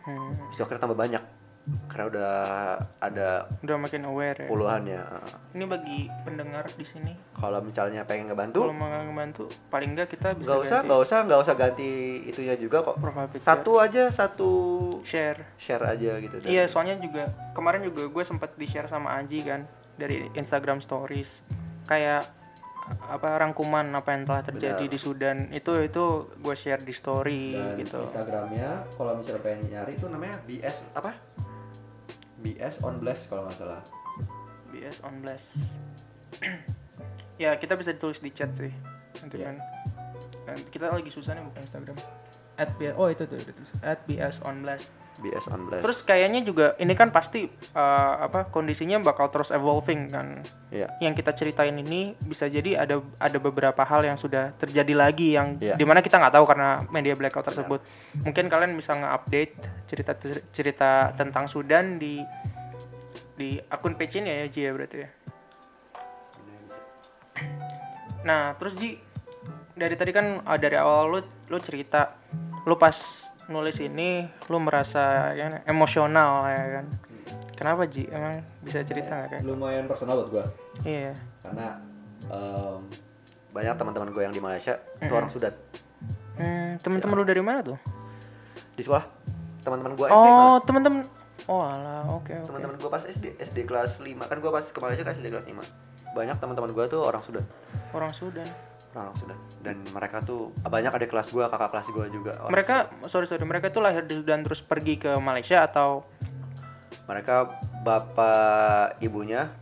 Hmm. 0.04 0.30
Akhirnya 0.52 0.78
tambah 0.78 0.94
banyak 0.94 1.22
karena 1.88 2.04
udah 2.12 2.32
ada 3.00 3.48
Udah 3.64 3.76
makin 3.80 4.04
aware 4.04 4.36
ya. 4.36 4.48
puluhan 4.48 4.84
ya 4.84 5.04
Ini 5.56 5.64
bagi 5.64 6.12
pendengar 6.20 6.68
di 6.68 6.84
sini 6.84 7.12
kalau 7.32 7.64
misalnya 7.64 8.04
pengen 8.04 8.28
ngebantu 8.28 8.68
kalau 8.68 8.76
mau 8.76 8.88
ngebantu 8.88 9.48
paling 9.72 9.96
enggak 9.96 10.12
kita 10.12 10.36
bisa 10.36 10.52
nggak 10.52 10.60
usah 10.60 10.78
nggak 10.84 11.00
usah 11.00 11.18
nggak 11.24 11.40
usah 11.40 11.54
ganti 11.56 11.90
itunya 12.24 12.54
juga 12.54 12.84
kok 12.84 12.96
satu 13.40 13.80
aja 13.80 14.12
satu 14.12 14.50
share. 15.00 15.40
share 15.56 15.84
aja 15.84 16.20
gitu 16.20 16.36
Iya, 16.44 16.68
soalnya 16.68 17.00
juga 17.00 17.32
kemarin 17.56 17.80
juga 17.82 18.12
gue 18.12 18.24
sempat 18.24 18.52
di-share 18.54 18.84
sama 18.84 19.16
Aji 19.16 19.40
kan 19.40 19.64
dari 19.94 20.28
Instagram 20.34 20.80
Stories. 20.80 21.40
Kayak 21.84 22.28
apa 22.84 23.40
rangkuman 23.40 23.88
apa 23.96 24.12
yang 24.12 24.28
telah 24.28 24.44
terjadi 24.44 24.84
Benar. 24.84 24.92
di 24.92 24.98
Sudan 25.00 25.36
itu 25.48 25.72
itu 25.80 26.04
gue 26.36 26.52
share 26.52 26.84
di 26.84 26.92
story 26.92 27.56
dan 27.56 27.80
gitu. 27.80 28.04
Instagramnya 28.04 28.84
kalau 28.92 29.16
misalnya 29.16 29.40
pengen 29.40 29.60
nyari 29.72 29.92
itu 29.96 30.04
namanya 30.04 30.36
BS 30.44 30.84
apa 30.92 31.16
BS 32.44 32.84
on 32.84 33.00
blast 33.00 33.32
kalau 33.32 33.48
nggak 33.48 33.56
salah 33.56 33.82
BS 34.74 35.06
on 35.06 35.22
blast. 35.22 35.78
ya, 37.42 37.54
kita 37.54 37.78
bisa 37.78 37.94
ditulis 37.94 38.18
di 38.18 38.34
chat 38.34 38.50
sih. 38.58 38.74
Nanti 39.22 39.38
Iya. 39.38 39.54
kan. 39.54 39.56
Dan 40.50 40.58
kita 40.66 40.90
lagi 40.90 41.08
susah 41.14 41.38
nih 41.38 41.46
buka 41.46 41.62
Instagram. 41.62 41.96
At 42.58 42.74
BS, 42.74 42.94
oh 42.98 43.06
itu 43.06 43.22
tuh. 43.22 43.38
At 43.86 44.02
BS 44.10 44.42
on 44.42 44.66
blast. 44.66 44.90
Blast 45.14 45.46
Terus 45.78 45.98
kayaknya 46.02 46.42
juga 46.42 46.74
ini 46.82 46.90
kan 46.98 47.14
pasti 47.14 47.46
uh, 47.46 48.14
apa 48.26 48.50
kondisinya 48.50 48.98
bakal 48.98 49.30
terus 49.30 49.54
evolving 49.54 50.10
kan. 50.10 50.42
Iya. 50.74 50.90
Yang 50.98 51.22
kita 51.22 51.30
ceritain 51.38 51.76
ini 51.78 52.18
bisa 52.18 52.50
jadi 52.50 52.82
ada 52.82 52.98
ada 53.22 53.38
beberapa 53.38 53.78
hal 53.86 54.02
yang 54.02 54.18
sudah 54.18 54.50
terjadi 54.58 54.94
lagi 54.94 55.38
yang 55.38 55.54
Iya. 55.62 55.78
di 55.78 55.84
mana 55.86 56.02
kita 56.02 56.18
nggak 56.18 56.34
tahu 56.34 56.44
karena 56.50 56.82
media 56.90 57.14
blackout 57.14 57.46
tersebut. 57.46 57.80
Mungkin 58.26 58.50
kalian 58.50 58.74
bisa 58.74 58.98
nge-update 58.98 59.52
cerita 59.86 60.12
cerita 60.50 60.90
tentang 61.14 61.46
Sudan 61.46 62.02
di 62.02 62.18
di 63.38 63.58
akun 63.70 63.94
page 63.94 64.18
ini 64.18 64.30
ya 64.30 64.46
Ji 64.50 64.60
ya 64.66 64.70
berarti 64.74 64.96
ya. 64.98 65.08
Nah, 68.26 68.56
terus 68.58 68.74
Ji 68.82 68.98
dari 69.74 69.94
tadi 69.94 70.10
kan 70.10 70.42
ah, 70.42 70.58
dari 70.58 70.74
awal 70.78 71.06
lu 71.06 71.20
lu 71.50 71.58
cerita 71.62 72.14
lu 72.64 72.74
pas 72.74 72.96
nulis 73.46 73.76
ini 73.78 74.24
lu 74.48 74.56
merasa 74.58 75.32
ya, 75.32 75.60
emosional 75.64 76.48
ya 76.48 76.64
kan. 76.74 76.86
Kenapa 77.54 77.86
Ji? 77.86 78.08
Emang 78.08 78.34
bisa 78.60 78.82
cerita 78.82 79.14
nggak 79.14 79.28
kayak? 79.30 79.42
lumayan 79.44 79.84
personal 79.84 80.18
buat 80.18 80.28
gue 80.32 80.44
Iya. 80.82 81.12
karena 81.40 81.78
em, 82.26 82.80
banyak 83.50 83.74
teman-teman 83.74 84.08
gue 84.10 84.22
yang 84.22 84.32
di 84.32 84.40
Malaysia 84.40 84.74
itu 84.98 85.12
orang 85.12 85.28
Sudan 85.28 85.54
Hmm, 86.34 86.82
temen-temen 86.82 87.14
lu 87.14 87.22
dari 87.22 87.38
mana 87.38 87.62
tuh? 87.62 87.78
di 88.74 88.82
sekolah 88.82 89.06
teman-teman 89.62 89.94
gue 89.94 90.02
SD 90.04 90.18
Oh, 90.18 90.26
malah. 90.26 90.60
temen-temen. 90.60 91.00
Oh, 91.46 91.62
alah, 91.62 92.02
oke 92.10 92.32
oke. 92.32 92.48
teman-teman 92.48 92.74
gue 92.74 92.90
pas 92.90 93.04
SD 93.04 93.38
SD 93.38 93.58
kelas 93.62 94.00
5 94.00 94.18
kan 94.24 94.36
gue 94.36 94.50
pas 94.50 94.64
ke 94.64 94.78
Malaysia 94.80 95.04
kan 95.04 95.12
SD 95.12 95.30
kelas 95.30 95.46
5 95.46 95.62
banyak 96.10 96.36
teman-teman 96.36 96.70
gue 96.70 96.84
tuh 96.88 97.00
orang 97.00 97.20
Sudan 97.20 97.44
Orang 97.92 98.10
Sudan. 98.10 98.48
Orang 98.96 99.14
Sudan 99.14 99.34
dan 99.58 99.76
mereka 99.88 100.20
tuh 100.20 100.40
banyak 100.60 100.88
ada 100.88 101.06
kelas 101.06 101.28
gue 101.28 101.44
kakak 101.44 101.68
kelas 101.68 101.86
gue 101.88 102.06
juga 102.10 102.32
orang 102.38 102.52
Mereka 102.52 102.74
sorry 103.04 103.24
sorry, 103.24 103.42
mereka 103.42 103.66
tuh 103.68 103.80
lahir 103.80 104.02
di 104.02 104.14
Sudan 104.14 104.40
terus 104.40 104.60
pergi 104.60 104.94
ke 104.96 105.14
Malaysia 105.16 105.62
atau 105.62 106.06
mereka 107.04 107.50
bapak 107.80 108.96
ibunya 108.98 109.52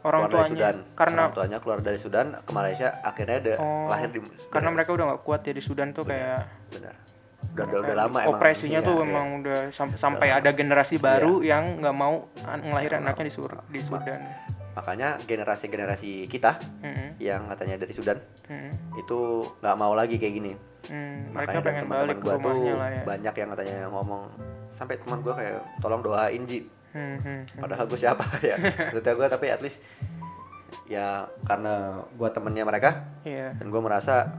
orang 0.00 0.20
keluar 0.22 0.30
dari 0.30 0.32
tuanya? 0.32 0.52
Sudan. 0.72 0.76
Karena 0.94 1.20
orang 1.20 1.34
tuanya 1.34 1.58
keluar 1.58 1.78
dari 1.80 1.98
Sudan 1.98 2.26
ke 2.38 2.50
Malaysia 2.50 2.88
akhirnya 3.00 3.36
ada 3.36 3.54
Oh, 3.58 3.86
lahir 3.86 4.08
di 4.08 4.20
karena 4.48 4.70
mereka 4.70 4.90
udah 4.92 5.04
nggak 5.06 5.22
kuat 5.22 5.40
ya 5.42 5.52
di 5.52 5.60
Sudan 5.60 5.90
tuh 5.90 6.04
kayak 6.04 6.46
benar. 6.70 6.94
Udah 7.48 7.64
udah, 7.64 7.78
udah 7.82 7.96
lama 7.98 8.18
emang. 8.20 8.32
operasinya 8.32 8.80
Iya, 8.80 8.86
tuh 8.86 8.96
iya. 8.96 9.06
emang 9.06 9.26
udah 9.40 9.58
sam- 9.70 9.96
sampai 9.96 10.28
ada 10.30 10.50
generasi 10.52 10.96
baru 10.96 11.40
yang 11.42 11.80
nggak 11.80 11.96
mau 11.96 12.28
ngelahirin 12.38 13.02
anaknya 13.02 13.24
di 13.24 13.32
Sur 13.32 13.50
di 13.66 13.80
Sudan. 13.80 14.20
Makanya 14.76 15.16
generasi 15.24 15.66
generasi 15.66 16.10
kita 16.26 16.60
Mm-mm, 16.78 17.16
yang 17.16 17.48
katanya 17.48 17.80
dari 17.80 17.90
Sudan 17.90 18.20
mm-mm, 18.44 19.00
itu 19.00 19.18
nggak 19.58 19.72
mau 19.74 19.96
lagi 19.96 20.16
kayak 20.16 20.34
gini 20.34 20.52
mm. 20.86 21.32
Mereka 21.32 21.32
Makanya 21.32 21.60
pengen 21.62 21.80
teman-teman 21.82 22.04
balik 22.04 22.16
ke 22.16 22.22
gua 22.22 22.34
tuh 22.34 22.40
rumahnya 22.44 22.74
lah 22.74 22.88
ya. 22.90 23.02
banyak 23.02 23.34
yang 23.34 23.48
katanya 23.50 23.76
ngomong 23.88 24.22
sampai 24.68 24.94
teman 24.96 25.18
gue 25.20 25.32
kayak 25.32 25.54
tolong 25.80 26.00
doain 26.00 26.44
Ji 26.44 26.60
Hmm, 26.88 27.16
hmm, 27.18 27.40
hmm. 27.44 27.60
padahal 27.60 27.84
gue 27.84 27.98
siapa 27.98 28.24
ya 28.46 28.56
maksudnya 28.56 29.14
gue 29.14 29.28
tapi 29.28 29.46
at 29.48 29.60
least 29.60 29.84
ya 30.86 31.28
karena 31.42 31.72
gue 32.08 32.28
temennya 32.30 32.64
mereka 32.64 33.04
Iya. 33.20 33.52
dan 33.52 33.68
gue 33.68 33.82
merasa 33.82 34.32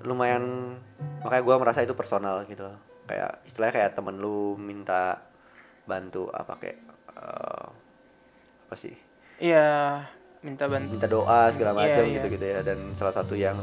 lumayan 0.00 0.78
makanya 1.18 1.42
gue 1.42 1.56
merasa 1.58 1.80
itu 1.80 1.94
personal 1.94 2.46
gitu 2.46 2.62
loh 2.62 2.78
kayak 3.04 3.42
istilahnya 3.42 3.74
kayak 3.74 3.92
temen 3.92 4.14
lu 4.16 4.54
minta 4.54 5.18
bantu 5.82 6.30
apa 6.30 6.52
kayak 6.56 6.78
eh, 7.16 7.66
apa 8.62 8.74
sih 8.76 8.94
Iya, 9.38 10.02
minta 10.40 10.66
bantu. 10.66 10.90
minta 10.92 11.06
doa 11.06 11.46
segala 11.48 11.70
Iya, 11.72 11.78
macam 11.80 12.02
iya. 12.04 12.14
gitu 12.14 12.26
gitu 12.30 12.44
ya 12.44 12.60
dan 12.60 12.78
salah 12.92 13.10
satu 13.12 13.34
yang 13.34 13.56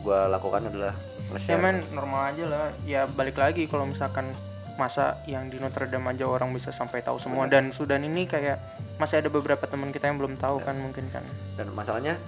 gue 0.00 0.20
lakukan 0.28 0.62
adalah 0.62 0.92
Ya 1.24 1.32
nge-share 1.32 1.56
men 1.58 1.80
normal 1.90 2.22
aja 2.30 2.44
lah. 2.44 2.66
Ya 2.84 3.00
balik 3.06 3.34
lagi 3.34 3.64
kalau 3.64 3.84
misalkan 3.84 4.36
masa 4.74 5.16
yang 5.24 5.48
di 5.48 5.56
Notre 5.56 5.86
Dame 5.86 6.10
aja 6.10 6.26
orang 6.26 6.50
bisa 6.50 6.68
sampai 6.68 7.00
tahu 7.00 7.16
semua 7.16 7.46
dan 7.46 7.70
Sudan 7.70 8.02
ini 8.02 8.26
kayak 8.26 8.58
masih 8.96 9.18
ada 9.18 9.28
beberapa 9.28 9.64
teman 9.64 9.88
kita 9.88 10.04
yang 10.04 10.18
belum 10.18 10.34
tahu 10.34 10.58
kan 10.60 10.74
mungkin 10.74 11.06
kan. 11.08 11.22
dan 11.54 11.70
masalahnya 11.70 12.18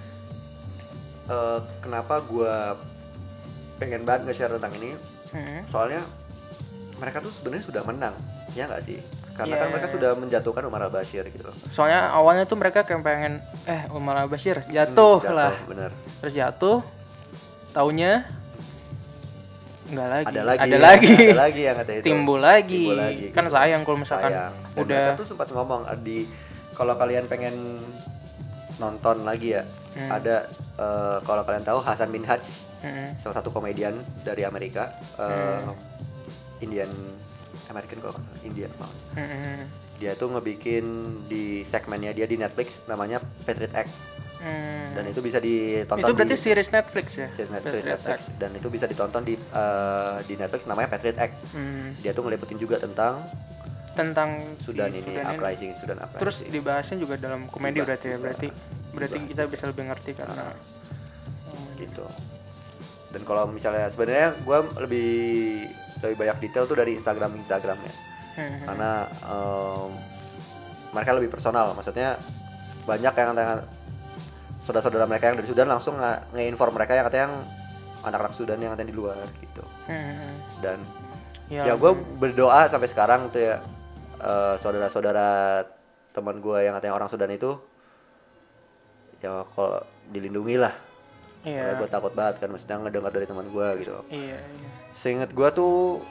eh, 1.27 1.59
kenapa 1.77 2.23
gue 2.23 2.53
pengen 3.77 4.01
banget 4.01 4.21
nge-share 4.25 4.53
tentang 4.53 4.73
ini 4.75 4.95
Hmm. 5.27 5.59
soalnya 5.67 5.99
mereka 6.97 7.19
tuh 7.19 7.27
sebenarnya 7.29 7.67
sudah 7.67 7.83
menang 7.83 8.15
ya 8.51 8.63
nggak 8.63 8.79
sih 8.81 9.03
karena 9.37 9.53
Iya. 9.53 9.61
kan 9.61 9.67
mereka 9.69 9.87
sudah 9.87 10.11
menjatuhkan 10.13 10.63
Umar 10.65 10.81
al 10.81 10.89
Bashir 10.89 11.23
gitu 11.25 11.45
loh 11.45 11.55
Soalnya 11.69 12.09
awalnya 12.09 12.43
tuh 12.43 12.57
mereka 12.57 12.81
kayak 12.81 12.99
pengen 12.99 13.33
eh 13.63 13.85
Umar 13.89 14.17
Al 14.17 14.27
Bashir 14.27 14.65
jatuh 14.67 15.21
Hmm, 15.21 15.31
lah. 15.31 15.53
bener 15.63 15.91
Terus 16.17 16.33
jatuh 16.33 16.77
taunya 17.69 18.25
nggak 19.87 20.07
lagi. 20.09 20.25
ada 20.27 20.41
lagi 20.43 20.59
Ada 20.59 20.77
lagi. 20.77 21.13
ada 21.23 21.39
lagi 21.39 21.61
yang 21.61 21.75
kata 21.77 21.91
itu 21.93 22.03
Timbul 22.03 22.39
lagi. 22.41 22.75
Timbul 22.83 22.97
lagi, 22.97 23.25
Kan 23.31 23.45
gitu. 23.45 23.53
sayang 23.53 23.81
kalau 23.81 23.97
misalkan 23.97 24.31
Sayang. 24.31 24.53
Dan 24.67 24.81
udah 24.83 24.99
mereka 25.05 25.15
tuh 25.15 25.27
sempat 25.27 25.47
ngomong 25.49 25.81
di 26.01 26.17
kalau 26.73 26.93
kalian 26.93 27.25
pengen 27.25 27.55
nonton 28.77 29.23
lagi 29.23 29.53
ya 29.53 29.63
Hmm. 29.89 30.13
ada 30.13 30.45
eh, 30.75 31.17
kalau 31.23 31.41
kalian 31.41 31.63
tahu 31.63 31.79
Hasan 31.79 32.09
bin 32.09 32.21
Haj 32.21 32.43
Mm-mm. 32.79 33.17
salah 33.17 33.33
satu 33.35 33.49
komedian 33.49 33.97
dari 34.21 34.43
Amerika 34.43 34.93
eh, 35.15 35.57
Hmm. 35.57 35.73
Indian 36.59 36.89
American 37.69 37.99
Indian 38.41 38.71
malah. 38.75 38.95
Mm-mm. 39.13 39.59
dia 39.97 40.13
tuh 40.13 40.29
ngebikin 40.29 40.85
di 41.25 41.63
segmennya 41.63 42.11
dia 42.11 42.23
di 42.23 42.35
Netflix 42.35 42.85
namanya 42.85 43.17
Patriot 43.41 43.73
Act 43.73 43.93
Mm. 44.37 44.93
dan 44.93 45.03
itu 45.07 45.17
bisa 45.19 45.41
ditonton 45.41 45.97
Itu 45.99 46.13
berarti 46.13 46.29
di 46.29 46.39
series 46.39 46.69
Netflix 46.69 47.07
ya? 47.15 47.25
series 47.31 47.49
Net- 47.49 47.65
series 47.65 47.89
Netflix 47.89 48.21
Act. 48.21 48.37
dan 48.37 48.49
itu 48.53 48.67
bisa 48.69 48.85
ditonton 48.85 49.21
di 49.23 49.33
eh, 49.33 50.17
di 50.23 50.37
Netflix 50.37 50.61
namanya 50.63 50.87
Patriot 50.87 51.17
Act 51.17 51.33
Hmm. 51.51 51.97
dia 51.97 52.13
tuh 52.13 52.21
ngeliputin 52.21 52.55
juga 52.55 52.77
tentang 52.77 53.25
Tentang 53.93 54.29
si 54.55 54.69
Sudan 54.69 54.93
ini 54.93 55.01
Sudan 55.01 55.25
uprising 55.27 55.73
Sudan 55.73 55.97
uprising 55.97 56.21
Terus 56.21 56.37
dibahasnya 56.45 56.97
juga 56.99 57.17
dalam 57.17 57.49
komedi 57.49 57.81
Dibahas 57.81 57.97
berarti 57.97 58.07
ya 58.07 58.17
berarti 58.19 58.47
berarti 58.93 59.17
Dibahas 59.17 59.29
kita 59.33 59.41
bisa 59.49 59.63
lebih 59.65 59.83
ngerti 59.89 60.11
karena 60.13 60.45
gitu 61.75 62.05
dan 63.07 63.21
kalau 63.23 63.47
misalnya 63.47 63.87
sebenarnya 63.87 64.37
gue 64.37 64.57
lebih 64.79 65.09
lebih 65.99 66.17
banyak 66.17 66.37
detail 66.39 66.65
tuh 66.65 66.75
dari 66.75 66.93
Instagram 66.93 67.35
Instagramnya 67.37 67.93
Hmm. 68.37 68.69
karena 68.69 68.91
em, 69.25 69.89
mereka 70.93 71.11
lebih 71.13 71.29
personal. 71.29 71.73
Maksudnya 71.73 72.21
banyak 72.85 73.09
yang 73.11 73.33
saudara-saudara 74.61 75.05
mereka 75.05 75.27
yang 75.27 75.37
dari 75.41 75.47
Sudan 75.47 75.67
langsung 75.67 75.97
nge- 75.97 76.21
nge-inform 76.31 76.77
mereka 76.77 76.93
yang 76.93 77.05
katanya 77.05 77.23
yang 77.25 77.37
anak-anak 78.03 78.33
Sudan 78.33 78.59
yang 78.59 78.71
katanya 78.71 78.89
di 78.91 78.97
luar 78.97 79.17
gitu. 79.37 79.63
Hmm. 79.87 80.37
dan 80.61 80.79
Ya, 81.47 81.63
ya 81.63 81.73
gue 81.73 81.91
berdoa 82.19 82.67
sampai 82.67 82.85
sekarang 82.85 83.31
tuh 83.31 83.39
ya 83.39 83.55
eh, 84.19 84.55
saudara-saudara 84.59 85.63
teman 86.11 86.37
gue 86.37 86.59
yang 86.59 86.75
katanya 86.75 86.93
orang 86.93 87.07
Sudan 87.07 87.31
itu 87.31 87.55
ya 89.17 89.47
kalau 89.49 89.79
dilindungi 90.11 90.59
lah 90.59 90.75
Iya. 91.47 91.63
gue 91.75 91.87
takut 91.87 92.11
banget 92.11 92.35
kan 92.37 92.49
maksudnya 92.49 92.75
ngedengar 92.77 93.09
dari 93.09 93.23
teman 93.23 93.47
gue 93.47 93.67
gitu 93.79 93.91
Iya, 94.09 94.35
iya. 94.35 94.69
seinget 94.91 95.31
gue 95.31 95.47
tuh 95.49 96.03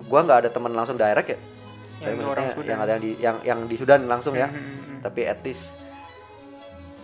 gue 0.00 0.20
nggak 0.20 0.38
ada 0.38 0.50
teman 0.50 0.70
langsung 0.70 0.96
direct 0.96 1.28
ya 1.28 1.40
Yang 2.00 2.12
Tapi 2.14 2.24
orang 2.26 2.46
Sudan. 2.50 2.68
yang 2.68 2.80
ada 2.80 2.90
yang 2.90 3.02
di 3.02 3.10
yang 3.18 3.36
yang 3.42 3.60
di 3.64 3.76
Sudan 3.76 4.00
langsung 4.04 4.32
ya 4.34 4.46
Hmm, 4.46 4.56
hmm, 4.56 4.76
hmm. 4.80 4.98
tapi 5.00 5.20
at 5.22 5.40
least 5.40 5.76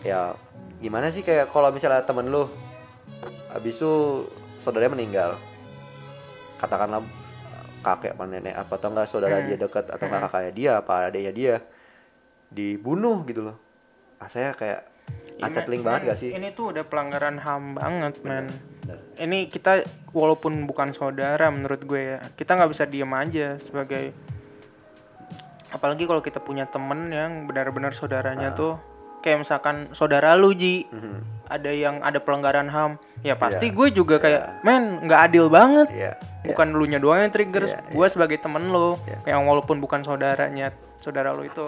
ya 0.00 0.32
gimana 0.76 1.08
sih 1.08 1.20
kayak 1.20 1.48
kalau 1.50 1.68
misalnya 1.68 2.00
temen 2.00 2.26
lu 2.26 2.48
habis 3.48 3.74
itu 3.74 4.24
saudaranya 4.56 4.92
meninggal 4.92 5.30
katakanlah 6.56 7.00
kakek 7.78 8.12
apa 8.12 8.24
nenek 8.24 8.54
apa 8.54 8.72
atau 8.72 8.88
enggak 8.88 9.06
saudara 9.06 9.36
Hmm. 9.36 9.46
dia 9.46 9.56
dekat 9.58 9.84
atau 9.86 10.04
enggak 10.04 10.22
kakaknya 10.26 10.52
dia 10.52 10.70
apa 10.76 10.92
adiknya 11.06 11.32
dia 11.32 11.54
dibunuh 12.48 13.20
gitu 13.24 13.44
loh 13.44 13.56
rasanya 14.16 14.52
kayak 14.54 14.80
unsettling 15.38 15.82
banget 15.82 16.00
gak 16.06 16.18
sih 16.18 16.30
Ini 16.30 16.50
tuh 16.50 16.72
udah 16.72 16.82
pelanggaran 16.82 17.36
HAM 17.36 17.74
banget, 17.74 18.14
men. 18.20 18.48
Bener. 18.80 18.98
Ini 19.16 19.38
kita 19.46 19.82
walaupun 20.10 20.64
bukan 20.64 20.90
saudara 20.90 21.48
menurut 21.48 21.82
gue 21.82 22.14
ya, 22.14 22.18
kita 22.32 22.54
nggak 22.54 22.70
bisa 22.70 22.84
diem 22.84 23.10
aja 23.10 23.58
sebagai 23.58 24.14
apalagi 25.68 26.06
kalau 26.06 26.22
kita 26.22 26.38
punya 26.38 26.64
temen 26.64 27.10
yang 27.10 27.44
benar-benar 27.44 27.90
saudaranya 27.90 28.54
Ah. 28.54 28.56
tuh 28.56 28.72
kayak 29.18 29.42
misalkan 29.42 29.90
saudara 29.90 30.32
lu 30.32 30.54
Ji 30.54 30.86
Mhm. 30.86 31.18
ada 31.48 31.70
yang 31.70 31.98
ada 32.00 32.16
pelanggaran 32.16 32.70
HAM 32.70 32.96
ya 33.20 33.34
pasti 33.34 33.68
Iya. 33.68 33.74
gue 33.74 33.88
juga 33.92 34.16
kayak 34.16 34.62
men 34.62 35.02
nggak 35.02 35.20
adil 35.26 35.50
banget 35.50 35.90
Iya, 35.90 36.12
bukan 36.46 36.70
lu 36.70 36.86
nya 36.86 36.96
doang 36.96 37.18
yang 37.20 37.34
trigger 37.34 37.66
Iya, 37.66 37.82
gue 37.82 38.06
sebagai 38.06 38.38
temen 38.38 38.70
lo 38.70 39.02
Iya. 39.02 39.34
yang 39.34 39.42
walaupun 39.44 39.82
bukan 39.82 40.00
saudaranya 40.00 40.70
saudara 40.96 41.34
lo 41.34 41.42
itu. 41.42 41.66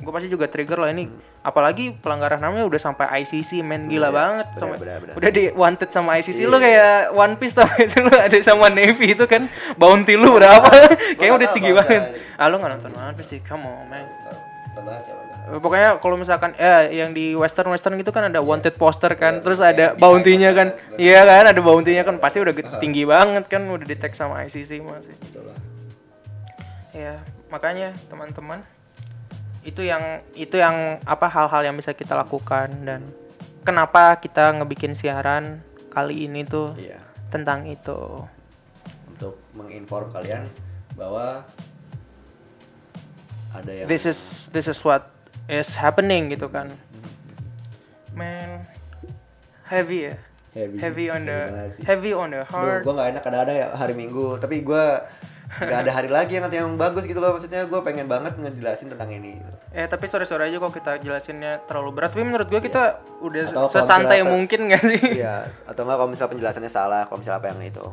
Gue 0.00 0.08
pasti 0.10 0.26
juga 0.26 0.48
trigger 0.48 0.80
lah 0.80 0.90
ini. 0.90 1.12
Apalagi 1.40 1.92
pelanggaran 1.92 2.40
HAMnya 2.40 2.64
udah 2.64 2.80
sampai 2.80 3.20
ICC 3.20 3.60
men 3.60 3.84
gila 3.86 4.08
Iya, 4.08 4.16
banget. 4.16 4.46
benar, 4.48 4.58
sampai 4.58 4.76
benar, 4.80 4.96
benar. 4.98 5.14
udah 5.14 5.30
di 5.30 5.44
wanted 5.52 5.88
sama 5.88 6.10
ICC 6.16 6.38
lo 6.44 6.56
Iya. 6.56 6.64
kayak 6.64 6.92
One 7.12 7.34
Piece 7.36 7.52
tau 7.52 7.68
gak 7.68 7.84
sih? 7.84 8.00
Lo 8.00 8.10
ada 8.10 8.38
sama 8.40 8.66
Navy 8.68 9.12
itu 9.12 9.24
kan? 9.24 9.44
Bounty 9.76 10.16
lu 10.16 10.32
berapa? 10.34 10.68
Kayaknya 11.20 11.34
udah 11.36 11.48
tinggi 11.52 11.72
banget. 11.76 12.02
ah 12.34 12.46
lo 12.48 12.56
nggak 12.56 12.70
nonton 12.74 12.92
One 12.92 13.12
Piece 13.12 13.30
sih? 13.30 13.40
Come 13.44 13.64
on 13.64 13.84
man. 13.86 14.08
Pokoknya 15.50 15.98
kalau 15.98 16.14
misalkan 16.14 16.54
eh 16.54 16.94
yang 16.94 17.10
di 17.10 17.34
western 17.34 17.74
western 17.74 17.98
gitu 17.98 18.14
kan 18.14 18.30
ada 18.30 18.38
wanted 18.38 18.78
poster 18.78 19.10
kan, 19.18 19.36
Iya, 19.36 19.42
terus 19.42 19.58
ada 19.58 19.98
bounty-nya 19.98 20.54
kan, 20.54 20.68
iya 20.94 21.26
kan 21.26 21.50
ada 21.50 21.58
bounty-nya 21.58 22.06
kan 22.06 22.22
pasti 22.22 22.38
udah 22.38 22.54
tinggi 22.78 23.02
banget 23.02 23.50
kan, 23.50 23.66
udah 23.66 23.82
di 23.82 23.98
tag 23.98 24.14
sama 24.14 24.46
ICC 24.46 24.78
masih. 24.78 25.16
Ya 26.94 27.18
makanya 27.50 27.90
teman-teman 28.06 28.62
itu 29.60 29.84
yang 29.84 30.24
itu 30.32 30.56
yang 30.56 30.96
apa 31.04 31.28
hal-hal 31.28 31.60
yang 31.60 31.76
bisa 31.76 31.92
kita 31.92 32.16
lakukan 32.16 32.72
dan 32.82 33.04
kenapa 33.60 34.16
kita 34.16 34.56
ngebikin 34.56 34.96
siaran 34.96 35.60
kali 35.92 36.24
ini 36.24 36.48
tuh 36.48 36.72
Iya. 36.80 36.96
tentang 37.28 37.68
itu. 37.68 38.24
Untuk 39.12 39.36
menginform 39.52 40.08
kalian 40.10 40.48
bahwa 40.96 41.44
ada 43.50 43.70
yang 43.74 43.86
This 43.90 44.06
is 44.06 44.18
this 44.54 44.64
is 44.64 44.80
what 44.80 45.10
is 45.44 45.76
happening 45.76 46.30
gitu 46.32 46.48
kan. 46.48 46.70
Man, 48.10 48.64
heavy 49.66 50.10
ya 50.10 50.16
Heavy 50.50 50.76
heavy 50.82 51.06
on 51.14 51.22
the 51.30 51.40
heavy 51.86 52.10
on 52.10 52.34
the 52.34 52.42
Duh, 52.42 52.50
heart 52.50 52.82
gue 52.82 52.90
gak 52.90 53.08
enak 53.14 53.22
kadang-kadang 53.22 53.54
ya 53.54 53.68
hari 53.70 53.94
Minggu, 53.94 54.34
tapi 54.42 54.66
gue 54.66 54.84
gak 55.52 55.80
ada 55.82 55.92
hari 55.92 56.06
lagi 56.06 56.36
yang 56.36 56.46
yang 56.46 56.70
bagus 56.74 57.04
gitu 57.04 57.18
loh. 57.18 57.34
Maksudnya 57.34 57.66
gue 57.66 57.80
pengen 57.80 58.06
banget 58.06 58.36
ngejelasin 58.36 58.86
tentang 58.88 59.10
ini. 59.10 59.36
gitu. 59.36 59.50
eh 59.70 59.86
tapi 59.86 60.06
sore 60.06 60.22
sore 60.22 60.46
aja 60.46 60.56
kok 60.56 60.70
kita 60.72 60.98
jelasinnya 60.98 61.62
terlalu 61.64 61.90
berat 61.92 62.10
tapi 62.10 62.22
menurut 62.22 62.46
gue 62.46 62.58
kita 62.58 62.98
udah 63.20 63.42
Atau 63.44 63.54
kalau 63.56 63.70
sesantai 63.70 64.18
misalnya- 64.18 64.30
mungkin 64.30 64.60
gak 64.66 64.82
sih 64.82 64.98
Iya, 65.16 65.36
atau 65.62 65.82
enggak 65.82 65.96
kalau 65.96 66.10
misalnya 66.10 66.32
penjelasannya 66.32 66.72
salah, 66.72 67.02
kalau 67.04 67.18
misalnya 67.18 67.38
apa 67.38 67.48
yang 67.48 67.60
itu. 67.64 67.86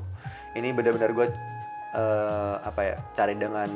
Ini 0.54 0.68
benar-benar 0.72 1.12
gue 1.12 1.28
eh, 1.92 2.56
apa 2.60 2.82
ya, 2.84 2.96
cari 3.14 3.34
dengan 3.34 3.70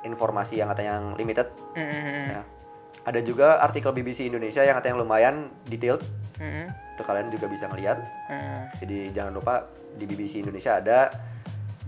informasi 0.00 0.56
yang 0.56 0.68
katanya 0.68 0.96
yang 0.96 1.06
limited. 1.14 1.46
Mm-mm. 1.74 2.24
Ya. 2.30 2.42
Ada 3.00 3.20
juga 3.20 3.58
artikel 3.58 3.90
BBC 3.92 4.26
Indonesia 4.26 4.60
yang 4.60 4.74
katanya 4.74 4.96
lumayan 4.98 5.48
detailed. 5.64 6.02
Mm-mm. 6.36 6.66
Itu 6.94 7.02
kalian 7.02 7.28
juga 7.28 7.46
bisa 7.46 7.64
ngelihat. 7.66 7.96
Mm. 8.26 8.62
Jadi 8.76 8.98
jangan 9.12 9.32
lupa 9.32 9.54
di 9.92 10.04
BBC 10.04 10.40
Indonesia 10.40 10.76
ada, 10.76 11.10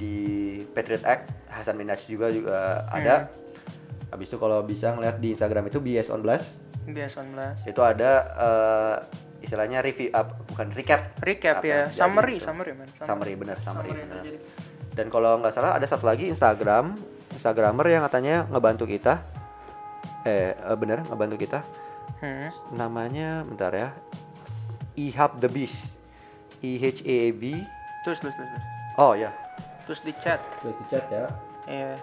di 0.02 0.14
Patriot 0.74 1.06
Act 1.06 1.30
Hasan 1.46 1.78
Minhaj 1.78 2.10
juga 2.10 2.34
juga 2.34 2.82
ada. 2.90 3.30
Habis 4.10 4.28
itu 4.28 4.36
kalau 4.36 4.58
bisa 4.66 4.90
ngeliat 4.92 5.22
di 5.22 5.32
Instagram 5.32 5.70
itu 5.70 5.78
BS 5.78 6.10
on 6.10 6.20
Blast 6.20 6.60
biasa 6.82 7.22
11 7.62 7.70
itu 7.70 7.78
ada 7.78 8.10
eh, 8.34 8.96
istilahnya 9.42 9.82
review 9.82 10.10
up 10.10 10.34
bukan 10.50 10.74
recap. 10.74 11.14
Recap 11.22 11.62
Apa 11.62 11.66
ya. 11.66 11.80
summary 11.94 12.42
gitu. 12.42 12.50
summary 12.50 12.72
man. 12.74 12.88
Summary. 12.98 13.06
Summary, 13.06 13.32
Summary 13.62 13.88
yang 13.94 13.98
bener. 14.10 14.22
terjadi. 14.26 14.38
dan 14.92 15.06
kalau 15.08 15.40
nggak 15.40 15.54
salah 15.54 15.72
ada 15.78 15.86
satu 15.88 16.04
lagi 16.04 16.28
Instagram 16.28 16.98
Instagramer 17.32 17.86
yang 17.88 18.02
katanya 18.04 18.44
ngebantu 18.50 18.84
kita. 18.90 19.22
Eh 20.26 20.52
eh, 20.54 20.76
bener 20.78 21.06
ngebantu 21.06 21.36
kita. 21.38 21.60
Hmm. 22.22 22.50
namanya 22.74 23.42
bentar 23.42 23.74
ya. 23.74 23.90
Ihab 24.94 25.42
the 25.42 25.50
Beast. 25.50 25.90
I 26.62 26.78
H 26.78 27.02
A 27.02 27.18
B. 27.34 27.66
Terus 28.06 28.18
terus 28.22 28.34
terus 28.38 28.46
terus. 28.50 28.64
oh 28.98 29.14
ya 29.18 29.30
terus 29.82 30.00
di 30.00 30.12
chat 30.16 30.40
Terus 30.60 30.76
di 30.78 30.84
chat 30.86 31.04
ya. 31.08 31.26
Iya. 31.66 31.94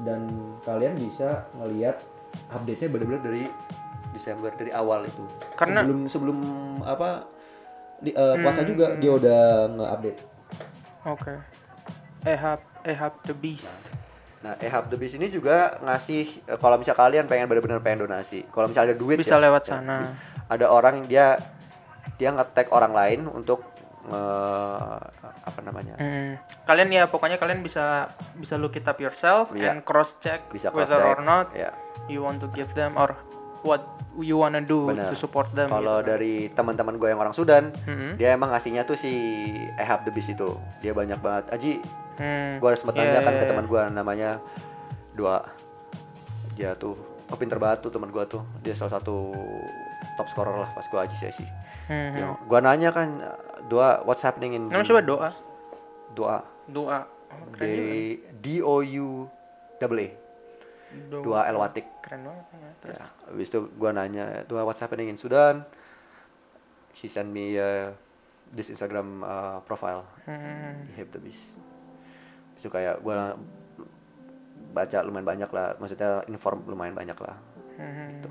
Dan 0.00 0.28
kalian 0.62 0.96
bisa 0.96 1.46
ngelihat 1.54 2.00
update 2.48 2.80
nya 2.80 2.88
bener-bener 2.88 3.22
dari 3.22 3.44
Desember 4.12 4.52
dari 4.52 4.72
awal 4.72 5.08
itu 5.08 5.24
Karena- 5.56 5.80
sebelum 5.84 6.00
sebelum 6.08 6.38
apa 6.84 7.24
di, 8.02 8.12
eh, 8.12 8.36
puasa 8.40 8.60
juga 8.64 8.96
dia 8.98 9.12
udah 9.14 9.40
nge-update. 9.72 10.20
oke 11.02 11.34
ehab 12.24 12.60
ehab 12.84 13.12
the 13.24 13.34
beast 13.34 13.78
Nah, 14.42 14.58
Ehab 14.58 14.90
the 14.90 14.98
Beast 14.98 15.14
ini 15.14 15.30
juga 15.30 15.78
ngasih 15.86 16.50
eh, 16.50 16.58
kalau 16.58 16.74
misal 16.74 16.98
kalian 16.98 17.30
pengen 17.30 17.46
bener-bener 17.46 17.78
pengen 17.78 18.10
donasi. 18.10 18.42
Kalau 18.50 18.66
misal 18.66 18.90
ada 18.90 18.96
duit 18.98 19.14
Bisa 19.14 19.38
ya, 19.38 19.46
lewat 19.46 19.62
ya, 19.70 19.78
sana. 19.78 20.18
Ada 20.50 20.66
orang 20.66 20.98
yang 20.98 21.06
dia 21.06 21.26
dia 22.18 22.34
nge-tag 22.34 22.66
orang 22.74 22.90
lain 22.90 23.30
untuk 23.30 23.62
nge- 24.02 25.06
apa 25.42 25.58
namanya? 25.60 25.94
Hmm. 25.96 26.38
Kalian 26.62 26.88
ya 26.90 27.04
pokoknya 27.04 27.36
kalian 27.36 27.60
bisa 27.60 28.06
bisa 28.34 28.54
look 28.54 28.74
it 28.74 28.84
up 28.84 28.96
yourself 28.96 29.50
Iya. 29.52 29.72
and 29.72 29.82
cross 29.82 30.18
check 30.18 30.46
Bisa 30.48 30.70
whether 30.70 30.94
cross-check, 30.94 31.12
or 31.12 31.20
not 31.20 31.46
ya. 31.52 31.70
you 32.06 32.20
want 32.20 32.38
to 32.38 32.50
give 32.50 32.70
them 32.72 32.94
or 32.94 33.14
what 33.62 33.82
you 34.16 34.34
wanna 34.36 34.58
do 34.58 34.86
Bener. 34.88 35.06
to 35.06 35.14
support 35.14 35.46
them. 35.52 35.66
Kalau 35.66 35.96
gitu 35.96 36.04
kan. 36.04 36.10
dari 36.10 36.34
teman-teman 36.48 36.94
gue 36.96 37.08
yang 37.08 37.20
orang 37.20 37.32
Sudan, 37.32 37.70
Mhm. 37.80 38.16
dia 38.16 38.32
emang 38.32 38.50
ngasihnya 38.50 38.82
tuh 38.82 38.94
si 38.94 39.12
Ehab 39.76 40.02
the 40.02 40.10
Beast 40.10 40.28
itu. 40.28 40.50
Dia 40.78 40.92
banyak 40.92 41.16
banget. 41.16 41.44
Aji, 41.48 41.72
Hmm. 42.14 42.58
gue 42.58 42.70
sempet 42.72 42.92
Iya, 42.92 43.02
nanya 43.08 43.20
kan 43.20 43.32
iya, 43.32 43.38
ke 43.38 43.44
iya. 43.44 43.50
teman 43.50 43.66
gue 43.66 43.82
namanya 43.88 44.30
Dua. 45.12 45.38
Dia 46.52 46.74
tuh 46.74 46.96
oh 47.24 47.36
pinter 47.36 47.56
banget 47.56 47.80
tuh 47.80 47.90
teman 47.90 48.08
gue 48.08 48.24
tuh. 48.26 48.42
Dia 48.60 48.72
salah 48.72 48.92
satu 48.94 49.32
top 50.12 50.26
scorer 50.26 50.56
lah 50.58 50.70
pas 50.70 50.84
gue 50.84 51.00
aji 51.00 51.16
sesi. 51.16 51.46
Hmm. 51.82 52.12
Ya, 52.14 52.26
gua 52.42 52.60
nanya 52.60 52.90
kan 52.90 53.08
dua 53.72 54.04
what's 54.04 54.20
happening 54.20 54.52
in 54.52 54.68
Namanya 54.68 54.84
siapa 54.84 55.00
doa? 55.02 55.30
doa 56.12 56.38
Doa. 56.64 57.00
Oh, 57.32 57.48
D 57.50 57.58
keren. 57.58 58.38
D 58.38 58.46
O 58.60 58.74
U 58.78 59.08
double 59.78 59.98
A 59.98 60.08
Doa. 61.08 61.22
dua 61.24 61.40
L 61.48 61.56
watik 61.58 61.88
Keren 62.00 62.20
banget 62.22 62.44
ya. 62.52 62.70
Terus 62.78 63.00
ya 63.00 63.04
habis 63.26 63.48
itu 63.48 63.58
gua 63.72 63.90
nanya 63.90 64.24
dua 64.44 64.62
what's 64.62 64.78
happening 64.78 65.08
in 65.08 65.16
Sudan 65.16 65.64
she 66.92 67.08
send 67.08 67.32
me 67.32 67.56
uh, 67.56 67.88
this 68.50 68.68
Instagram 68.68 69.22
uh, 69.22 69.58
profile 69.62 70.04
Hmm. 70.22 70.84
Hip 70.92 71.08
the 71.08 71.18
Beast 71.18 71.48
itu 72.54 72.68
kayak 72.68 73.00
gua 73.00 73.34
baca 74.70 74.98
lumayan 75.00 75.26
banyak 75.26 75.48
lah 75.48 75.74
maksudnya 75.76 76.22
inform 76.26 76.62
lumayan 76.64 76.92
banyak 76.92 77.16
lah 77.16 77.36
Hmm. 77.72 78.20
gitu. 78.20 78.28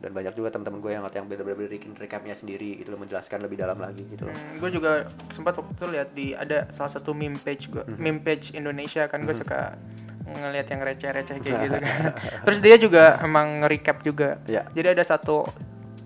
Dan 0.00 0.16
banyak 0.16 0.32
juga 0.32 0.48
teman-teman 0.48 0.80
gue 0.80 0.92
yang 0.96 1.04
yang 1.06 1.26
bener-bener 1.28 1.68
bikin 1.68 1.92
recapnya 1.92 2.32
sendiri 2.32 2.80
gitu 2.80 2.88
loh 2.88 3.00
menjelaskan 3.00 3.44
lebih 3.44 3.60
dalam 3.60 3.76
lagi 3.76 4.00
gitu 4.08 4.24
loh 4.24 4.32
Hmm, 4.32 4.56
gue 4.56 4.70
juga 4.72 4.92
sempat 5.28 5.60
waktu 5.60 5.72
itu 5.76 5.86
lihat 5.86 6.08
di 6.10 6.26
ada 6.32 6.64
salah 6.72 6.88
satu 6.88 7.12
meme 7.12 7.36
page 7.36 7.68
gue, 7.68 7.84
Mhm. 7.84 8.00
meme 8.00 8.20
page 8.20 8.56
Indonesia 8.56 9.04
kan 9.06 9.20
gue 9.20 9.36
suka 9.36 9.76
ngelihat 10.24 10.66
yang 10.68 10.80
receh-receh 10.80 11.36
kayak 11.42 11.58
gitu 11.66 11.76
kan. 11.76 12.00
Terus 12.46 12.58
dia 12.62 12.76
juga 12.78 13.18
emang 13.18 13.60
nge-recap 13.60 14.00
juga. 14.00 14.38
Iya. 14.46 14.62
Jadi 14.70 14.88
ada 14.94 15.02
satu 15.02 15.42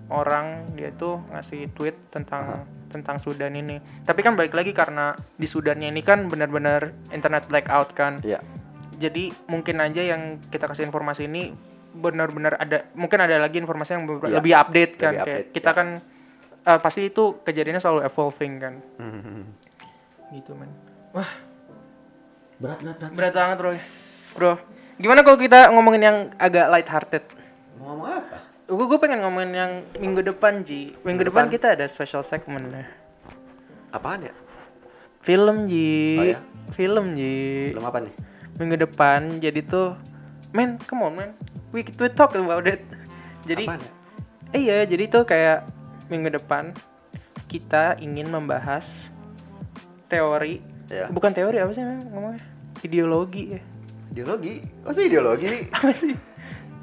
orang 0.09 0.65
dia 0.73 0.89
tuh 0.91 1.21
ngasih 1.29 1.71
tweet 1.71 2.09
tentang 2.09 2.65
tentang 2.89 3.17
Sudan 3.17 3.53
ini. 3.53 3.77
Tapi 4.01 4.19
kan 4.21 4.33
balik 4.33 4.53
lagi 4.53 4.71
karena 4.71 5.13
di 5.35 5.45
Sudannya 5.45 5.87
ini 5.87 6.01
kan 6.01 6.25
benar-benar 6.25 6.89
internet 7.11 7.45
blackout 7.45 7.93
kan. 7.93 8.17
Iya. 8.21 8.39
Jadi 8.95 9.29
mungkin 9.45 9.77
aja 9.77 10.01
yang 10.01 10.39
kita 10.47 10.65
kasih 10.65 10.87
informasi 10.87 11.27
ini 11.27 11.51
benar-benar 11.95 12.53
ada 12.55 12.91
mungkin 12.91 13.17
ada 13.17 13.39
lagi 13.39 13.55
informasi 13.55 13.91
yang 13.93 14.03
Iya, 14.05 14.35
lebih 14.35 14.53
update 14.53 14.93
kan 14.95 15.11
lebih 15.11 15.19
kayak 15.21 15.39
update, 15.39 15.47
kita 15.51 15.69
ya. 15.69 15.75
kan 15.75 15.87
eh, 16.61 16.79
pasti 16.79 17.01
itu 17.05 17.23
kejadiannya 17.39 17.79
selalu 17.79 18.01
evolving 18.03 18.53
kan 18.57 18.73
Mhm. 18.97 19.41
gitu 20.33 20.51
man 20.53 20.67
wah 21.11 21.31
Berat 22.55 22.79
berat 22.79 22.97
berat. 22.97 23.11
berat 23.11 23.33
banget 23.33 23.57
Roy 23.59 23.77
bro 24.33 24.53
gimana 24.95 25.21
kalau 25.21 25.35
kita 25.37 25.69
ngomongin 25.69 26.03
yang 26.03 26.17
agak 26.35 26.67
light 26.67 26.87
hearted 26.87 27.23
Mau 27.75 27.91
ngomong 27.91 28.07
apa? 28.09 28.37
gue 28.65 28.85
gue 28.87 28.97
pengen 28.97 29.19
ngomongin 29.21 29.51
yang 29.51 29.71
minggu 29.95 30.23
depan 30.25 30.61
Ji 30.61 30.95
minggu 30.97 31.03
Minggu 31.05 31.23
depan 31.27 31.45
depan? 31.45 31.53
kita 31.53 31.67
ada 31.73 31.85
special 31.85 32.21
segment 32.21 32.65
ya 32.67 32.87
Apaan 33.91 34.23
ya? 34.23 34.33
film 35.21 35.65
Ji 35.65 36.15
Oh, 36.15 36.25
ya? 36.25 36.39
film 36.71 37.13
Ji 37.13 37.71
Belum 37.71 37.85
apa 37.85 37.99
nih? 38.01 38.13
minggu 38.55 38.75
depan 38.81 39.37
jadi 39.37 39.59
tuh 39.61 39.99
man 40.55 40.79
come 40.81 41.03
on 41.03 41.13
man 41.13 41.35
we, 41.69 41.83
we 41.83 42.07
talk 42.09 42.31
about 42.33 42.63
it 42.63 42.79
jadi 43.43 43.67
Apaan 43.67 43.83
eh, 44.49 44.61
iya 44.61 44.87
jadi 44.87 45.11
tuh 45.11 45.23
kayak 45.23 45.67
minggu 46.07 46.31
depan 46.31 46.71
kita 47.45 47.99
ingin 47.99 48.25
membahas 48.25 49.11
teori 50.07 50.63
Ya. 50.85 51.09
bukan 51.09 51.33
teori 51.33 51.57
apa 51.57 51.73
sih 51.73 51.81
ngomongnya 51.81 52.45
ideologi 52.79 53.57
ya 53.57 53.61
Ideologi? 54.13 54.61
Oh 54.85 54.93
sih 54.93 55.09
ideologi? 55.09 55.65
apa 55.75 55.89
sih 55.89 56.13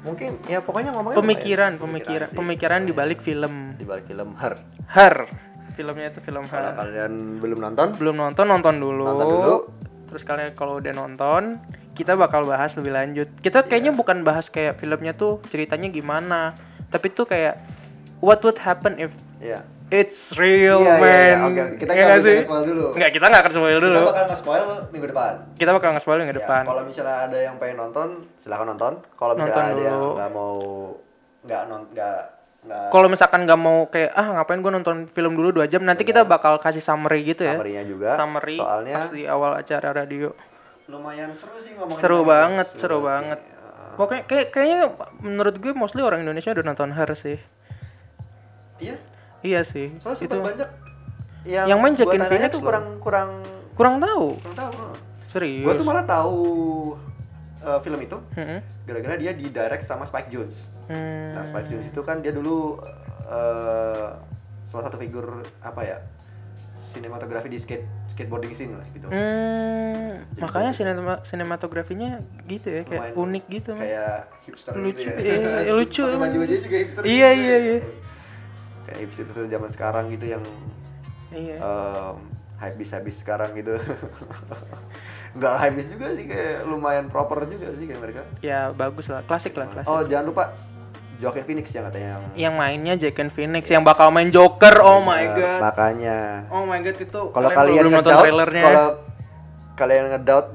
Mungkin 0.03 0.43
ya 0.45 0.59
pokoknya 0.59 0.91
ngomongnya 0.91 1.17
pemikiran 1.17 1.71
ya? 1.71 1.79
pemikiran 1.79 2.27
sih. 2.27 2.35
pemikiran 2.35 2.79
di 2.83 2.91
balik 2.91 3.17
film 3.17 3.73
Di 3.73 3.87
balik 3.87 4.03
film 4.03 4.35
Her. 4.35 4.59
Her 4.85 5.23
filmnya 5.71 6.11
itu 6.11 6.19
film 6.19 6.43
Kalau 6.45 6.67
Her 6.67 6.75
kalian 6.75 7.39
belum 7.39 7.63
nonton, 7.63 7.95
belum 7.95 8.15
nonton 8.19 8.43
nonton 8.43 8.75
dulu 8.75 9.07
Nonton 9.07 9.27
dulu. 9.31 9.55
terus 10.03 10.21
kalian 10.21 10.51
kalau 10.51 10.83
udah 10.83 10.91
nonton 10.91 11.63
kita 11.93 12.13
bakal 12.13 12.43
bahas 12.43 12.73
lebih 12.73 12.91
lanjut 12.91 13.27
kita 13.37 13.61
kayaknya 13.61 13.91
bukan 13.91 14.21
bahas 14.21 14.47
kayak 14.47 14.73
filmnya 14.73 15.13
tuh 15.13 15.41
ceritanya 15.47 15.87
gimana 15.87 16.57
tapi 16.87 17.07
tuh 17.07 17.23
kayak 17.23 17.57
what 18.19 18.41
would 18.41 18.57
happen 18.57 18.97
if 18.97 19.11
ya. 19.37 19.61
it's 19.89 20.33
real 20.33 20.79
Iya, 20.79 20.89
iya, 20.89 20.97
man 20.97 21.13
iya. 21.13 21.35
Oke, 21.39 21.61
oke. 21.61 21.75
Kita 21.77 21.91
Iya 21.91 21.97
nggak 21.99 22.07
nggak 22.07 22.19
sih 22.19 22.37
nge-spoil 22.39 22.63
dulu. 22.65 22.85
nggak 22.93 23.11
kita 23.11 23.25
nggak 23.27 23.41
akan 23.41 23.53
spoil 23.53 23.77
dulu 23.79 23.93
Kita 23.95 24.07
bakal 24.07 24.23
nge-spoil 24.25 24.63
minggu 24.89 25.07
depan. 25.07 25.31
kita 25.53 25.69
bakal 25.71 25.89
nge-spoil 25.91 26.17
minggu 26.19 26.33
Ya, 26.33 26.39
depan 26.39 26.63
kalau 26.63 26.81
misalnya 26.83 27.15
ada 27.23 27.37
yang 27.39 27.55
pengen 27.55 27.77
nonton, 27.79 28.07
silahkan 28.35 28.67
nonton. 28.67 28.93
Kalau 29.13 29.33
misalnya 29.33 29.53
Nonton 29.53 29.63
ada 29.69 29.81
yang 29.83 29.93
dulu. 29.95 30.09
nggak 30.13 30.29
mau 30.31 30.53
nggak 31.43 31.61
non 31.67 31.81
nggak 31.89 32.17
nggak 32.63 32.85
kalau 32.89 33.07
misalkan 33.07 33.41
nggak 33.43 33.59
mau 33.59 33.77
kayak 33.85 34.11
ah 34.13 34.27
ngapain 34.33 34.55
gue 34.57 34.71
nonton 34.71 34.97
film 35.05 35.33
dulu 35.33 35.51
dua 35.51 35.67
jam 35.67 35.83
nanti 35.83 36.01
kita 36.01 36.23
bakal 36.23 36.55
kasih 36.57 36.79
summary 36.79 37.27
gitu 37.27 37.43
ya 37.43 37.53
summary-nya 37.53 37.83
juga. 37.83 38.09
summary 38.15 38.55
Soalnya 38.55 38.95
pas 38.95 39.07
di 39.11 39.23
awal 39.25 39.51
acara 39.53 39.89
radio 39.93 40.31
lumayan 40.85 41.31
seru 41.31 41.55
sih 41.57 41.71
ngomongin 41.73 41.95
seru 41.95 42.19
tentang 42.19 42.29
banget 42.29 42.67
itu. 42.67 42.77
seru 42.77 42.99
banget 42.99 43.39
Iya. 43.39 43.95
pokoknya 43.95 44.23
kayak 44.25 44.47
kayaknya 44.49 44.77
menurut 45.19 45.55
gue 45.55 45.71
mostly 45.71 46.01
orang 46.01 46.21
Indonesia 46.21 46.49
udah 46.49 46.65
nonton 46.65 46.91
Her 46.91 47.11
sih 47.13 47.37
Iya. 48.77 48.95
iya 49.41 49.61
sih 49.61 49.95
Soalnya 49.97 50.23
itu 50.23 50.37
banyak 50.39 50.69
yang, 51.43 51.65
Yang 51.69 51.79
main 51.79 51.93
Joaquin 51.93 52.23
Phoenix 52.25 52.51
tuh 52.51 52.61
kurang 52.61 52.85
kurang 52.97 53.29
kurang 53.73 53.95
tahu 53.97 54.39
kurang 54.39 54.57
tahu. 54.57 54.73
serius 55.27 55.63
Gua 55.63 55.73
tuh 55.73 55.85
malah 55.85 56.03
tahu 56.03 56.39
eh, 57.59 57.79
film 57.79 57.99
itu 57.99 58.17
gara-gara 58.83 59.15
dia 59.15 59.31
di 59.31 59.47
direct 59.47 59.81
sama 59.81 60.03
Spike 60.03 60.27
Jonze. 60.27 60.67
Hmm. 60.85 61.31
Nah, 61.31 61.43
Spike 61.43 61.67
Jonze 61.67 61.87
itu 61.87 62.01
kan 62.01 62.19
dia 62.19 62.29
dulu 62.29 62.75
eh 63.23 64.07
salah 64.63 64.83
satu 64.83 64.97
figur 64.97 65.25
apa 65.59 65.81
ya? 65.81 65.97
Sinematografi 66.93 67.49
di 67.49 67.57
skate 67.57 67.85
skateboarding 68.13 68.53
scene 68.53 68.77
lah 68.77 68.85
gitu. 68.87 69.09
Hmm, 69.09 70.29
makanya 70.37 70.69
sinema, 70.71 71.25
sinematografinya 71.25 72.21
gitu 72.45 72.69
ya 72.69 72.81
kayak 72.85 73.01
Lumayan 73.09 73.17
unik 73.17 73.43
gitu. 73.49 73.73
Kayak 73.73 74.29
hipster 74.45 74.73
Lucu, 74.77 75.01
gitu 75.01 75.09
ya. 75.17 75.33
iya, 75.65 75.73
lucu 75.73 76.03
Pakai 76.05 76.21
baju 76.21 76.37
aja 76.39 76.55
juga 76.61 76.77
hipster. 76.77 77.01
Iya, 77.01 77.29
gitu 77.33 77.41
iya, 77.41 77.49
ya. 77.49 77.57
iya. 77.59 77.77
Kayak 78.85 78.97
hipster 79.01 79.25
itu 79.25 79.41
zaman 79.49 79.69
sekarang 79.69 80.05
gitu 80.13 80.25
yang 80.29 80.43
Iya. 81.33 81.57
em, 81.57 82.17
habis-habis 82.61 83.15
sekarang 83.19 83.57
gitu 83.57 83.73
nggak 85.35 85.55
habis 85.57 85.89
juga 85.89 86.13
sih 86.13 86.29
kayak 86.29 86.63
lumayan 86.63 87.09
proper 87.09 87.49
juga 87.49 87.73
sih 87.73 87.89
kayak 87.89 87.99
mereka 87.99 88.21
Ya 88.39 88.69
bagus 88.71 89.09
lah, 89.09 89.25
klasik 89.25 89.57
lah 89.57 89.65
klasik. 89.65 89.89
oh 89.89 90.05
jangan 90.05 90.29
lupa 90.29 90.53
Joaquin 91.15 91.43
Phoenix 91.43 91.69
yang 91.69 91.85
katanya 91.85 92.07
yang 92.09 92.23
Yang 92.33 92.53
mainnya 92.55 92.93
and 92.95 93.29
Phoenix 93.29 93.63
yang 93.67 93.81
bakal 93.81 94.09
main 94.09 94.27
Joker. 94.27 94.79
Oh 94.79 94.99
my 94.99 95.19
Ya, 95.19 95.33
god. 95.33 95.59
makanya 95.61 96.17
Oh 96.47 96.63
my 96.63 96.79
god 96.79 96.97
itu 96.97 97.21
kalau 97.29 97.47
kalian 97.47 97.55
kalian 97.55 97.81
belum 97.81 97.93
nonton 97.93 98.13
trailernya. 98.15 98.63
kalau 98.63 98.87
kalian 99.73 100.03
ngedoubt 100.11 100.47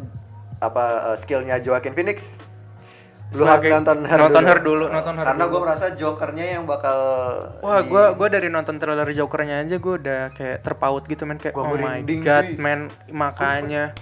apa 0.59 0.85
uh, 1.05 1.17
skillnya 1.17 1.59
Joaquin 1.59 1.93
Phoenix 1.93 2.43
lu 3.29 3.45
harus 3.45 3.61
nonton 3.63 4.03
Her 4.03 4.19
nonton 4.19 4.41
dulu. 4.41 4.49
Her 4.49 4.59
dulu, 4.59 4.85
nonton 4.89 5.15
Her 5.15 5.25
karena 5.27 5.45
gue 5.45 5.61
merasa 5.61 5.87
Jokernya 5.93 6.47
yang 6.49 6.65
bakal 6.65 6.99
Wah, 7.61 7.79
di- 7.79 7.93
gua 7.93 8.17
gua 8.17 8.29
dari 8.29 8.49
nonton 8.49 8.81
trailer 8.81 9.05
Jokernya 9.05 9.61
aja 9.61 9.77
gua 9.77 9.95
udah 9.95 10.21
kayak 10.33 10.65
terpaut 10.65 11.05
gitu 11.05 11.23
men 11.23 11.37
kayak 11.37 11.53
Gua 11.53 11.69
oh 11.69 11.77
my 11.77 12.01
god 12.19 12.45
cuy. 12.47 12.57
men 12.57 12.81
makanya 13.13 13.93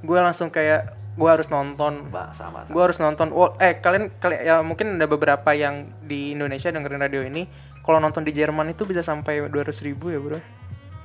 gua 0.00 0.24
langsung 0.24 0.48
kayak 0.48 0.88
gua 1.16 1.36
harus 1.36 1.48
nonton. 1.52 2.08
Mbak, 2.08 2.28
sama 2.32 2.64
sama. 2.64 2.72
Gua 2.72 2.82
harus 2.88 2.98
nonton. 2.98 3.28
Oh, 3.36 3.52
eh 3.60 3.78
kalian 3.78 4.16
kalian 4.16 4.40
ya 4.42 4.54
mungkin 4.64 4.96
ada 4.96 5.06
beberapa 5.08 5.52
yang 5.52 5.92
di 6.00 6.32
Indonesia 6.32 6.72
dengerin 6.72 7.00
radio 7.00 7.22
ini. 7.24 7.44
Kalau 7.82 7.98
nonton 7.98 8.22
di 8.22 8.30
Jerman 8.30 8.70
itu 8.70 8.86
bisa 8.86 9.02
sampai 9.02 9.42
200 9.50 9.74
ribu 9.82 10.14
ya 10.14 10.22
bro. 10.22 10.38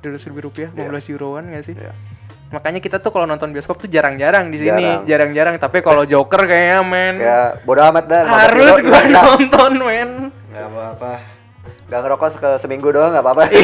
200 0.00 0.28
ribu 0.30 0.46
rupiah 0.46 0.70
15 0.70 1.10
euroan 1.10 1.50
gak 1.50 1.64
sih? 1.66 1.74
Iya. 1.74 1.90
makanya 2.48 2.80
kita 2.80 2.96
tuh 3.02 3.12
kalau 3.12 3.28
nonton 3.28 3.52
bioskop 3.52 3.76
tuh 3.76 3.92
jarang-jarang 3.92 4.48
di 4.48 4.56
sini. 4.56 4.80
Jarang. 4.80 5.04
jarang-jarang. 5.04 5.54
Tapi 5.60 5.84
kalau 5.84 6.08
Joker 6.08 6.48
kayaknya 6.48 6.80
men. 6.80 7.14
Ya 7.20 7.60
bodo 7.66 7.84
amat 7.92 8.08
dah 8.08 8.24
harus 8.24 8.80
Dok. 8.80 9.04
nonton 9.12 9.72
men. 9.84 10.10
Nggak 10.48 10.66
apa-apa. 10.72 11.12
Nggak 11.92 12.00
ngerokok 12.04 12.28
ke 12.40 12.50
seminggu 12.56 12.88
doang 12.88 13.12
nggak 13.12 13.24
apa-apa 13.24 13.44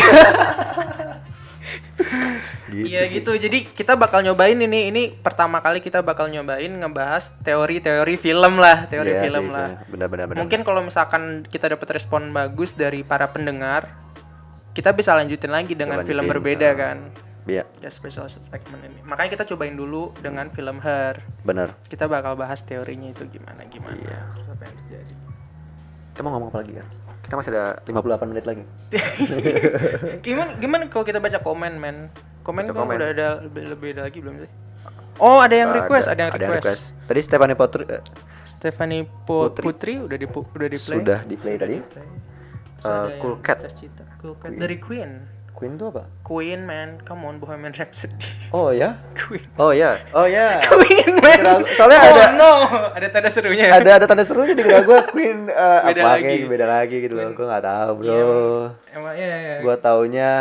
Iya 2.82 3.06
sih. 3.06 3.22
gitu. 3.22 3.30
Jadi 3.38 3.70
kita 3.70 3.94
bakal 3.94 4.26
nyobain 4.26 4.58
ini. 4.58 4.90
Ini 4.90 5.02
pertama 5.22 5.62
kali 5.62 5.78
kita 5.78 6.02
bakal 6.02 6.26
nyobain 6.26 6.72
ngebahas 6.74 7.30
teori-teori 7.46 8.18
film 8.18 8.58
lah, 8.58 8.90
teori 8.90 9.14
Iya 9.14 9.22
film 9.30 9.44
sih, 9.46 9.54
lah. 9.54 9.68
benar-benar 9.86 10.26
benar. 10.32 10.40
Mungkin 10.42 10.60
kalau 10.66 10.82
misalkan 10.82 11.46
kita 11.46 11.70
dapat 11.70 11.88
respon 11.94 12.34
bagus 12.34 12.74
dari 12.74 13.06
para 13.06 13.30
pendengar, 13.30 13.86
kita 14.74 14.90
bisa 14.90 15.14
lanjutin 15.14 15.54
lagi 15.54 15.78
dengan 15.78 16.02
film 16.02 16.26
lanjutin, 16.26 16.32
berbeda 16.34 16.68
uh, 16.72 16.74
kan. 16.74 16.98
Iya, 17.44 17.68
Ya 17.84 17.90
special 17.92 18.24
segment 18.32 18.80
ini. 18.88 19.04
Makanya 19.04 19.36
kita 19.36 19.44
cobain 19.52 19.76
dulu 19.76 20.16
dengan 20.24 20.48
film 20.48 20.80
Her. 20.80 21.20
benar. 21.44 21.76
Kita 21.84 22.08
bakal 22.08 22.40
bahas 22.40 22.64
teorinya 22.64 23.12
itu 23.12 23.28
gimana 23.28 23.68
gimana. 23.68 24.00
Iya. 24.00 24.20
Terus 24.32 24.48
apa 24.48 24.62
yang 24.64 24.74
terjadi. 24.80 25.14
Kita 26.16 26.20
mau 26.24 26.30
ngomong 26.34 26.48
apa 26.48 26.58
lagi 26.64 26.72
ya? 26.80 26.84
Kita 27.24 27.34
masih 27.36 27.50
ada 27.52 27.64
58 27.84 28.30
menit 28.32 28.44
lagi. 28.48 28.64
gimana 30.26 30.50
gimana 30.56 30.82
kalau 30.88 31.04
kita 31.04 31.20
baca 31.20 31.38
komen 31.44 31.76
men? 31.76 32.08
Komen 32.44 32.68
komen. 32.68 32.94
udah 33.00 33.08
ada 33.10 33.28
lebih, 33.40 33.62
lebih 33.72 33.88
ada 33.96 34.02
lagi 34.06 34.18
belum 34.20 34.36
sih? 34.44 34.50
Oh 35.16 35.40
ada 35.40 35.54
yang 35.54 35.70
request, 35.72 36.06
ada, 36.12 36.28
yang 36.28 36.32
ada 36.36 36.46
request. 36.60 36.92
Tadi 37.08 37.20
Stephanie 37.24 37.56
Potri 37.56 37.84
eh, 37.88 38.02
Stephanie 38.44 39.02
Po- 39.06 39.48
Putri. 39.48 39.64
Putri. 39.64 39.92
udah 39.96 40.16
di 40.20 40.26
udah 40.28 40.68
di 40.68 40.78
play. 40.78 40.98
sudah 41.00 41.18
di 41.24 41.36
play 41.40 41.56
tadi. 41.56 41.76
Ada 42.84 43.16
Cool 43.16 43.40
yang 43.40 43.44
Cat. 43.44 43.58
Cool 44.20 44.34
Cat 44.36 44.52
dari 44.60 44.76
Queen. 44.76 45.24
Queen 45.54 45.78
itu 45.78 45.86
apa? 45.86 46.10
Queen 46.26 46.66
man, 46.66 46.98
come 47.06 47.30
on 47.30 47.38
Bohemian 47.38 47.70
Rhapsody. 47.70 48.50
Oh 48.50 48.74
ya? 48.74 48.98
Queen. 49.24 49.46
Oh 49.54 49.70
ya, 49.70 50.02
oh 50.12 50.26
ya. 50.26 50.58
Queen 50.66 51.14
man. 51.22 51.62
Soalnya 51.78 51.98
oh, 52.02 52.10
ada 52.10 52.24
no, 52.34 52.52
ada 52.90 53.06
tanda 53.08 53.30
serunya. 53.30 53.70
ada 53.70 54.02
ada 54.02 54.06
tanda 54.10 54.26
serunya 54.26 54.58
di 54.58 54.66
kira 54.66 54.82
gue 54.82 54.98
Queen 55.14 55.46
eh, 55.46 55.80
Beda 55.94 56.00
apa 56.02 56.10
lagi. 56.18 56.24
kayak 56.26 56.50
beda 56.50 56.66
lagi 56.66 56.96
gitu 57.06 57.14
loh. 57.14 57.30
Gue 57.32 57.46
nggak 57.46 57.64
tahu 57.64 57.90
bro. 58.02 58.10
Iya, 58.10 58.24
Emang 58.98 59.14
iya 59.14 59.36
iya. 59.38 59.54
Gue 59.62 59.76
taunya 59.78 60.32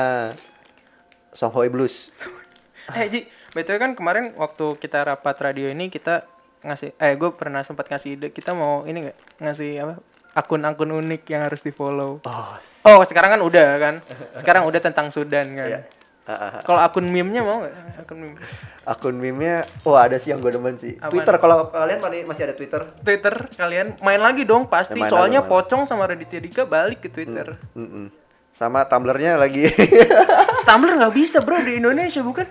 Songhoi 1.33 1.69
Blues. 1.69 2.09
Eh 2.83 3.07
Ji, 3.07 3.23
betul 3.55 3.79
kan 3.79 3.95
kemarin 3.95 4.35
waktu 4.35 4.75
kita 4.75 5.07
rapat 5.07 5.39
radio 5.39 5.71
ini 5.71 5.87
kita 5.87 6.27
ngasih 6.67 6.99
eh 6.99 7.15
gue 7.15 7.31
pernah 7.31 7.63
sempat 7.63 7.87
ngasih 7.87 8.19
ide 8.19 8.27
kita 8.35 8.51
mau 8.51 8.83
ini 8.83 9.07
nggak 9.07 9.17
ngasih 9.39 9.71
apa 9.87 9.93
akun-akun 10.35 10.91
unik 10.91 11.23
yang 11.31 11.47
harus 11.47 11.63
di 11.63 11.71
follow. 11.71 12.19
Oh, 12.25 12.47
Oh 12.83 12.99
sekarang 13.07 13.39
kan 13.39 13.41
udah 13.45 13.69
kan, 13.79 13.95
sekarang 14.35 14.67
udah 14.67 14.83
tentang 14.83 15.13
Sudan 15.15 15.55
kan. 15.55 15.69
Iya. 15.69 15.79
Ah, 16.23 16.31
ah, 16.31 16.51
ah. 16.55 16.61
Kalau 16.63 16.79
akun 16.79 17.03
meme-nya 17.11 17.43
mau 17.43 17.59
nggak? 17.59 17.99
Akun 17.99 18.17
meme. 18.19 18.39
akun 18.87 19.15
meme-nya, 19.19 19.67
oh 19.83 19.99
ada 19.99 20.15
sih 20.15 20.31
yang 20.31 20.39
gue 20.39 20.55
demen 20.55 20.79
sih. 20.79 20.95
Twitter 20.95 21.35
kalau 21.35 21.67
kalian 21.67 21.99
masih 22.27 22.47
ada 22.47 22.55
Twitter, 22.55 22.79
Twitter 23.03 23.51
kalian 23.59 23.99
main 23.99 24.23
lagi 24.23 24.47
dong 24.47 24.71
pasti 24.71 25.03
Ya, 25.03 25.11
soalnya 25.11 25.43
lagi. 25.43 25.51
Pocong 25.51 25.83
sama 25.83 26.07
Raditya 26.07 26.39
Dika 26.39 26.63
balik 26.63 27.03
ke 27.03 27.11
Twitter. 27.11 27.59
Mm-mm. 27.75 28.22
Sama 28.53 28.85
Tumblr-nya 28.85 29.35
lagi. 29.35 29.65
Tumblr 30.67 30.93
nggak 30.95 31.11
bisa 31.11 31.41
bro 31.41 31.59
di 31.59 31.77
Indonesia 31.77 32.21
bukan? 32.21 32.45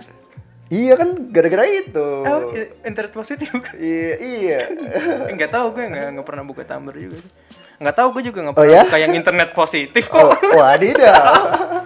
iya 0.67 0.97
kan 0.97 1.29
gara-gara 1.29 1.69
itu. 1.69 2.09
Oh, 2.25 2.49
internet 2.81 3.13
positif 3.13 3.53
bukan? 3.53 3.77
Iya, 3.77 4.13
iya. 4.19 4.61
Eh, 5.29 5.33
Nggak 5.33 5.53
tahu 5.53 5.67
gue 5.73 5.85
nggak 5.87 6.25
pernah 6.25 6.43
buka 6.43 6.65
Tumblr 6.65 6.97
juga. 6.97 7.21
Nggak 7.77 7.95
tahu 7.95 8.09
gue 8.17 8.23
juga 8.27 8.39
nggak 8.41 8.55
Oh, 8.55 8.61
pernah 8.61 8.75
ya? 8.75 8.83
buka 8.85 8.99
yang 8.99 9.13
internet 9.13 9.51
positif 9.53 10.05
kok. 10.07 10.17
oh, 10.19 10.33
wadidaw. 10.59 11.85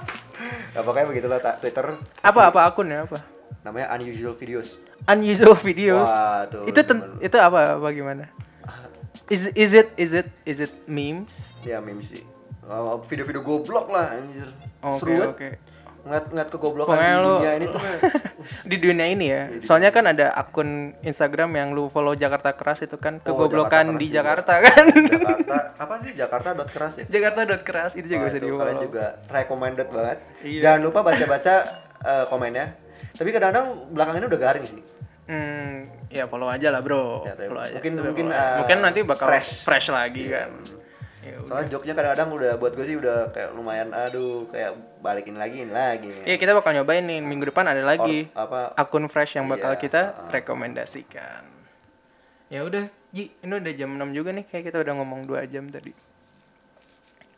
nah, 0.71 0.83
pokoknya 0.83 1.07
begitulah 1.09 1.39
Twitter 1.57 1.87
Apa 2.21 2.41
apa 2.47 2.61
akunnya 2.65 3.05
apa? 3.05 3.19
namanya 3.63 3.91
unusual 3.93 4.35
videos. 4.35 4.79
Unusual 5.05 5.59
videos. 5.59 6.07
Wah, 6.07 6.47
tuh, 6.47 6.71
itu 6.71 6.79
ten- 6.81 7.19
itu 7.19 7.35
apa 7.35 7.75
apa 7.77 7.89
gimana? 7.91 8.31
Is 9.27 9.51
is 9.53 9.75
it 9.75 9.91
is 9.97 10.15
it 10.15 10.31
is 10.47 10.59
it 10.61 10.71
memes? 10.87 11.51
Ya 11.67 11.83
meme 11.83 11.99
sih. 11.99 12.23
Oh, 12.67 12.99
video-video 13.01 13.41
goblok 13.41 13.87
lah 13.89 14.11
anjir. 14.13 14.49
Oke 14.81 14.99
Seru 14.99 15.11
banget. 15.13 15.29
oke. 15.29 15.49
Ngeliat-ngeliat 16.03 16.49
kegoblokan 16.49 16.91
Pokoknya 16.93 17.11
di 17.11 17.27
dunia 17.27 17.53
ini 17.53 17.67
tuh 17.67 17.81
kayak- 17.81 18.03
di 18.71 18.77
dunia 18.79 19.07
ini 19.09 19.27
ya. 19.27 19.43
Soalnya 19.59 19.91
kan 19.91 20.05
ada 20.05 20.31
akun 20.33 20.71
Instagram 21.01 21.51
yang 21.53 21.69
lu 21.73 21.87
follow 21.89 22.15
Jakarta 22.15 22.55
Keras 22.55 22.79
itu 22.81 22.95
kan 22.95 23.19
Oh, 23.21 23.35
kegoblokan 23.35 23.91
Jakarta 23.91 23.99
di 23.99 24.07
Keras 24.07 24.15
Jakarta 24.15 24.53
kan. 24.61 24.85
Jakarta 25.05 25.57
apa 25.77 25.95
sih 26.01 26.11
Jakarta 26.13 26.49
dot 26.53 26.71
keras 26.71 26.93
ya? 26.97 27.05
Jakarta 27.07 27.41
keras 27.61 27.93
itu 27.95 28.07
juga 28.07 28.23
Oh, 28.23 28.25
bisa 28.25 28.39
di 28.39 28.49
kalian 28.49 28.79
juga 28.81 29.05
recommended 29.29 29.89
banget. 29.89 30.19
Iya. 30.41 30.61
Jangan 30.63 30.81
lupa 30.83 30.99
baca-baca 31.03 31.55
eh, 32.01 32.25
komennya. 32.27 32.67
Tapi 33.13 33.29
kadang-kadang 33.29 33.67
belakangan 33.91 34.19
ini 34.21 34.27
udah 34.27 34.41
garing 34.41 34.65
sih. 34.65 34.83
Hmm, 35.27 35.83
ya 36.07 36.23
follow 36.25 36.47
aja 36.47 36.71
lah 36.71 36.79
bro. 36.81 37.27
Ya, 37.27 37.35
follow 37.35 37.59
aja. 37.61 37.75
mungkin- 37.75 37.95
Follow 37.95 38.07
mungkin, 38.07 38.27
aja. 38.31 38.39
uh, 38.39 38.57
mungkin 38.63 38.79
nanti 38.81 39.01
bakal 39.03 39.27
fresh, 39.27 39.51
fresh. 39.59 39.87
lagi 39.91 40.23
Iya. 40.25 40.47
kan. 40.47 40.51
Ya. 41.27 41.43
Soalnya 41.43 41.69
joknya 41.69 41.93
kadang-kadang 41.93 42.29
udah 42.31 42.53
buat 42.55 42.73
gue 42.73 42.87
sih 42.87 42.95
udah 42.95 43.35
kayak 43.35 43.51
lumayan 43.51 43.91
aduh 43.91 44.47
kayak 44.47 44.73
balikin 45.03 45.35
lagi 45.35 45.67
ini 45.67 45.75
lagi. 45.75 46.15
Iya 46.23 46.39
kita 46.39 46.55
bakal 46.55 46.71
nyobain 46.73 47.03
nih 47.03 47.19
minggu 47.19 47.51
depan 47.51 47.67
ada 47.67 47.83
lagi 47.83 48.31
Or- 48.31 48.47
apa 48.47 48.61
akun 48.79 49.11
fresh 49.11 49.35
yang 49.35 49.51
bakal 49.51 49.75
Iya, 49.75 49.81
kita 49.81 50.01
uh-uh. 50.07 50.31
rekomendasikan. 50.31 51.43
Ya 52.47 52.63
udah, 52.63 52.87
Ji, 53.11 53.35
ini 53.37 53.53
udah 53.53 53.73
jam 53.75 53.91
6 53.91 54.07
juga 54.15 54.31
nih 54.31 54.47
kayak 54.47 54.71
kita 54.71 54.79
udah 54.79 54.95
ngomong 54.95 55.27
2 55.27 55.51
jam 55.51 55.67
tadi. 55.67 55.91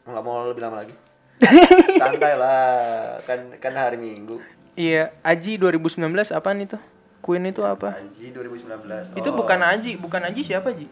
nggak 0.04 0.20
mau 0.20 0.44
lebih 0.44 0.60
lama 0.60 0.80
lagi. 0.80 0.92
Santai 2.00 2.32
lah, 2.34 3.20
kan 3.24 3.40
kan 3.56 3.72
hari 3.72 3.96
Minggu. 3.96 4.36
Iya, 4.72 5.16
Aji 5.20 5.56
2019 5.56 6.04
apaan 6.28 6.60
itu? 6.60 6.76
Queen 7.20 7.44
itu 7.44 7.60
apa? 7.60 7.96
Haji 7.96 8.32
2019. 8.32 9.16
Itu 9.16 9.28
Oh, 9.28 9.36
bukan 9.36 9.60
Aji, 9.60 9.96
bukan 9.96 10.20
Aji 10.22 10.44
siapa 10.44 10.72
Ji? 10.72 10.88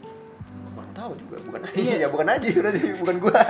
Tahu 0.97 1.12
juga, 1.20 1.36
bukan 1.44 1.60
Iya. 1.77 1.94
Iya, 2.01 2.06
bukan 2.09 2.27
Haji 2.27 2.48
berarti 2.56 2.81
bukan 2.97 3.16
gua. 3.20 3.40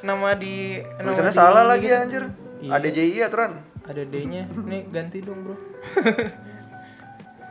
Nama 0.00 0.28
di 0.36 0.78
Tulisannya 0.94 1.32
di- 1.32 1.36
salah 1.36 1.64
lagi 1.66 1.88
anjir. 1.90 2.22
Iya. 2.62 2.70
Ada 2.70 2.88
JI 2.88 3.18
aturan. 3.20 3.52
Ada 3.84 4.02
D-nya. 4.06 4.46
Nih 4.48 4.86
ganti 4.88 5.18
dong, 5.20 5.42
Bro. 5.42 5.56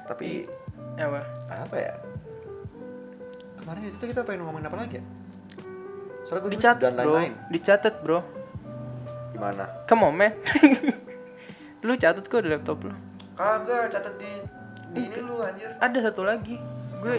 Tapi 0.05 0.47
Apa? 0.95 1.21
apa 1.49 1.75
ya? 1.75 1.93
Kemarin 3.57 3.83
itu 3.89 4.03
kita 4.03 4.21
pengen 4.23 4.43
ngomongin 4.43 4.65
apa 4.65 4.77
lagi 4.79 4.95
ya? 4.97 5.03
Soalnya 6.23 6.41
gue 6.41 6.51
Dicatat, 6.51 6.79
dan 6.81 6.93
Bro. 6.95 7.13
lain-lain. 7.13 7.33
Dicatat, 7.49 7.95
Bro. 7.99 8.19
Gimana? 9.31 9.65
Come 9.85 10.03
on, 10.03 10.13
man. 10.13 10.31
lu 11.85 11.93
catat 11.95 12.23
kok 12.23 12.39
di 12.39 12.49
laptop 12.49 12.79
lu. 12.81 12.95
Kagak 13.33 13.91
catat 13.91 14.15
di 14.15 14.31
di 14.93 15.01
ini 15.03 15.19
lu 15.19 15.35
anjir. 15.37 15.67
Ada 15.77 15.99
satu 16.09 16.23
lagi. 16.23 16.55
Gue 17.03 17.15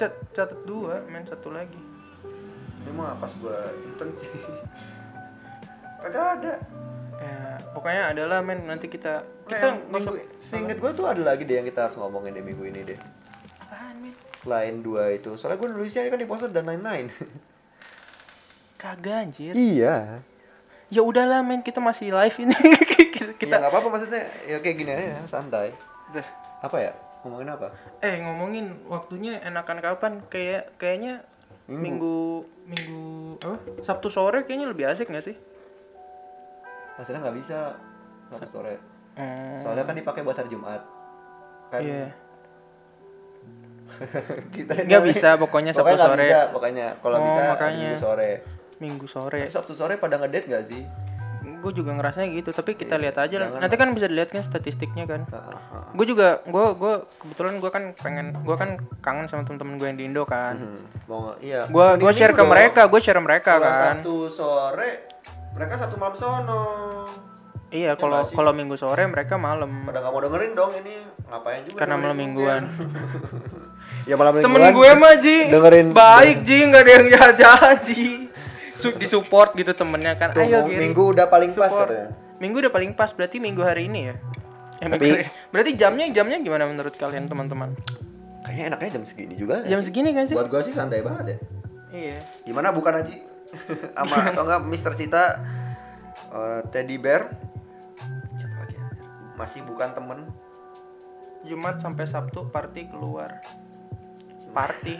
cat 0.00 0.12
catat 0.32 0.60
dua, 0.64 1.04
main 1.12 1.28
satu 1.28 1.52
lagi. 1.52 1.76
Ini 2.82 2.90
mah 2.96 3.20
pas 3.20 3.32
gua 3.36 3.68
intern 3.84 4.10
sih. 4.16 4.30
Kagak 6.02 6.26
ada. 6.40 6.54
Ya, 7.16 7.58
pokoknya 7.72 8.02
adalah 8.12 8.38
men 8.44 8.68
nanti 8.68 8.92
kita 8.92 9.24
Kita 9.48 9.80
kita 9.80 9.88
minggu, 9.88 10.14
seinget 10.36 10.76
gue 10.76 10.92
tuh 10.92 11.08
ada 11.08 11.32
lagi 11.32 11.48
deh 11.48 11.56
yang 11.56 11.64
kita 11.64 11.88
harus 11.88 11.96
ngomongin 11.96 12.36
di 12.36 12.44
minggu 12.44 12.60
ini 12.68 12.92
deh. 12.92 12.98
apaan 13.60 13.96
men 14.04 14.12
Selain 14.44 14.84
dua 14.84 15.16
itu, 15.16 15.32
soalnya 15.40 15.56
gue 15.56 15.68
nulisnya 15.72 16.12
kan 16.12 16.20
di 16.20 16.28
poster 16.28 16.52
dan 16.52 16.68
lain-lain. 16.68 17.08
kagak 18.82 19.16
anjir 19.16 19.56
iya. 19.56 20.20
ya 20.92 21.00
udahlah 21.00 21.40
men 21.40 21.64
kita 21.64 21.80
masih 21.80 22.12
live 22.12 22.36
ini 22.36 22.52
kita, 22.92 23.32
Kita 23.32 23.32
kita 23.40 23.54
nggak 23.64 23.72
apa-apa 23.72 23.88
maksudnya, 23.88 24.22
ya 24.44 24.60
kayak 24.60 24.76
gini 24.76 24.92
aja, 24.92 25.24
santai. 25.26 25.72
Dah. 26.12 26.28
Apa 26.60 26.76
ya? 26.84 26.92
Ngomongin 27.26 27.50
apa? 27.50 27.66
eh 27.98 28.14
ngomongin 28.18 28.66
waktunya 28.86 29.42
enakan 29.42 29.78
kapan 29.80 30.12
kayak 30.26 30.70
kayaknya 30.76 31.26
minggu 31.66 32.46
minggu 32.64 33.02
apa 33.36 33.58
sabtu 33.80 34.06
sore 34.06 34.42
kayaknya 34.42 34.70
lebih 34.70 34.86
asik 34.86 35.06
nggak 35.06 35.26
sih 35.26 35.34
Hasilnya 36.94 37.20
nggak 37.20 37.36
bisa. 37.36 37.74
Sabtu 38.28 38.48
sore. 38.48 38.74
Hmm, 39.12 39.58
soalnya 39.60 39.82
kan 39.82 39.92
dipakai 39.92 40.22
buat 40.22 40.32
hari 40.34 40.48
Jumat 40.48 40.80
kan 41.66 41.80
Iya. 41.80 42.06
kita 44.54 44.72
Nggak 44.82 45.02
bisa, 45.04 45.28
pokoknya 45.34 45.72
Sabtu 45.72 45.82
Pokoknya 45.88 46.06
sore. 46.06 46.24
bisa, 46.24 46.40
pokoknya 46.50 46.86
kalau 47.00 47.16
Oh, 47.16 47.24
bisa 47.24 47.40
makanya. 47.48 47.80
Minggu 47.82 47.98
sore 47.98 48.30
Minggu 48.76 49.06
sore. 49.06 49.40
Tapi 49.40 49.50
Sabtu 49.50 49.72
sore 49.72 49.94
pada 49.96 50.14
ngedate 50.16 50.46
gak 50.46 50.64
sih 50.64 50.82
Gue 51.66 51.74
juga 51.74 51.98
ngerasanya 51.98 52.30
gitu, 52.30 52.54
tapi 52.54 52.78
kita 52.78 52.94
lihat 52.94 53.18
aja 53.18 53.36
lah. 53.42 53.58
Nanti 53.58 53.74
kan 53.74 53.90
bisa 53.90 54.06
dilihat 54.06 54.30
kan 54.30 54.38
statistiknya 54.38 55.02
kan. 55.02 55.26
Gue 55.98 56.06
juga, 56.06 56.38
gue 56.46 56.66
gue 56.78 56.94
kebetulan 57.18 57.58
gue 57.58 57.70
kan 57.74 57.90
pengen, 57.98 58.30
gue 58.38 58.54
kan 58.54 58.78
kangen 59.02 59.26
sama 59.26 59.42
temen-temen 59.42 59.74
gue 59.74 59.86
yang 59.90 59.98
di 59.98 60.04
Indo 60.06 60.22
kan. 60.22 60.54
Hmm, 60.54 60.78
mau 61.10 61.34
iya 61.42 61.66
Gue 61.66 61.98
gue 61.98 62.12
share 62.14 62.30
ke 62.30 62.44
mereka, 62.46 62.86
gue 62.86 63.00
share 63.02 63.18
mereka 63.18 63.58
kalau 63.58 63.66
kan. 63.66 63.96
Sabtu 63.98 64.30
sore 64.30 64.90
mereka 65.58 65.74
Sabtu 65.74 65.96
malam 65.98 66.14
sono 66.14 66.62
Iya, 67.66 67.98
kalau 67.98 68.22
nggak 68.22 68.30
sih? 68.30 68.36
kalau 68.38 68.52
minggu 68.54 68.76
sore 68.78 69.02
mereka 69.10 69.34
malam. 69.34 69.90
pada 69.90 69.98
nggak 69.98 70.12
mau 70.14 70.22
dengerin 70.22 70.52
dong 70.54 70.70
ini 70.78 71.02
ngapain 71.26 71.60
juga 71.66 71.78
Karena 71.82 71.94
malam 71.98 72.14
mingguan. 72.14 72.62
ya 74.08 74.14
malam 74.14 74.38
mingguan 74.38 74.54
Temen 74.54 74.70
gue 74.70 74.90
mah 74.94 75.14
Ji 75.18 75.36
dengerin 75.50 75.88
baik 75.90 76.36
Ji 76.46 76.58
nggak 76.62 76.82
ada 76.86 76.92
yang 76.94 77.06
jahat 77.34 77.78
Ji. 77.82 78.25
Su 78.76 78.92
disupport 78.92 79.52
gitu 79.52 79.72
temennya 79.72 80.14
kan. 80.14 80.30
Tuh, 80.30 80.40
Ayo 80.40 80.64
Giri. 80.64 80.78
minggu 80.82 81.10
udah 81.10 81.26
paling 81.26 81.48
pas 81.48 81.66
Support. 81.66 81.88
katanya 81.88 82.08
Minggu 82.36 82.56
udah 82.58 82.68
paling 82.68 82.92
pas 82.92 83.10
berarti 83.10 83.36
minggu 83.38 83.60
hari 83.60 83.86
ini 83.86 84.00
ya. 84.02 84.14
Eh, 84.76 84.86
Tapi- 84.86 85.00
minggu- 85.10 85.24
berarti 85.48 85.72
jamnya 85.72 86.06
jamnya 86.10 86.36
gimana 86.38 86.64
menurut 86.64 86.92
kalian 86.92 87.24
teman-teman? 87.24 87.72
kayaknya 88.42 88.64
enaknya 88.70 88.90
jam 88.92 89.04
segini 89.04 89.34
juga 89.34 89.58
Jam 89.64 89.80
sih? 89.80 89.90
segini 89.90 90.14
kan 90.14 90.22
sih? 90.22 90.32
buat 90.32 90.46
gue 90.46 90.62
sih 90.62 90.70
santai 90.70 91.02
banget 91.02 91.26
ya 91.26 91.38
Iya. 91.90 92.18
gimana 92.44 92.70
bukan 92.70 92.94
Aji 92.96 93.18
sama 93.98 94.30
atau 94.30 94.46
enggak 94.46 94.62
Mister 94.62 94.94
Cita 94.94 95.42
eh, 96.30 96.60
Teddy 96.70 96.94
Bear 96.96 97.26
masih 99.34 99.60
bukan 99.60 99.90
temen 99.90 100.30
Jumat 101.42 101.76
sampai 101.76 102.04
Sabtu 102.04 102.46
party 102.46 102.86
keluar. 102.86 103.42
Party. 104.54 104.94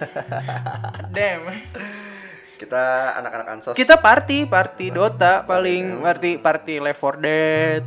Damn. 1.10 1.46
kita 2.56 3.14
anak-anak 3.20 3.46
ansos 3.52 3.74
Kita 3.76 4.00
party, 4.00 4.48
party 4.48 4.88
Dota 4.90 5.44
paling 5.44 6.00
party 6.00 6.40
party 6.40 6.74
Left 6.80 7.00
4 7.00 7.20
Dead. 7.22 7.82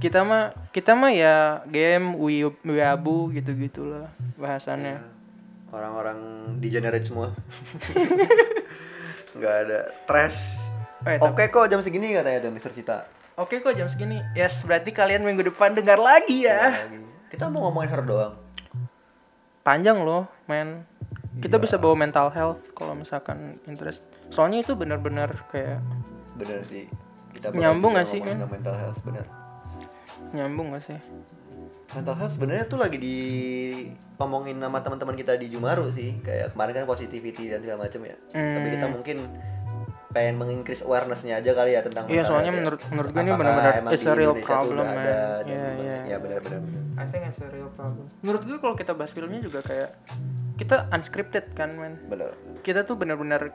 Kita 0.00 0.24
mah 0.24 0.52
kita 0.72 0.96
mah 0.96 1.12
ya 1.12 1.60
game 1.68 2.16
Wii 2.16 2.64
Wiabu 2.64 3.32
gitu-gitulah 3.32 4.08
bahasannya. 4.36 5.20
orang-orang 5.70 6.18
degenerate 6.58 7.06
semua 7.06 7.30
nggak 9.38 9.54
ada 9.62 9.80
trash 10.02 10.34
Eh, 11.06 11.16
oke 11.16 11.46
kok 11.48 11.70
jam 11.70 11.80
segini 11.80 12.12
katanya 12.12 12.44
tuh 12.44 12.52
Mister 12.52 12.74
Cita 12.74 13.08
Oke 13.40 13.64
kok 13.64 13.72
jam 13.72 13.88
segini. 13.88 14.20
Yes, 14.36 14.60
berarti 14.68 14.92
kalian 14.92 15.24
minggu 15.24 15.48
depan 15.48 15.72
dengar 15.72 15.96
lagi 15.96 16.44
ya. 16.44 16.84
Lagi. 16.84 17.00
kita 17.32 17.48
mau 17.48 17.64
ngomongin 17.64 17.88
her 17.88 18.02
doang 18.04 18.34
Panjang 19.64 20.04
loh, 20.04 20.28
men. 20.44 20.84
Kita 21.40 21.56
bisa 21.56 21.80
bawa 21.80 21.96
mental 21.96 22.28
health 22.28 22.60
kalau 22.76 22.92
misalkan 22.92 23.56
interest. 23.64 24.04
Soalnya 24.30 24.58
itu 24.60 24.72
benar-benar 24.72 25.34
kayak 25.50 25.82
bener 26.34 26.62
sih 26.64 26.86
kita 27.30 27.52
Nyambung 27.52 27.94
nggak 27.94 28.08
sih, 28.08 28.18
kan? 28.18 28.36
mental 28.42 28.74
health 28.74 29.00
bener 29.02 29.26
nyambung 30.30 30.70
gak 30.70 30.84
sih? 30.84 30.98
mental 31.90 32.14
health 32.14 32.32
sebenarnya 32.32 32.64
tuh 32.64 32.78
lagi 32.78 32.96
di 32.96 33.16
ngomongin 34.14 34.56
sama 34.56 34.78
teman-teman 34.78 35.16
kita 35.16 35.34
di 35.34 35.50
Jumaru 35.50 35.90
sih 35.90 36.22
kayak 36.22 36.54
kemarin 36.54 36.72
kan 36.72 36.86
positivity 36.86 37.50
dan 37.50 37.58
segala 37.58 37.84
macam 37.84 38.00
ya 38.00 38.14
tapi 38.30 38.68
kita 38.70 38.86
Hmm. 38.86 38.94
mungkin 38.94 39.16
pengen 40.08 40.34
mengincrease 40.36 40.82
awarenessnya 40.82 41.38
aja 41.38 41.50
kali 41.50 41.70
ya 41.72 41.82
tentang 41.82 42.06
Iya, 42.06 42.22
soalnya 42.22 42.50
ya. 42.50 42.56
menurut- 42.56 42.82
menurut 42.84 43.10
gue 43.10 43.20
ini 43.20 43.30
benar-benar 43.32 43.74
it's 43.90 44.02
a 44.02 44.12
real 44.12 44.34
Indonesia 44.34 44.46
problem, 44.48 44.84
man. 44.84 44.96
ada 44.96 45.18
dan 45.40 45.46
Iya, 45.46 45.68
iya. 45.76 45.96
ya 46.04 46.16
benar-benar 46.18 46.60
I 46.94 47.04
think 47.04 47.22
it's 47.24 47.38
a 47.38 47.48
real 47.48 47.70
problem. 47.70 48.06
Menurut 48.20 48.42
gue 48.44 48.56
kalau 48.56 48.74
kita 48.74 48.92
bahas 48.92 49.10
filmnya 49.10 49.40
juga 49.40 49.58
kayak 49.60 49.90
kita 50.56 50.90
unscripted 50.90 51.44
kan, 51.52 51.72
men. 51.72 51.94
benar 52.06 52.34
Kita 52.60 52.82
tuh 52.82 52.94
benar-benar 52.94 53.50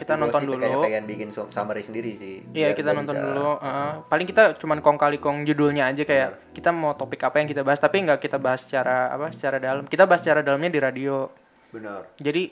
kita 0.00 0.12
Gua 0.14 0.22
nonton 0.22 0.40
sih 0.40 0.48
dulu. 0.48 0.62
kayak 0.62 0.78
pengen 0.80 1.04
bikin 1.04 1.28
sum- 1.28 1.46
summary 1.48 1.80
sendiri 1.80 2.16
sih 2.16 2.40
Iya 2.50 2.72
kita 2.72 2.90
nonton 2.90 3.12
bisa- 3.12 3.26
dulu. 3.26 3.48
uh, 3.54 4.00
paling 4.02 4.24
kita 4.24 4.56
cuman 4.56 4.80
kong 4.80 4.96
kali 4.96 5.16
kong 5.16 5.44
judulnya 5.44 5.84
aja 5.86 6.02
kayak 6.02 6.30
kita 6.50 6.70
mau 6.70 6.92
topik 6.92 7.20
apa 7.20 7.36
yang 7.36 7.46
kita 7.46 7.60
bahas 7.60 7.76
tapi 7.76 8.00
nggak 8.00 8.16
kita 8.18 8.36
bahas 8.36 8.60
secara 8.60 9.08
apa 9.08 9.28
secara 9.28 9.56
dalam. 9.58 9.84
Kita 9.84 10.04
bahas 10.04 10.18
secara 10.18 10.40
dalamnya 10.40 10.70
di 10.70 10.80
radio. 10.80 11.28
benar 11.68 12.08
Jadi 12.16 12.50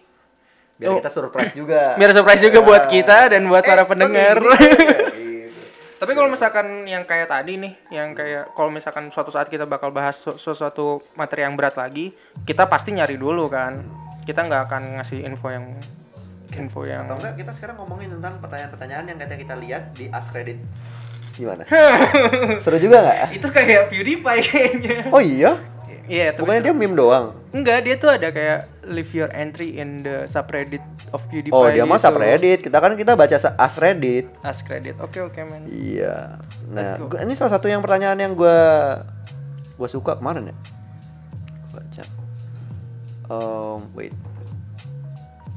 biar 0.77 0.91
Oh. 0.91 0.97
kita 0.97 1.11
surprise 1.11 1.51
juga 1.53 1.81
biar 1.99 2.13
surprise 2.13 2.39
juga 2.41 2.61
buat 2.61 2.85
kita 2.87 3.33
dan 3.33 3.43
buat 3.45 3.61
Eh, 3.61 3.67
para 3.67 3.83
pendengar. 3.83 4.37
Gitu. 5.11 5.51
Tapi 5.99 6.13
kalau 6.13 6.29
misalkan 6.29 6.67
yang 6.85 7.03
kayak 7.03 7.27
tadi 7.27 7.57
nih, 7.57 7.73
yang 7.91 8.15
kayak 8.15 8.53
kalau 8.53 8.69
misalkan 8.69 9.09
suatu 9.09 9.29
saat 9.29 9.47
kita 9.47 9.65
bakal 9.65 9.91
bahas 9.91 10.15
su- 10.15 10.39
sesuatu 10.39 11.03
materi 11.13 11.43
yang 11.43 11.53
berat 11.53 11.75
lagi, 11.75 12.15
kita 12.41 12.65
pasti 12.65 12.93
nyari 12.93 13.17
dulu 13.17 13.49
kan. 13.49 13.83
Kita 14.23 14.45
nggak 14.45 14.63
akan 14.65 14.83
ngasih 14.95 15.25
info 15.25 15.49
yang 15.49 15.75
info 16.51 16.81
yang 16.83 17.05
atau 17.05 17.17
enggak 17.17 17.35
kita 17.37 17.53
sekarang 17.53 17.77
ngomongin 17.77 18.09
tentang 18.15 18.39
pertanyaan-pertanyaan 18.39 19.05
yang 19.05 19.19
katanya 19.19 19.41
kita 19.41 19.55
lihat 19.57 19.83
di 19.93 20.09
Ask 20.09 20.33
Reddit 20.33 20.59
gimana 21.35 21.63
seru 22.65 22.77
juga 22.77 22.99
nggak 23.01 23.19
itu 23.33 23.47
kayak 23.49 23.83
PewDiePie 23.89 24.43
kayaknya. 24.43 24.99
oh 25.09 25.21
iya 25.21 25.53
Iya, 26.09 26.33
tapi 26.33 26.41
bukannya 26.41 26.63
dia 26.63 26.73
meme 26.73 26.97
doang 26.97 27.37
enggak 27.51 27.85
dia 27.85 27.95
tuh 27.95 28.09
ada 28.09 28.29
kayak 28.29 28.65
leave 28.83 29.13
your 29.13 29.29
entry 29.29 29.77
in 29.77 30.01
the 30.01 30.25
subreddit 30.25 30.81
of 31.11 31.21
PewDiePie. 31.29 31.53
oh 31.53 31.69
dia 31.69 31.85
mah 31.85 31.95
gitu. 31.95 32.09
subreddit 32.09 32.59
kita 32.65 32.81
kan 32.81 32.97
kita 32.97 33.13
baca 33.13 33.37
Ask 33.37 33.77
Reddit 33.77 34.25
Ask 34.41 34.65
Reddit. 34.65 34.97
Oke 34.99 35.21
oke 35.21 35.37
men. 35.43 35.69
iya 35.69 36.41
nah 36.67 36.81
Let's 36.81 36.97
go. 36.97 37.13
gua- 37.13 37.21
ini 37.21 37.37
salah 37.37 37.53
satu 37.53 37.69
yang 37.69 37.79
pertanyaan 37.79 38.17
yang 38.17 38.33
gua 38.33 38.57
gua 39.77 39.85
suka 39.87 40.17
kemarin 40.17 40.49
ya 40.49 40.57
baca 41.71 42.05
um, 43.29 43.85
wait 43.93 44.17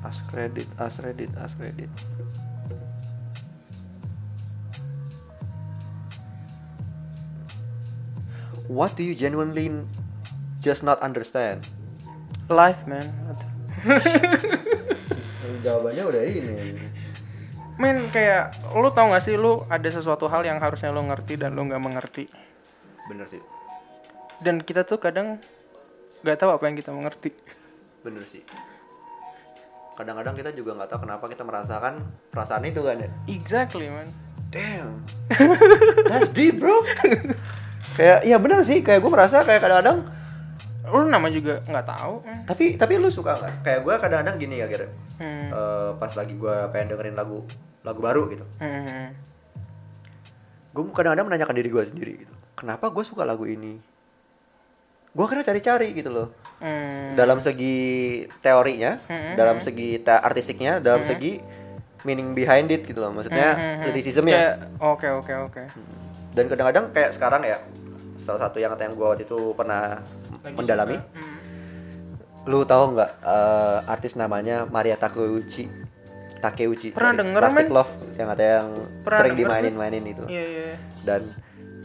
Ask 0.01 0.25
Reddit 0.33 0.67
Ask 0.81 0.99
Reddit 1.01 1.31
Ask 1.37 1.55
Reddit 1.61 1.89
What 8.71 8.95
do 8.95 9.03
you 9.03 9.11
genuinely 9.19 9.67
just 10.63 10.79
not 10.79 11.03
understand? 11.03 11.67
Live 12.47 12.87
man. 12.87 13.11
Jawabannya 15.65 16.03
udah 16.07 16.23
ini. 16.23 16.55
Men 17.75 18.07
kayak 18.15 18.55
lu 18.71 18.87
tau 18.95 19.11
gak 19.11 19.23
sih 19.25 19.35
lu 19.35 19.65
ada 19.67 19.89
sesuatu 19.91 20.31
hal 20.31 20.47
yang 20.47 20.61
harusnya 20.63 20.93
lu 20.93 21.03
ngerti 21.03 21.35
dan 21.35 21.51
lu 21.51 21.67
nggak 21.67 21.83
mengerti. 21.83 22.31
Bener 23.11 23.27
sih, 23.27 23.41
Dan 24.39 24.63
kita 24.63 24.87
tuh 24.87 25.01
kadang 25.01 25.41
nggak 26.23 26.37
tahu 26.39 26.55
apa 26.55 26.63
yang 26.69 26.77
kita 26.79 26.95
mengerti. 26.95 27.33
bener 28.01 28.23
sih. 28.23 28.41
Kadang-kadang 29.95 30.33
kita 30.33 30.49
juga 30.55 30.71
nggak 30.79 30.89
tahu 30.89 30.99
kenapa 31.03 31.25
kita 31.27 31.43
merasakan 31.43 31.93
perasaan 32.31 32.63
itu 32.63 32.79
kan 32.81 32.97
ya. 33.03 33.09
Exactly 33.27 33.91
man. 33.91 34.07
Damn, 34.51 35.07
that's 36.11 36.27
deep 36.35 36.59
bro. 36.59 36.83
kayak, 37.95 38.27
ya 38.27 38.35
bener 38.35 38.59
sih. 38.67 38.83
Kayak 38.83 38.99
gue 38.99 39.11
merasa 39.11 39.47
kayak 39.47 39.63
kadang-kadang. 39.63 40.11
Lu 40.91 41.07
nama 41.07 41.31
juga 41.31 41.63
nggak 41.63 41.87
tahu. 41.87 42.13
Tapi 42.51 42.75
tapi 42.75 42.99
lu 42.99 43.07
suka 43.07 43.39
nggak? 43.39 43.63
Kayak 43.63 43.79
gue 43.87 43.95
kadang-kadang 43.95 44.35
gini 44.35 44.59
ya 44.59 44.67
kira. 44.67 44.91
Hmm. 45.23 45.47
Eh, 45.55 45.89
pas 45.95 46.11
lagi 46.19 46.35
gue 46.35 46.55
pengen 46.75 46.95
dengerin 46.95 47.15
lagu 47.15 47.47
lagu 47.87 47.99
baru 48.03 48.27
gitu. 48.27 48.43
Hmm. 48.59 49.15
Gue 50.75 50.83
kadang-kadang 50.91 51.31
menanyakan 51.31 51.55
diri 51.55 51.69
gue 51.71 51.83
sendiri 51.87 52.13
gitu. 52.27 52.33
Kenapa 52.59 52.91
gue 52.91 53.03
suka 53.07 53.23
lagu 53.23 53.47
ini? 53.47 53.79
Gue 55.15 55.25
kena 55.31 55.47
cari-cari 55.47 55.95
gitu 55.95 56.11
loh. 56.11 56.27
Hmm. 56.61 57.17
dalam 57.17 57.41
segi 57.41 57.77
teorinya, 58.37 59.01
Hmm, 59.09 59.33
dalam 59.33 59.57
segi 59.59 59.97
te- 59.97 60.21
artistiknya, 60.21 60.77
dalam 60.77 61.01
segi 61.01 61.41
meaning 62.05 62.37
behind 62.37 62.69
it 62.69 62.85
gitu 62.85 63.01
loh. 63.01 63.09
Maksudnya 63.09 63.57
Hmm, 63.57 63.81
hmm, 63.81 63.89
hmm. 63.89 64.29
Kayak, 64.29 64.55
Oke 64.77 65.07
oke 65.09 65.33
oke. 65.49 65.63
Dan 66.31 66.45
kadang-kadang 66.47 66.85
kayak 66.93 67.11
sekarang 67.17 67.41
ya, 67.43 67.57
salah 68.21 68.45
satu 68.45 68.61
yang 68.61 68.77
yang 68.77 68.93
gue 68.93 69.03
waktu 69.03 69.25
itu 69.25 69.57
pernah 69.57 69.99
Lagi 70.41 70.55
mendalami. 70.55 70.97
Hmm. 70.97 71.37
Lu 72.45 72.65
tahu 72.65 72.93
nggak 72.93 73.11
eh, 73.21 73.79
artis 73.85 74.13
namanya 74.13 74.65
Maria 74.65 74.97
Takeuchi? 74.97 75.65
Takeuchi. 76.41 76.89
Pernah 76.89 77.13
denger, 77.21 77.41
Plastic 77.41 77.67
men. 77.69 77.73
Love 77.73 77.91
yang 78.17 78.29
ada 78.29 78.45
yang 78.45 78.67
Pernah 79.05 79.19
sering 79.21 79.33
dimainin-mainin 79.37 80.03
itu. 80.05 80.23
Iya 80.25 80.43
iya. 80.45 80.65
Dan 81.05 81.21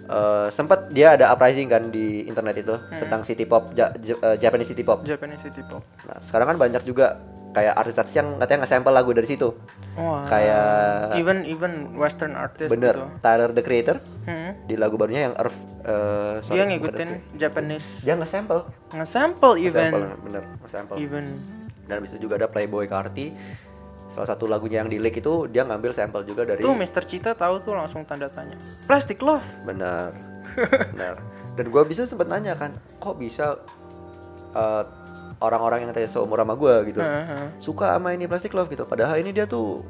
eh, 0.07 0.49
sempat 0.49 0.89
dia 0.89 1.13
ada 1.13 1.29
uprising 1.29 1.67
kan 1.67 1.87
di 1.87 2.25
internet 2.25 2.57
itu 2.57 2.73
Hmm. 2.73 2.99
tentang 2.99 3.21
city 3.23 3.45
pop, 3.45 3.71
Ja- 3.73 3.93
Ja- 3.99 4.21
eh, 4.25 4.37
Japanese 4.37 4.71
city 4.71 4.83
pop. 4.83 5.03
Japanese 5.03 5.43
city 5.43 5.63
pop. 5.63 5.83
Nah, 6.03 6.19
sekarang 6.21 6.47
kan 6.49 6.59
banyak 6.59 6.83
juga 6.83 7.19
kayak 7.51 7.73
artis-artis 7.75 8.13
yang 8.13 8.37
katanya 8.37 8.63
nge-sample 8.63 8.93
lagu 8.93 9.11
dari 9.11 9.25
situ. 9.25 9.49
Wah. 9.97 10.29
Kayak- 10.29 11.17
even 11.17 11.39
even 11.43 11.73
western 11.97 12.37
artist 12.37 12.69
Bener, 12.69 12.93
gitu. 12.93 13.09
Tyler 13.19 13.49
the 13.51 13.65
Creator 13.65 13.97
Hmm. 14.23 14.53
di 14.63 14.77
lagu 14.77 14.95
barunya 14.95 15.27
yang 15.27 15.35
Earth 15.35 15.57
eh, 15.81 16.35
sorry, 16.43 16.55
Dia 16.55 16.65
ngikutin 16.67 17.09
Earth, 17.09 17.33
Japanese 17.35 17.89
dia 18.03 18.15
nge-sample. 18.15 18.61
nge-sample 18.93 19.55
even 19.57 19.89
bener, 20.21 20.45
nge-sample. 20.61 20.97
even 20.99 21.25
Dan 21.87 22.03
bisa 22.03 22.19
juga 22.19 22.35
ada 22.35 22.51
Playboy 22.51 22.91
Carti. 22.91 23.31
Salah 24.17 24.25
satu 24.27 24.49
lagunya 24.49 24.81
yang 24.81 24.89
di 24.89 24.97
leak 24.97 25.21
itu 25.21 25.45
dia 25.45 25.61
ngambil 25.61 25.93
sampel 25.93 26.25
juga 26.25 26.49
dari 26.49 26.65
tuh 26.65 26.73
Mr. 26.73 27.05
Cita 27.05 27.37
tahu 27.37 27.61
tuh 27.61 27.77
langsung 27.77 28.01
tanda 28.03 28.27
tanya. 28.27 28.57
Plastic 28.89 29.21
Love. 29.21 29.45
benar. 29.63 30.17
benar. 30.97 31.21
dan 31.53 31.69
gue 31.69 31.83
bisa 31.85 32.05
sempet 32.05 32.25
nanya 32.27 32.53
kan 32.53 32.69
kok 32.97 33.17
bisa 33.17 33.61
eh, 34.53 34.85
orang-orang 35.37 35.85
yang 35.85 35.93
tanya 35.93 36.05
seumur 36.07 36.37
sama 36.37 36.53
gue 36.53 36.75
gitu 36.87 37.01
Heeh. 37.01 37.49
suka 37.57 37.93
sama 37.93 38.13
ini 38.13 38.25
plastic 38.25 38.53
love 38.53 38.69
gitu 38.69 38.85
padahal 38.85 39.17
ini 39.17 39.33
dia 39.33 39.45
tuh 39.45 39.85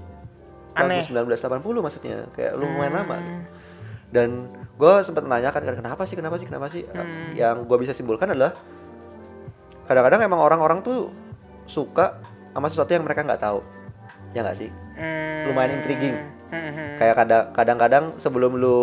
Aneh. 0.74 1.06
lagu 1.06 1.30
1980 1.30 1.62
maksudnya 1.80 2.26
kayak 2.34 2.54
lumayan 2.54 2.94
lama 2.96 3.14
gitu. 3.16 3.30
Hmm. 3.30 3.42
dan 4.10 4.28
gue 4.74 4.92
sempet 5.02 5.22
menanyakan 5.22 5.60
kan 5.60 5.74
kenapa 5.76 6.02
sih 6.02 6.14
kenapa 6.14 6.34
sih 6.36 6.46
kenapa 6.46 6.66
sih 6.66 6.82
Hmm. 6.86 7.30
yang 7.32 7.62
gue 7.62 7.76
bisa 7.78 7.90
simpulkan 7.90 8.26
adalah 8.28 8.54
kadang-kadang 9.86 10.22
emang 10.22 10.38
orang-orang 10.40 10.82
tuh 10.82 11.10
suka 11.66 12.18
sama 12.50 12.66
sesuatu 12.66 12.90
yang 12.90 13.02
mereka 13.02 13.22
nggak 13.22 13.38
tahu 13.40 13.58
ya 14.36 14.44
nggak 14.44 14.58
sih 14.58 14.68
Hmm. 14.92 15.48
lumayan 15.48 15.80
intriguing 15.80 16.16
Hmm. 16.46 16.94
kayak 16.94 17.16
kadang 17.16 17.44
kadang-kadang 17.52 18.04
sebelum 18.16 18.54
lu 18.54 18.80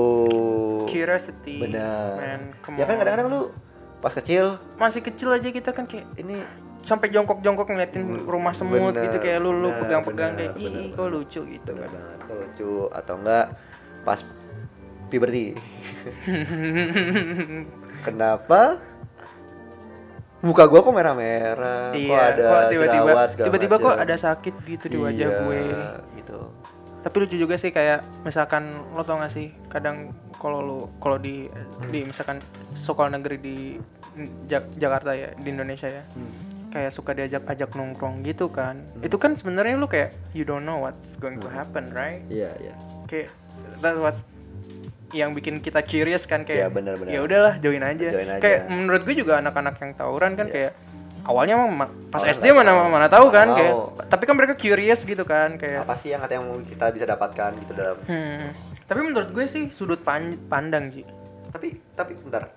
Curiosity. 0.86 1.58
benar 1.58 2.18
Man, 2.20 2.42
ya 2.76 2.84
kan 2.84 2.96
kadang-kadang 2.98 3.28
lu 3.30 3.42
pas 3.98 4.12
kecil 4.12 4.58
masih 4.76 5.00
kecil 5.00 5.32
aja 5.32 5.48
kita 5.48 5.72
kan 5.72 5.86
kayak 5.86 6.10
ini 6.18 6.44
sampai 6.82 7.08
jongkok-jongkok 7.08 7.64
ngeliatin 7.66 8.04
rumah 8.22 8.52
semut 8.52 8.92
Bener, 8.92 9.08
gitu 9.08 9.18
kayak 9.18 9.40
lu 9.40 9.56
lu 9.56 9.70
bener, 9.70 9.80
pegang-pegang 9.80 10.32
bener, 10.34 10.52
kayak 10.52 10.54
ih 10.60 10.66
bener, 10.68 10.84
kok 10.92 11.08
lucu 11.08 11.42
gitu 11.48 11.70
bener 11.72 11.82
kan. 11.82 11.92
banget 11.96 12.18
kok 12.20 12.36
lucu 12.36 12.72
atau 12.92 13.14
enggak 13.16 13.46
pas 14.04 14.20
puberty 15.08 15.46
kenapa 18.06 18.62
muka 20.44 20.68
gua 20.68 20.80
kok 20.82 20.92
merah-merah 20.92 21.96
Iya, 21.96 22.04
kok 22.06 22.20
ada 22.20 22.44
kok 22.44 22.62
tiba-tiba 22.68 23.12
tiba-tiba 23.40 23.76
kok 23.80 23.96
ada 23.96 24.16
sakit 24.16 24.54
gitu 24.68 24.86
di 24.86 24.98
wajah 25.00 25.24
Iya, 25.26 25.40
gue. 25.40 25.62
gitu. 26.20 26.40
Tapi 27.00 27.16
lucu 27.18 27.36
juga 27.36 27.56
sih 27.56 27.68
kayak 27.70 28.24
misalkan 28.24 28.68
lo 28.92 29.04
tau 29.04 29.18
gak 29.18 29.28
sih 29.28 29.52
kadang 29.68 30.12
kalau 30.36 30.60
lu 30.60 30.78
kalau 31.00 31.16
di 31.16 31.48
di 31.88 32.04
misalkan 32.04 32.40
sekolah 32.74 33.12
negeri 33.12 33.38
di 33.40 33.58
Jak- 34.46 34.72
Jakarta 34.74 35.12
ya 35.12 35.32
di 35.34 35.48
Indonesia 35.50 35.90
ya 35.90 36.04
kayak 36.70 36.90
suka 36.90 37.14
diajak 37.14 37.46
ajak 37.46 37.72
nongkrong 37.72 38.22
gitu 38.22 38.50
kan. 38.50 38.82
Itu 39.00 39.16
kan 39.16 39.34
sebenarnya 39.34 39.76
lu 39.76 39.86
kayak 39.86 40.12
you 40.32 40.42
don't 40.42 40.64
know 40.64 40.80
what's 40.80 41.16
going 41.16 41.38
to 41.38 41.48
happen 41.48 41.86
right? 41.92 42.24
Iya 42.28 42.52
iya. 42.60 42.74
Kayak 43.06 43.30
that 43.80 43.96
was 43.96 44.26
yang 45.14 45.32
bikin 45.32 45.58
kita 45.58 45.80
curious 45.82 46.26
kan 46.26 46.42
Iya, 46.42 46.68
kayak 46.68 46.70
benar. 46.74 46.94
ya 47.06 47.20
udahlah 47.22 47.54
join 47.58 47.80
aja. 47.80 48.10
Join 48.10 48.28
aja. 48.28 48.42
kayak 48.42 48.60
menurut 48.68 49.02
gue 49.02 49.16
juga 49.16 49.40
anak-anak 49.40 49.78
yang 49.78 49.92
tawuran 49.94 50.34
kan 50.34 50.48
Iya. 50.48 50.54
kayak 50.54 50.72
awalnya 51.24 51.54
emang 51.56 51.72
ma- 51.72 51.94
pas 52.10 52.20
SD 52.22 52.52
mana 52.52 52.74
tahu. 52.74 52.90
mana 52.90 53.08
tahu 53.08 53.26
kan 53.30 53.48
Mana 53.48 53.58
kayak 53.58 53.74
tahu. 53.74 54.10
tapi 54.10 54.24
kan 54.26 54.36
mereka 54.36 54.54
curious 54.54 55.02
gitu 55.02 55.24
kan 55.24 55.56
kayak 55.56 55.82
apa 55.82 55.96
sih 55.96 56.12
yang 56.12 56.44
mau 56.44 56.60
kita 56.60 56.92
bisa 56.92 57.06
dapatkan 57.08 57.52
gitu 57.56 57.72
dalam 57.72 57.98
hmm. 58.04 58.48
tapi 58.84 59.00
menurut 59.00 59.30
gue 59.32 59.46
sih 59.48 59.72
sudut 59.72 60.04
pan- 60.04 60.36
pandang 60.52 60.92
sih 60.92 61.06
tapi 61.48 61.80
tapi 61.96 62.18
bentar 62.20 62.52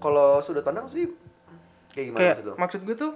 kalau 0.00 0.40
sudut 0.40 0.64
pandang 0.64 0.88
sih 0.88 1.12
kayak 1.92 2.04
gimana 2.08 2.18
kayak 2.18 2.34
maksud 2.38 2.56
maksud 2.56 2.80
gue 2.88 2.96
tuh 2.96 3.12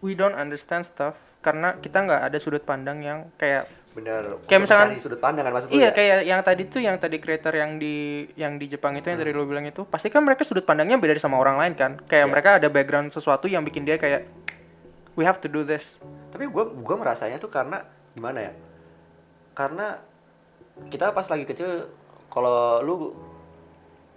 we 0.00 0.18
don't 0.18 0.34
understand 0.34 0.82
stuff 0.82 1.14
karena 1.38 1.78
kita 1.78 2.02
nggak 2.02 2.26
ada 2.26 2.38
sudut 2.42 2.66
pandang 2.66 2.98
yang 3.00 3.30
kayak 3.38 3.70
bener 3.96 4.36
kayak 4.44 4.60
misalkan- 4.60 4.92
mencari 4.92 5.00
sudut 5.00 5.16
pandang 5.16 5.42
kan 5.42 5.52
maksud 5.56 5.68
Iya 5.72 5.80
ya? 5.80 5.90
kayak 5.90 6.16
yang 6.22 6.40
tadi 6.42 6.62
tuh 6.68 6.78
yang 6.78 6.96
tadi 6.96 7.16
creator 7.16 7.48
yang 7.50 7.80
di 7.80 7.96
yang 8.36 8.54
di 8.54 8.68
Jepang 8.68 8.92
itu 8.92 9.08
yang 9.08 9.16
tadi 9.16 9.32
lo 9.32 9.42
bilang 9.42 9.64
itu 9.64 9.82
pasti 9.82 10.06
kan 10.06 10.20
mereka 10.20 10.44
sudut 10.44 10.62
pandangnya 10.62 10.94
beda 10.94 11.16
sama 11.16 11.36
orang 11.36 11.56
lain 11.56 11.72
kan? 11.72 11.96
Kayak 12.04 12.22
Iya. 12.22 12.30
mereka 12.30 12.48
ada 12.54 12.68
background 12.68 13.08
sesuatu 13.08 13.46
yang 13.46 13.64
bikin 13.64 13.82
dia 13.82 13.96
kayak 13.96 14.28
we 15.12 15.24
have 15.24 15.38
to 15.38 15.48
do 15.48 15.64
this. 15.64 15.96
Tapi 16.28 16.44
gua 16.46 16.68
gua 16.68 16.96
merasanya 16.98 17.36
tuh 17.36 17.48
karena 17.48 17.80
gimana 18.12 18.38
ya? 18.42 18.52
Karena 19.52 19.96
kita 20.86 21.10
pas 21.10 21.24
lagi 21.24 21.44
kecil 21.44 21.88
kalau 22.28 22.84
lu 22.84 23.16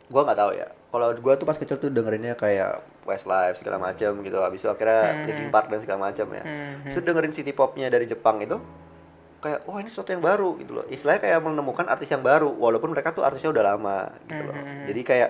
gua 0.07 0.21
nggak 0.23 0.35
tahu 0.37 0.51
ya. 0.53 0.67
Kalau 0.89 1.07
gua 1.15 1.33
tuh 1.33 1.45
pas 1.45 1.55
kecil 1.55 1.77
tuh 1.77 1.87
dengerinnya 1.87 2.33
kayak 2.33 2.83
Westlife 3.05 3.55
segala 3.55 3.79
macam 3.79 4.19
gitu. 4.19 4.37
Habis 4.37 4.59
itu 4.59 4.69
akhirnya 4.69 5.23
Linkin 5.23 5.49
Park 5.49 5.71
dan 5.71 5.79
segala 5.79 6.03
macam 6.03 6.27
ya. 6.29 6.43
Hmm, 6.43 6.83
Terus 6.83 7.01
dengerin 7.01 7.31
city 7.31 7.51
popnya 7.51 7.87
dari 7.87 8.03
Jepang 8.03 8.37
itu 8.37 8.59
kayak 9.39 9.63
wah 9.63 9.79
ini 9.79 9.87
sesuatu 9.87 10.11
yang 10.11 10.19
baru 10.19 10.55
gitu 10.55 10.71
loh. 10.73 10.85
Istilahnya 10.85 11.21
kayak 11.21 11.39
menemukan 11.41 11.85
artis 11.85 12.07
yang 12.07 12.19
baru 12.19 12.51
walaupun 12.51 12.91
mereka 12.91 13.11
tuh 13.11 13.23
artisnya 13.23 13.49
udah 13.49 13.63
lama 13.65 13.97
gitu 14.25 14.43
loh. 14.43 14.55
Jadi 14.85 15.01
kayak 15.01 15.29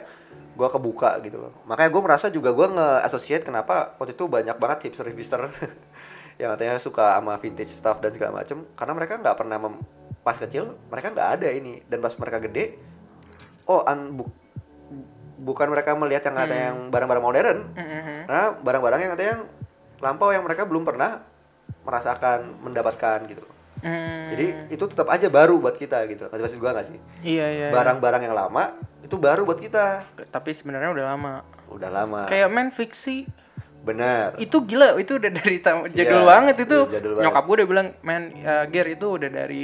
gua 0.53 0.67
kebuka 0.67 1.21
gitu 1.21 1.37
loh. 1.37 1.53
Makanya 1.63 1.87
gue 1.87 2.01
merasa 2.01 2.27
juga 2.27 2.51
gua 2.51 2.67
nge-associate 2.67 3.43
kenapa 3.43 3.95
waktu 3.95 4.11
itu 4.11 4.25
banyak 4.25 4.55
banget 4.55 4.77
hipster 4.85 5.07
hipster 5.07 5.41
yang 6.41 6.51
katanya 6.53 6.75
suka 6.77 7.15
sama 7.15 7.37
vintage 7.37 7.71
stuff 7.71 7.99
dan 7.99 8.11
segala 8.11 8.35
macem. 8.35 8.65
Karena 8.73 8.93
mereka 8.93 9.15
nggak 9.15 9.35
pernah 9.35 9.57
mem- 9.57 9.81
pas 10.19 10.35
kecil 10.35 10.75
mereka 10.89 11.09
nggak 11.09 11.29
ada 11.39 11.47
ini. 11.49 11.79
Dan 11.85 11.99
pas 11.99 12.11
mereka 12.13 12.41
gede 12.41 12.75
oh 13.65 13.85
an 13.85 14.17
bu- 14.17 14.33
bukan 15.39 15.69
mereka 15.69 15.95
melihat 15.95 16.27
yang 16.27 16.35
ada 16.35 16.55
yang 16.67 16.77
barang-barang 16.89 17.23
modern 17.23 17.59
Mhm. 17.71 18.17
Nah, 18.27 18.51
barang-barang 18.59 18.99
yang 18.99 19.13
ada 19.13 19.23
yang 19.25 19.39
lampau 19.99 20.29
yang 20.29 20.43
mereka 20.43 20.63
belum 20.63 20.83
pernah 20.83 21.23
merasakan, 21.81 22.59
mendapatkan 22.59 23.23
gitu. 23.25 23.43
Hmm, 23.79 24.27
Jadi 24.29 24.45
itu 24.69 24.83
tetap 24.85 25.07
aja 25.07 25.27
baru 25.27 25.55
buat 25.55 25.73
kita 25.73 26.03
gitu. 26.05 26.25
Ngerti 26.25 26.43
maksud 26.43 26.59
gua 26.59 26.71
gak 26.73 26.85
sih? 26.85 26.99
iya 27.21 27.47
iya 27.47 27.65
iya. 27.65 27.67
Barang-barang 27.69 28.21
yang 28.21 28.33
lama 28.33 28.75
itu 28.99 29.15
baru 29.15 29.41
buat 29.41 29.57
kita. 29.57 30.03
tapi 30.27 30.51
sebenarnya 30.51 30.91
udah 30.91 31.05
lama 31.07 31.33
Udah 31.69 31.89
lama. 31.89 32.19
kayak 32.25 32.47
main 32.47 32.69
fiksi 32.69 33.23
Bener. 33.79 34.35
itu 34.37 34.59
gila 34.61 34.95
itu 34.95 35.15
udah 35.15 35.31
dari 35.31 35.57
tam- 35.57 35.87
jadul 35.87 36.19
Iya, 36.19 36.27
banget 36.27 36.55
itu 36.61 36.77
iya, 36.83 36.93
jadul 36.93 37.11
banget. 37.13 37.23
nyokap 37.25 37.43
gue 37.45 37.55
udah 37.55 37.67
bilang 37.67 37.87
man 38.01 38.21
uh, 38.37 38.65
Ger 38.65 38.87
itu 38.89 39.07
udah 39.09 39.29
dari 39.29 39.63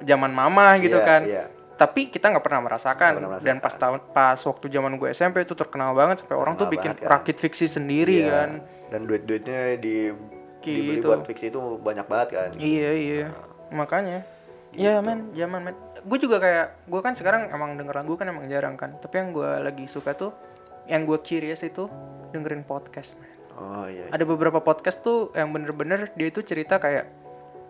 zaman 0.00 0.30
mama 0.30 0.78
gitu 0.78 0.96
Iya, 0.96 1.04
kan 1.04 1.20
iya. 1.22 1.44
tapi 1.76 2.08
kita 2.08 2.30
nggak 2.30 2.40
pernah 2.42 2.60
merasakan 2.62 3.10
pernah 3.18 3.36
dan 3.38 3.56
pas 3.58 3.74
tahun 3.74 4.00
pas 4.08 4.40
waktu 4.40 4.66
zaman 4.66 4.96
gue 4.96 5.08
SMP 5.10 5.42
itu 5.42 5.52
terkenal 5.52 5.92
banget 5.92 6.24
sampai 6.24 6.34
orang 6.34 6.56
tuh 6.56 6.66
bikin 6.66 6.94
kan. 6.94 7.04
rakit 7.10 7.36
fiksi 7.36 7.66
sendiri 7.66 8.24
Iya. 8.24 8.32
kan 8.32 8.50
Dan 8.88 9.00
duit-duitnya 9.04 9.76
di 9.76 10.08
dibeli 10.58 10.96
Gitu. 10.96 11.06
buat 11.06 11.22
fiksi 11.22 11.48
itu 11.48 11.60
banyak 11.76 12.04
banget 12.04 12.28
kan. 12.32 12.48
iya 12.56 12.90
iya 12.90 13.28
makanya 13.70 14.22
Gitu. 14.70 14.86
ya 14.86 15.02
man 15.02 15.34
zaman 15.34 15.60
man 15.64 15.74
gue 15.98 16.18
juga 16.20 16.38
kayak 16.38 16.86
gue 16.86 17.00
kan 17.02 17.10
sekarang 17.12 17.50
emang 17.50 17.74
denger 17.74 17.90
lagu 17.92 18.14
kan 18.14 18.30
emang 18.30 18.46
jarang 18.46 18.78
kan 18.78 18.94
tapi 18.96 19.18
yang 19.18 19.34
gue 19.34 19.50
lagi 19.58 19.82
suka 19.84 20.14
tuh 20.14 20.30
yang 20.86 21.02
gue 21.02 21.18
curious 21.18 21.60
itu 21.60 21.90
dengerin 22.30 22.62
podcast 22.62 23.18
man 23.18 23.26
Oh 23.58 23.84
iya. 23.84 24.06
ada 24.08 24.22
beberapa 24.22 24.56
podcast 24.56 25.02
tuh 25.02 25.34
yang 25.34 25.50
bener-bener 25.50 26.14
dia 26.14 26.26
itu 26.26 26.40
cerita 26.40 26.78
kayak 26.78 27.10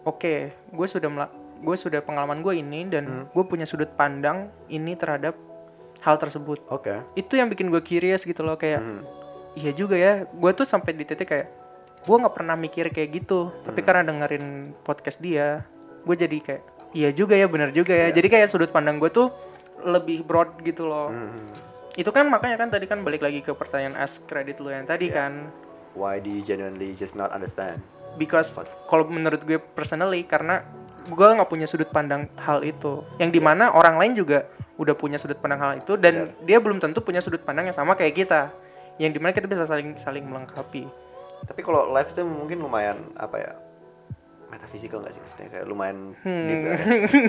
oke 0.05 0.35
gue 0.53 0.87
sudah 0.87 1.09
gue 1.57 1.77
sudah 1.79 2.01
pengalaman 2.01 2.41
gue 2.41 2.55
ini 2.55 2.85
dan 2.85 3.05
Hmm. 3.05 3.25
gue 3.29 3.45
punya 3.45 3.65
sudut 3.65 3.89
pandang 3.91 4.53
ini 4.67 4.93
terhadap 4.93 5.41
hal 6.01 6.17
tersebut 6.17 6.61
Oke. 6.69 7.01
itu 7.15 7.33
yang 7.33 7.49
bikin 7.49 7.69
gue 7.69 7.81
curious 7.81 8.23
gitu 8.23 8.41
loh 8.41 8.55
kayak 8.55 8.77
Hmm. 8.79 9.03
iya 9.53 9.73
juga 9.73 9.97
ya 9.97 10.25
gue 10.27 10.51
tuh 10.53 10.65
sampai 10.65 10.93
di 10.93 11.05
titik 11.05 11.27
kayak 11.27 11.49
gue 11.99 12.17
nggak 12.19 12.35
pernah 12.35 12.55
mikir 12.55 12.89
kayak 12.89 13.09
gitu 13.15 13.49
Hmm. 13.49 13.65
tapi 13.65 13.81
karena 13.81 14.05
dengerin 14.05 14.47
podcast 14.79 15.17
dia 15.19 15.65
gue 16.05 16.17
jadi 16.17 16.37
kayak 16.41 16.63
iya 16.97 17.11
juga 17.15 17.35
ya 17.39 17.47
bener 17.47 17.71
juga 17.71 17.95
ya. 17.95 18.09
Jadi 18.11 18.27
kayak 18.29 18.49
sudut 18.51 18.71
pandang 18.71 18.99
gue 18.99 19.11
tuh 19.11 19.31
lebih 19.85 20.25
broad 20.27 20.59
gitu 20.63 20.87
loh. 20.87 21.09
Hmm. 21.11 21.37
itu 21.99 22.07
kan 22.15 22.23
makanya 22.31 22.55
kan 22.55 22.71
tadi 22.71 22.87
kan 22.87 23.03
balik 23.03 23.19
lagi 23.21 23.43
ke 23.43 23.51
pertanyaan 23.51 23.99
ask 23.99 24.23
credit 24.31 24.63
lo 24.63 24.71
yang 24.71 24.87
tadi 24.87 25.11
Iya. 25.11 25.27
kan. 25.27 25.33
Why 25.99 26.23
do 26.23 26.31
you 26.31 26.41
genuinely 26.41 26.95
just 26.95 27.19
not 27.19 27.35
understand? 27.35 27.83
because 28.19 28.59
kalau 28.91 29.07
menurut 29.07 29.43
gue 29.47 29.59
personally 29.61 30.27
karena 30.27 30.65
gue 31.07 31.27
nggak 31.27 31.51
punya 31.51 31.67
sudut 31.67 31.91
pandang 31.91 32.27
hal 32.39 32.63
itu. 32.67 33.05
Yang 33.23 33.31
di 33.39 33.41
mana 33.43 33.71
orang 33.71 33.99
lain 34.01 34.13
juga 34.19 34.47
udah 34.81 34.95
punya 34.97 35.21
sudut 35.21 35.37
pandang 35.39 35.61
hal 35.61 35.73
itu 35.79 35.95
dan 36.01 36.33
dia 36.43 36.57
belum 36.59 36.81
tentu 36.81 37.05
punya 37.05 37.21
sudut 37.21 37.43
pandang 37.45 37.69
yang 37.69 37.77
sama 37.77 37.95
kayak 37.95 38.17
kita. 38.17 38.51
Yang 38.99 39.19
di 39.19 39.19
mana 39.21 39.31
kita 39.35 39.47
bisa 39.47 39.67
saling 39.69 39.95
saling 39.99 40.25
melengkapi. 40.27 40.89
Tapi 41.47 41.61
kalau 41.63 41.89
live 41.91 42.11
itu 42.11 42.23
mungkin 42.27 42.59
lumayan 42.61 42.99
apa 43.17 43.37
ya? 43.39 43.53
Metafizikal 44.51 44.99
gak 45.07 45.15
sih 45.15 45.23
maksudnya 45.23 45.47
kayak 45.47 45.67
lumayan 45.71 46.19
deep 46.27 46.61
ya. 46.67 46.75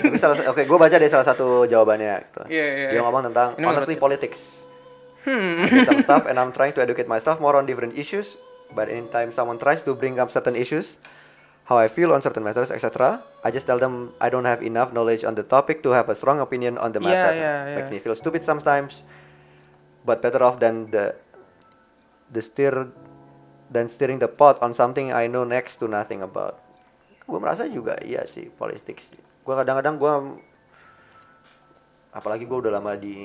Tapi 0.10 0.18
salah 0.18 0.36
oke, 0.50 0.62
gue 0.66 0.78
baca 0.82 0.96
deh 0.98 1.10
salah 1.10 1.28
satu 1.28 1.70
jawabannya 1.70 2.16
gitu. 2.26 2.42
Iya, 2.50 2.66
iya, 2.66 2.90
Dia 2.98 3.02
ngomong 3.06 3.30
tentang 3.30 3.54
Ini 3.62 3.66
honestly 3.70 3.96
politics. 3.96 4.66
Get 5.22 5.86
some 5.86 6.02
stuff 6.02 6.26
and 6.26 6.36
I'm 6.42 6.50
trying 6.50 6.74
to 6.74 6.82
educate 6.82 7.06
myself 7.06 7.38
more 7.38 7.54
on 7.54 7.70
different 7.70 7.94
issues. 7.94 8.42
But 8.74 8.90
anytime 8.90 9.30
someone 9.30 9.62
tries 9.62 9.86
to 9.86 9.94
bring 9.94 10.18
up 10.18 10.32
certain 10.34 10.58
issues, 10.58 10.98
how 11.68 11.78
I 11.78 11.92
feel 11.92 12.10
on 12.16 12.24
certain 12.24 12.42
matters, 12.42 12.72
etc., 12.72 13.22
I 13.44 13.52
just 13.52 13.68
tell 13.68 13.78
them 13.78 14.16
I 14.18 14.32
don't 14.32 14.48
have 14.48 14.64
enough 14.64 14.96
knowledge 14.96 15.28
on 15.28 15.36
the 15.36 15.44
topic 15.44 15.84
to 15.84 15.92
have 15.92 16.10
a 16.10 16.16
strong 16.16 16.40
opinion 16.40 16.80
on 16.80 16.96
the 16.96 17.04
matter. 17.04 17.36
iya, 17.36 17.54
iya. 17.68 17.76
Makes 17.78 17.92
me 17.92 18.00
feel 18.00 18.16
stupid 18.16 18.42
sometimes, 18.48 19.04
but 20.08 20.24
better 20.24 20.42
off 20.42 20.58
than 20.64 20.90
the 20.90 21.14
the 22.32 22.42
steer 22.42 22.90
than 23.70 23.92
steering 23.92 24.24
the 24.24 24.32
pot 24.32 24.58
on 24.64 24.74
something 24.74 25.12
I 25.12 25.28
know 25.28 25.44
next 25.44 25.84
to 25.84 25.88
nothing 25.92 26.24
about. 26.24 26.60
Gue 27.24 27.38
merasa 27.38 27.64
juga 27.66 27.96
iya 28.00 28.24
sih 28.24 28.50
politics. 28.50 29.12
Gue 29.42 29.54
kadang-kadang 29.54 29.96
gue 29.96 30.14
apalagi 32.12 32.44
gue 32.44 32.58
udah 32.60 32.74
lama 32.74 32.94
di 32.94 33.16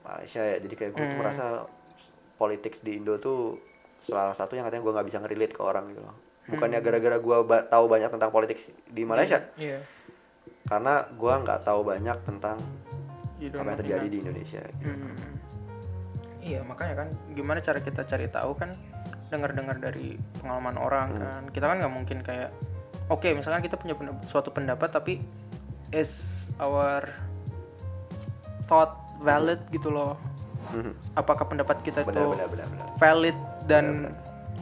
Malaysia 0.00 0.40
ya, 0.40 0.56
jadi 0.58 0.74
kayak 0.74 0.92
gue 0.92 1.02
Hmm. 1.02 1.18
merasa 1.18 1.44
politics 2.36 2.78
di 2.80 2.94
Indo 2.94 3.16
tuh 3.16 3.58
salah 3.98 4.30
satu 4.30 4.52
yang 4.52 4.62
katanya 4.62 4.84
gue 4.84 4.92
nggak 4.92 5.06
bisa 5.06 5.18
ngerelate 5.18 5.50
ke 5.50 5.62
orang 5.62 5.90
gitu 5.90 6.00
loh. 6.00 6.14
Bukannya 6.46 6.78
Hmm. 6.78 6.86
gara-gara 6.86 7.16
gue 7.18 7.36
ba- 7.42 7.64
tahu 7.64 7.84
banyak 7.88 8.10
tentang 8.10 8.30
politics 8.30 8.68
di 8.84 9.02
Malaysia, 9.02 9.40
iya 9.56 9.80
karena 10.64 11.04
gue 11.10 11.34
nggak 11.34 11.60
tahu 11.62 11.80
banyak 11.82 12.18
tentang 12.22 12.56
apa 13.36 13.52
yang 13.60 13.76
terjadi 13.76 14.06
di 14.06 14.18
Indonesia. 14.18 14.62
gitu. 14.62 14.84
Hmm. 14.86 15.16
Iya 16.40 16.60
makanya 16.62 16.94
kan 16.94 17.08
gimana 17.30 17.58
cara 17.58 17.80
kita 17.80 18.04
cari 18.04 18.28
tahu 18.28 18.52
kan 18.54 18.76
dengar-dengar 19.28 19.76
dari 19.78 20.16
pengalaman 20.38 20.76
orang 20.76 21.08
Hmm. 21.10 21.20
kan 21.20 21.42
kita 21.50 21.64
kan 21.66 21.76
nggak 21.80 21.94
mungkin 21.94 22.18
kayak 22.20 22.52
oke 23.06 23.28
misalkan 23.32 23.60
kita 23.60 23.76
punya 23.76 23.94
suatu 24.24 24.48
pendapat 24.48 24.88
tapi 24.88 25.20
is 25.90 26.46
our 26.56 27.04
thought 28.64 28.96
valid 29.20 29.60
gitu 29.70 29.88
loh. 29.88 30.16
Mhm. 30.72 30.96
apakah 31.14 31.44
pendapat 31.44 31.76
kita 31.84 32.02
benar 32.02 32.24
itu 32.24 32.32
benar 32.34 32.48
benar 32.48 32.66
benar. 32.66 32.86
valid 32.96 33.36
dan 33.68 34.10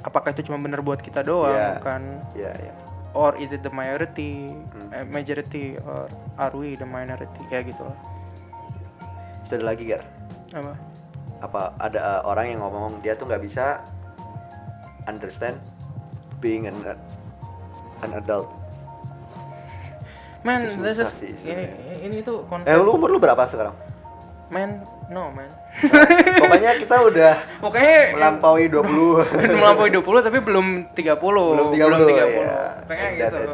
apakah 0.02 0.35
itu 0.35 0.51
cuma 0.51 0.59
benar 0.59 0.82
buat 0.82 0.98
kita 0.98 1.23
doang 1.23 1.55
Iya. 1.55 1.78
kan? 1.78 2.02
ya 2.35 2.51
ya 2.52 2.74
or 3.14 3.39
is 3.39 3.55
it 3.55 3.62
the 3.62 3.70
majority 3.70 4.51
Hmm. 4.74 4.90
eh, 4.90 5.06
majority 5.06 5.78
or 5.78 6.10
are 6.36 6.52
we 6.52 6.74
the 6.74 6.85
minority? 6.85 7.40
Kayak 7.47 7.77
gitu 7.77 7.85
loh. 7.86 7.97
Bisa 9.44 9.60
ada 9.60 9.64
lagi 9.69 9.85
Gar? 9.85 10.02
Apa? 10.52 10.73
Apa 11.40 11.60
ada 11.78 11.98
uh, 12.01 12.20
orang 12.27 12.51
yang 12.51 12.60
ngomong 12.60 12.98
dia 13.01 13.12
tuh 13.14 13.28
nggak 13.28 13.44
bisa 13.44 13.85
understand 15.06 15.60
being 16.40 16.66
an 16.66 16.77
an 18.02 18.10
adult 18.12 18.48
man 20.42 20.66
Itu 20.66 20.82
this 20.82 20.98
is 20.98 21.10
sih 21.14 21.30
ini 21.42 21.64
ini 22.02 22.16
tuh 22.20 22.42
konsep 22.50 22.66
eh 22.66 22.74
lu 22.74 22.90
umur 22.92 23.08
lu 23.08 23.18
berapa 23.18 23.46
sekarang 23.46 23.74
man 24.50 24.82
no 25.08 25.30
man 25.30 25.46
pokoknya 26.42 26.76
kita 26.76 26.96
udah 27.00 27.32
Pokoknya 27.62 28.12
melampaui 28.12 28.66
20 28.74 29.54
melampaui 29.54 29.88
20 29.88 30.02
tapi 30.20 30.38
belum 30.38 30.66
30. 30.92 31.16
belum 31.16 31.68
30, 31.72 31.78
belum 31.78 32.00
30. 32.04 32.12
ya. 32.12 32.60
And 32.92 33.12
gitu. 33.16 33.38
that. 33.38 33.48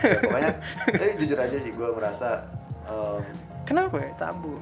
Ya, 0.00 0.16
pokoknya 0.16 0.50
tapi 0.96 1.10
jujur 1.18 1.36
aja 1.36 1.56
sih 1.60 1.70
gue 1.70 1.88
merasa 1.92 2.48
um, 2.88 3.20
Kenapa 3.68 4.00
ya 4.00 4.10
tabu? 4.16 4.56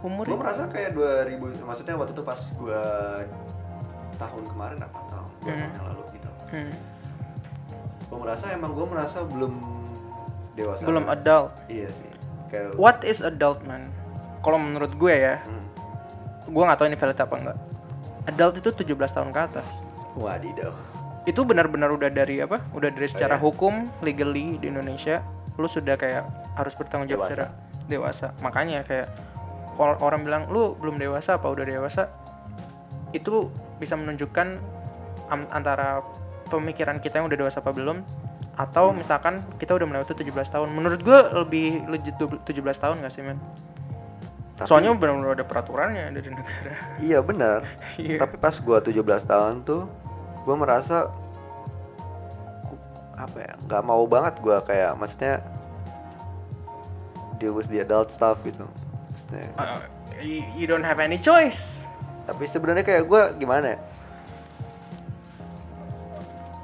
Umur 0.00 0.24
gue 0.24 0.32
ya? 0.32 0.40
merasa 0.40 0.62
kayak 0.66 0.96
2000 0.96 1.36
maksudnya 1.60 1.94
waktu 1.94 2.12
itu 2.14 2.22
pas 2.24 2.40
gue 2.40 2.82
tahun 4.14 4.44
kemarin 4.46 4.78
apa 4.80 4.98
tahun 5.06 5.26
dua 5.36 5.52
tahun 5.52 5.58
yang 5.68 5.86
lalu 5.90 6.02
gitu 6.14 6.30
Hmm. 6.48 6.72
Gue 8.12 8.18
merasa 8.20 8.52
emang 8.52 8.70
gue 8.70 8.84
merasa 8.84 9.24
belum 9.24 9.52
dewasa 10.52 10.84
Belum 10.84 11.08
banget. 11.08 11.24
adult. 11.24 11.50
iya 11.66 11.88
sih 11.88 12.08
kayak 12.46 12.76
What 12.76 13.00
is 13.02 13.24
adult 13.24 13.64
man? 13.64 13.88
Kalau 14.38 14.60
menurut 14.60 14.92
gue 14.92 15.14
ya, 15.14 15.40
Hmm. 15.40 15.64
gue 16.44 16.60
nggak 16.60 16.76
tahu 16.76 16.86
ini 16.86 16.98
valid 16.98 17.16
apa 17.16 17.34
enggak. 17.34 17.58
Adult 18.24 18.54
itu 18.54 18.68
17 18.68 18.84
tahun 19.10 19.30
ke 19.30 19.40
atas. 19.42 19.68
wadidaw 20.12 20.76
Itu 21.24 21.42
benar-benar 21.42 21.88
udah 21.88 22.10
dari 22.10 22.36
apa? 22.38 22.60
Udah 22.70 22.90
dari 22.90 23.08
secara 23.08 23.34
iya. 23.34 23.40
hukum 23.40 23.88
legally 24.00 24.58
di 24.58 24.68
Indonesia, 24.68 25.24
lu 25.54 25.64
sudah 25.64 25.96
kayak 25.96 26.26
harus 26.52 26.74
bertanggung 26.74 27.08
jawab 27.08 27.24
Dewasa. 27.24 27.32
secara 27.32 27.48
dewasa. 27.86 28.26
Makanya 28.42 28.82
kayak 28.82 29.08
kalau 29.72 29.96
orang 30.00 30.20
bilang 30.20 30.42
lu 30.50 30.76
belum 30.76 30.98
dewasa 30.98 31.40
apa 31.40 31.48
udah 31.48 31.64
dewasa, 31.64 32.12
itu 33.10 33.48
bisa 33.78 33.94
menunjukkan 33.94 34.60
antara 35.48 36.04
pemikiran 36.54 36.96
kita 36.96 37.16
yang 37.16 37.26
udah 37.26 37.38
dewasa 37.38 37.58
apa 37.58 37.70
belum 37.70 38.02
atau 38.52 38.90
Hmm. 38.90 38.96
misalkan 38.96 39.34
kita 39.56 39.72
udah 39.72 39.86
melewati 39.86 40.12
17 40.14 40.48
tahun. 40.48 40.68
Menurut 40.68 41.00
gue 41.00 41.18
lebih 41.36 41.66
legit 41.86 42.14
12 42.16 42.42
17 42.42 42.76
tahun 42.78 43.00
gak 43.00 43.10
sih, 43.10 43.22
men? 43.22 43.40
Tapi- 44.52 44.68
Soalnya 44.68 44.92
benar-benar 44.92 45.34
ada 45.34 45.44
peraturannya 45.44 46.12
dari 46.12 46.28
negara. 46.28 46.72
iya 47.00 47.18
benar 47.18 47.64
Iya. 47.98 48.20
tapi 48.20 48.36
pas 48.36 48.52
gue 48.52 48.78
17 48.84 49.00
tahun 49.24 49.64
tuh 49.64 49.88
gue 50.38 50.54
merasa 50.54 51.08
apa 53.14 53.38
ya 53.38 53.52
nggak 53.60 53.82
mau 53.82 54.04
banget 54.04 54.34
gue 54.38 54.56
kayak 54.62 54.92
maksudnya 54.94 55.40
deal 57.36 57.52
with 57.52 57.66
the 57.68 57.78
adult 57.78 58.08
stuff 58.08 58.40
gitu 58.42 58.66
maksudnya 59.08 59.46
Uh, 59.56 59.80
you, 60.18 60.42
you 60.54 60.66
don't 60.66 60.82
have 60.82 60.98
any 60.98 61.16
choice. 61.16 61.86
tapi 62.22 62.46
sebenarnya 62.46 62.82
kayak 62.82 63.04
gue 63.04 63.22
gimana 63.36 63.74
ya 63.74 63.78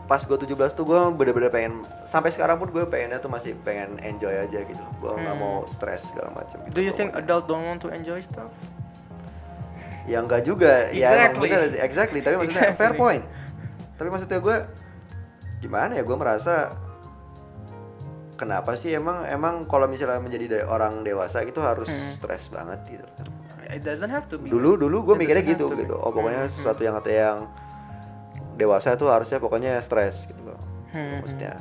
pas 0.09 0.19
gue 0.19 0.39
17 0.39 0.49
tuh 0.73 0.85
gue 0.85 0.97
bener-bener 1.13 1.47
pengen 1.49 1.73
sampai 2.03 2.33
sekarang 2.33 2.57
pun 2.57 2.67
gue 2.67 2.81
pengennya 2.83 3.19
tuh 3.19 3.29
masih 3.29 3.53
pengen 3.61 4.01
enjoy 4.01 4.33
aja 4.33 4.59
gitu 4.59 4.81
gue 4.97 5.11
nggak 5.13 5.31
Hmm. 5.31 5.39
mau 5.39 5.57
stres 5.65 6.09
segala 6.09 6.33
macam 6.33 6.65
gitu 6.65 6.73
Do 6.73 6.81
you 6.81 6.91
think 6.91 7.13
adult 7.13 7.45
don't 7.45 7.63
want 7.63 7.79
to 7.79 7.91
enjoy 7.91 8.17
stuff? 8.19 8.49
ya 10.05 10.19
enggak 10.19 10.41
juga 10.43 10.89
ya 10.89 11.13
emang 11.29 11.37
Exactly. 11.37 11.45
bener 11.45 11.61
exactly 11.79 12.19
tapi 12.19 12.35
maksudnya 12.35 12.73
fair 12.73 12.73
Exactly. 12.89 12.97
point 12.97 13.25
tapi 13.95 14.09
maksudnya 14.09 14.39
gue 14.39 14.57
gimana 15.61 15.93
ya 15.93 16.03
gue 16.03 16.17
merasa 16.17 16.73
kenapa 18.35 18.73
sih 18.73 18.95
emang 18.95 19.27
emang 19.27 19.67
kalau 19.67 19.85
misalnya 19.85 20.17
menjadi 20.17 20.65
orang 20.65 21.03
dewasa 21.03 21.43
itu 21.43 21.59
harus 21.59 21.85
Hmm. 21.87 22.09
stres 22.11 22.49
banget 22.49 22.81
gitu 22.89 23.05
It 23.69 23.85
doesn't 23.85 24.09
have 24.09 24.25
to 24.27 24.41
be. 24.41 24.49
dulu 24.49 24.81
dulu 24.81 25.05
gue 25.05 25.17
mikirnya 25.19 25.45
gitu 25.45 25.69
gitu 25.75 25.93
oh 25.95 26.09
pokoknya 26.09 26.47
Hmm, 26.47 26.53
sesuatu 26.55 26.81
yang 26.81 26.97
kata 26.97 27.11
yang 27.13 27.39
dewasa 28.59 28.93
itu 28.93 29.07
harusnya 29.07 29.39
pokoknya 29.39 29.79
stres 29.79 30.27
gitu 30.27 30.43
loh 30.45 30.59
Hmm, 30.89 31.21
maksudnya 31.21 31.55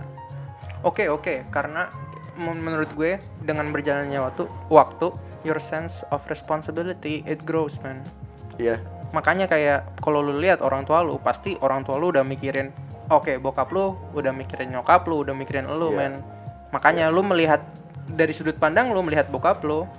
Oke 0.79 1.07
oke, 1.07 1.45
karena 1.47 1.89
men- 2.35 2.57
menurut 2.57 2.87
gue 2.93 3.17
dengan 3.39 3.67
berjalannya 3.67 4.17
waktu, 4.19 4.43
waktu, 4.67 5.09
your 5.41 5.57
sense 5.57 6.05
of 6.07 6.21
responsibility 6.27 7.21
it 7.23 7.41
grows 7.41 7.81
man. 7.81 8.05
iya 8.55 8.77
Makanya 9.09 9.45
kayak 9.45 9.97
kalau 9.97 10.19
lu 10.19 10.37
lihat 10.37 10.59
orang 10.59 10.83
tua 10.83 11.01
lu, 11.01 11.17
pasti 11.17 11.57
orang 11.57 11.81
tua 11.81 11.95
lu 11.95 12.09
udah 12.09 12.21
mikirin, 12.21 12.69
oke 13.07 13.35
bokap 13.37 13.67
lu 13.69 13.97
udah 14.11 14.29
mikirin 14.29 14.69
nyokap 14.69 15.03
lu, 15.03 15.23
udah 15.23 15.33
mikirin 15.33 15.65
lu 15.65 15.91
Iya. 15.91 15.97
men. 15.97 16.13
Makanya 16.69 17.09
lu 17.09 17.19
melihat 17.21 17.65
dari 18.05 18.31
sudut 18.31 18.55
pandang 18.55 18.89
lu 18.89 19.01
melihat 19.01 19.27
bokap 19.27 19.63
lu 19.63 19.89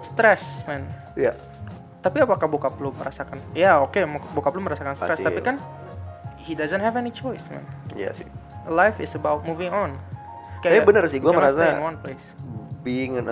stres 0.00 0.62
men. 0.64 0.84
iya 1.14 1.32
Tapi 2.00 2.16
apakah 2.18 2.44
bokap 2.44 2.76
lu 2.76 2.92
merasakan? 2.92 3.40
Ya 3.52 3.76
oke, 3.78 4.00
mo- 4.04 4.24
bokap 4.32 4.52
lu 4.52 4.60
merasakan 4.60 4.94
stres, 4.94 5.18
tapi 5.18 5.40
kan 5.40 5.56
he 6.40 6.52
doesn't 6.52 6.80
have 6.80 6.94
any 6.94 7.10
choice 7.10 7.46
man. 7.48 7.62
iya 7.94 8.10
sih 8.10 8.26
Life 8.64 9.00
is 9.00 9.16
about 9.16 9.40
moving 9.42 9.72
on. 9.72 9.96
Tapi 10.60 10.84
bener 10.84 11.08
sih, 11.08 11.16
cannot 11.16 11.48
merasa- 11.48 11.80
being 12.84 13.16
an, 13.16 13.26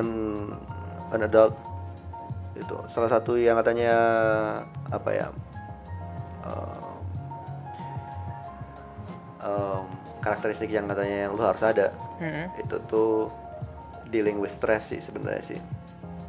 an, 1.12 1.20
adult 1.20 1.52
itu 2.52 2.74
salah 2.88 3.06
satu 3.06 3.36
yang 3.36 3.54
katanya 3.54 3.92
apa 4.88 5.10
ya 5.10 5.26
um, 6.42 6.96
um, 9.40 9.84
karakteristik 10.18 10.68
yang 10.68 10.84
katanya 10.84 11.28
yang 11.28 11.32
lu 11.32 11.42
harus 11.42 11.60
ada 11.60 11.92
Mhm. 12.18 12.44
itu 12.58 12.76
tuh 12.88 13.30
dealing 14.08 14.36
with 14.36 14.50
stress 14.50 14.88
sih 14.88 14.98
sebenarnya 14.98 15.44
sih 15.46 15.60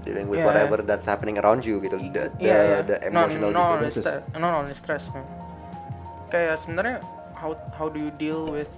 dealing 0.03 0.27
with 0.27 0.39
Yeah. 0.39 0.47
whatever 0.47 0.79
that's 0.79 1.03
happening 1.03 1.35
around 1.35 1.63
you 1.63 1.79
gitu 1.79 1.97
the, 1.97 2.29
the, 2.29 2.45
Iya, 2.45 2.59
iya. 2.61 2.79
the 2.83 2.97
emotional 3.03 3.49
non 3.49 3.79
only 3.79 3.89
disturbances 3.89 4.35
non 4.35 4.53
only 4.53 4.75
stress 4.75 5.07
man. 5.09 5.23
Kayak 6.29 6.55
sebenarnya 6.57 6.97
how 7.33 7.51
how 7.73 7.87
do 7.87 7.97
you 7.97 8.11
deal 8.11 8.45
with 8.47 8.69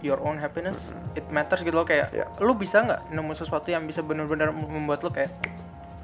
your 0.00 0.20
own 0.20 0.36
happiness? 0.36 0.92
It 1.12 1.24
matters 1.28 1.60
gitu 1.60 1.72
loh 1.72 1.84
kayak 1.84 2.12
Iya. 2.12 2.26
lu 2.38 2.52
bisa 2.52 2.80
nggak 2.80 3.10
nemu 3.10 3.32
sesuatu 3.32 3.66
yang 3.66 3.82
bisa 3.82 4.00
benar-benar 4.00 4.50
membuat 4.50 5.00
lu 5.00 5.10
kayak 5.10 5.32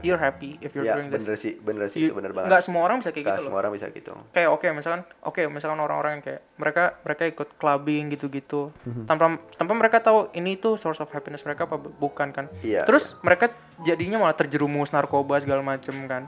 you're 0.01 0.19
happy 0.19 0.59
if 0.59 0.73
you're 0.73 0.83
ya 0.83 0.99
doing 0.99 1.07
this. 1.09 1.23
bener 1.23 1.37
sih 1.37 1.55
bener 1.57 1.87
sih 1.87 1.99
You- 2.01 2.11
itu 2.11 2.17
bener 2.17 2.35
banget 2.35 2.51
Nggak 2.51 2.63
semua 2.65 2.83
orang 2.83 2.99
bisa 2.99 3.11
kayak 3.11 3.23
Nggak 3.23 3.37
gitu 3.37 3.45
semua 3.45 3.55
loh. 3.55 3.63
orang 3.63 3.73
bisa 3.73 3.87
gitu 3.89 4.13
Kayak 4.33 4.49
oke 4.51 4.67
misalkan 4.73 5.01
oke 5.23 5.43
misalkan 5.47 5.79
orang-orang 5.79 6.11
yang 6.13 6.25
kayak 6.25 6.41
mereka 6.57 6.83
mereka 6.99 7.23
ikut 7.25 7.49
clubbing 7.55 8.05
gitu-gitu 8.11 8.75
Mhm. 8.83 9.07
tanpa 9.07 9.25
tanpa 9.55 9.73
mereka 9.73 9.97
tahu 10.01 10.27
ini 10.33 10.57
tuh 10.57 10.75
source 10.75 10.99
of 10.99 11.09
happiness 11.09 11.45
mereka 11.45 11.65
apa 11.65 11.77
bu- 11.77 11.95
bukan 12.01 12.35
kan. 12.35 12.51
Iya, 12.61 12.83
Terus 12.83 13.15
mereka 13.21 13.47
jadinya 13.79 14.19
malah 14.19 14.35
terjerumus 14.35 14.91
narkoba 14.91 15.39
segala 15.39 15.63
macem 15.63 15.95
kan. 16.05 16.27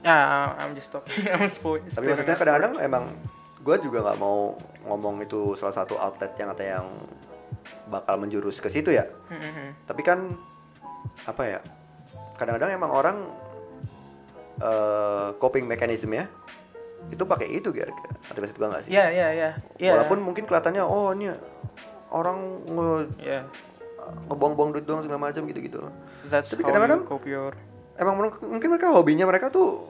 Ya, 0.00 0.14
I'm 0.54 0.70
just 0.72 0.92
talking. 0.92 1.16
I'm 1.34 1.48
spo- 1.48 1.80
tapi 1.80 2.06
maksudnya 2.06 2.36
kadang-kadang 2.36 2.78
emang 2.78 3.10
gue 3.64 3.76
juga 3.80 3.98
nggak 4.02 4.18
mau 4.18 4.52
ngomong 4.84 5.24
itu 5.24 5.56
salah 5.56 5.72
satu 5.74 5.96
outlet 5.96 6.36
yang 6.36 6.52
kata 6.52 6.64
yang 6.70 6.86
bakal 7.88 8.14
menjurus 8.16 8.60
ke 8.60 8.68
situ 8.68 8.92
ya 8.92 9.08
Mhm. 9.26 9.88
tapi 9.88 10.02
kan 10.02 10.36
apa 11.24 11.42
ya 11.48 11.58
kadang-kadang 12.34 12.70
emang 12.72 12.92
orang 12.92 13.16
eh, 14.56 15.28
coping 15.34 15.64
mekanismenya 15.64 16.28
itu 17.06 17.20
pakai 17.22 17.48
itu 17.50 17.68
gitu 17.68 17.90
ada 18.22 18.38
maksud 18.38 18.54
gue 18.54 18.68
nggak 18.68 18.82
sih 18.84 18.90
Iya, 18.90 19.04
iya, 19.10 19.28
iya. 19.30 19.50
Iya. 19.76 19.90
walaupun 19.92 20.22
mungkin 20.22 20.44
kelihatannya 20.44 20.80
oh 20.80 21.10
ini 21.10 21.32
orang 22.08 22.38
nge 22.64 22.88
Iya. 23.18 23.40
ngebong-bong 24.28 24.72
duit 24.72 24.84
doang 24.84 25.00
segala 25.00 25.20
macam 25.22 25.42
gitu-gitu 25.44 25.80
That's 26.24 26.48
Tapi 26.48 26.62
kadang-kadang- 26.62 27.04
emang 27.94 28.14
mungkin 28.40 28.68
mereka 28.70 28.88
hobinya 28.90 29.24
mereka 29.24 29.48
tuh 29.48 29.84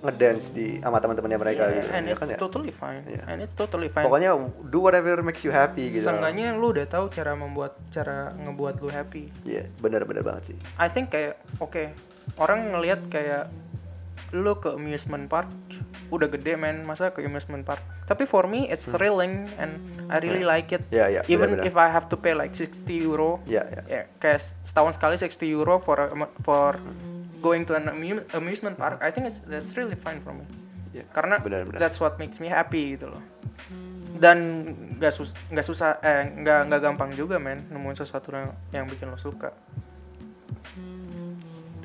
ngedance 0.00 0.50
di 0.50 0.78
sama 0.78 0.96
teman-temannya 0.96 1.38
mereka 1.38 1.62
Yeah, 1.62 1.76
gitu 1.76 1.88
and 1.90 2.02
ya 2.02 2.10
it's 2.10 2.20
kan 2.20 2.28
ya 2.28 2.38
totally 2.38 2.72
fine. 2.72 3.02
Iya. 3.04 3.22
And 3.26 3.38
it's 3.38 3.52
totally 3.52 3.88
fine. 3.88 4.04
pokoknya 4.04 4.30
do 4.64 4.78
whatever 4.78 5.20
makes 5.20 5.40
you 5.40 5.50
happy 5.50 5.90
gitu 5.90 6.06
Seenggaknya 6.06 6.52
lu 6.52 6.72
udah 6.72 6.86
tahu 6.86 7.08
cara 7.08 7.32
membuat 7.32 7.76
cara 7.88 8.32
ngebuat 8.34 8.78
lu 8.78 8.88
happy. 8.88 9.28
Iya, 9.44 9.68
benar-benar 9.76 10.22
banget 10.22 10.50
sih. 10.50 10.56
I 10.74 10.88
think 10.88 11.10
kayak 11.10 11.36
oke, 11.58 11.92
orang 12.36 12.70
ngelihat 12.70 13.00
kayak 13.06 13.52
lu 14.30 14.54
ke 14.54 14.70
amusement 14.70 15.26
park 15.26 15.50
udah 16.08 16.28
gede 16.28 16.54
men 16.54 16.82
masa 16.82 17.10
ke 17.10 17.18
amusement 17.20 17.62
park 17.62 17.82
tapi 18.04 18.22
for 18.24 18.46
me 18.46 18.66
it's 18.66 18.86
thrilling 18.86 19.50
and 19.56 19.74
I 20.06 20.18
really 20.18 20.42
like 20.44 20.70
it 20.70 20.82
Hmm. 20.84 20.94
Iya, 20.94 21.06
iya, 21.08 21.20
even 21.26 21.54
benar-benar. 21.54 21.66
if 21.66 21.74
I 21.74 21.88
have 21.88 22.06
to 22.06 22.16
pay 22.16 22.30
like 22.32 22.54
60 22.54 22.70
euro 23.00 23.42
Iya, 23.42 23.62
iya. 23.66 23.82
ya 23.84 24.02
kayak 24.18 24.38
setahun 24.62 24.94
sekali 24.94 25.18
60 25.18 25.50
euro 25.50 25.78
for 25.78 25.98
a- 26.00 26.14
for 26.40 26.78
going 27.40 27.64
to 27.64 27.74
an 27.74 27.88
amu- 27.88 28.26
amusement 28.36 28.76
park, 28.76 29.00
I 29.00 29.10
think 29.10 29.26
it's 29.26 29.40
that's 29.48 29.72
really 29.74 29.96
fine 29.96 30.20
for 30.20 30.36
me. 30.36 30.44
Iya, 30.92 31.06
Karena 31.10 31.40
benar, 31.40 31.64
benar. 31.66 31.78
that's 31.80 31.98
what 31.98 32.20
makes 32.20 32.38
me 32.38 32.46
happy 32.46 32.94
gitu 32.98 33.10
loh. 33.10 33.22
Dan 34.20 34.38
nggak 35.00 35.12
sus 35.14 35.32
nggak 35.48 35.64
susah 35.64 35.96
eh 36.04 36.28
nggak 36.34 36.68
nggak 36.68 36.80
gampang 36.82 37.10
juga 37.14 37.40
men 37.40 37.62
nemuin 37.72 37.96
sesuatu 37.96 38.34
yang 38.34 38.52
yang 38.74 38.84
bikin 38.84 39.08
lo 39.08 39.16
suka. 39.16 39.54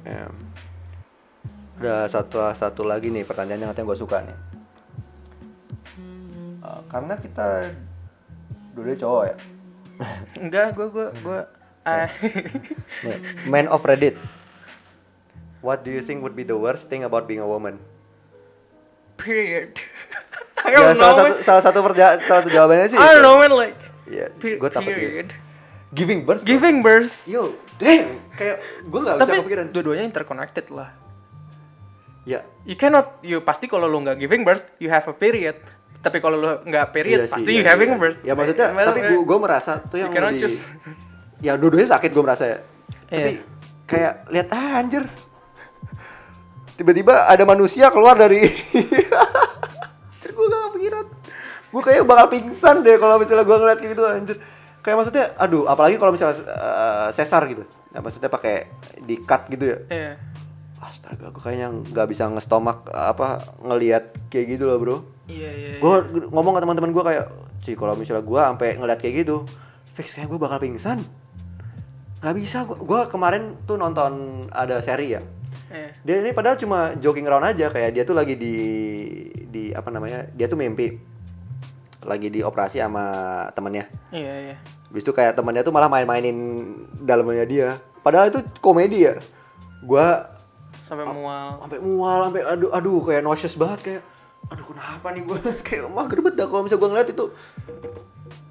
Ya. 0.03 0.30
Ada 1.76 2.07
satu 2.07 2.40
satu 2.56 2.82
lagi 2.88 3.11
nih 3.11 3.27
pertanyaan 3.27 3.68
yang 3.68 3.72
katanya 3.72 3.88
gue 3.94 3.99
suka 3.99 4.18
nih. 4.26 4.38
Uh, 6.65 6.82
karena 6.90 7.14
kita 7.19 7.48
dulu 8.73 8.90
cowok 8.98 9.23
ya. 9.30 9.36
Enggak, 10.41 10.76
gue 10.76 10.88
gue 10.91 11.07
gue 11.23 11.40
eh 11.86 12.10
Nih, 13.06 13.19
man 13.45 13.69
of 13.69 13.86
Reddit. 13.86 14.18
What 15.66 15.82
do 15.82 15.90
you 15.90 16.00
think 16.00 16.22
would 16.22 16.34
be 16.34 16.46
the 16.46 16.54
worst 16.56 16.86
thing 16.86 17.02
about 17.02 17.26
being 17.26 17.42
a 17.42 17.48
woman? 17.48 17.82
period. 19.16 19.80
I 20.60 20.70
Ya, 20.70 20.78
don't 20.84 20.94
salah 20.94 21.14
know. 21.16 21.16
satu 21.16 21.24
man. 21.32 21.36
salah 21.42 21.62
satu 21.64 21.80
perja- 21.82 22.20
salah 22.22 22.40
satu 22.42 22.50
jawabannya 22.50 22.88
sih. 22.88 22.98
I 22.98 23.08
don't 23.12 23.24
know 23.24 23.36
man 23.36 23.54
like 23.54 23.78
Iya, 24.06 24.28
per- 24.32 24.60
gue 24.60 24.70
takut 24.70 24.92
period. 24.92 25.30
gitu. 25.32 25.36
Giving 25.96 26.20
birth. 26.22 26.42
bro. 26.42 26.48
Giving 26.48 26.78
birth. 26.82 27.12
Yo, 27.24 27.44
damn, 27.76 28.20
kayak 28.34 28.60
gue 28.84 29.00
nggak 29.00 29.16
bisa 29.16 29.24
Tapi 29.24 29.36
kepikiran. 29.40 29.66
dua-duanya 29.72 30.04
interconnected 30.06 30.66
lah. 30.70 30.90
Ya, 32.24 32.42
You 32.64 32.76
cannot, 32.76 33.22
you 33.22 33.38
pasti 33.40 33.66
kalau 33.66 33.86
lu 33.86 34.02
nggak 34.02 34.18
giving 34.18 34.42
birth, 34.42 34.66
you 34.76 34.90
have 34.90 35.06
a 35.06 35.16
period. 35.16 35.56
Tapi 36.02 36.20
kalau 36.20 36.36
lu 36.36 36.50
nggak 36.62 36.86
period, 36.92 37.20
sih, 37.24 37.32
pasti 37.32 37.50
iya 37.52 37.56
you 37.56 37.64
sih, 37.64 37.72
having 37.72 37.92
iya. 37.92 37.98
birth. 37.98 38.20
Ya 38.22 38.34
maksudnya, 38.34 38.68
Well, 38.72 38.88
tapi 38.88 39.00
gue 39.08 39.22
gue 39.24 39.40
merasa 39.40 39.72
tuh 39.80 39.98
yang 39.98 40.12
cannot 40.12 40.34
lebih. 40.34 40.42
choose. 40.44 40.60
Ya 41.40 41.54
dua-duanya 41.56 41.90
sakit 41.92 42.10
gue 42.12 42.24
merasa 42.24 42.44
ya. 42.44 42.58
Tapi 43.08 43.32
Iya. 43.32 43.42
kayak 43.86 44.14
lihat 44.28 44.48
ah 44.52 44.70
anjir. 44.76 45.04
Tiba-tiba 46.76 47.31
ada 47.31 47.43
manusia 47.47 47.88
keluar 47.88 48.19
dari. 48.19 48.43
gue 50.35 50.45
gak 50.52 50.61
kepikiran. 50.72 51.06
Gue 51.72 51.81
kayak 51.84 52.03
bakal 52.03 52.27
pingsan 52.31 52.84
deh 52.84 52.99
kalau 52.99 53.15
misalnya 53.15 53.47
gue 53.47 53.57
ngeliat 53.57 53.80
kayak 53.80 53.91
gitu 53.95 54.03
anjir. 54.03 54.38
Kayak 54.84 54.97
maksudnya, 55.02 55.26
aduh, 55.39 55.65
apalagi 55.65 55.97
kalau 55.97 56.14
misalnya 56.14 56.45
eh, 56.45 57.10
sesar 57.15 57.47
gitu. 57.49 57.64
Ya 57.95 58.03
maksudnya 58.03 58.30
pakai 58.30 58.69
di 59.02 59.18
cut 59.23 59.47
gitu 59.49 59.65
ya. 59.72 59.77
Iya. 59.89 60.11
Astaga, 60.84 61.34
gue 61.34 61.41
kayaknya 61.41 61.72
nggak 61.72 62.07
bisa 62.11 62.30
ngestomak 62.30 62.85
apa 62.93 63.41
ngelihat 63.64 64.14
kayak 64.30 64.60
gitu 64.60 64.69
loh 64.69 64.77
bro. 64.77 64.97
Iya, 65.26 65.49
iya. 65.49 65.69
Gue 65.81 66.06
ngomong 66.30 66.53
ke 66.53 66.61
teman-teman 66.61 66.91
gue 66.93 67.03
kayak, 67.03 67.26
sih 67.65 67.73
kalau 67.73 67.97
misalnya 67.97 68.22
gue 68.22 68.38
sampai 68.38 68.69
ngeliat 68.77 68.99
kayak 69.02 69.26
gitu, 69.26 69.49
fix 69.97 70.14
kayak 70.14 70.30
gue 70.30 70.38
bakal 70.38 70.61
pingsan. 70.61 71.02
Gak 72.22 72.35
bisa, 72.38 72.69
gue 72.69 73.02
kemarin 73.10 73.57
tuh 73.65 73.81
nonton 73.81 74.45
ada 74.53 74.77
seri 74.85 75.18
ya. 75.18 75.22
Iya. 75.76 75.89
Dia 76.07 76.15
ini 76.23 76.31
padahal 76.31 76.56
cuma 76.56 76.95
jogging 76.95 77.27
around 77.27 77.43
aja 77.43 77.68
kayak 77.68 77.91
dia 77.91 78.03
tuh 78.07 78.15
lagi 78.15 78.39
di 78.39 78.56
di 79.45 79.76
apa 79.76 79.91
namanya? 79.91 80.31
Dia 80.31 80.47
tuh 80.47 80.56
mimpi 80.56 80.95
lagi 82.06 82.31
di 82.31 82.39
operasi 82.39 82.80
sama 82.80 83.03
temennya. 83.52 83.91
Iya, 84.15 84.34
iya. 84.52 84.56
Habis 84.88 85.03
itu 85.03 85.11
kayak 85.11 85.35
temannya 85.35 85.65
tuh 85.65 85.73
malah 85.76 85.91
main-mainin 85.91 86.38
dalamnya 87.03 87.43
dia. 87.43 87.69
Padahal 87.99 88.31
itu 88.31 88.39
komedi 88.64 89.03
ya. 89.03 89.19
Gua 89.84 90.31
Sampai 90.85 91.02
mual. 91.10 91.57
sampai 91.65 91.80
mual, 91.81 92.30
sampai 92.30 92.41
aduh 92.45 92.69
aduh 92.69 93.02
kayak 93.02 93.26
nauseous 93.26 93.57
banget 93.57 93.80
kayak 93.81 94.02
aduh 94.53 94.65
kenapa 94.69 95.10
nih 95.10 95.26
gue 95.26 95.39
kayak 95.65 95.89
mah 95.89 96.06
gerbet 96.06 96.38
dah 96.38 96.45
kalau 96.45 96.61
misalnya 96.61 96.81
gue 96.85 96.89
ngeliat 96.93 97.10
itu 97.10 97.26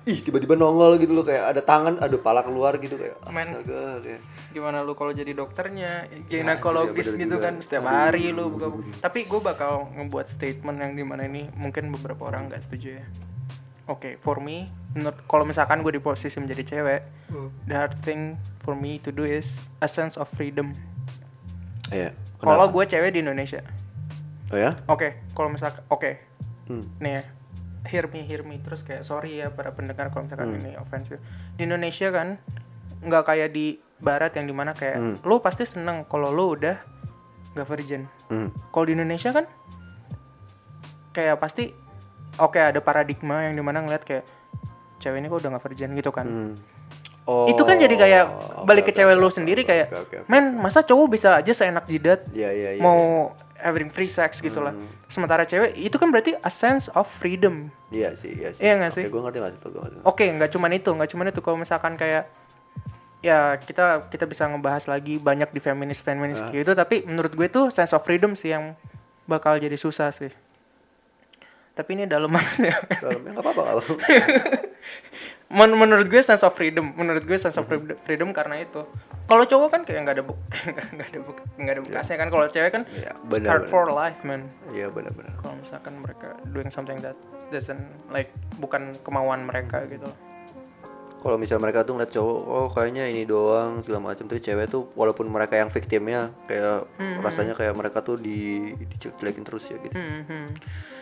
ih 0.04 0.18
tiba-tiba 0.18 0.58
nongol 0.58 0.98
gitu 0.98 1.14
loh 1.14 1.22
kayak 1.22 1.54
ada 1.54 1.62
tangan 1.62 1.94
ada 2.02 2.16
pala 2.18 2.42
keluar 2.42 2.74
gitu 2.82 2.98
kayak 2.98 3.22
astaga 3.22 4.02
kayak 4.02 4.20
Gimana 4.54 4.80
lu 4.80 4.94
kalau 4.94 5.10
jadi 5.10 5.34
dokternya, 5.34 6.06
Ya, 6.06 6.18
ginekologis 6.22 7.10
ya 7.10 7.18
gitu 7.18 7.34
bener 7.34 7.42
kan 7.42 7.52
juga. 7.52 7.64
setiap 7.66 7.82
Aduh. 7.82 7.90
hari 7.90 8.24
lu 8.30 8.44
buka. 8.48 8.66
Tapi 9.00 9.26
gue 9.26 9.40
bakal 9.42 9.72
ngebuat 9.92 10.26
statement 10.26 10.78
yang 10.78 10.92
di 10.94 11.02
mana 11.02 11.26
ini 11.26 11.50
mungkin 11.52 11.90
beberapa 11.90 12.24
orang 12.24 12.46
nggak 12.46 12.62
setuju 12.62 13.02
ya. 13.02 13.06
Oke, 13.84 14.16
for 14.16 14.38
me, 14.38 14.64
menurut 14.94 15.18
kalau 15.26 15.44
misalkan 15.44 15.82
gue 15.82 15.90
di 15.90 16.00
posisi 16.00 16.38
menjadi 16.38 16.62
cewek, 16.64 17.02
Hmm. 17.26 17.50
the 17.64 17.74
hard 17.74 17.98
thing 18.00 18.32
for 18.58 18.72
me 18.72 18.96
to 18.96 19.10
do 19.10 19.22
is 19.22 19.52
a 19.76 19.86
sense 19.86 20.14
of 20.14 20.30
freedom. 20.30 20.70
iya 21.86 22.14
Kalau 22.38 22.64
gue 22.66 22.84
cewek 22.86 23.10
di 23.10 23.20
Indonesia, 23.20 23.60
oh 24.48 24.56
ya 24.56 24.72
oke, 24.86 25.08
kalau 25.30 25.48
misalkan, 25.48 25.84
oke, 25.86 26.16
hmm. 26.64 26.84
nih 26.98 27.12
ya, 27.12 27.22
hear 27.86 28.04
me, 28.06 28.22
hear 28.22 28.40
me, 28.40 28.56
terus 28.58 28.80
kayak 28.80 29.02
sorry 29.02 29.36
ya 29.36 29.48
para 29.48 29.68
pendengar 29.70 30.08
kalau 30.08 30.24
misalkan 30.24 30.48
Hmm. 30.50 30.60
ini 30.60 30.76
offensive. 30.76 31.20
Di 31.52 31.64
Indonesia 31.64 32.08
kan 32.08 32.40
nggak 33.04 33.24
kayak 33.24 33.50
di 33.50 33.66
Barat 33.94 34.34
yang 34.34 34.44
di 34.44 34.52
mana 34.52 34.72
kayak 34.72 34.96
Hmm. 34.96 35.14
lu 35.22 35.38
pasti 35.38 35.64
seneng 35.64 36.04
kalau 36.04 36.28
lu 36.28 36.56
udah 36.56 36.76
nggak 37.54 37.68
virgin. 37.68 38.04
Hmm. 38.26 38.50
Kalau 38.68 38.84
di 38.84 38.92
Indonesia 38.92 39.30
kan 39.30 39.46
kayak 41.14 41.38
pasti 41.38 41.70
oke 42.36 42.58
ada 42.58 42.80
paradigma 42.82 43.46
yang 43.46 43.54
di 43.54 43.62
mana 43.62 43.80
ngeliat 43.80 44.02
kayak 44.02 44.26
cewek 44.98 45.22
ini 45.22 45.30
kok 45.30 45.38
udah 45.40 45.50
nggak 45.54 45.64
virgin 45.64 45.90
gitu 45.94 46.10
kan. 46.10 46.26
Hmm. 46.26 46.52
Oh, 47.24 47.48
Itu 47.48 47.64
kan 47.64 47.80
jadi 47.80 47.96
kayak 47.96 48.24
oke, 48.28 48.68
balik 48.68 48.84
ke 48.84 48.92
oke, 48.92 49.00
cewek 49.00 49.16
lu 49.16 49.24
oke, 49.24 49.32
sendiri 49.32 49.64
oke, 49.64 49.68
kayak 49.72 49.86
oke, 49.88 50.16
oke. 50.20 50.28
men 50.28 50.60
masa 50.60 50.84
cowok 50.84 51.08
bisa 51.08 51.40
aja 51.40 51.56
seenak 51.56 51.88
jidat 51.88 52.20
Iya 52.28 52.52
iya 52.52 52.70
iya. 52.76 52.82
mau 52.84 53.32
having 53.56 53.88
free 53.88 54.12
sex 54.12 54.44
gitu 54.44 54.60
lah. 54.60 54.76
Hmm. 54.76 54.84
Sementara 55.08 55.48
cewek 55.48 55.72
itu 55.72 55.96
kan 55.96 56.12
berarti 56.12 56.36
a 56.36 56.50
sense 56.52 56.92
of 56.92 57.08
freedom. 57.08 57.72
Iya 57.88 58.12
sih, 58.12 58.28
iya 58.28 58.52
sih. 58.52 58.60
Iya 58.60 58.76
nggak 58.76 58.92
sih? 58.92 59.04
Oke, 59.08 59.12
gue 59.16 59.20
ngerti 59.24 59.38
maksud 59.40 59.72
lo. 59.72 59.80
Oke, 60.04 60.28
nggak 60.28 60.52
cuman 60.52 60.70
itu, 60.76 60.90
nggak 60.92 61.08
cuman 61.08 61.26
itu. 61.32 61.40
Kalau 61.40 61.56
misalkan 61.56 61.96
kayak 61.96 62.28
ya 63.24 63.56
kita 63.56 64.04
kita 64.06 64.28
bisa 64.28 64.44
ngebahas 64.44 64.84
lagi 64.84 65.16
banyak 65.16 65.48
di 65.48 65.58
feminis 65.58 66.04
feminis 66.04 66.44
Ah. 66.44 66.52
gitu, 66.52 66.76
tapi 66.76 67.00
menurut 67.02 67.32
gue 67.32 67.48
tuh 67.48 67.72
sense 67.72 67.96
of 67.96 68.04
freedom 68.04 68.36
sih 68.36 68.52
yang 68.52 68.76
bakal 69.24 69.56
jadi 69.56 69.74
susah 69.74 70.12
sih. 70.12 70.28
Tapi 71.72 71.90
ini 71.96 72.04
daleman 72.04 72.44
ya. 72.60 72.76
Dalamnya 73.00 73.32
nggak 73.32 73.42
apa-apa 73.42 73.62
kalau. 73.64 73.84
Men- 75.54 75.76
menurut 75.76 76.06
gue 76.06 76.18
sense 76.18 76.42
of 76.42 76.52
freedom, 76.52 76.92
menurut 76.94 77.22
gue 77.22 77.34
sense 77.34 77.54
of 77.56 77.64
freedom, 77.64 77.94
freedom 78.02 78.28
karena 78.30 78.60
itu. 78.60 78.84
Kalau 79.24 79.44
cowok 79.44 79.68
kan 79.70 79.80
kayak 79.82 80.00
nggak 80.02 80.16
ada 80.20 80.24
buk, 80.24 80.38
nggak 80.94 81.08
ada 81.08 81.20
buk, 81.20 81.36
nggak 81.56 81.74
ada 81.74 81.82
bekasnya 81.82 82.16
kan. 82.18 82.28
Kalau 82.28 82.46
cewek 82.46 82.70
kan 82.70 82.82
Iya, 82.90 83.12
scarred 83.32 83.64
benar, 83.64 83.72
for 83.72 83.84
life 83.88 84.20
man. 84.22 84.50
Iya 84.68 84.90
benar-benar. 84.90 85.32
Kalau 85.38 85.54
misalkan 85.56 85.94
mereka 85.96 86.36
doing 86.50 86.68
something 86.68 86.98
that 87.00 87.16
doesn't 87.48 87.80
like 88.08 88.28
bukan 88.58 88.92
kemauan 89.00 89.46
mereka 89.46 89.82
gitu. 89.86 90.10
Kalau 91.24 91.40
misalnya 91.40 91.64
mereka 91.64 91.82
tuh 91.82 91.96
ngeliat 91.96 92.12
cowok, 92.12 92.38
oh 92.44 92.68
kayaknya 92.68 93.08
ini 93.08 93.24
doang 93.24 93.80
segala 93.80 94.12
macam 94.12 94.28
tuh 94.28 94.36
cewek 94.36 94.68
tuh 94.68 94.92
walaupun 94.92 95.24
mereka 95.24 95.56
yang 95.56 95.72
victimnya 95.72 96.28
kayak 96.44 96.84
rasanya 97.18 97.56
kayak 97.56 97.72
mereka 97.72 98.04
tuh 98.04 98.20
di 98.20 98.70
dijelekin 98.76 99.40
terus 99.40 99.64
ya 99.66 99.80
gitu. 99.80 99.96
Hmm, 99.96 100.20
hmm. 100.22 100.46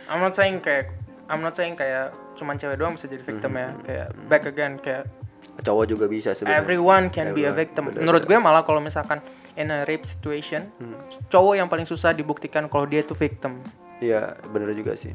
I'm 0.06 0.22
not 0.22 0.32
saying 0.32 0.62
kayak 0.62 0.94
I'm 1.26 1.42
not 1.42 1.52
saying 1.52 1.74
kayak 1.74 2.14
cuman 2.32 2.54
cewek 2.54 2.78
doang 2.78 2.94
bisa 2.94 3.10
jadi 3.10 3.18
victim 3.20 3.50
ya. 3.52 3.74
Kayak 3.82 4.08
back 4.24 4.44
again 4.46 4.78
kayak 4.78 5.10
Cowok 5.58 5.84
juga 5.84 6.06
bisa 6.06 6.32
sebenarnya. 6.32 6.54
everyone 6.56 7.04
can 7.08 7.34
be 7.34 7.42
a 7.42 7.50
Everyone, 7.50 7.58
victim. 7.58 7.82
bener, 7.84 8.00
Menurut 8.00 8.22
gue 8.24 8.38
malah 8.38 8.62
kalau 8.62 8.78
misalkan 8.78 9.18
in 9.52 9.68
a 9.68 9.82
rape 9.84 10.06
situation, 10.06 10.70
Hmm. 10.78 10.96
cowok 11.28 11.54
yang 11.54 11.66
paling 11.66 11.84
susah 11.84 12.14
dibuktikan 12.14 12.70
kalau 12.70 12.86
dia 12.86 13.02
tuh 13.02 13.12
victim. 13.12 13.58
Iya, 13.98 14.38
bener 14.48 14.70
juga 14.72 14.94
sih. 14.94 15.12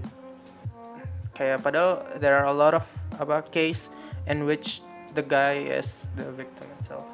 Kayak 1.32 1.62
padahal 1.62 2.02
there 2.18 2.34
are 2.34 2.46
a 2.46 2.54
lot 2.54 2.74
of 2.74 2.86
apa 3.16 3.42
case 3.48 3.90
in 4.26 4.44
which 4.44 4.82
the 5.18 5.26
guy 5.26 5.66
is 5.66 6.06
the 6.14 6.30
victim 6.38 6.70
itself. 6.78 7.10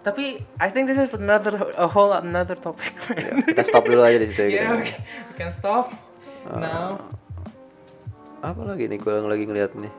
Tapi 0.00 0.40
I 0.56 0.72
think 0.72 0.88
this 0.88 0.96
is 0.96 1.12
another 1.12 1.68
a 1.76 1.84
whole 1.84 2.16
another 2.16 2.56
topic. 2.56 2.96
Ya, 3.20 3.36
kita 3.44 3.62
stop 3.68 3.84
dulu 3.84 4.00
aja 4.00 4.16
di 4.16 4.32
situ 4.32 4.48
ya. 4.48 4.64
yeah, 4.64 4.68
kita. 4.72 4.80
okay. 4.80 4.98
We 5.04 5.32
can 5.36 5.52
stop 5.52 5.92
now. 6.48 7.04
Apa 8.40 8.64
lagi 8.64 8.88
nih 8.88 8.96
gue 8.96 9.12
lagi 9.12 9.44
ngeliat 9.44 9.76
nih. 9.76 9.92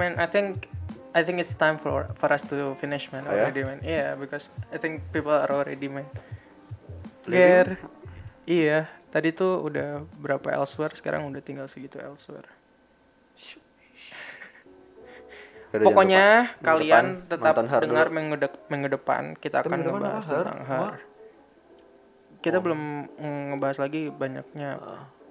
Man, 0.00 0.16
I 0.16 0.24
think 0.24 0.72
I 1.12 1.20
think 1.20 1.36
it's 1.36 1.52
time 1.52 1.76
for 1.76 2.08
for 2.16 2.32
us 2.32 2.40
to 2.48 2.72
finish, 2.80 3.12
man. 3.12 3.28
Oh? 3.28 3.36
Already, 3.36 3.60
man. 3.68 3.84
Yeah, 3.84 4.16
because 4.16 4.48
I 4.72 4.80
think 4.80 5.04
people 5.12 5.36
are 5.36 5.52
already, 5.52 5.92
man. 5.92 6.08
Ger, 7.28 7.76
iya. 8.48 8.88
Tadi 9.12 9.36
tuh 9.36 9.60
udah 9.68 10.04
berapa 10.16 10.48
elsewhere, 10.56 10.96
sekarang 10.96 11.28
udah 11.28 11.44
tinggal 11.44 11.68
segitu 11.68 12.00
elsewhere. 12.00 12.48
Yaudah, 15.68 15.84
Pokoknya 15.84 16.24
lupa, 16.48 16.64
kalian 16.64 17.04
depan 17.28 17.28
tetap 17.28 17.54
dengar 17.84 18.06
dulu. 18.08 18.16
minggu, 18.16 18.34
dek- 18.40 18.60
minggu 18.72 18.88
depan 18.88 19.22
kita 19.36 19.60
akan 19.60 19.70
minggu 19.76 19.90
ngebahas 19.92 20.24
tentang 20.24 20.60
Her. 20.64 20.80
Wah. 20.80 20.96
Kita 22.38 22.58
belum 22.64 22.80
mm, 23.12 23.42
ngebahas 23.52 23.76
lagi 23.78 24.02
banyaknya. 24.08 24.70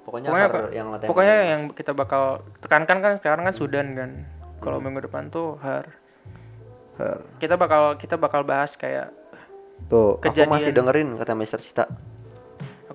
Pokoknya, 0.05 0.29
pokoknya 0.29 0.47
Her 0.47 0.65
yang 0.71 0.87
pokoknya 1.03 1.35
yang 1.51 1.61
kita 1.73 1.91
bakal 1.91 2.23
tekankan 2.61 2.97
kan 3.01 3.13
sekarang 3.17 3.43
kan 3.43 3.55
Sudan 3.55 3.87
kan. 3.97 4.11
Kalau 4.61 4.77
minggu 4.77 5.01
depan 5.03 5.27
tuh 5.27 5.57
Her. 5.57 5.89
Her. 6.97 7.19
Kita 7.41 7.57
bakal 7.57 7.97
kita 7.97 8.15
bakal 8.15 8.45
bahas 8.45 8.77
kayak 8.77 9.09
Tuh, 9.89 10.17
aku 10.17 10.25
Kejadian. 10.33 10.49
masih 10.49 10.71
dengerin 10.73 11.09
kata 11.17 11.33
Mister 11.33 11.61
Cita. 11.61 11.85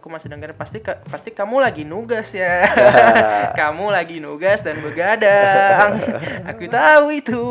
Aku 0.03 0.09
masih 0.09 0.29
dengerin 0.29 0.53
pasti 0.53 0.79
ka- 0.79 1.01
pasti 1.07 1.31
kamu 1.31 1.57
lagi 1.57 1.83
nugas 1.83 2.33
ya 2.33 2.61
kamu 3.55 3.89
lagi 3.89 4.19
nugas 4.19 4.61
dan 4.61 4.77
begadang 4.79 5.97
aku 6.45 6.65
tahu 6.67 7.05
itu 7.13 7.39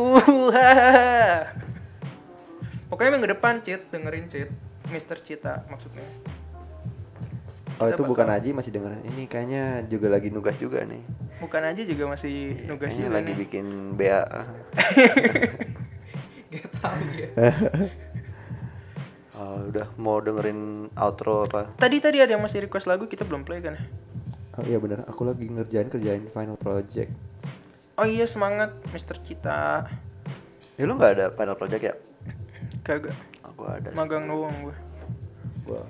Pokoknya 2.91 3.09
minggu 3.09 3.29
depan 3.31 3.61
cheat 3.61 3.87
dengerin 3.87 4.25
cheat 4.27 4.49
Mr. 4.85 5.17
Cita 5.17 5.65
maksudnya. 5.65 6.03
Oh 7.79 7.81
Kita 7.81 7.89
itu 7.89 7.97
bakal- 7.97 8.09
bukan 8.11 8.27
Aji 8.29 8.49
masih 8.51 8.69
dengerin. 8.69 9.01
Ini 9.05 9.21
kayaknya 9.25 9.63
juga 9.87 10.11
lagi 10.11 10.27
nugas 10.27 10.53
juga 10.53 10.83
nih. 10.83 10.99
Bukan 11.39 11.61
aja 11.63 11.81
juga 11.81 12.03
masih 12.05 12.67
nugas 12.67 12.91
Kayaknya 12.91 13.01
juga 13.01 13.15
lagi 13.15 13.31
nih. 13.31 13.37
bikin 13.39 13.65
BA. 13.95 14.21
Gak 16.51 16.67
tahu 16.75 16.99
ya. 17.15 17.27
Oh, 19.41 19.57
udah 19.65 19.89
mau 19.97 20.21
dengerin 20.21 20.59
outro 20.93 21.41
apa? 21.41 21.65
Tadi 21.73 21.97
tadi 21.97 22.21
ada 22.21 22.29
yang 22.29 22.45
masih 22.45 22.61
request 22.61 22.85
lagu 22.85 23.09
kita 23.09 23.25
belum 23.25 23.41
play 23.41 23.57
kan? 23.57 23.73
Oh 24.53 24.61
iya 24.61 24.77
bener, 24.77 25.01
aku 25.03 25.25
lagi 25.25 25.49
ngerjain 25.49 25.89
kerjain 25.89 26.29
final 26.29 26.53
project. 26.55 27.09
Oh 27.97 28.05
iya 28.05 28.29
semangat 28.29 28.69
Mr. 28.87 29.17
Cita. 29.17 29.89
Ya 30.77 30.83
lu 30.85 30.93
nggak 30.93 31.11
ada 31.17 31.25
final 31.33 31.57
project 31.57 31.81
ya? 31.81 31.95
Kagak. 32.81 33.17
Aku 33.41 33.65
ada. 33.65 33.89
sih. 33.89 33.97
Magang 33.97 34.29
doang 34.29 34.53
gue. 34.61 34.75
Gua, 35.65 35.81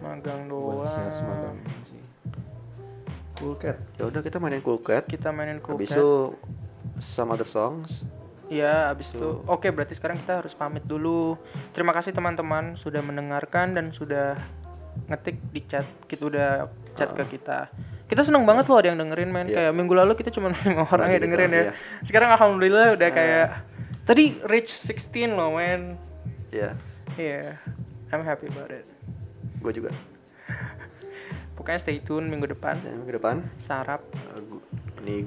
Magang 0.00 0.46
gua 0.46 0.82
masih 0.82 1.00
harus 1.00 1.22
magang 1.22 1.56
doang. 1.56 1.82
sih. 1.86 2.02
Cool 3.34 3.54
Cat. 3.56 3.78
Ya 3.94 4.10
udah 4.10 4.20
kita 4.22 4.38
mainin 4.38 4.58
Cool 4.58 4.82
Cat. 4.82 5.06
Kita 5.06 5.30
mainin 5.30 5.62
Cool 5.62 5.78
Habis 5.78 5.90
Cat. 5.90 5.98
itu 5.98 6.10
some 6.98 7.30
other 7.30 7.46
songs. 7.46 8.02
Iya, 8.52 8.92
abis 8.92 9.12
itu. 9.14 9.40
Oke, 9.48 9.72
berarti 9.72 9.96
sekarang 9.96 10.20
kita 10.20 10.44
harus 10.44 10.52
pamit 10.52 10.84
dulu. 10.84 11.40
Terima 11.72 11.96
kasih 11.96 12.12
teman-teman 12.12 12.76
sudah 12.76 13.00
mendengarkan 13.00 13.72
dan 13.72 13.88
sudah 13.90 14.36
ngetik 15.08 15.40
di 15.50 15.60
chat. 15.64 15.88
Kita 16.04 16.28
udah 16.28 16.48
chat 16.92 17.10
ke 17.16 17.24
kita. 17.38 17.72
Kita 18.04 18.20
seneng 18.20 18.44
banget 18.44 18.68
loh 18.68 18.78
ada 18.78 18.92
yang 18.92 19.00
dengerin 19.00 19.30
men. 19.32 19.48
Iya. 19.48 19.68
Kayak 19.68 19.72
minggu 19.72 19.94
lalu 19.96 20.12
kita 20.20 20.28
cuma 20.28 20.52
lima 20.68 20.84
orang 20.84 21.08
yang 21.16 21.22
dengerin 21.24 21.50
ya. 21.50 21.62
iya. 21.68 21.72
Sekarang 22.04 22.30
alhamdulillah 22.36 22.94
udah 23.00 23.08
kayak 23.10 23.46
tadi 24.04 24.36
reach 24.44 24.70
16 24.76 25.32
loh 25.32 25.56
men. 25.56 25.96
Ya, 26.54 26.76
Iya, 27.14 27.58
I'm 28.14 28.22
happy 28.22 28.46
about 28.50 28.70
it. 28.70 28.86
gue 29.58 29.72
juga. 29.74 29.90
Pokoknya 31.54 31.78
stay 31.78 32.02
tune 32.02 32.26
minggu 32.26 32.50
depan. 32.50 32.82
Minggu 32.82 33.14
depan, 33.18 33.46
Sarap. 33.56 34.02
uh, 34.34 34.42
ini 35.02 35.24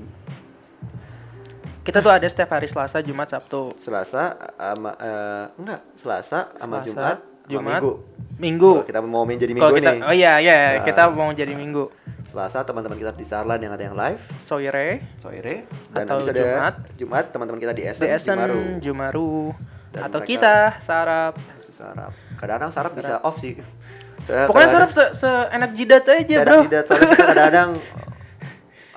Kita 1.87 2.03
tuh 2.03 2.11
ada 2.11 2.27
setiap 2.27 2.51
hari 2.51 2.67
Selasa, 2.67 2.99
Jumat, 2.99 3.31
Sabtu. 3.31 3.71
Selasa 3.79 4.35
sama 4.59 4.91
eh, 4.99 5.45
enggak, 5.55 5.81
Selasa 5.95 6.51
sama 6.59 6.83
Jumat, 6.83 7.23
sama 7.23 7.47
Jumat, 7.47 7.79
Minggu. 7.79 7.91
Minggu. 8.37 8.71
Kalau 8.75 8.87
kita 8.91 8.99
mau 9.07 9.23
main 9.23 9.39
jadi 9.39 9.55
Minggu 9.55 9.71
kita, 9.79 9.91
nih. 9.95 10.01
oh 10.03 10.11
iya 10.11 10.33
iya, 10.43 10.55
Nah. 10.75 10.83
kita 10.83 11.07
mau 11.07 11.31
jadi 11.31 11.55
Minggu. 11.55 11.87
Selasa 12.27 12.67
teman-teman 12.67 12.99
kita 12.99 13.15
di 13.15 13.23
Sarlan 13.23 13.55
yang 13.63 13.71
ada 13.71 13.87
yang 13.87 13.95
live 13.95 14.19
Sore 14.35 14.99
sore 15.15 15.63
dan 15.95 16.03
Atau 16.03 16.19
habis 16.19 16.35
ada 16.35 16.43
Jumat. 16.43 16.75
Jumat 16.99 17.25
teman-teman 17.31 17.59
kita 17.63 17.71
di 17.71 17.83
Esen, 17.87 18.03
di 18.03 18.09
Esen 18.11 18.35
Cimaru. 18.35 18.59
Jumaru 18.83 19.33
Dan 19.95 20.01
atau 20.11 20.19
kita 20.27 20.75
sarap. 20.83 21.39
sarap. 21.71 22.11
Kadang-kadang 22.35 22.71
sarap 22.75 22.91
bisa 22.99 23.23
off 23.23 23.39
sih. 23.39 23.55
Saya 24.27 24.43
Pokoknya 24.43 24.67
sarap 24.67 24.91
se, 24.91 25.03
seenak 25.15 25.71
jidat 25.71 26.03
aja, 26.03 26.43
Bro. 26.43 26.67
soalnya 26.67 27.07
kita 27.15 27.23
kadang-kadang 27.31 27.69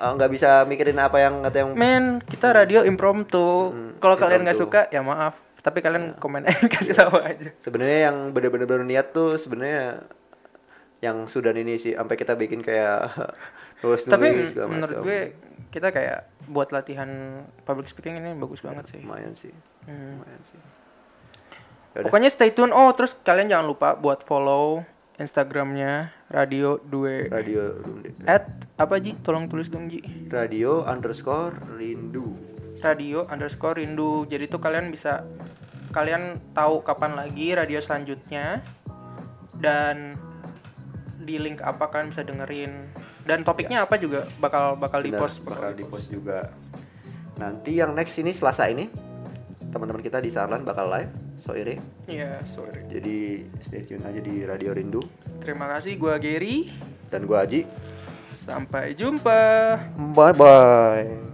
eh, 0.01 0.11
nggak 0.11 0.31
bisa 0.31 0.49
mikirin 0.63 0.97
apa 0.97 1.17
yang 1.17 1.41
kata 1.41 1.57
yang 1.59 1.69
Men, 1.71 2.03
kita 2.19 2.51
radio 2.51 2.81
impromptu. 2.81 3.69
Hmm, 3.69 3.91
Kalau 3.97 4.15
kalian 4.15 4.41
nggak 4.41 4.57
suka 4.57 4.89
ya 4.89 4.99
maaf, 4.99 5.37
tapi 5.57 5.79
kalian 5.79 6.17
komen 6.17 6.43
aja 6.43 6.65
kasih 6.73 6.97
tahu 6.97 7.15
aja. 7.17 7.53
sebenarnya 7.59 8.09
yang 8.09 8.17
bener-bener 8.29 8.65
baru 8.65 8.81
niat 8.81 9.11
tuh 9.11 9.37
sebenarnya 9.37 10.01
yang 10.99 11.25
Sudan 11.25 11.53
ini 11.55 11.77
sih 11.77 11.93
sampai 11.93 12.13
kita 12.13 12.33
bikin 12.33 12.61
kayak 12.61 13.13
nulis 13.81 14.01
Tapi 14.03 14.25
nulis 14.31 14.53
menurut 14.57 14.97
gue 15.01 15.19
kita 15.69 15.89
kayak 15.89 16.19
buat 16.45 16.69
latihan 16.69 17.09
public 17.61 17.85
speaking 17.85 18.17
ini 18.17 18.33
bagus 18.33 18.59
banget 18.59 18.85
sih. 18.87 18.99
lumayan 18.99 19.31
sih 19.31 19.53
Hmm. 19.81 20.17
lumayan 20.17 20.41
sih 20.41 20.61
Yaudah. 21.91 22.07
Pokoknya 22.07 22.29
stay 22.29 22.49
tune. 22.49 22.71
Oh, 22.71 22.87
terus 22.91 23.17
kalian 23.17 23.49
jangan 23.49 23.67
lupa 23.67 23.93
buat 23.93 24.21
follow 24.21 24.79
Instagramnya 25.17 26.13
Radio 26.31 26.79
2 26.87 27.27
radio 27.27 27.75
at 28.23 28.47
apa 28.79 29.03
Ji? 29.03 29.19
Tolong 29.19 29.51
tulis 29.51 29.67
dong 29.67 29.91
Ji. 29.91 29.99
radio 30.31 30.87
underscore 30.87 31.59
rindu. 31.75 32.39
Radio 32.79 33.27
underscore 33.27 33.83
rindu. 33.83 34.23
Jadi 34.31 34.47
tuh 34.47 34.63
kalian 34.63 34.89
bisa 34.89 35.27
kalian 35.91 36.39
tahu 36.55 36.81
kapan 36.87 37.19
lagi 37.19 37.51
radio 37.51 37.83
selanjutnya. 37.83 38.63
Dan 39.59 40.15
di 41.21 41.35
link 41.37 41.59
apa 41.59 41.91
kalian 41.91 42.15
bisa 42.15 42.23
dengerin. 42.23 42.95
Dan 43.27 43.43
topiknya 43.43 43.83
apa 43.83 43.99
juga 43.99 44.25
bakal 44.39 44.79
bakal 44.79 45.03
di 45.03 45.11
post 45.11 45.43
bakal 45.43 45.75
di 45.75 45.83
post 45.83 46.07
juga. 46.09 46.47
Nanti 47.37 47.75
yang 47.75 47.91
next 47.91 48.15
ini 48.17 48.31
Selasa 48.31 48.71
ini 48.71 49.10
teman-teman 49.71 50.03
kita 50.03 50.19
di 50.19 50.29
Sarlan 50.29 50.67
bakal 50.67 50.91
live 50.91 51.11
sore 51.39 51.79
iya 52.11 52.37
sorry 52.43 52.85
jadi 52.91 53.47
stay 53.63 53.87
tune 53.87 54.03
aja 54.03 54.19
di 54.19 54.43
radio 54.43 54.75
rindu. 54.75 55.01
Terima 55.41 55.65
kasih 55.71 55.97
gua 55.97 56.19
Gary. 56.19 56.69
Dan 57.09 57.25
gua 57.25 57.47
Aji. 57.47 57.65
Sampai 58.27 58.93
jumpa. 58.93 59.75
Bye 60.13 60.35
bye 60.35 61.30